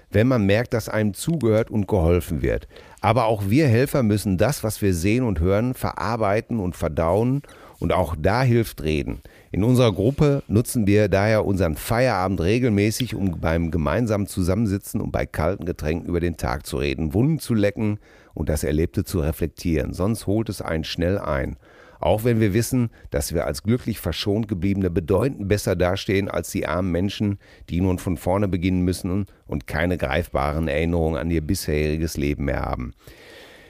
wenn 0.09 0.27
man 0.27 0.45
merkt, 0.45 0.73
dass 0.73 0.89
einem 0.89 1.13
zugehört 1.13 1.71
und 1.71 1.87
geholfen 1.87 2.41
wird. 2.41 2.67
Aber 2.99 3.23
auch 3.23 3.43
wir 3.49 3.69
Helfer 3.69 4.03
müssen 4.03 4.37
das, 4.37 4.65
was 4.65 4.81
wir 4.81 4.93
sehen 4.93 5.23
und 5.23 5.39
hören, 5.39 5.73
verarbeiten 5.75 6.59
und 6.59 6.75
verdauen 6.75 7.41
und 7.79 7.93
auch 7.93 8.17
da 8.19 8.43
hilft 8.43 8.83
Reden. 8.83 9.21
In 9.53 9.63
unserer 9.63 9.93
Gruppe 9.93 10.43
nutzen 10.49 10.87
wir 10.87 11.07
daher 11.07 11.45
unseren 11.45 11.77
Feierabend 11.77 12.41
regelmäßig, 12.41 13.15
um 13.15 13.39
beim 13.39 13.71
gemeinsamen 13.71 14.27
Zusammensitzen 14.27 14.99
und 14.99 15.13
bei 15.13 15.25
kalten 15.25 15.63
Getränken 15.63 16.09
über 16.09 16.19
den 16.19 16.35
Tag 16.35 16.65
zu 16.65 16.75
reden, 16.75 17.13
Wunden 17.13 17.39
zu 17.39 17.53
lecken 17.53 17.97
und 18.33 18.49
das 18.49 18.63
Erlebte 18.63 19.03
zu 19.03 19.19
reflektieren. 19.19 19.93
Sonst 19.93 20.27
holt 20.27 20.49
es 20.49 20.61
einen 20.61 20.83
schnell 20.83 21.17
ein. 21.17 21.57
Auch 21.99 22.23
wenn 22.23 22.39
wir 22.39 22.55
wissen, 22.55 22.89
dass 23.11 23.33
wir 23.33 23.45
als 23.45 23.61
glücklich 23.61 23.99
verschont 23.99 24.47
gebliebene 24.47 24.89
bedeutend 24.89 25.47
besser 25.47 25.75
dastehen 25.75 26.29
als 26.29 26.49
die 26.49 26.65
armen 26.65 26.91
Menschen, 26.91 27.37
die 27.69 27.79
nun 27.79 27.99
von 27.99 28.17
vorne 28.17 28.47
beginnen 28.47 28.81
müssen 28.81 29.27
und 29.45 29.67
keine 29.67 29.97
greifbaren 29.97 30.67
Erinnerungen 30.67 31.19
an 31.19 31.29
ihr 31.29 31.41
bisheriges 31.41 32.17
Leben 32.17 32.45
mehr 32.45 32.61
haben. 32.61 32.93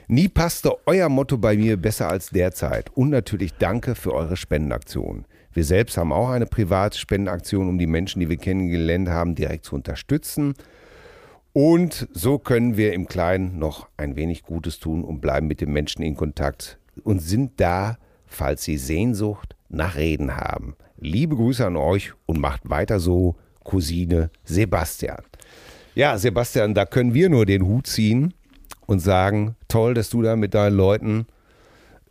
Nie 0.07 0.29
passte 0.29 0.75
euer 0.85 1.09
Motto 1.09 1.37
bei 1.37 1.55
mir 1.55 1.77
besser 1.77 2.09
als 2.09 2.29
derzeit. 2.29 2.89
Und 2.95 3.09
natürlich 3.09 3.53
danke 3.53 3.95
für 3.95 4.13
eure 4.13 4.37
Spendenaktion. 4.37 5.25
Wir 5.53 5.65
selbst 5.65 5.97
haben 5.97 6.13
auch 6.13 6.29
eine 6.29 6.45
Privatspendenaktion, 6.45 7.67
um 7.67 7.77
die 7.77 7.87
Menschen, 7.87 8.21
die 8.21 8.29
wir 8.29 8.37
kennengelernt 8.37 9.09
haben, 9.09 9.35
direkt 9.35 9.65
zu 9.65 9.75
unterstützen. 9.75 10.53
Und 11.53 12.07
so 12.13 12.39
können 12.39 12.77
wir 12.77 12.93
im 12.93 13.07
Kleinen 13.07 13.59
noch 13.59 13.87
ein 13.97 14.15
wenig 14.15 14.43
Gutes 14.43 14.79
tun 14.79 15.03
und 15.03 15.19
bleiben 15.19 15.47
mit 15.47 15.59
den 15.59 15.71
Menschen 15.71 16.01
in 16.01 16.15
Kontakt 16.15 16.77
und 17.03 17.19
sind 17.19 17.59
da, 17.59 17.97
falls 18.25 18.63
sie 18.63 18.77
Sehnsucht 18.77 19.55
nach 19.67 19.97
Reden 19.97 20.37
haben. 20.37 20.75
Liebe 20.97 21.35
Grüße 21.35 21.65
an 21.65 21.75
euch 21.75 22.13
und 22.25 22.39
macht 22.39 22.69
weiter 22.69 22.99
so, 22.99 23.35
Cousine 23.63 24.29
Sebastian. 24.43 25.23
Ja, 25.93 26.17
Sebastian, 26.17 26.73
da 26.73 26.85
können 26.85 27.13
wir 27.13 27.29
nur 27.29 27.45
den 27.45 27.65
Hut 27.65 27.87
ziehen 27.87 28.33
und 28.85 28.99
sagen, 28.99 29.55
toll, 29.67 29.93
dass 29.93 30.09
du 30.09 30.21
da 30.21 30.35
mit 30.35 30.53
deinen 30.53 30.75
Leuten 30.77 31.27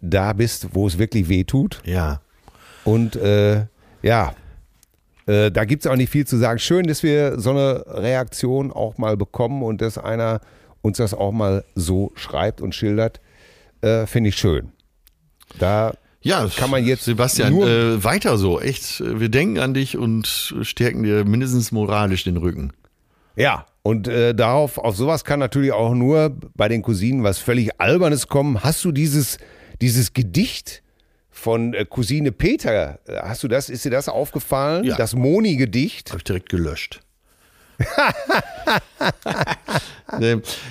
da 0.00 0.32
bist, 0.32 0.74
wo 0.74 0.86
es 0.86 0.98
wirklich 0.98 1.28
weh 1.28 1.44
tut. 1.44 1.80
Ja. 1.84 2.20
Und 2.84 3.16
äh, 3.16 3.66
ja, 4.02 4.34
äh, 5.31 5.52
da 5.52 5.65
gibt 5.65 5.85
es 5.85 5.90
auch 5.90 5.97
nicht 5.97 6.11
viel 6.11 6.27
zu 6.27 6.36
sagen. 6.36 6.59
Schön, 6.59 6.86
dass 6.86 7.02
wir 7.05 7.39
so 7.39 7.51
eine 7.51 7.85
Reaktion 7.86 8.73
auch 8.73 8.98
mal 8.98 9.16
bekommen 9.16 9.62
und 9.62 9.81
dass 9.81 9.97
einer 9.97 10.40
uns 10.82 10.97
das 10.97 11.15
auch 11.15 11.31
mal 11.31 11.65
so 11.77 12.11
schreibt 12.16 12.61
und 12.61 12.74
schildert. 12.74 13.20
Äh, 13.81 14.07
Finde 14.07 14.31
ich 14.31 14.36
schön. 14.36 14.73
Da 15.59 15.94
Ja, 16.23 16.48
Kann 16.57 16.70
man 16.70 16.85
jetzt 16.85 17.05
Sebastian, 17.05 17.55
äh, 17.62 18.02
weiter 18.02 18.39
so, 18.39 18.61
echt. 18.61 19.01
Wir 19.01 19.28
denken 19.28 19.59
an 19.59 19.73
dich 19.73 19.97
und 19.97 20.55
stärken 20.62 21.05
dir 21.05 21.24
mindestens 21.24 21.70
moralisch 21.70 22.24
den 22.24 22.36
Rücken. 22.36 22.73
Ja, 23.36 23.66
und 23.82 24.09
äh, 24.09 24.35
darauf, 24.35 24.78
auf 24.78 24.97
sowas 24.97 25.24
kann 25.24 25.39
natürlich 25.39 25.73
auch 25.73 25.94
nur 25.94 26.36
bei 26.57 26.69
den 26.69 26.82
Cousinen 26.82 27.23
was 27.23 27.39
völlig 27.39 27.81
Albernes 27.81 28.27
kommen. 28.27 28.65
Hast 28.65 28.85
du 28.85 28.90
dieses, 28.90 29.39
dieses 29.81 30.12
Gedicht 30.12 30.80
von 31.40 31.72
äh, 31.74 31.84
Cousine 31.88 32.32
Peter, 32.32 32.98
hast 33.22 33.42
du 33.42 33.48
das, 33.48 33.68
ist 33.70 33.84
dir 33.84 33.90
das 33.90 34.08
aufgefallen? 34.08 34.84
Ja. 34.84 34.96
Das 34.96 35.14
Moni-Gedicht? 35.14 36.10
Habe 36.10 36.18
ich 36.18 36.24
direkt 36.24 36.48
gelöscht. 36.50 37.00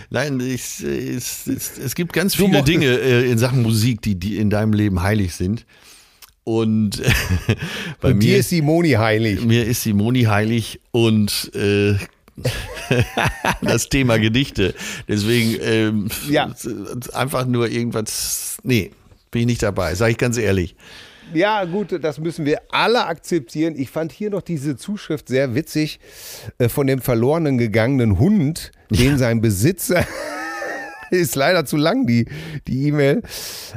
Nein, 0.10 0.40
ich, 0.40 0.84
es, 0.84 1.48
es, 1.48 1.78
es 1.78 1.96
gibt 1.96 2.14
ganz 2.14 2.36
viele 2.36 2.62
Dinge 2.64 2.86
äh, 2.86 3.30
in 3.32 3.38
Sachen 3.38 3.62
Musik, 3.64 4.02
die, 4.02 4.16
die 4.16 4.38
in 4.38 4.50
deinem 4.50 4.74
Leben 4.74 5.02
heilig 5.02 5.36
sind. 5.36 5.66
Und 6.44 7.02
bei 8.02 8.12
Und 8.12 8.18
mir 8.18 8.34
dir 8.34 8.38
ist 8.38 8.52
die 8.52 8.62
Moni 8.62 8.92
heilig. 8.92 9.42
mir 9.44 9.66
ist 9.66 9.84
Simoni 9.84 10.24
heilig 10.24 10.80
und 10.92 11.52
äh, 11.56 11.96
das 13.62 13.90
Thema 13.90 14.18
Gedichte. 14.18 14.74
Deswegen 15.08 15.58
ähm, 15.62 16.08
Ja. 16.30 16.54
einfach 17.14 17.46
nur 17.46 17.70
irgendwas. 17.70 18.58
Nee, 18.64 18.92
bin 19.32 19.42
ich 19.42 19.48
nicht 19.48 19.64
dabei, 19.64 19.96
sage 19.96 20.12
ich 20.12 20.18
ganz 20.18 20.38
ehrlich. 20.38 20.76
Ja, 21.34 21.64
gut, 21.66 22.04
das 22.04 22.18
müssen 22.20 22.46
wir 22.46 22.60
alle 22.70 23.06
akzeptieren. 23.06 23.76
Ich 23.78 23.92
fand 23.92 24.12
hier 24.12 24.32
noch 24.32 24.42
diese 24.42 24.76
Zuschrift 24.78 25.28
sehr 25.28 25.54
witzig 25.54 26.00
äh, 26.58 26.70
von 26.70 26.88
dem 26.88 27.02
verlorenen 27.02 27.60
gegangenen 27.60 28.18
Hund, 28.18 28.72
den 28.90 29.20
sein 29.20 29.40
Besitzer 29.40 30.04
ist 31.12 31.36
leider 31.36 31.66
zu 31.66 31.78
lang, 31.78 32.08
die 32.08 32.26
die 32.68 32.88
E-Mail. 32.88 33.22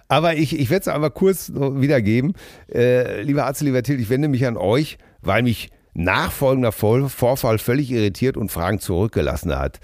Aber 0.08 0.34
ich, 0.36 0.58
ich 0.58 0.70
werde 0.70 0.82
es 0.82 0.88
aber 0.88 1.10
kurz 1.10 1.52
wiedergeben. 1.54 2.32
Äh, 2.72 3.20
lieber 3.22 3.44
Arzt, 3.44 3.60
lieber 3.60 3.82
Till, 3.82 4.00
ich 4.00 4.08
wende 4.08 4.28
mich 4.28 4.46
an 4.46 4.56
euch, 4.56 4.96
weil 5.20 5.42
mich 5.42 5.68
nachfolgender 5.92 6.72
Vor- 6.72 7.10
Vorfall 7.10 7.58
völlig 7.58 7.90
irritiert 7.90 8.38
und 8.38 8.50
Fragen 8.50 8.78
zurückgelassen 8.78 9.54
hat. 9.54 9.78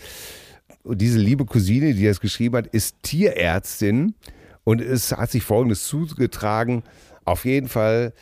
Und 0.84 1.02
diese 1.02 1.18
liebe 1.18 1.44
Cousine, 1.44 1.92
die 1.92 2.06
das 2.06 2.20
geschrieben 2.20 2.56
hat, 2.56 2.66
ist 2.68 2.96
Tierärztin 3.02 4.14
und 4.68 4.82
es 4.82 5.12
hat 5.12 5.30
sich 5.30 5.44
Folgendes 5.44 5.86
zugetragen. 5.86 6.82
Auf 7.24 7.46
jeden 7.46 7.68
Fall 7.68 8.12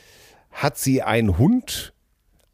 hat 0.52 0.78
sie 0.78 1.02
einen 1.02 1.38
Hund 1.38 1.92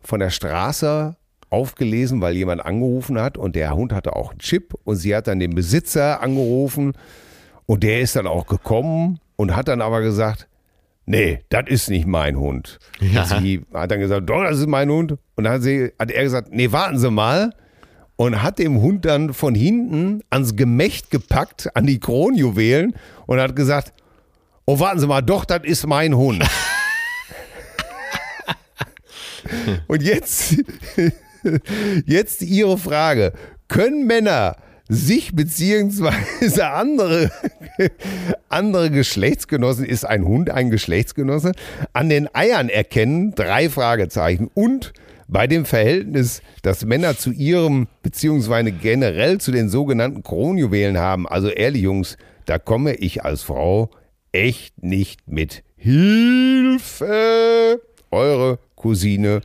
von 0.00 0.18
der 0.18 0.30
Straße 0.30 1.14
aufgelesen, 1.50 2.22
weil 2.22 2.34
jemand 2.34 2.64
angerufen 2.64 3.20
hat 3.20 3.36
und 3.36 3.54
der 3.54 3.74
Hund 3.74 3.92
hatte 3.92 4.16
auch 4.16 4.30
einen 4.30 4.38
Chip 4.38 4.72
und 4.84 4.96
sie 4.96 5.14
hat 5.14 5.26
dann 5.26 5.40
den 5.40 5.54
Besitzer 5.54 6.22
angerufen 6.22 6.94
und 7.66 7.82
der 7.82 8.00
ist 8.00 8.16
dann 8.16 8.26
auch 8.26 8.46
gekommen 8.46 9.20
und 9.36 9.54
hat 9.54 9.68
dann 9.68 9.82
aber 9.82 10.00
gesagt, 10.00 10.48
nee, 11.04 11.40
das 11.50 11.64
ist 11.66 11.90
nicht 11.90 12.06
mein 12.06 12.38
Hund. 12.38 12.78
Ja. 12.98 13.26
Sie 13.26 13.62
hat 13.74 13.90
dann 13.90 14.00
gesagt, 14.00 14.30
doch, 14.30 14.42
das 14.42 14.58
ist 14.58 14.68
mein 14.68 14.88
Hund. 14.88 15.18
Und 15.34 15.44
dann 15.44 15.52
hat, 15.52 15.62
sie, 15.62 15.92
hat 15.98 16.10
er 16.10 16.22
gesagt, 16.22 16.48
nee, 16.50 16.72
warten 16.72 16.98
Sie 16.98 17.10
mal. 17.10 17.52
Und 18.22 18.40
hat 18.40 18.60
dem 18.60 18.80
Hund 18.80 19.04
dann 19.04 19.34
von 19.34 19.52
hinten 19.52 20.22
ans 20.30 20.54
Gemächt 20.54 21.10
gepackt, 21.10 21.74
an 21.74 21.88
die 21.88 21.98
Kronjuwelen 21.98 22.94
und 23.26 23.40
hat 23.40 23.56
gesagt, 23.56 23.92
oh, 24.64 24.78
warten 24.78 25.00
Sie 25.00 25.08
mal, 25.08 25.22
doch, 25.22 25.44
das 25.44 25.62
ist 25.64 25.88
mein 25.88 26.14
Hund. 26.14 26.44
und 29.88 30.04
jetzt, 30.04 30.54
jetzt 32.06 32.42
Ihre 32.42 32.78
Frage. 32.78 33.32
Können 33.66 34.06
Männer 34.06 34.54
sich 34.88 35.34
beziehungsweise 35.34 36.68
andere, 36.68 37.28
andere 38.48 38.92
Geschlechtsgenossen, 38.92 39.84
ist 39.84 40.04
ein 40.04 40.24
Hund 40.24 40.48
ein 40.48 40.70
Geschlechtsgenosse, 40.70 41.54
an 41.92 42.08
den 42.08 42.32
Eiern 42.32 42.68
erkennen? 42.68 43.34
Drei 43.34 43.68
Fragezeichen. 43.68 44.48
Und 44.54 44.92
bei 45.32 45.46
dem 45.46 45.64
Verhältnis, 45.64 46.42
das 46.60 46.84
Männer 46.84 47.16
zu 47.16 47.32
ihrem, 47.32 47.88
beziehungsweise 48.02 48.70
generell 48.70 49.38
zu 49.38 49.50
den 49.50 49.70
sogenannten 49.70 50.22
Kronjuwelen 50.22 50.98
haben, 50.98 51.26
also 51.26 51.48
ehrlich 51.48 51.82
Jungs, 51.82 52.18
da 52.44 52.58
komme 52.58 52.94
ich 52.94 53.24
als 53.24 53.42
Frau 53.42 53.90
echt 54.30 54.82
nicht 54.82 55.26
mit. 55.26 55.64
Hilfe! 55.76 57.10
Eure 58.10 58.58
Cousine 58.76 59.40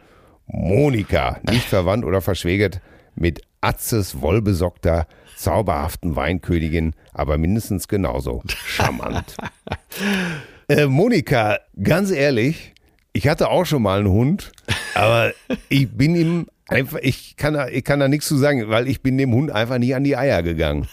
Monika, 0.46 1.40
nicht 1.50 1.66
verwandt 1.66 2.04
oder 2.06 2.20
verschwägert 2.22 2.82
mit 3.16 3.42
Atzes 3.62 4.22
wollbesockter, 4.22 5.08
zauberhaften 5.38 6.16
Weinkönigin, 6.18 6.94
aber 7.14 7.38
mindestens 7.38 7.88
genauso 7.88 8.44
charmant. 8.66 9.38
äh, 10.68 10.86
Monika, 10.86 11.60
ganz 11.82 12.12
ehrlich, 12.12 12.74
ich 13.18 13.28
hatte 13.28 13.50
auch 13.50 13.66
schon 13.66 13.82
mal 13.82 14.00
einen 14.00 14.10
Hund, 14.10 14.52
aber 14.94 15.32
ich 15.70 15.90
bin 15.90 16.16
ihm 16.16 16.48
einfach, 16.68 17.00
ich 17.02 17.36
kann, 17.36 17.56
da- 17.56 17.68
ich 17.68 17.84
kann 17.84 18.00
da 18.00 18.08
nichts 18.08 18.28
zu 18.28 18.38
sagen, 18.38 18.70
weil 18.70 18.88
ich 18.88 19.02
bin 19.02 19.18
dem 19.18 19.34
Hund 19.34 19.52
einfach 19.52 19.80
nie 19.80 19.94
an 19.96 20.04
die 20.04 20.16
Eier 20.16 20.44
gegangen. 20.44 20.88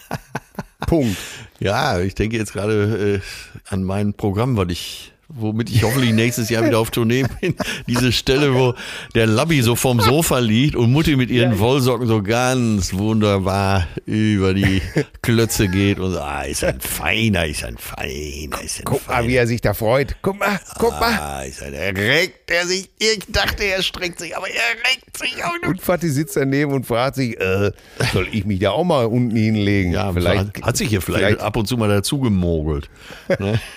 Punkt. 0.87 1.17
Ja, 1.59 1.99
ich 1.99 2.15
denke 2.15 2.37
jetzt 2.37 2.53
gerade 2.53 3.21
äh, 3.21 3.73
an 3.73 3.83
mein 3.83 4.13
Programm, 4.13 4.57
was 4.57 4.67
ich, 4.69 5.13
womit 5.27 5.69
ich 5.69 5.83
hoffentlich 5.83 6.13
nächstes 6.13 6.49
Jahr 6.49 6.65
wieder 6.65 6.79
auf 6.79 6.91
Tournee 6.91 7.25
bin. 7.41 7.55
Diese 7.87 8.11
Stelle, 8.11 8.53
wo 8.53 8.75
der 9.15 9.27
Labby 9.27 9.61
so 9.61 9.75
vom 9.75 9.99
Sofa 9.99 10.39
liegt 10.39 10.75
und 10.75 10.91
Mutti 10.91 11.15
mit 11.15 11.29
ihren 11.31 11.59
Wollsocken 11.59 12.07
so 12.07 12.21
ganz 12.21 12.93
wunderbar 12.93 13.87
über 14.05 14.53
die 14.53 14.81
Klötze 15.21 15.67
geht 15.67 15.99
und 15.99 16.11
so, 16.11 16.19
ah, 16.19 16.43
ist 16.43 16.63
ein 16.63 16.79
feiner, 16.79 17.45
ist 17.45 17.63
ein 17.63 17.77
feiner, 17.77 18.61
ist 18.61 18.79
ein 18.79 18.85
Guck 18.85 19.07
mal, 19.07 19.15
feiner. 19.15 19.27
wie 19.27 19.35
er 19.35 19.47
sich 19.47 19.61
da 19.61 19.73
freut. 19.73 20.15
Guck 20.21 20.39
mal, 20.39 20.59
guck 20.77 20.91
mal. 20.99 21.17
Ah, 21.19 21.41
ist 21.43 21.63
ein, 21.63 21.73
er 21.73 21.95
reckt 21.95 22.51
er 22.51 22.67
sich. 22.67 22.89
Ich 22.99 23.25
dachte, 23.27 23.63
er 23.63 23.81
streckt 23.81 24.19
sich, 24.19 24.37
aber 24.37 24.47
er 24.47 24.91
reckt 24.91 25.17
sich 25.17 25.43
auch 25.43 25.55
nur. 25.61 25.71
Und 25.71 25.81
Fatih 25.81 26.09
sitzt 26.09 26.37
daneben 26.37 26.71
und 26.71 26.85
fragt 26.85 27.15
sich, 27.15 27.39
äh, 27.39 27.71
soll 28.13 28.27
ich 28.31 28.45
mich 28.45 28.59
da 28.59 28.71
auch 28.71 28.83
mal 28.83 29.05
unten 29.05 29.35
hinlegen? 29.35 29.91
Ja, 29.93 30.13
vielleicht 30.13 30.61
hat 30.61 30.77
sich 30.77 30.89
hier 30.89 31.01
vielleicht, 31.01 31.39
ab 31.39 31.57
und 31.57 31.67
zu 31.67 31.77
mal 31.77 31.89
dazu 31.89 32.19
gemogelt. 32.19 32.89
Ne? 33.39 33.59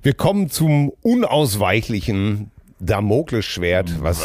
Wir 0.01 0.13
kommen 0.13 0.49
zum 0.49 0.89
unausweichlichen 1.01 2.51
Damoklesschwert, 2.79 4.01
was 4.01 4.21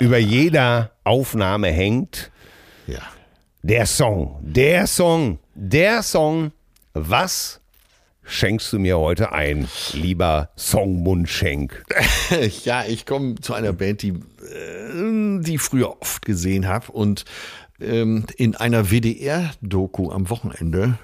über 0.00 0.18
jeder 0.18 0.92
Aufnahme 1.04 1.68
hängt. 1.68 2.30
Ja. 2.86 3.00
Der 3.62 3.86
Song, 3.86 4.38
der 4.42 4.86
Song, 4.86 5.38
der 5.54 6.02
Song. 6.02 6.52
Was 6.94 7.60
schenkst 8.24 8.72
du 8.72 8.78
mir 8.78 8.98
heute 8.98 9.32
ein, 9.32 9.68
lieber 9.92 10.50
Songmundschenk? 10.56 11.84
Ja, 12.64 12.84
ich 12.84 13.06
komme 13.06 13.34
zu 13.36 13.54
einer 13.54 13.72
Band, 13.72 14.02
die, 14.02 14.10
äh, 14.10 15.40
die 15.40 15.56
ich 15.56 15.60
früher 15.60 16.00
oft 16.00 16.24
gesehen 16.24 16.68
habe 16.68 16.92
und 16.92 17.24
ähm, 17.80 18.24
in 18.36 18.54
einer 18.54 18.90
WDR-Doku 18.90 20.10
am 20.12 20.30
Wochenende 20.30 20.98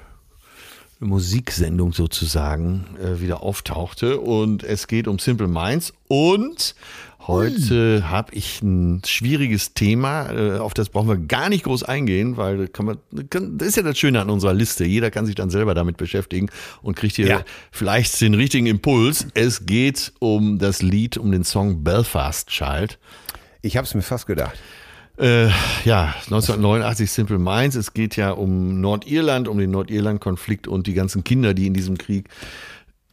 Musiksendung 1.00 1.92
sozusagen 1.92 2.86
äh, 3.02 3.20
wieder 3.20 3.42
auftauchte. 3.42 4.20
Und 4.20 4.62
es 4.62 4.86
geht 4.86 5.08
um 5.08 5.18
Simple 5.18 5.48
Minds. 5.48 5.92
Und 6.08 6.74
heute 7.26 8.08
habe 8.08 8.32
ich 8.34 8.62
ein 8.62 9.02
schwieriges 9.04 9.74
Thema, 9.74 10.30
äh, 10.32 10.58
auf 10.58 10.72
das 10.74 10.88
brauchen 10.88 11.08
wir 11.08 11.16
gar 11.16 11.48
nicht 11.48 11.64
groß 11.64 11.82
eingehen, 11.82 12.36
weil 12.36 12.68
kann 12.68 12.86
man, 12.86 12.98
kann, 13.28 13.58
das 13.58 13.68
ist 13.68 13.76
ja 13.76 13.82
das 13.82 13.98
Schöne 13.98 14.20
an 14.20 14.30
unserer 14.30 14.54
Liste. 14.54 14.84
Jeder 14.84 15.10
kann 15.10 15.26
sich 15.26 15.34
dann 15.34 15.50
selber 15.50 15.74
damit 15.74 15.96
beschäftigen 15.96 16.48
und 16.82 16.96
kriegt 16.96 17.16
hier 17.16 17.26
Ja. 17.26 17.44
vielleicht 17.70 18.20
den 18.20 18.34
richtigen 18.34 18.66
Impuls. 18.66 19.26
Es 19.34 19.66
geht 19.66 20.12
um 20.18 20.58
das 20.58 20.82
Lied, 20.82 21.18
um 21.18 21.30
den 21.32 21.44
Song 21.44 21.84
Belfast 21.84 22.48
Child. 22.48 22.98
Ich 23.62 23.76
habe 23.76 23.86
es 23.86 23.94
mir 23.94 24.02
fast 24.02 24.26
gedacht. 24.26 24.56
Äh, 25.18 25.48
ja, 25.84 26.14
1989 26.26 27.10
Simple 27.10 27.38
Minds. 27.38 27.74
Es 27.76 27.94
geht 27.94 28.16
ja 28.16 28.32
um 28.32 28.80
Nordirland, 28.80 29.48
um 29.48 29.58
den 29.58 29.70
Nordirland-Konflikt 29.70 30.68
und 30.68 30.86
die 30.86 30.94
ganzen 30.94 31.24
Kinder, 31.24 31.54
die 31.54 31.66
in 31.66 31.74
diesem 31.74 31.96
Krieg 31.96 32.28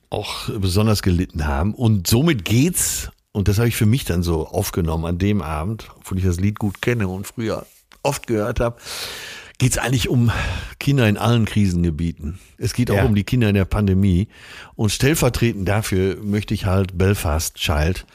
auch 0.10 0.50
besonders 0.50 1.02
gelitten 1.02 1.48
haben. 1.48 1.74
Und 1.74 2.08
somit 2.08 2.46
geht's, 2.46 3.10
und 3.32 3.48
das 3.48 3.58
habe 3.58 3.68
ich 3.70 3.76
für 3.76 3.86
mich 3.86 4.06
dann 4.06 4.22
so 4.22 4.48
aufgenommen 4.48 5.06
an 5.06 5.18
dem 5.18 5.42
Abend, 5.42 5.90
obwohl 5.98 6.18
ich 6.20 6.26
das 6.26 6.40
Lied 6.40 6.60
gut 6.60 6.82
kenne 6.82 7.08
und 7.08 7.26
früher 7.26 7.66
oft 8.04 8.28
gehört 8.28 8.60
habe, 8.60 8.76
geht's 9.58 9.78
eigentlich 9.78 10.10
um 10.10 10.30
Kinder 10.80 11.08
in 11.08 11.18
allen 11.18 11.46
Krisengebieten. 11.46 12.38
Es 12.58 12.74
geht 12.74 12.92
auch 12.92 12.98
Ja. 12.98 13.06
um 13.06 13.16
die 13.16 13.24
Kinder 13.24 13.48
in 13.48 13.56
der 13.56 13.66
Pandemie. 13.66 14.28
Und 14.76 14.92
stellvertretend 14.92 15.68
dafür 15.68 16.18
möchte 16.22 16.54
ich 16.54 16.66
halt 16.66 16.98
Belfast 16.98 17.56
Child 17.56 18.06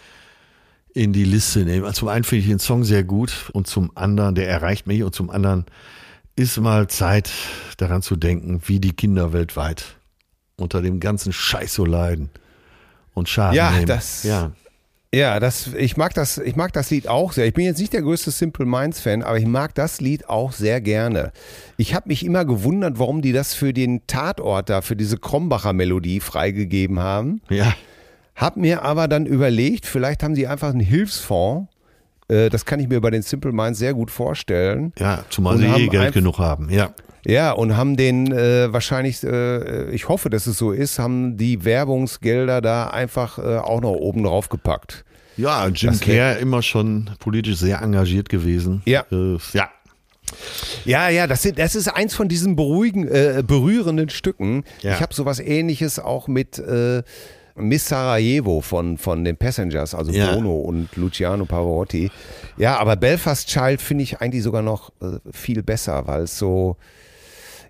in 0.99 1.12
die 1.12 1.25
Liste 1.25 1.61
nehmen. 1.61 1.85
Also 1.85 2.01
zum 2.01 2.09
einen 2.09 2.25
finde 2.25 2.43
ich 2.43 2.49
den 2.49 2.59
Song 2.59 2.85
sehr 2.85 3.05
gut 3.05 3.51
und 3.53 3.66
zum 3.66 3.93
anderen, 3.97 4.35
der 4.35 4.49
erreicht 4.49 4.87
mich 4.87 5.03
und 5.03 5.15
zum 5.15 5.31
anderen 5.31 5.65
ist 6.37 6.59
mal 6.61 6.89
Zeit 6.89 7.31
daran 7.77 8.03
zu 8.03 8.16
denken, 8.16 8.61
wie 8.66 8.81
die 8.81 8.93
Kinder 8.93 9.33
weltweit 9.33 9.85
unter 10.57 10.83
dem 10.83 10.99
ganzen 11.01 11.33
Scheiß 11.33 11.73
so 11.75 11.85
leiden 11.85 12.31
und 13.15 13.29
Schaden 13.29 13.55
Ja, 13.57 13.70
nehmen. 13.70 13.87
das- 13.87 14.25
ja. 14.25 14.53
Ja, 15.15 15.41
das, 15.41 15.69
ich, 15.69 15.97
mag 15.97 16.12
das, 16.12 16.37
ich 16.37 16.55
mag 16.55 16.75
das 16.75 16.91
Lied 16.91 17.09
auch 17.09 17.33
sehr. 17.33 17.47
Ich 17.47 17.55
bin 17.55 17.65
jetzt 17.65 17.79
nicht 17.81 17.95
der 17.95 18.03
größte 18.03 18.31
Simple 18.31 18.66
Minds 18.66 19.01
Fan, 19.01 19.23
aber 19.23 19.39
ich 19.39 19.47
mag 19.47 19.75
das 19.75 20.03
Lied 20.03 20.29
auch 20.29 20.53
sehr 20.53 20.83
gerne. 20.83 21.33
Ich 21.79 21.95
habe 21.95 22.09
mich 22.09 22.27
immer 22.27 22.45
gewundert, 22.45 22.99
warum 22.99 23.23
die 23.23 23.33
das 23.33 23.55
für 23.55 23.73
den 23.73 24.07
Tatort 24.07 24.69
da, 24.69 24.83
für 24.83 24.97
diese 24.97 25.16
Krombacher 25.16 25.73
Melodie 25.73 26.20
freigegeben 26.20 26.99
haben. 26.99 27.41
Ja. 27.49 27.73
Hab 28.39 28.56
mir 28.56 28.82
aber 28.82 29.09
dann 29.09 29.27
überlegt, 29.27 29.85
vielleicht 29.85 30.23
haben 30.23 30.35
sie 30.35 30.47
einfach 30.47 30.70
einen 30.70 30.81
Hilfsfonds. 30.81 31.69
Äh, 32.28 32.48
Das 32.51 32.65
kann 32.65 32.78
ich 32.81 32.89
mir 32.89 33.01
bei 33.01 33.10
den 33.10 33.23
Simple 33.23 33.52
Minds 33.52 33.78
sehr 33.78 33.93
gut 33.94 34.10
vorstellen. 34.10 34.93
Ja, 34.98 35.24
zumal 35.28 35.59
sie 35.59 35.66
eh 35.66 35.89
Geld 35.89 36.15
genug 36.15 36.39
haben. 36.39 36.70
Ja. 36.70 36.94
Ja, 37.27 37.51
und 37.51 37.77
haben 37.77 37.97
den 37.97 38.32
äh, 38.32 38.73
wahrscheinlich, 38.73 39.23
äh, 39.24 39.90
ich 39.90 40.09
hoffe, 40.09 40.31
dass 40.31 40.47
es 40.47 40.56
so 40.56 40.70
ist, 40.70 40.98
haben 41.01 41.36
die 41.36 41.65
Werbungsgelder 41.65 42.60
da 42.62 42.89
einfach 42.90 43.39
äh, 43.39 43.59
auch 43.59 43.81
noch 43.81 43.90
oben 43.93 44.23
drauf 44.23 44.48
gepackt. 44.48 45.05
Ja, 45.36 45.66
Jim 45.66 45.90
Das 45.90 46.01
Kerr 46.01 46.39
immer 46.39 46.62
schon 46.62 47.10
politisch 47.19 47.56
sehr 47.56 47.82
engagiert 47.82 48.28
gewesen. 48.28 48.82
Ja. 48.86 49.05
Äh, 49.10 49.36
ja. 49.52 49.69
Ja, 50.85 51.09
ja, 51.09 51.27
das, 51.27 51.43
sind, 51.43 51.59
das 51.59 51.74
ist 51.74 51.89
eins 51.89 52.15
von 52.15 52.28
diesen 52.28 52.55
beruhigen, 52.55 53.09
äh, 53.09 53.43
berührenden 53.47 54.10
Stücken. 54.10 54.65
Ja. 54.82 54.94
Ich 54.94 55.01
habe 55.02 55.12
sowas 55.15 55.40
ähnliches 55.40 55.98
auch 55.98 56.28
mit 56.28 56.59
äh, 56.59 57.02
Miss 57.59 57.89
Sarajevo 57.89 58.60
von, 58.60 58.98
von 58.98 59.24
den 59.24 59.36
Passengers, 59.36 59.94
also 59.94 60.10
Ja. 60.12 60.35
Bono 60.35 60.56
und 60.56 60.94
Luciano 60.97 61.44
Pavarotti. 61.44 62.10
Ja, 62.56 62.78
aber 62.78 62.97
Belfast 62.97 63.48
Child 63.48 63.80
finde 63.80 64.05
ich 64.05 64.20
eigentlich 64.20 64.43
sogar 64.43 64.62
noch 64.62 64.90
äh, 65.01 65.18
viel 65.32 65.62
besser, 65.62 66.06
weil 66.06 66.22
es 66.22 66.39
so, 66.39 66.76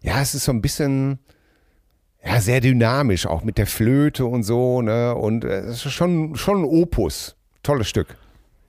ja, 0.02 0.20
es 0.20 0.34
ist 0.34 0.44
so 0.44 0.52
ein 0.52 0.62
bisschen, 0.62 1.18
ja, 2.24 2.40
sehr 2.40 2.60
dynamisch, 2.60 3.26
auch 3.26 3.42
mit 3.42 3.58
der 3.58 3.66
Flöte 3.66 4.26
und 4.26 4.42
so, 4.42 4.82
ne? 4.82 5.14
Und 5.14 5.44
äh, 5.44 5.60
es 5.60 5.84
ist 5.86 5.92
schon, 5.92 6.36
schon 6.36 6.62
ein 6.62 6.64
Opus. 6.64 7.36
Tolles 7.62 7.88
Stück. 7.88 8.16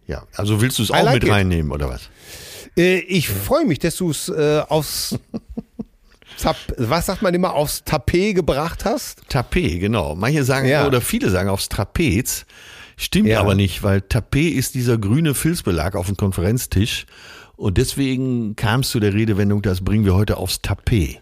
Ja. 0.08 0.24
Also 0.36 0.62
willst 0.62 0.80
du 0.80 0.84
es 0.84 0.92
auch 0.92 1.04
like 1.04 1.16
mit 1.16 1.24
it. 1.26 1.30
reinnehmen 1.32 1.72
oder 1.72 1.90
was? 1.90 2.10
Äh, 2.76 3.00
ich 3.00 3.30
freue 3.30 3.66
mich, 3.66 3.80
dass 3.80 3.96
du 3.98 4.10
es 4.10 4.30
äh, 4.30 4.62
aufs 4.68 5.18
Tap 6.42 6.56
was 6.78 7.06
sagt 7.06 7.22
man 7.22 7.34
immer, 7.34 7.54
aufs 7.54 7.84
Tapet 7.84 8.36
gebracht 8.36 8.86
hast. 8.86 9.22
Tapet, 9.30 9.80
genau. 9.80 10.16
Manche 10.16 10.44
sagen, 10.44 10.68
Ja. 10.68 10.88
oder 10.88 11.02
viele 11.02 11.30
sagen 11.30 11.50
aufs 11.50 11.70
Trapez. 11.70 12.46
Stimmt 12.98 13.28
Ja. 13.30 13.40
aber 13.40 13.56
nicht, 13.56 13.84
weil 13.84 14.02
Tapet 14.02 14.54
ist 14.54 14.76
dieser 14.76 14.98
grüne 14.98 15.34
Filzbelag 15.34 15.96
auf 15.96 16.08
dem 16.08 16.18
Konferenztisch. 16.18 17.06
Und 17.56 17.78
deswegen 17.78 18.56
kam 18.56 18.82
es 18.82 18.90
zu 18.90 19.00
der 19.00 19.14
Redewendung, 19.14 19.62
das 19.62 19.82
bringen 19.84 20.06
wir 20.06 20.16
heute 20.16 20.38
aufs 20.38 20.62
Tapet. 20.62 21.20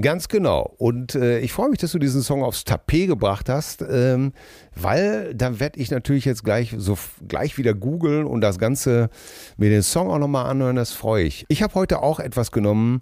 Ganz 0.00 0.28
genau. 0.28 0.74
Und 0.78 1.16
äh, 1.16 1.40
ich 1.40 1.52
freue 1.52 1.70
mich, 1.70 1.78
dass 1.80 1.90
du 1.90 1.98
diesen 1.98 2.22
Song 2.22 2.44
aufs 2.44 2.62
Tapet 2.64 3.08
gebracht 3.08 3.48
hast, 3.48 3.84
ähm, 3.88 4.32
weil 4.76 5.34
dann 5.34 5.58
werde 5.58 5.80
ich 5.80 5.90
natürlich 5.90 6.24
jetzt 6.24 6.44
gleich 6.44 6.74
so 6.78 6.96
gleich 7.26 7.58
wieder 7.58 7.74
googeln 7.74 8.24
und 8.24 8.40
das 8.40 8.58
Ganze 8.60 9.10
mir 9.56 9.70
den 9.70 9.82
Song 9.82 10.08
auch 10.08 10.18
nochmal 10.18 10.46
anhören. 10.46 10.76
Das 10.76 10.92
freue 10.92 11.24
ich. 11.24 11.44
Ich 11.48 11.64
habe 11.64 11.74
heute 11.74 12.00
auch 12.00 12.20
etwas 12.20 12.52
genommen. 12.52 13.00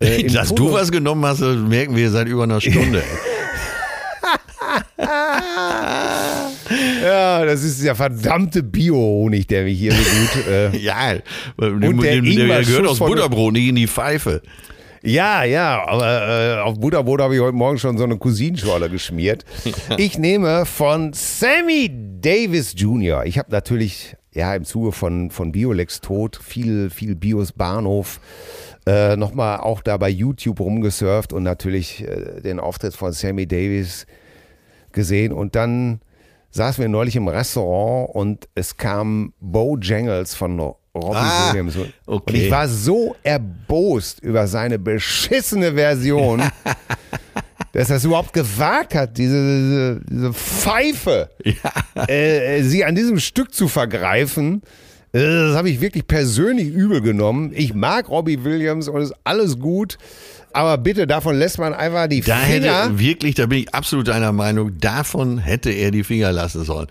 Äh, 0.00 0.22
Dass 0.24 0.48
Ton- 0.48 0.56
du 0.56 0.72
was 0.72 0.90
genommen 0.90 1.24
hast, 1.24 1.40
merken 1.40 1.96
wir 1.96 2.10
seit 2.10 2.28
über 2.28 2.42
einer 2.44 2.60
Stunde. 2.60 3.02
Ja, 7.02 7.44
das 7.44 7.62
ist 7.62 7.84
der 7.84 7.94
verdammte 7.94 8.62
Bio-Honig, 8.62 9.46
der 9.46 9.64
mich 9.64 9.78
hier 9.78 9.92
so 9.92 9.98
gut. 9.98 10.46
Äh, 10.46 10.76
ja, 10.78 11.12
und 11.56 11.80
der 11.82 11.90
der, 11.92 12.00
der 12.00 12.14
Ingwer-Schuss 12.14 12.66
gehört 12.68 12.86
aus 12.88 12.98
Butterbrot, 12.98 13.52
nicht 13.52 13.68
in 13.68 13.74
die 13.76 13.86
Pfeife. 13.86 14.40
Ja, 15.02 15.44
ja, 15.44 15.86
aber 15.86 16.56
äh, 16.56 16.60
auf 16.62 16.80
Butterbrot 16.80 17.20
habe 17.20 17.34
ich 17.34 17.42
heute 17.42 17.54
Morgen 17.54 17.78
schon 17.78 17.98
so 17.98 18.04
eine 18.04 18.16
Cousinenschorle 18.16 18.88
geschmiert. 18.88 19.44
Ich 19.98 20.18
nehme 20.18 20.64
von 20.64 21.12
Sammy 21.12 21.90
Davis 22.20 22.72
Jr. 22.74 23.26
Ich 23.26 23.36
habe 23.38 23.52
natürlich, 23.52 24.16
ja, 24.32 24.54
im 24.54 24.64
Zuge 24.64 24.92
von, 24.92 25.30
von 25.30 25.52
Biolex 25.52 26.00
Tod 26.00 26.40
viel, 26.42 26.88
viel 26.88 27.14
Bios 27.16 27.52
Bahnhof 27.52 28.18
äh, 28.86 29.16
nochmal 29.16 29.60
auch 29.60 29.80
da 29.80 29.96
bei 29.96 30.10
YouTube 30.10 30.60
rumgesurft 30.60 31.32
und 31.32 31.42
natürlich 31.42 32.02
äh, 32.02 32.40
den 32.40 32.60
Auftritt 32.60 32.94
von 32.94 33.12
Sammy 33.12 33.46
Davis 33.46 34.06
gesehen. 34.92 35.32
Und 35.32 35.54
dann 35.54 36.00
saßen 36.50 36.82
wir 36.82 36.88
neulich 36.88 37.16
im 37.16 37.28
Restaurant 37.28 38.14
und 38.14 38.48
es 38.54 38.76
kam 38.76 39.32
Bo 39.40 39.76
Jangles 39.80 40.34
von 40.34 40.58
Robbie 40.94 41.16
Ah, 41.16 41.50
Williams. 41.50 41.76
Und 41.76 41.92
okay. 42.06 42.44
ich 42.44 42.50
war 42.50 42.68
so 42.68 43.16
erbost 43.22 44.20
über 44.20 44.46
seine 44.46 44.78
beschissene 44.78 45.74
Version, 45.74 46.42
dass 47.72 47.90
er 47.90 47.96
es 47.96 48.04
überhaupt 48.04 48.32
gewagt 48.32 48.94
hat, 48.94 49.18
diese, 49.18 49.34
diese, 49.34 50.00
diese 50.08 50.32
Pfeife, 50.32 51.30
äh, 52.06 52.62
sie 52.62 52.84
an 52.84 52.94
diesem 52.94 53.18
Stück 53.18 53.52
zu 53.52 53.66
vergreifen. 53.66 54.62
Äh, 55.14 55.20
Das 55.48 55.56
habe 55.56 55.70
ich 55.70 55.80
wirklich 55.80 56.06
persönlich 56.06 56.68
übel 56.68 57.00
genommen. 57.00 57.52
Ich 57.54 57.72
mag 57.74 58.08
Robbie 58.08 58.44
Williams 58.44 58.88
und 58.88 59.00
ist 59.00 59.14
alles 59.24 59.58
gut. 59.58 59.96
Aber 60.52 60.78
bitte, 60.78 61.08
davon 61.08 61.36
lässt 61.36 61.58
man 61.58 61.74
einfach 61.74 62.06
die 62.06 62.20
Da 62.20 62.36
Finger. 62.36 62.84
hätte 62.84 62.98
wirklich, 63.00 63.34
da 63.34 63.46
bin 63.46 63.58
ich 63.58 63.74
absolut 63.74 64.06
deiner 64.06 64.30
Meinung, 64.30 64.78
davon 64.78 65.38
hätte 65.38 65.70
er 65.70 65.90
die 65.90 66.04
Finger 66.04 66.30
lassen 66.30 66.62
sollen. 66.64 66.86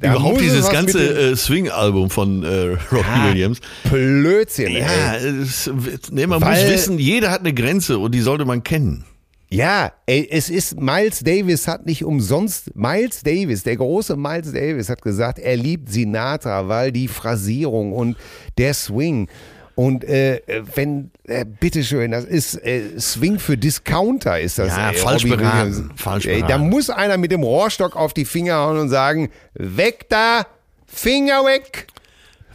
Da 0.00 0.12
Überhaupt 0.12 0.40
dieses 0.40 0.70
ganze 0.70 1.30
äh, 1.32 1.34
Swing-Album 1.34 2.10
von 2.10 2.44
äh, 2.44 2.76
Robbie 2.92 3.04
Ah, 3.12 3.28
Williams. 3.28 3.58
Blödsinn. 3.90 4.70
Ja, 4.72 5.16
es, 5.16 5.68
nee, 6.12 6.28
man 6.28 6.40
Weil- 6.40 6.62
muss 6.62 6.72
wissen, 6.72 6.98
jeder 7.00 7.32
hat 7.32 7.40
eine 7.40 7.52
Grenze 7.54 7.98
und 7.98 8.14
die 8.14 8.20
sollte 8.20 8.44
man 8.44 8.62
kennen. 8.62 9.04
Ja, 9.50 9.92
ey, 10.06 10.28
es 10.30 10.50
ist, 10.50 10.78
Miles 10.78 11.20
Davis 11.20 11.66
hat 11.68 11.86
nicht 11.86 12.04
umsonst, 12.04 12.76
Miles 12.76 13.22
Davis, 13.22 13.62
der 13.62 13.76
große 13.76 14.14
Miles 14.16 14.52
Davis 14.52 14.90
hat 14.90 15.00
gesagt, 15.00 15.38
er 15.38 15.56
liebt 15.56 15.90
Sinatra, 15.90 16.68
weil 16.68 16.92
die 16.92 17.08
Phrasierung 17.08 17.92
und 17.92 18.16
der 18.58 18.74
Swing 18.74 19.28
und 19.74 20.02
äh, 20.04 20.40
wenn, 20.74 21.12
äh, 21.28 21.44
bitteschön, 21.44 22.10
das 22.10 22.24
ist 22.24 22.56
äh, 22.66 22.98
Swing 22.98 23.38
für 23.38 23.56
Discounter 23.56 24.40
ist 24.40 24.58
das. 24.58 24.76
Ja, 24.76 24.90
ey, 24.90 24.96
falsch 24.96 25.22
Robbie 25.24 25.36
beraten, 25.36 25.70
Williams. 25.76 25.92
falsch 26.02 26.26
ey, 26.26 26.40
Da 26.40 26.46
beraten. 26.48 26.68
muss 26.68 26.90
einer 26.90 27.16
mit 27.16 27.30
dem 27.30 27.44
Rohrstock 27.44 27.94
auf 27.96 28.12
die 28.12 28.24
Finger 28.24 28.56
hauen 28.56 28.76
und 28.78 28.88
sagen, 28.88 29.30
weg 29.54 30.06
da, 30.08 30.46
Finger 30.86 31.44
weg. 31.44 31.86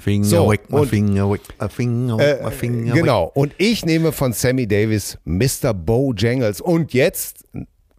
Finger 0.03 0.25
So, 0.25 0.49
weg, 0.51 0.69
my 0.69 0.79
und- 0.79 0.89
finger 0.89 1.31
weg, 1.31 1.41
my 1.61 1.69
finger 1.69 2.17
weg, 2.17 2.41
my 2.41 2.47
Äh, 2.49 2.51
finger 2.51 2.93
genau. 2.93 3.31
Und 3.33 3.53
ich 3.57 3.85
nehme 3.85 4.11
von 4.11 4.33
Sammy 4.33 4.67
Davis 4.67 5.17
Mr. 5.23 5.73
Bo 5.73 6.13
Jangles. 6.15 6.59
Und 6.59 6.93
jetzt 6.93 7.45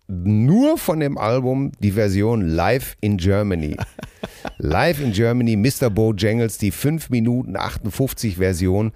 nur 0.06 0.76
von 0.76 1.00
dem 1.00 1.16
Album 1.16 1.72
die 1.80 1.92
Version 1.92 2.42
Live 2.46 2.94
in 3.00 3.16
Germany. 3.16 3.76
Live 4.58 5.00
in 5.00 5.12
Germany, 5.12 5.56
Mr. 5.56 5.88
Bo 5.88 6.12
Jangles, 6.12 6.58
die 6.58 6.70
5 6.72 7.08
Minuten 7.08 7.56
58 7.56 8.36
Version. 8.36 8.92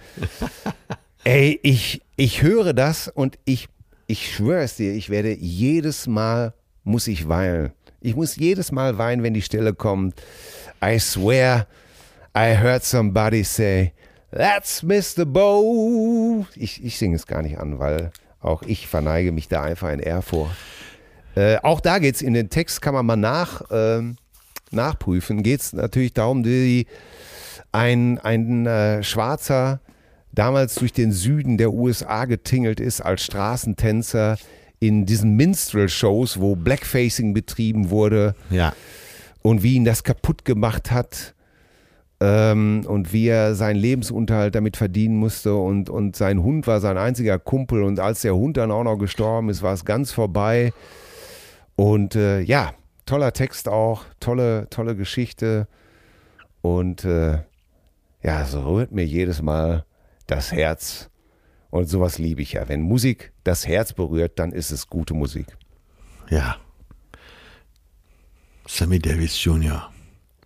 Ey, 1.25 1.59
ich, 1.63 2.03
ich 2.17 2.43
höre 2.43 2.75
das 2.75 3.09
und 3.09 3.39
ich, 3.47 3.69
ich 4.07 4.35
schwöre 4.35 4.63
es 4.63 4.77
dir, 4.77 4.93
ich 4.93 5.09
werde 5.09 5.35
jedes 5.35 6.07
Mal, 6.07 6.53
muss 6.85 7.07
ich 7.07 7.27
weinen. 7.29 7.71
Ich 8.01 8.15
muss 8.15 8.37
jedes 8.37 8.71
Mal 8.71 8.99
weinen, 8.99 9.23
wenn 9.23 9.35
die 9.35 9.43
Stelle 9.43 9.73
kommt. 9.75 10.15
I 10.85 10.99
swear, 10.99 11.67
I 12.37 12.55
heard 12.55 12.85
somebody 12.85 13.43
say, 13.43 13.93
that's 14.31 14.83
Mr. 14.83 15.25
Bo. 15.25 16.47
Ich, 16.55 16.85
ich 16.85 16.99
singe 16.99 17.17
es 17.17 17.27
gar 17.27 17.43
nicht 17.43 17.59
an, 17.59 17.79
weil 17.79 18.13
Auch 18.41 18.63
ich 18.63 18.87
verneige 18.87 19.33
mich 19.33 19.49
da 19.49 19.63
einfach 19.63 19.91
in 19.91 19.99
Ehr 20.01 20.23
vor. 20.23 20.51
Äh, 21.35 21.57
auch 21.63 21.81
da 21.81 21.99
geht 21.99 22.15
es 22.17 22.23
in 22.23 22.35
den 22.35 22.51
Text, 22.51 22.81
kann 22.81 22.95
man 22.95 23.05
mal 23.07 23.17
nach, 23.17 23.63
ähm, 23.71 24.17
nachprüfen, 24.71 25.43
geht 25.43 25.61
es 25.61 25.73
natürlich 25.73 26.13
darum, 26.13 26.43
die, 26.43 26.87
ein, 27.73 28.19
ein 28.19 28.67
äh, 28.67 29.03
Schwarzer 29.03 29.81
damals 30.33 30.77
durch 30.77 30.93
den 30.93 31.11
Süden 31.13 31.59
der 31.59 31.73
USA 31.73 32.25
getingelt 32.27 32.79
ist 32.81 33.01
als 33.01 33.25
Straßentänzer 33.25 34.39
in 34.79 35.05
diesen 35.07 35.35
Minstrel-Shows, 35.37 36.41
wo 36.41 36.55
Blackfacing 36.55 37.35
betrieben 37.35 37.91
wurde 37.91 38.35
Ja. 38.51 38.73
und 39.43 39.63
wie 39.65 39.75
ihn 39.75 39.85
das 39.85 40.05
kaputt 40.05 40.45
gemacht 40.45 40.93
hat 40.93 41.35
ähm, 42.21 42.85
und 42.87 43.13
wie 43.13 43.29
er 43.29 43.55
seinen 43.55 43.77
Lebensunterhalt 43.77 44.55
damit 44.55 44.77
verdienen 44.77 45.17
musste 45.17 45.55
und, 45.55 45.89
und 45.89 46.17
sein 46.17 46.43
Hund 46.43 46.67
war 46.67 46.81
sein 46.81 46.99
einziger 46.99 47.39
Kumpel 47.39 47.83
und 47.83 48.01
als 48.01 48.23
der 48.23 48.35
Hund 48.35 48.57
dann 48.57 48.71
auch 48.71 48.85
noch 48.85 48.97
gestorben 48.97 49.49
ist, 49.51 49.63
war 49.63 49.73
es 49.73 49.85
ganz 49.85 50.11
vorbei 50.11 50.73
und 51.77 52.17
äh, 52.17 52.41
ja, 52.41 52.73
toller 53.07 53.33
Text 53.33 53.69
auch, 53.69 54.05
tolle, 54.21 54.67
tolle 54.71 54.97
Geschichte 54.97 55.69
und 56.61 57.05
äh, 57.05 57.39
ja, 58.23 58.43
es 58.43 58.57
rührt 58.57 58.91
mir 58.91 59.07
jedes 59.07 59.41
Mal 59.41 59.85
das 60.27 60.51
Herz 60.51 61.11
und 61.71 61.89
sowas 61.89 62.19
liebe 62.19 62.43
ich 62.43 62.55
ja. 62.55 62.69
Wenn 62.69 62.83
Musik 62.83 63.33
das 63.45 63.67
Herz 63.67 63.93
berührt, 63.93 64.39
dann 64.39 64.53
ist 64.53 64.71
es 64.71 64.89
gute 64.89 65.15
Musik. 65.15 65.47
Ja. 66.31 66.57
Sammy 68.67 68.99
Davis 68.99 69.43
Jr. 69.43 69.91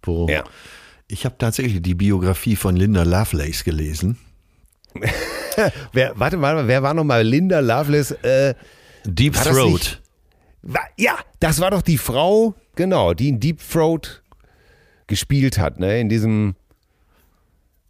Wo 0.02 0.28
Ja. 0.28 0.44
Ich 1.12 1.26
habe 1.26 1.36
tatsächlich 1.36 1.82
die 1.82 1.94
Biografie 1.94 2.56
von 2.56 2.74
Linda 2.74 3.02
Lovelace 3.02 3.64
gelesen. 3.64 4.16
Wer, 5.92 6.18
warte 6.18 6.38
mal, 6.38 6.66
wer 6.66 6.82
war 6.82 6.94
nochmal 6.94 7.22
Linda 7.22 7.60
Loveless? 7.60 8.12
Äh, 8.22 8.54
Deep 9.04 9.34
das 9.34 9.48
Throat. 9.48 10.00
Ja, 10.96 11.18
das 11.40 11.60
war 11.60 11.70
doch 11.70 11.82
die 11.82 11.98
Frau, 11.98 12.54
genau, 12.74 13.12
die 13.12 13.28
in 13.28 13.40
Deep 13.40 13.60
Throat 13.60 14.22
gespielt 15.06 15.58
hat, 15.58 15.78
ne? 15.78 16.00
In 16.00 16.08
diesem, 16.08 16.54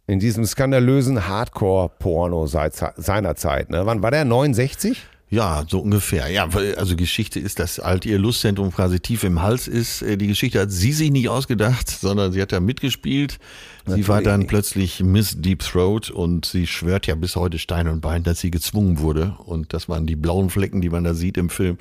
in 0.07 0.19
diesem 0.19 0.45
skandalösen 0.45 1.25
Hardcore-Porno 1.25 2.47
seit 2.47 2.73
seiner 2.97 3.35
Zeit, 3.35 3.69
ne? 3.69 3.85
Wann 3.85 4.03
war 4.03 4.11
der? 4.11 4.25
69? 4.25 5.01
Ja, 5.33 5.63
so 5.67 5.79
ungefähr. 5.79 6.29
Ja, 6.29 6.47
also 6.77 6.95
Geschichte 6.95 7.39
ist, 7.39 7.57
dass 7.57 7.79
halt 7.79 8.05
ihr 8.05 8.19
Lustzentrum 8.19 8.71
quasi 8.71 8.99
tief 8.99 9.23
im 9.23 9.41
Hals 9.41 9.67
ist. 9.67 10.03
Äh, 10.03 10.15
Die 10.15 10.27
Geschichte 10.27 10.59
hat 10.59 10.71
sie 10.71 10.91
sich 10.93 11.09
nicht 11.09 11.27
ausgedacht, 11.27 11.89
sondern 12.01 12.31
sie 12.31 12.39
hat 12.41 12.51
da 12.51 12.59
mitgespielt. 12.59 13.39
sie 13.87 14.07
war 14.07 14.17
Natürlich 14.17 14.23
dann 14.25 14.39
nicht. 14.41 14.49
plötzlich 14.49 14.99
Miss 15.03 15.35
Deep 15.41 15.59
Throat 15.63 16.11
und 16.11 16.45
sie 16.45 16.67
schwört 16.67 17.07
ja 17.07 17.15
bis 17.15 17.35
heute 17.35 17.57
Stein 17.57 17.87
und 17.87 18.01
Bein, 18.01 18.21
dass 18.21 18.41
sie 18.41 18.51
gezwungen 18.51 18.99
wurde. 18.99 19.35
Und 19.45 19.73
das 19.73 19.89
waren 19.89 20.05
die 20.05 20.15
blauen 20.15 20.51
Flecken, 20.51 20.81
die 20.81 20.89
man 20.89 21.03
da 21.03 21.15
sieht 21.15 21.37
im 21.37 21.49
Film, 21.49 21.79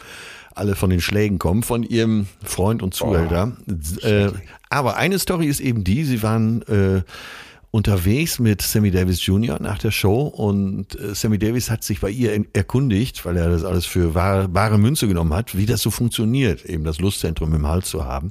alle 0.55 0.75
von 0.75 0.89
den 0.89 1.03
Schlägen 1.03 1.39
kommen, 1.39 1.63
von 1.63 1.83
ihrem 1.83 2.29
Freund 2.43 2.83
und 2.83 2.95
Zuhälter. 2.95 3.53
äh, 4.03 4.31
aber 4.71 4.97
eine 4.97 5.19
Story 5.19 5.47
ist 5.47 5.61
eben 5.61 5.85
die, 5.85 6.05
sie 6.05 6.23
waren 6.23 6.63
äh, 6.63 7.03
unterwegs 7.73 8.39
mit 8.39 8.61
Sammy 8.61 8.91
Davis 8.91 9.25
Jr. 9.25 9.61
nach 9.61 9.79
der 9.79 9.91
Show 9.91 10.25
und 10.25 10.95
äh, 11.01 11.15
Sammy 11.15 11.39
Davis 11.39 11.71
hat 11.71 11.83
sich 11.83 12.01
bei 12.01 12.11
ihr 12.11 12.45
erkundigt, 12.53 13.25
weil 13.25 13.39
er 13.39 13.49
das 13.49 13.65
alles 13.65 13.87
für 13.87 14.15
wahre, 14.15 14.79
Münze 14.79 15.09
genommen 15.09 15.33
hat, 15.33 15.57
wie 15.57 15.65
das 15.65 15.81
so 15.81 15.91
funktioniert, 15.91 16.67
eben 16.67 16.85
das 16.85 17.01
Lustzentrum 17.01 17.55
im 17.55 17.67
Hals 17.67 17.89
zu 17.89 18.05
haben. 18.05 18.31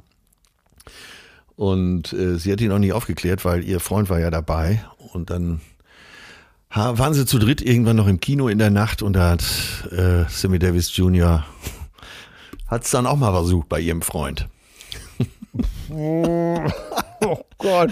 Und 1.56 2.12
äh, 2.12 2.38
sie 2.38 2.52
hat 2.52 2.60
ihn 2.60 2.70
auch 2.70 2.78
nicht 2.78 2.92
aufgeklärt, 2.92 3.44
weil 3.44 3.64
ihr 3.64 3.80
Freund 3.80 4.08
war 4.08 4.20
ja 4.20 4.30
dabei 4.30 4.84
und 5.12 5.30
dann 5.30 5.60
waren 6.70 7.12
sie 7.12 7.26
zu 7.26 7.38
dritt 7.38 7.60
irgendwann 7.60 7.96
noch 7.96 8.06
im 8.06 8.20
Kino 8.20 8.48
in 8.48 8.58
der 8.58 8.70
Nacht 8.70 9.02
und 9.02 9.14
da 9.14 9.30
hat 9.30 9.42
äh, 9.90 10.24
Sammy 10.30 10.60
Davis 10.60 10.96
Jr. 10.96 11.44
hat 12.68 12.84
es 12.84 12.92
dann 12.92 13.06
auch 13.06 13.16
mal 13.16 13.32
versucht 13.32 13.68
bei 13.68 13.80
ihrem 13.80 14.02
Freund. 14.02 14.48
Oh 17.26 17.38
Gott. 17.58 17.90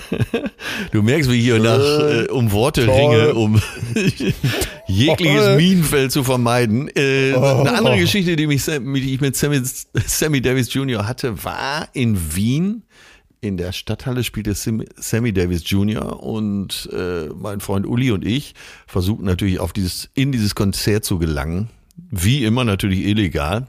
Du 0.90 1.02
merkst, 1.02 1.30
wie 1.30 1.36
ich 1.38 1.44
hier 1.44 1.60
nach 1.60 1.78
äh, 1.78 2.26
um 2.30 2.50
Worte 2.50 2.84
toll. 2.86 2.94
ringe, 2.96 3.34
um 3.34 3.60
jegliches 4.88 5.44
Toll. 5.44 5.56
Minenfeld 5.56 6.12
zu 6.12 6.24
vermeiden. 6.24 6.88
Äh, 6.96 7.34
Eine 7.34 7.72
andere 7.78 7.98
Geschichte, 7.98 8.34
die, 8.36 8.46
mich, 8.46 8.64
die 8.64 9.14
ich 9.14 9.20
mit 9.20 9.36
Sammy, 9.36 9.60
Sammy 9.62 10.40
Davis 10.40 10.72
Jr. 10.74 11.06
hatte, 11.06 11.44
war 11.44 11.88
in 11.92 12.34
Wien. 12.34 12.82
In 13.42 13.56
der 13.56 13.72
Stadthalle 13.72 14.22
spielte 14.22 14.54
Sammy 14.54 15.32
Davis 15.32 15.62
Jr. 15.64 16.22
und 16.22 16.90
äh, 16.92 17.28
mein 17.34 17.60
Freund 17.60 17.86
Uli 17.86 18.10
und 18.10 18.24
ich 18.24 18.54
versuchten 18.86 19.24
natürlich 19.24 19.60
auf 19.60 19.72
dieses, 19.72 20.10
in 20.14 20.30
dieses 20.32 20.54
Konzert 20.54 21.04
zu 21.04 21.18
gelangen. 21.18 21.70
Wie 22.10 22.44
immer 22.44 22.64
natürlich 22.64 23.06
illegal. 23.06 23.66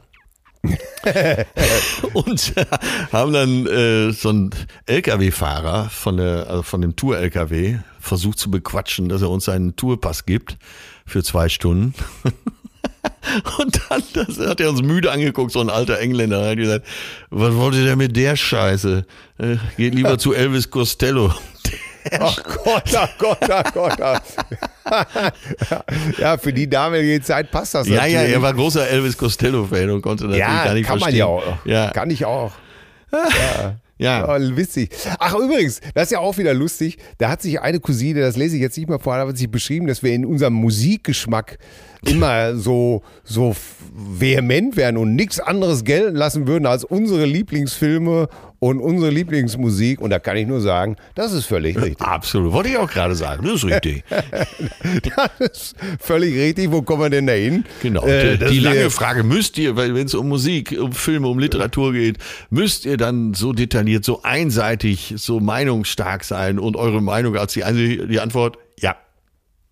und 2.12 2.56
äh, 2.56 2.64
haben 3.12 3.32
dann 3.32 3.66
äh, 3.66 4.12
so 4.12 4.28
einen 4.28 4.50
LKW-Fahrer 4.86 5.90
von 5.90 6.16
der 6.16 6.46
also 6.48 6.62
von 6.62 6.80
dem 6.80 6.94
Tour-LKW 6.94 7.78
versucht 7.98 8.38
zu 8.38 8.50
bequatschen, 8.50 9.08
dass 9.08 9.22
er 9.22 9.30
uns 9.30 9.44
seinen 9.46 9.74
Tourpass 9.74 10.24
gibt 10.24 10.58
für 11.04 11.22
zwei 11.24 11.48
Stunden. 11.48 11.94
Und 13.58 13.80
dann 13.88 14.02
das 14.14 14.38
hat 14.38 14.60
er 14.60 14.70
uns 14.70 14.82
müde 14.82 15.10
angeguckt, 15.10 15.52
so 15.52 15.60
ein 15.60 15.70
alter 15.70 15.98
Engländer, 15.98 16.44
hat 16.44 16.56
gesagt, 16.56 16.86
was 17.30 17.54
wollt 17.54 17.74
ihr 17.74 17.84
denn 17.84 17.98
mit 17.98 18.16
der 18.16 18.36
Scheiße? 18.36 19.06
Äh, 19.38 19.56
geht 19.76 19.94
lieber 19.94 20.18
zu 20.18 20.32
Elvis 20.32 20.70
Costello. 20.70 21.32
Ach 22.20 22.42
Gott, 22.42 22.94
ach 22.96 23.18
Gott, 23.18 23.50
ach 23.50 23.72
Gott. 23.72 23.96
ja, 26.18 26.36
für 26.38 26.52
die 26.52 26.68
damalige 26.68 27.22
Zeit 27.22 27.50
passt 27.50 27.74
das 27.74 27.88
Ja, 27.88 28.04
ja, 28.06 28.18
natürlich. 28.18 28.34
er 28.34 28.42
war 28.42 28.54
großer 28.54 28.88
Elvis 28.88 29.16
Costello-Fan 29.16 29.90
und 29.90 30.02
konnte 30.02 30.24
natürlich 30.24 30.40
ja, 30.40 30.64
gar 30.64 30.74
nicht 30.74 30.86
kann 30.86 30.94
man 30.98 31.00
verstehen. 31.00 31.18
ja 31.18 31.26
auch. 31.26 31.64
Ja, 31.64 31.90
Kann 31.90 32.10
ich 32.10 32.24
auch. 32.24 32.52
ja. 33.98 34.26
Oh, 34.28 34.56
witzig. 34.56 34.90
Ach, 35.18 35.34
übrigens, 35.34 35.80
das 35.94 36.04
ist 36.04 36.10
ja 36.12 36.18
auch 36.18 36.36
wieder 36.38 36.54
lustig. 36.54 36.98
Da 37.18 37.28
hat 37.30 37.42
sich 37.42 37.60
eine 37.60 37.78
Cousine, 37.80 38.20
das 38.20 38.36
lese 38.36 38.56
ich 38.56 38.62
jetzt 38.62 38.76
nicht 38.76 38.88
mal 38.88 38.98
vor, 38.98 39.14
hat 39.14 39.36
sich 39.36 39.50
beschrieben, 39.50 39.86
dass 39.86 40.02
wir 40.02 40.12
in 40.12 40.24
unserem 40.26 40.54
Musikgeschmack 40.54 41.58
immer 42.04 42.56
so, 42.56 43.02
so 43.22 43.54
vehement 43.94 44.76
werden 44.76 44.96
und 44.96 45.14
nichts 45.14 45.38
anderes 45.40 45.84
gelten 45.84 46.16
lassen 46.16 46.46
würden 46.48 46.66
als 46.66 46.84
unsere 46.84 47.26
Lieblingsfilme 47.26 48.28
und 48.62 48.78
unsere 48.78 49.10
Lieblingsmusik. 49.10 50.00
Und 50.00 50.10
da 50.10 50.20
kann 50.20 50.36
ich 50.36 50.46
nur 50.46 50.60
sagen, 50.60 50.94
das 51.16 51.32
ist 51.32 51.46
völlig 51.46 51.76
richtig. 51.76 52.00
Absolut. 52.00 52.52
Wollte 52.52 52.68
ich 52.68 52.76
auch 52.76 52.88
gerade 52.88 53.16
sagen. 53.16 53.44
Das 53.44 53.54
ist 53.54 53.64
richtig. 53.64 54.04
Das 55.16 55.50
ist 55.50 55.76
völlig 56.00 56.34
richtig. 56.36 56.70
Wo 56.70 56.82
kommen 56.82 57.02
wir 57.02 57.10
denn 57.10 57.26
da 57.26 57.32
hin? 57.32 57.64
Genau. 57.82 58.06
Äh, 58.06 58.38
die 58.38 58.60
lange 58.60 58.90
Frage, 58.90 59.24
müsst 59.24 59.58
ihr, 59.58 59.74
weil 59.76 59.94
wenn 59.94 60.06
es 60.06 60.14
um 60.14 60.28
Musik, 60.28 60.76
um 60.80 60.92
Filme, 60.92 61.26
um 61.28 61.38
Literatur 61.40 61.92
geht, 61.92 62.18
müsst 62.50 62.84
ihr 62.86 62.96
dann 62.96 63.34
so 63.34 63.52
detailliert, 63.52 64.04
so 64.04 64.22
einseitig, 64.22 65.14
so 65.16 65.40
meinungsstark 65.40 66.22
sein 66.24 66.58
und 66.60 66.76
eure 66.76 67.02
Meinung 67.02 67.36
als 67.36 67.54
die, 67.54 67.64
einzige- 67.64 68.06
die 68.06 68.20
Antwort, 68.20 68.58
ja. 68.80 68.96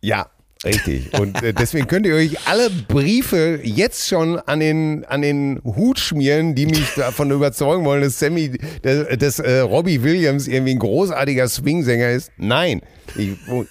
Ja, 0.02 0.26
richtig. 0.64 1.12
Und 1.18 1.42
äh, 1.42 1.52
deswegen 1.52 1.86
könnt 1.86 2.06
ihr 2.06 2.14
euch 2.14 2.48
alle 2.48 2.70
Briefe 2.70 3.60
jetzt 3.62 4.08
schon 4.08 4.38
an 4.38 4.60
den, 4.60 5.04
an 5.06 5.22
den 5.22 5.60
Hut 5.64 5.98
schmieren, 5.98 6.54
die 6.54 6.66
mich 6.66 6.94
davon 6.94 7.30
überzeugen 7.30 7.84
wollen, 7.84 8.02
dass 8.02 8.18
Sammy, 8.18 8.58
dass, 8.82 9.18
dass 9.18 9.38
äh, 9.38 9.60
Robbie 9.60 10.02
Williams 10.02 10.48
irgendwie 10.48 10.72
ein 10.72 10.78
großartiger 10.78 11.48
Swingsänger 11.48 12.10
ist. 12.10 12.32
Nein. 12.36 12.82
Ich, 13.16 13.30
und, 13.48 13.68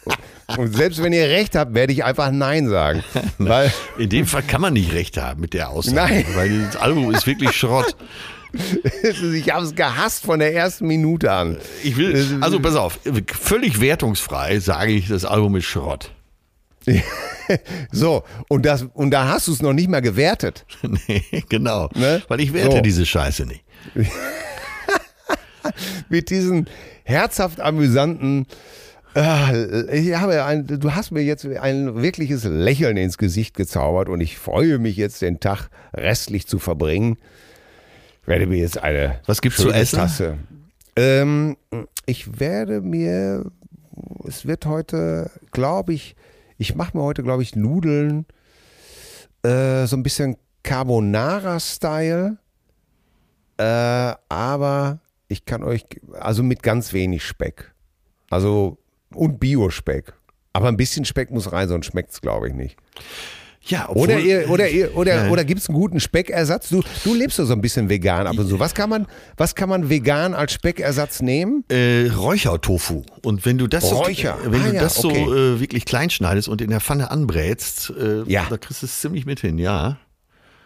und 0.58 0.76
selbst 0.76 1.02
wenn 1.04 1.14
ihr 1.14 1.30
recht 1.30 1.56
habt, 1.56 1.74
werde 1.74 1.94
ich 1.94 2.04
einfach 2.04 2.32
Nein 2.32 2.68
sagen. 2.68 3.04
Weil 3.38 3.72
In 3.98 4.10
dem 4.10 4.26
Fall 4.26 4.44
kann 4.44 4.62
man 4.62 4.74
nicht 4.74 4.94
recht 4.94 5.18
haben 5.18 5.42
mit 5.42 5.54
der 5.54 5.70
Aussage, 5.70 5.96
Nein. 5.96 6.26
weil 6.36 6.62
das 6.62 6.76
Album 6.76 7.14
ist 7.14 7.28
wirklich 7.28 7.52
Schrott. 7.52 7.96
ich 9.34 9.54
habe 9.54 9.66
es 9.66 9.76
gehasst 9.76 10.26
von 10.26 10.40
der 10.40 10.54
ersten 10.56 10.88
Minute 10.88 11.32
an. 11.32 11.58
Ich 11.84 11.98
will, 11.98 12.40
also 12.42 12.60
pass 12.60 12.76
auf, 12.76 13.00
völlig 13.28 13.80
wertungsfrei 13.80 14.60
sage 14.60 14.92
ich, 14.92 15.08
das 15.08 15.24
Album 15.26 15.56
ist 15.56 15.66
Schrott. 15.66 16.12
So, 17.92 18.24
und, 18.48 18.66
das, 18.66 18.86
und 18.94 19.12
da 19.12 19.28
hast 19.28 19.48
du 19.48 19.54
es 19.54 19.62
noch 19.62 19.74
nicht 19.74 19.90
mal 19.90 20.02
gewertet. 20.02 20.66
nee, 21.08 21.24
genau. 21.50 21.90
Ne? 21.96 22.22
Weil 22.28 22.42
ich 22.42 22.54
werte 22.54 22.78
So. 22.78 22.82
diese 22.82 23.06
Scheiße 23.06 23.48
nicht. 23.48 23.64
mit 26.10 26.30
diesen 26.30 26.68
herzhaft 27.04 27.60
amüsanten. 27.60 28.46
Äh, 29.16 29.98
ich 29.98 30.16
habe 30.16 30.44
ein, 30.46 30.68
du 30.68 30.94
hast 30.94 31.12
mir 31.12 31.22
jetzt 31.22 31.46
ein 31.46 32.02
wirkliches 32.02 32.44
Lächeln 32.44 32.98
ins 32.98 33.18
Gesicht 33.18 33.56
gezaubert 33.56 34.10
und 34.10 34.22
ich 34.22 34.38
freue 34.38 34.78
mich 34.78 34.96
jetzt, 34.98 35.22
den 35.22 35.40
Tag 35.40 35.70
restlich 35.94 36.46
zu 36.46 36.60
verbringen. 36.60 37.18
Ich 38.22 38.28
werde 38.28 38.46
mir 38.46 38.60
jetzt 38.60 38.78
eine 38.78 39.20
Was 39.26 39.42
gibt's 39.42 39.58
zu 39.58 39.72
essen? 39.72 39.98
Tasse. 39.98 40.38
Ähm, 40.96 41.58
ich 42.06 42.40
werde 42.40 42.82
mir, 42.82 43.46
es 44.28 44.46
wird 44.46 44.68
heute, 44.68 45.32
glaube 45.52 45.94
ich, 45.94 46.16
ich 46.60 46.76
mache 46.76 46.96
mir 46.96 47.04
heute, 47.04 47.24
glaube 47.24 47.42
ich, 47.42 47.56
Nudeln, 47.56 48.26
äh, 49.44 49.88
so 49.88 49.96
ein 49.96 50.04
bisschen 50.04 50.36
Carbonara-Style. 50.62 52.38
Äh, 53.58 54.14
aber 54.28 55.00
ich 55.30 55.46
kann 55.46 55.64
euch, 55.64 55.86
also 56.14 56.44
mit 56.44 56.62
ganz 56.62 56.92
wenig 56.92 57.24
Speck. 57.24 57.74
Also, 58.30 58.78
und 59.16 59.40
Bio-Speck. 59.40 60.14
Aber 60.52 60.68
ein 60.68 60.78
bisschen 60.78 61.06
Speck 61.06 61.32
muss 61.32 61.52
rein, 61.52 61.70
sonst 61.70 61.88
schmeckt 61.88 62.12
es, 62.12 62.22
glaube 62.22 62.50
ich, 62.50 62.54
nicht. 62.54 62.78
Ja, 63.62 63.88
obwohl, 63.90 64.04
Oder, 64.06 64.20
ihr, 64.20 64.50
oder, 64.50 64.70
ihr, 64.70 64.96
oder, 64.96 65.26
Ja. 65.26 65.30
oder 65.32 65.44
gibt 65.44 65.60
es 65.62 65.68
einen 65.70 65.78
guten 65.78 66.00
Speckersatz? 66.00 66.70
Du, 66.70 66.82
du 67.04 67.14
lebst 67.14 67.38
so 67.38 67.52
ein 67.52 67.62
bisschen 67.62 67.90
vegan 67.90 68.26
ab 68.26 68.38
und 68.38 68.48
so. 68.48 68.58
Was 68.60 68.74
kann 68.74 68.90
man, 68.90 69.06
was 69.38 69.54
kann 69.54 69.68
man 69.70 69.90
vegan 69.90 70.34
als 70.34 70.54
Speckersatz 70.54 71.22
nehmen? 71.22 71.66
Äh, 71.70 72.08
Räuchertofu. 72.16 73.04
Und 73.22 73.46
wenn 73.46 73.58
du 73.58 73.68
das 73.68 73.92
Räucher. 73.92 74.38
so, 74.44 74.52
wenn 74.52 74.62
Ah 74.62 74.68
du 74.70 74.74
ja, 74.76 74.82
das 74.82 75.04
okay. 75.04 75.26
so 75.26 75.36
äh, 75.36 75.60
wirklich 75.60 75.84
klein 75.86 76.10
schneidest 76.10 76.48
und 76.48 76.62
in 76.62 76.70
der 76.70 76.80
Pfanne 76.80 77.12
anbrätst, 77.12 77.92
äh, 78.00 78.24
Ja. 78.28 78.48
da 78.50 78.58
kriegst 78.58 78.82
du 78.82 78.86
es 78.86 79.02
ziemlich 79.02 79.26
mit 79.26 79.42
hin, 79.42 79.60
ja. 79.60 79.98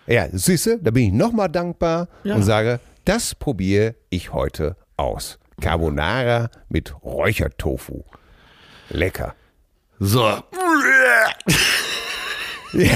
Ja, 0.06 0.28
siehste, 0.32 0.78
da 0.82 0.91
bin 0.91 1.03
ich 1.07 1.14
nochmal 1.14 1.49
dankbar 1.49 2.07
Ja. 2.24 2.36
und 2.36 2.44
sage, 2.44 2.80
das 3.06 3.34
probiere 3.36 3.95
ich 4.11 4.34
heute 4.34 4.76
aus. 4.98 5.40
Carbonara 5.61 6.49
mit 6.70 6.94
Räuchertofu. 7.03 8.03
Lecker. 8.90 9.34
So. 9.99 10.22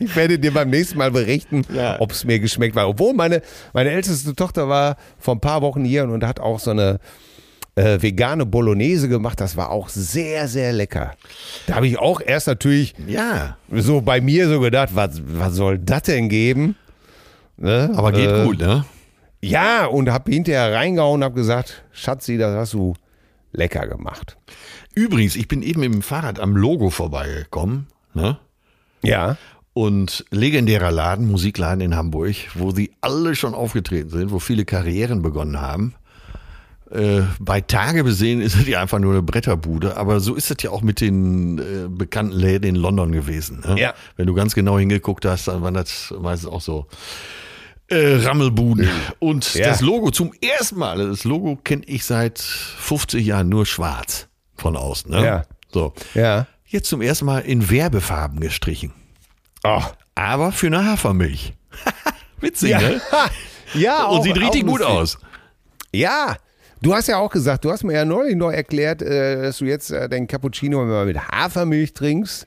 Ich 0.00 0.14
werde 0.14 0.38
dir 0.38 0.52
beim 0.52 0.68
nächsten 0.68 0.98
Mal 0.98 1.10
berichten, 1.10 1.62
Ja. 1.72 1.98
ob 2.00 2.10
es 2.12 2.24
mir 2.24 2.38
geschmeckt 2.38 2.76
war. 2.76 2.88
Obwohl 2.90 3.14
meine, 3.14 3.40
meine 3.72 3.90
älteste 3.90 4.34
Tochter 4.34 4.68
war 4.68 4.96
vor 5.18 5.34
ein 5.34 5.40
paar 5.40 5.62
Wochen 5.62 5.82
hier 5.82 6.04
und 6.04 6.22
hat 6.24 6.40
auch 6.40 6.60
so 6.60 6.72
eine 6.72 6.98
äh, 7.74 8.00
vegane 8.02 8.44
Bolognese 8.44 9.08
gemacht. 9.08 9.40
Das 9.40 9.56
war 9.56 9.70
auch 9.70 9.88
sehr, 9.88 10.46
sehr 10.48 10.74
lecker. 10.74 11.12
Da 11.66 11.76
habe 11.76 11.86
ich 11.86 11.98
auch 11.98 12.20
erst 12.20 12.48
natürlich 12.48 12.94
Ja, 13.06 13.56
so 13.72 14.02
bei 14.02 14.20
mir 14.20 14.46
so 14.48 14.60
gedacht, 14.60 14.90
was, 14.92 15.22
was 15.24 15.54
soll 15.54 15.78
das 15.78 16.02
denn 16.02 16.28
geben? 16.28 16.76
Ne? 17.56 17.90
aber 17.94 18.12
geht 18.12 18.28
Äh, 18.30 18.44
gut, 18.44 18.58
ne? 18.58 18.84
Ja, 19.40 19.86
und 19.86 20.10
habe 20.10 20.30
hinterher 20.30 20.74
reingehauen 20.74 21.20
und 21.20 21.24
habe 21.24 21.34
gesagt, 21.34 21.82
Schatzi, 21.92 22.36
das 22.36 22.54
hast 22.54 22.74
du 22.74 22.92
lecker 23.52 23.86
gemacht. 23.86 24.36
Übrigens, 24.94 25.34
ich 25.36 25.48
bin 25.48 25.62
eben 25.62 25.80
mit 25.80 25.94
dem 25.94 26.02
Fahrrad 26.02 26.40
am 26.40 26.56
Logo 26.56 26.90
vorbeigekommen, 26.90 27.86
ne? 28.12 28.38
Ja. 29.06 29.36
Und 29.72 30.24
legendärer 30.30 30.90
Laden, 30.90 31.30
Musikladen 31.30 31.80
in 31.82 31.94
Hamburg, 31.96 32.34
wo 32.54 32.70
sie 32.70 32.92
alle 33.02 33.34
schon 33.36 33.54
aufgetreten 33.54 34.08
sind, 34.10 34.30
wo 34.30 34.38
viele 34.38 34.64
Karrieren 34.64 35.20
begonnen 35.20 35.60
haben. 35.60 35.94
Äh, 36.90 37.22
bei 37.40 37.60
Tage 37.60 38.04
besehen 38.04 38.40
ist 38.40 38.54
es 38.54 38.66
ja 38.68 38.80
einfach 38.80 39.00
nur 39.00 39.12
eine 39.12 39.22
Bretterbude, 39.22 39.96
aber 39.96 40.20
so 40.20 40.34
ist 40.34 40.50
es 40.50 40.62
ja 40.62 40.70
auch 40.70 40.82
mit 40.82 41.00
den 41.00 41.58
äh, 41.58 41.88
bekannten 41.88 42.32
Läden 42.36 42.64
in 42.68 42.76
London 42.76 43.10
gewesen. 43.12 43.60
Ne? 43.66 43.78
Ja. 43.78 43.94
Wenn 44.16 44.26
du 44.28 44.34
ganz 44.34 44.54
genau 44.54 44.78
hingeguckt 44.78 45.24
hast, 45.24 45.48
dann 45.48 45.62
waren 45.62 45.74
das 45.74 46.14
meistens 46.18 46.48
auch 46.48 46.60
so 46.60 46.86
äh, 47.88 48.14
Rammelbuden. 48.24 48.88
Und 49.18 49.52
Ja. 49.54 49.66
das 49.68 49.80
Logo 49.80 50.10
zum 50.10 50.32
ersten 50.40 50.78
Mal, 50.78 50.98
das 51.08 51.24
Logo 51.24 51.56
kenne 51.62 51.82
ich 51.86 52.04
seit 52.04 52.38
50 52.38 53.26
Jahren 53.26 53.48
nur 53.48 53.66
schwarz 53.66 54.28
von 54.54 54.76
außen. 54.76 55.10
Ne? 55.10 55.24
Ja. 55.24 55.42
So. 55.72 55.92
Ja. 56.14 56.46
Jetzt 56.66 56.88
zum 56.88 57.00
ersten 57.00 57.26
Mal 57.26 57.40
in 57.40 57.70
Werbefarben 57.70 58.40
gestrichen. 58.40 58.92
Ach. 59.62 59.92
Aber 60.14 60.52
für 60.52 60.66
eine 60.66 60.84
Hafermilch. 60.84 61.54
Witzig, 62.40 62.70
Ja. 62.70 62.80
ne? 62.80 63.00
ja, 63.74 64.04
Und 64.06 64.18
auch- 64.18 64.24
sieht 64.24 64.36
richtig 64.38 64.62
gut 64.66 64.80
lustig. 64.80 64.86
aus. 64.88 65.18
Ja. 65.92 66.36
Du 66.82 66.94
hast 66.94 67.08
ja 67.08 67.16
auch 67.18 67.30
gesagt, 67.30 67.64
du 67.64 67.70
hast 67.70 67.84
mir 67.84 67.94
ja 67.94 68.04
neulich 68.04 68.36
noch 68.36 68.50
erklärt, 68.50 69.00
äh, 69.00 69.42
dass 69.42 69.58
du 69.58 69.64
jetzt 69.64 69.90
äh, 69.90 70.08
den 70.08 70.26
Cappuccino 70.26 70.82
immer 70.82 71.04
mit 71.06 71.18
Hafermilch 71.18 71.94
trinkst, 71.94 72.46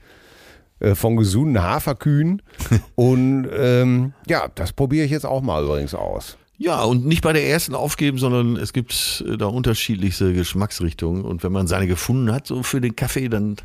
äh, 0.80 0.94
von 0.94 1.18
gesunden 1.18 1.62
Haferkühen. 1.62 2.42
Und 2.96 3.50
ähm, 3.52 4.14
ja, 4.28 4.48
das 4.54 4.72
probiere 4.72 5.06
ich 5.06 5.12
jetzt 5.12 5.26
auch 5.26 5.42
mal 5.42 5.64
übrigens 5.64 5.96
aus. 5.96 6.38
Ja, 6.62 6.84
und 6.84 7.06
nicht 7.06 7.22
bei 7.22 7.32
der 7.32 7.48
ersten 7.48 7.74
aufgeben, 7.74 8.18
sondern 8.18 8.58
es 8.58 8.74
gibt 8.74 9.24
da 9.40 9.46
unterschiedlichste 9.46 10.34
Geschmacksrichtungen. 10.34 11.24
Und 11.24 11.42
wenn 11.42 11.54
man 11.54 11.68
seine 11.68 11.88
gefunden 11.88 12.34
hat, 12.34 12.46
so 12.48 12.64
für 12.64 12.82
den 12.82 12.98
Kaffee, 12.98 13.30
dann 13.30 13.56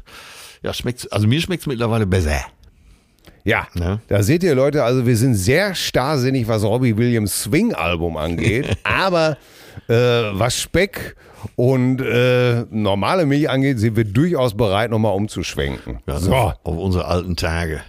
ja, 0.65 0.73
schmeckt's, 0.74 1.07
also 1.09 1.27
mir 1.28 1.41
schmeckt's 1.41 1.66
mittlerweile 1.66 2.07
besser. 2.07 2.41
Ja, 3.45 3.69
Ne? 3.74 4.01
da 4.09 4.23
seht 4.23 4.43
ihr 4.43 4.55
Leute, 4.55 4.82
also 4.85 5.07
wir 5.07 5.16
sind 5.16 5.35
sehr 5.35 5.74
starrsinnig, 5.74 6.49
was 6.49 6.65
Robbie 6.65 6.97
Williams 6.97 7.43
Swing-Album 7.43 8.16
angeht. 8.16 8.77
aber 8.85 9.36
äh, 9.89 9.93
was 9.95 10.59
Speck 10.61 11.15
und 11.57 12.01
äh, 12.01 12.65
normale 12.70 13.27
Milch 13.27 13.51
angeht, 13.51 13.78
sind 13.78 13.97
wir 13.97 14.05
durchaus 14.05 14.57
bereit, 14.57 14.91
nochmal 14.91 15.12
umzuschwenken. 15.15 15.99
Ja, 16.07 16.19
so, 16.19 16.32
auf, 16.35 16.57
unsere 16.65 17.05
alten 17.07 17.36
Tage. 17.36 17.82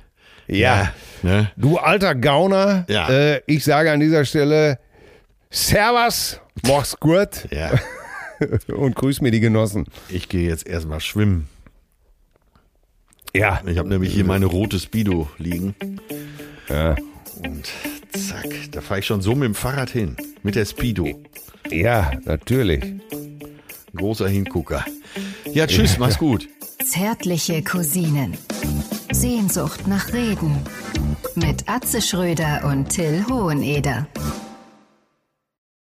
ja. 0.48 0.92
Ne? 1.24 1.50
Du 1.56 1.78
alter 1.78 2.14
Gauner, 2.16 2.86
Ja. 2.90 3.10
äh, 3.10 3.42
ich 3.48 3.64
sage 3.64 3.92
an 3.92 4.00
dieser 4.02 4.26
Stelle 4.26 4.78
Servus, 5.50 6.40
mach's 6.68 7.00
gut 7.00 7.48
Ja, 7.52 7.72
und 8.76 8.94
grüß 8.96 9.22
mir 9.22 9.32
die 9.32 9.40
Genossen. 9.40 9.86
ich 10.10 10.28
gehe 10.28 10.48
jetzt 10.50 10.68
erstmal 10.68 11.00
schwimmen. 11.00 11.48
Ja, 13.36 13.62
Ich 13.68 13.78
habe 13.78 13.90
nämlich 13.90 14.14
hier 14.14 14.24
meine 14.26 14.46
rote 14.46 14.80
Speedo 14.80 15.28
liegen. 15.38 15.76
ja, 16.70 16.96
Und 17.44 17.70
zack, 18.14 18.48
da 18.72 18.82
fahre 18.82 19.02
ich 19.02 19.06
schon 19.06 19.22
so 19.22 19.34
mit 19.36 19.44
dem 19.44 19.56
Fahrrad 19.56 19.90
hin. 19.90 20.16
Mit 20.44 20.56
der 20.56 20.66
Speedo. 20.66 21.08
ja 21.70 22.12
natürlich. 22.26 22.84
Großer 23.96 24.28
Hingucker. 24.28 24.86
Ja, 25.54 25.68
tschüss, 25.68 25.98
mach's 25.98 26.18
gut. 26.18 26.48
Zärtliche 26.86 27.62
Cousinen. 27.64 28.38
Sehnsucht 29.12 29.88
nach 29.88 30.14
Reden. 30.14 30.56
Mit 31.36 31.68
Atze 31.68 32.02
Schröder 32.02 32.64
und 32.66 32.90
Till 32.90 33.26
Hoheneder. 33.30 34.08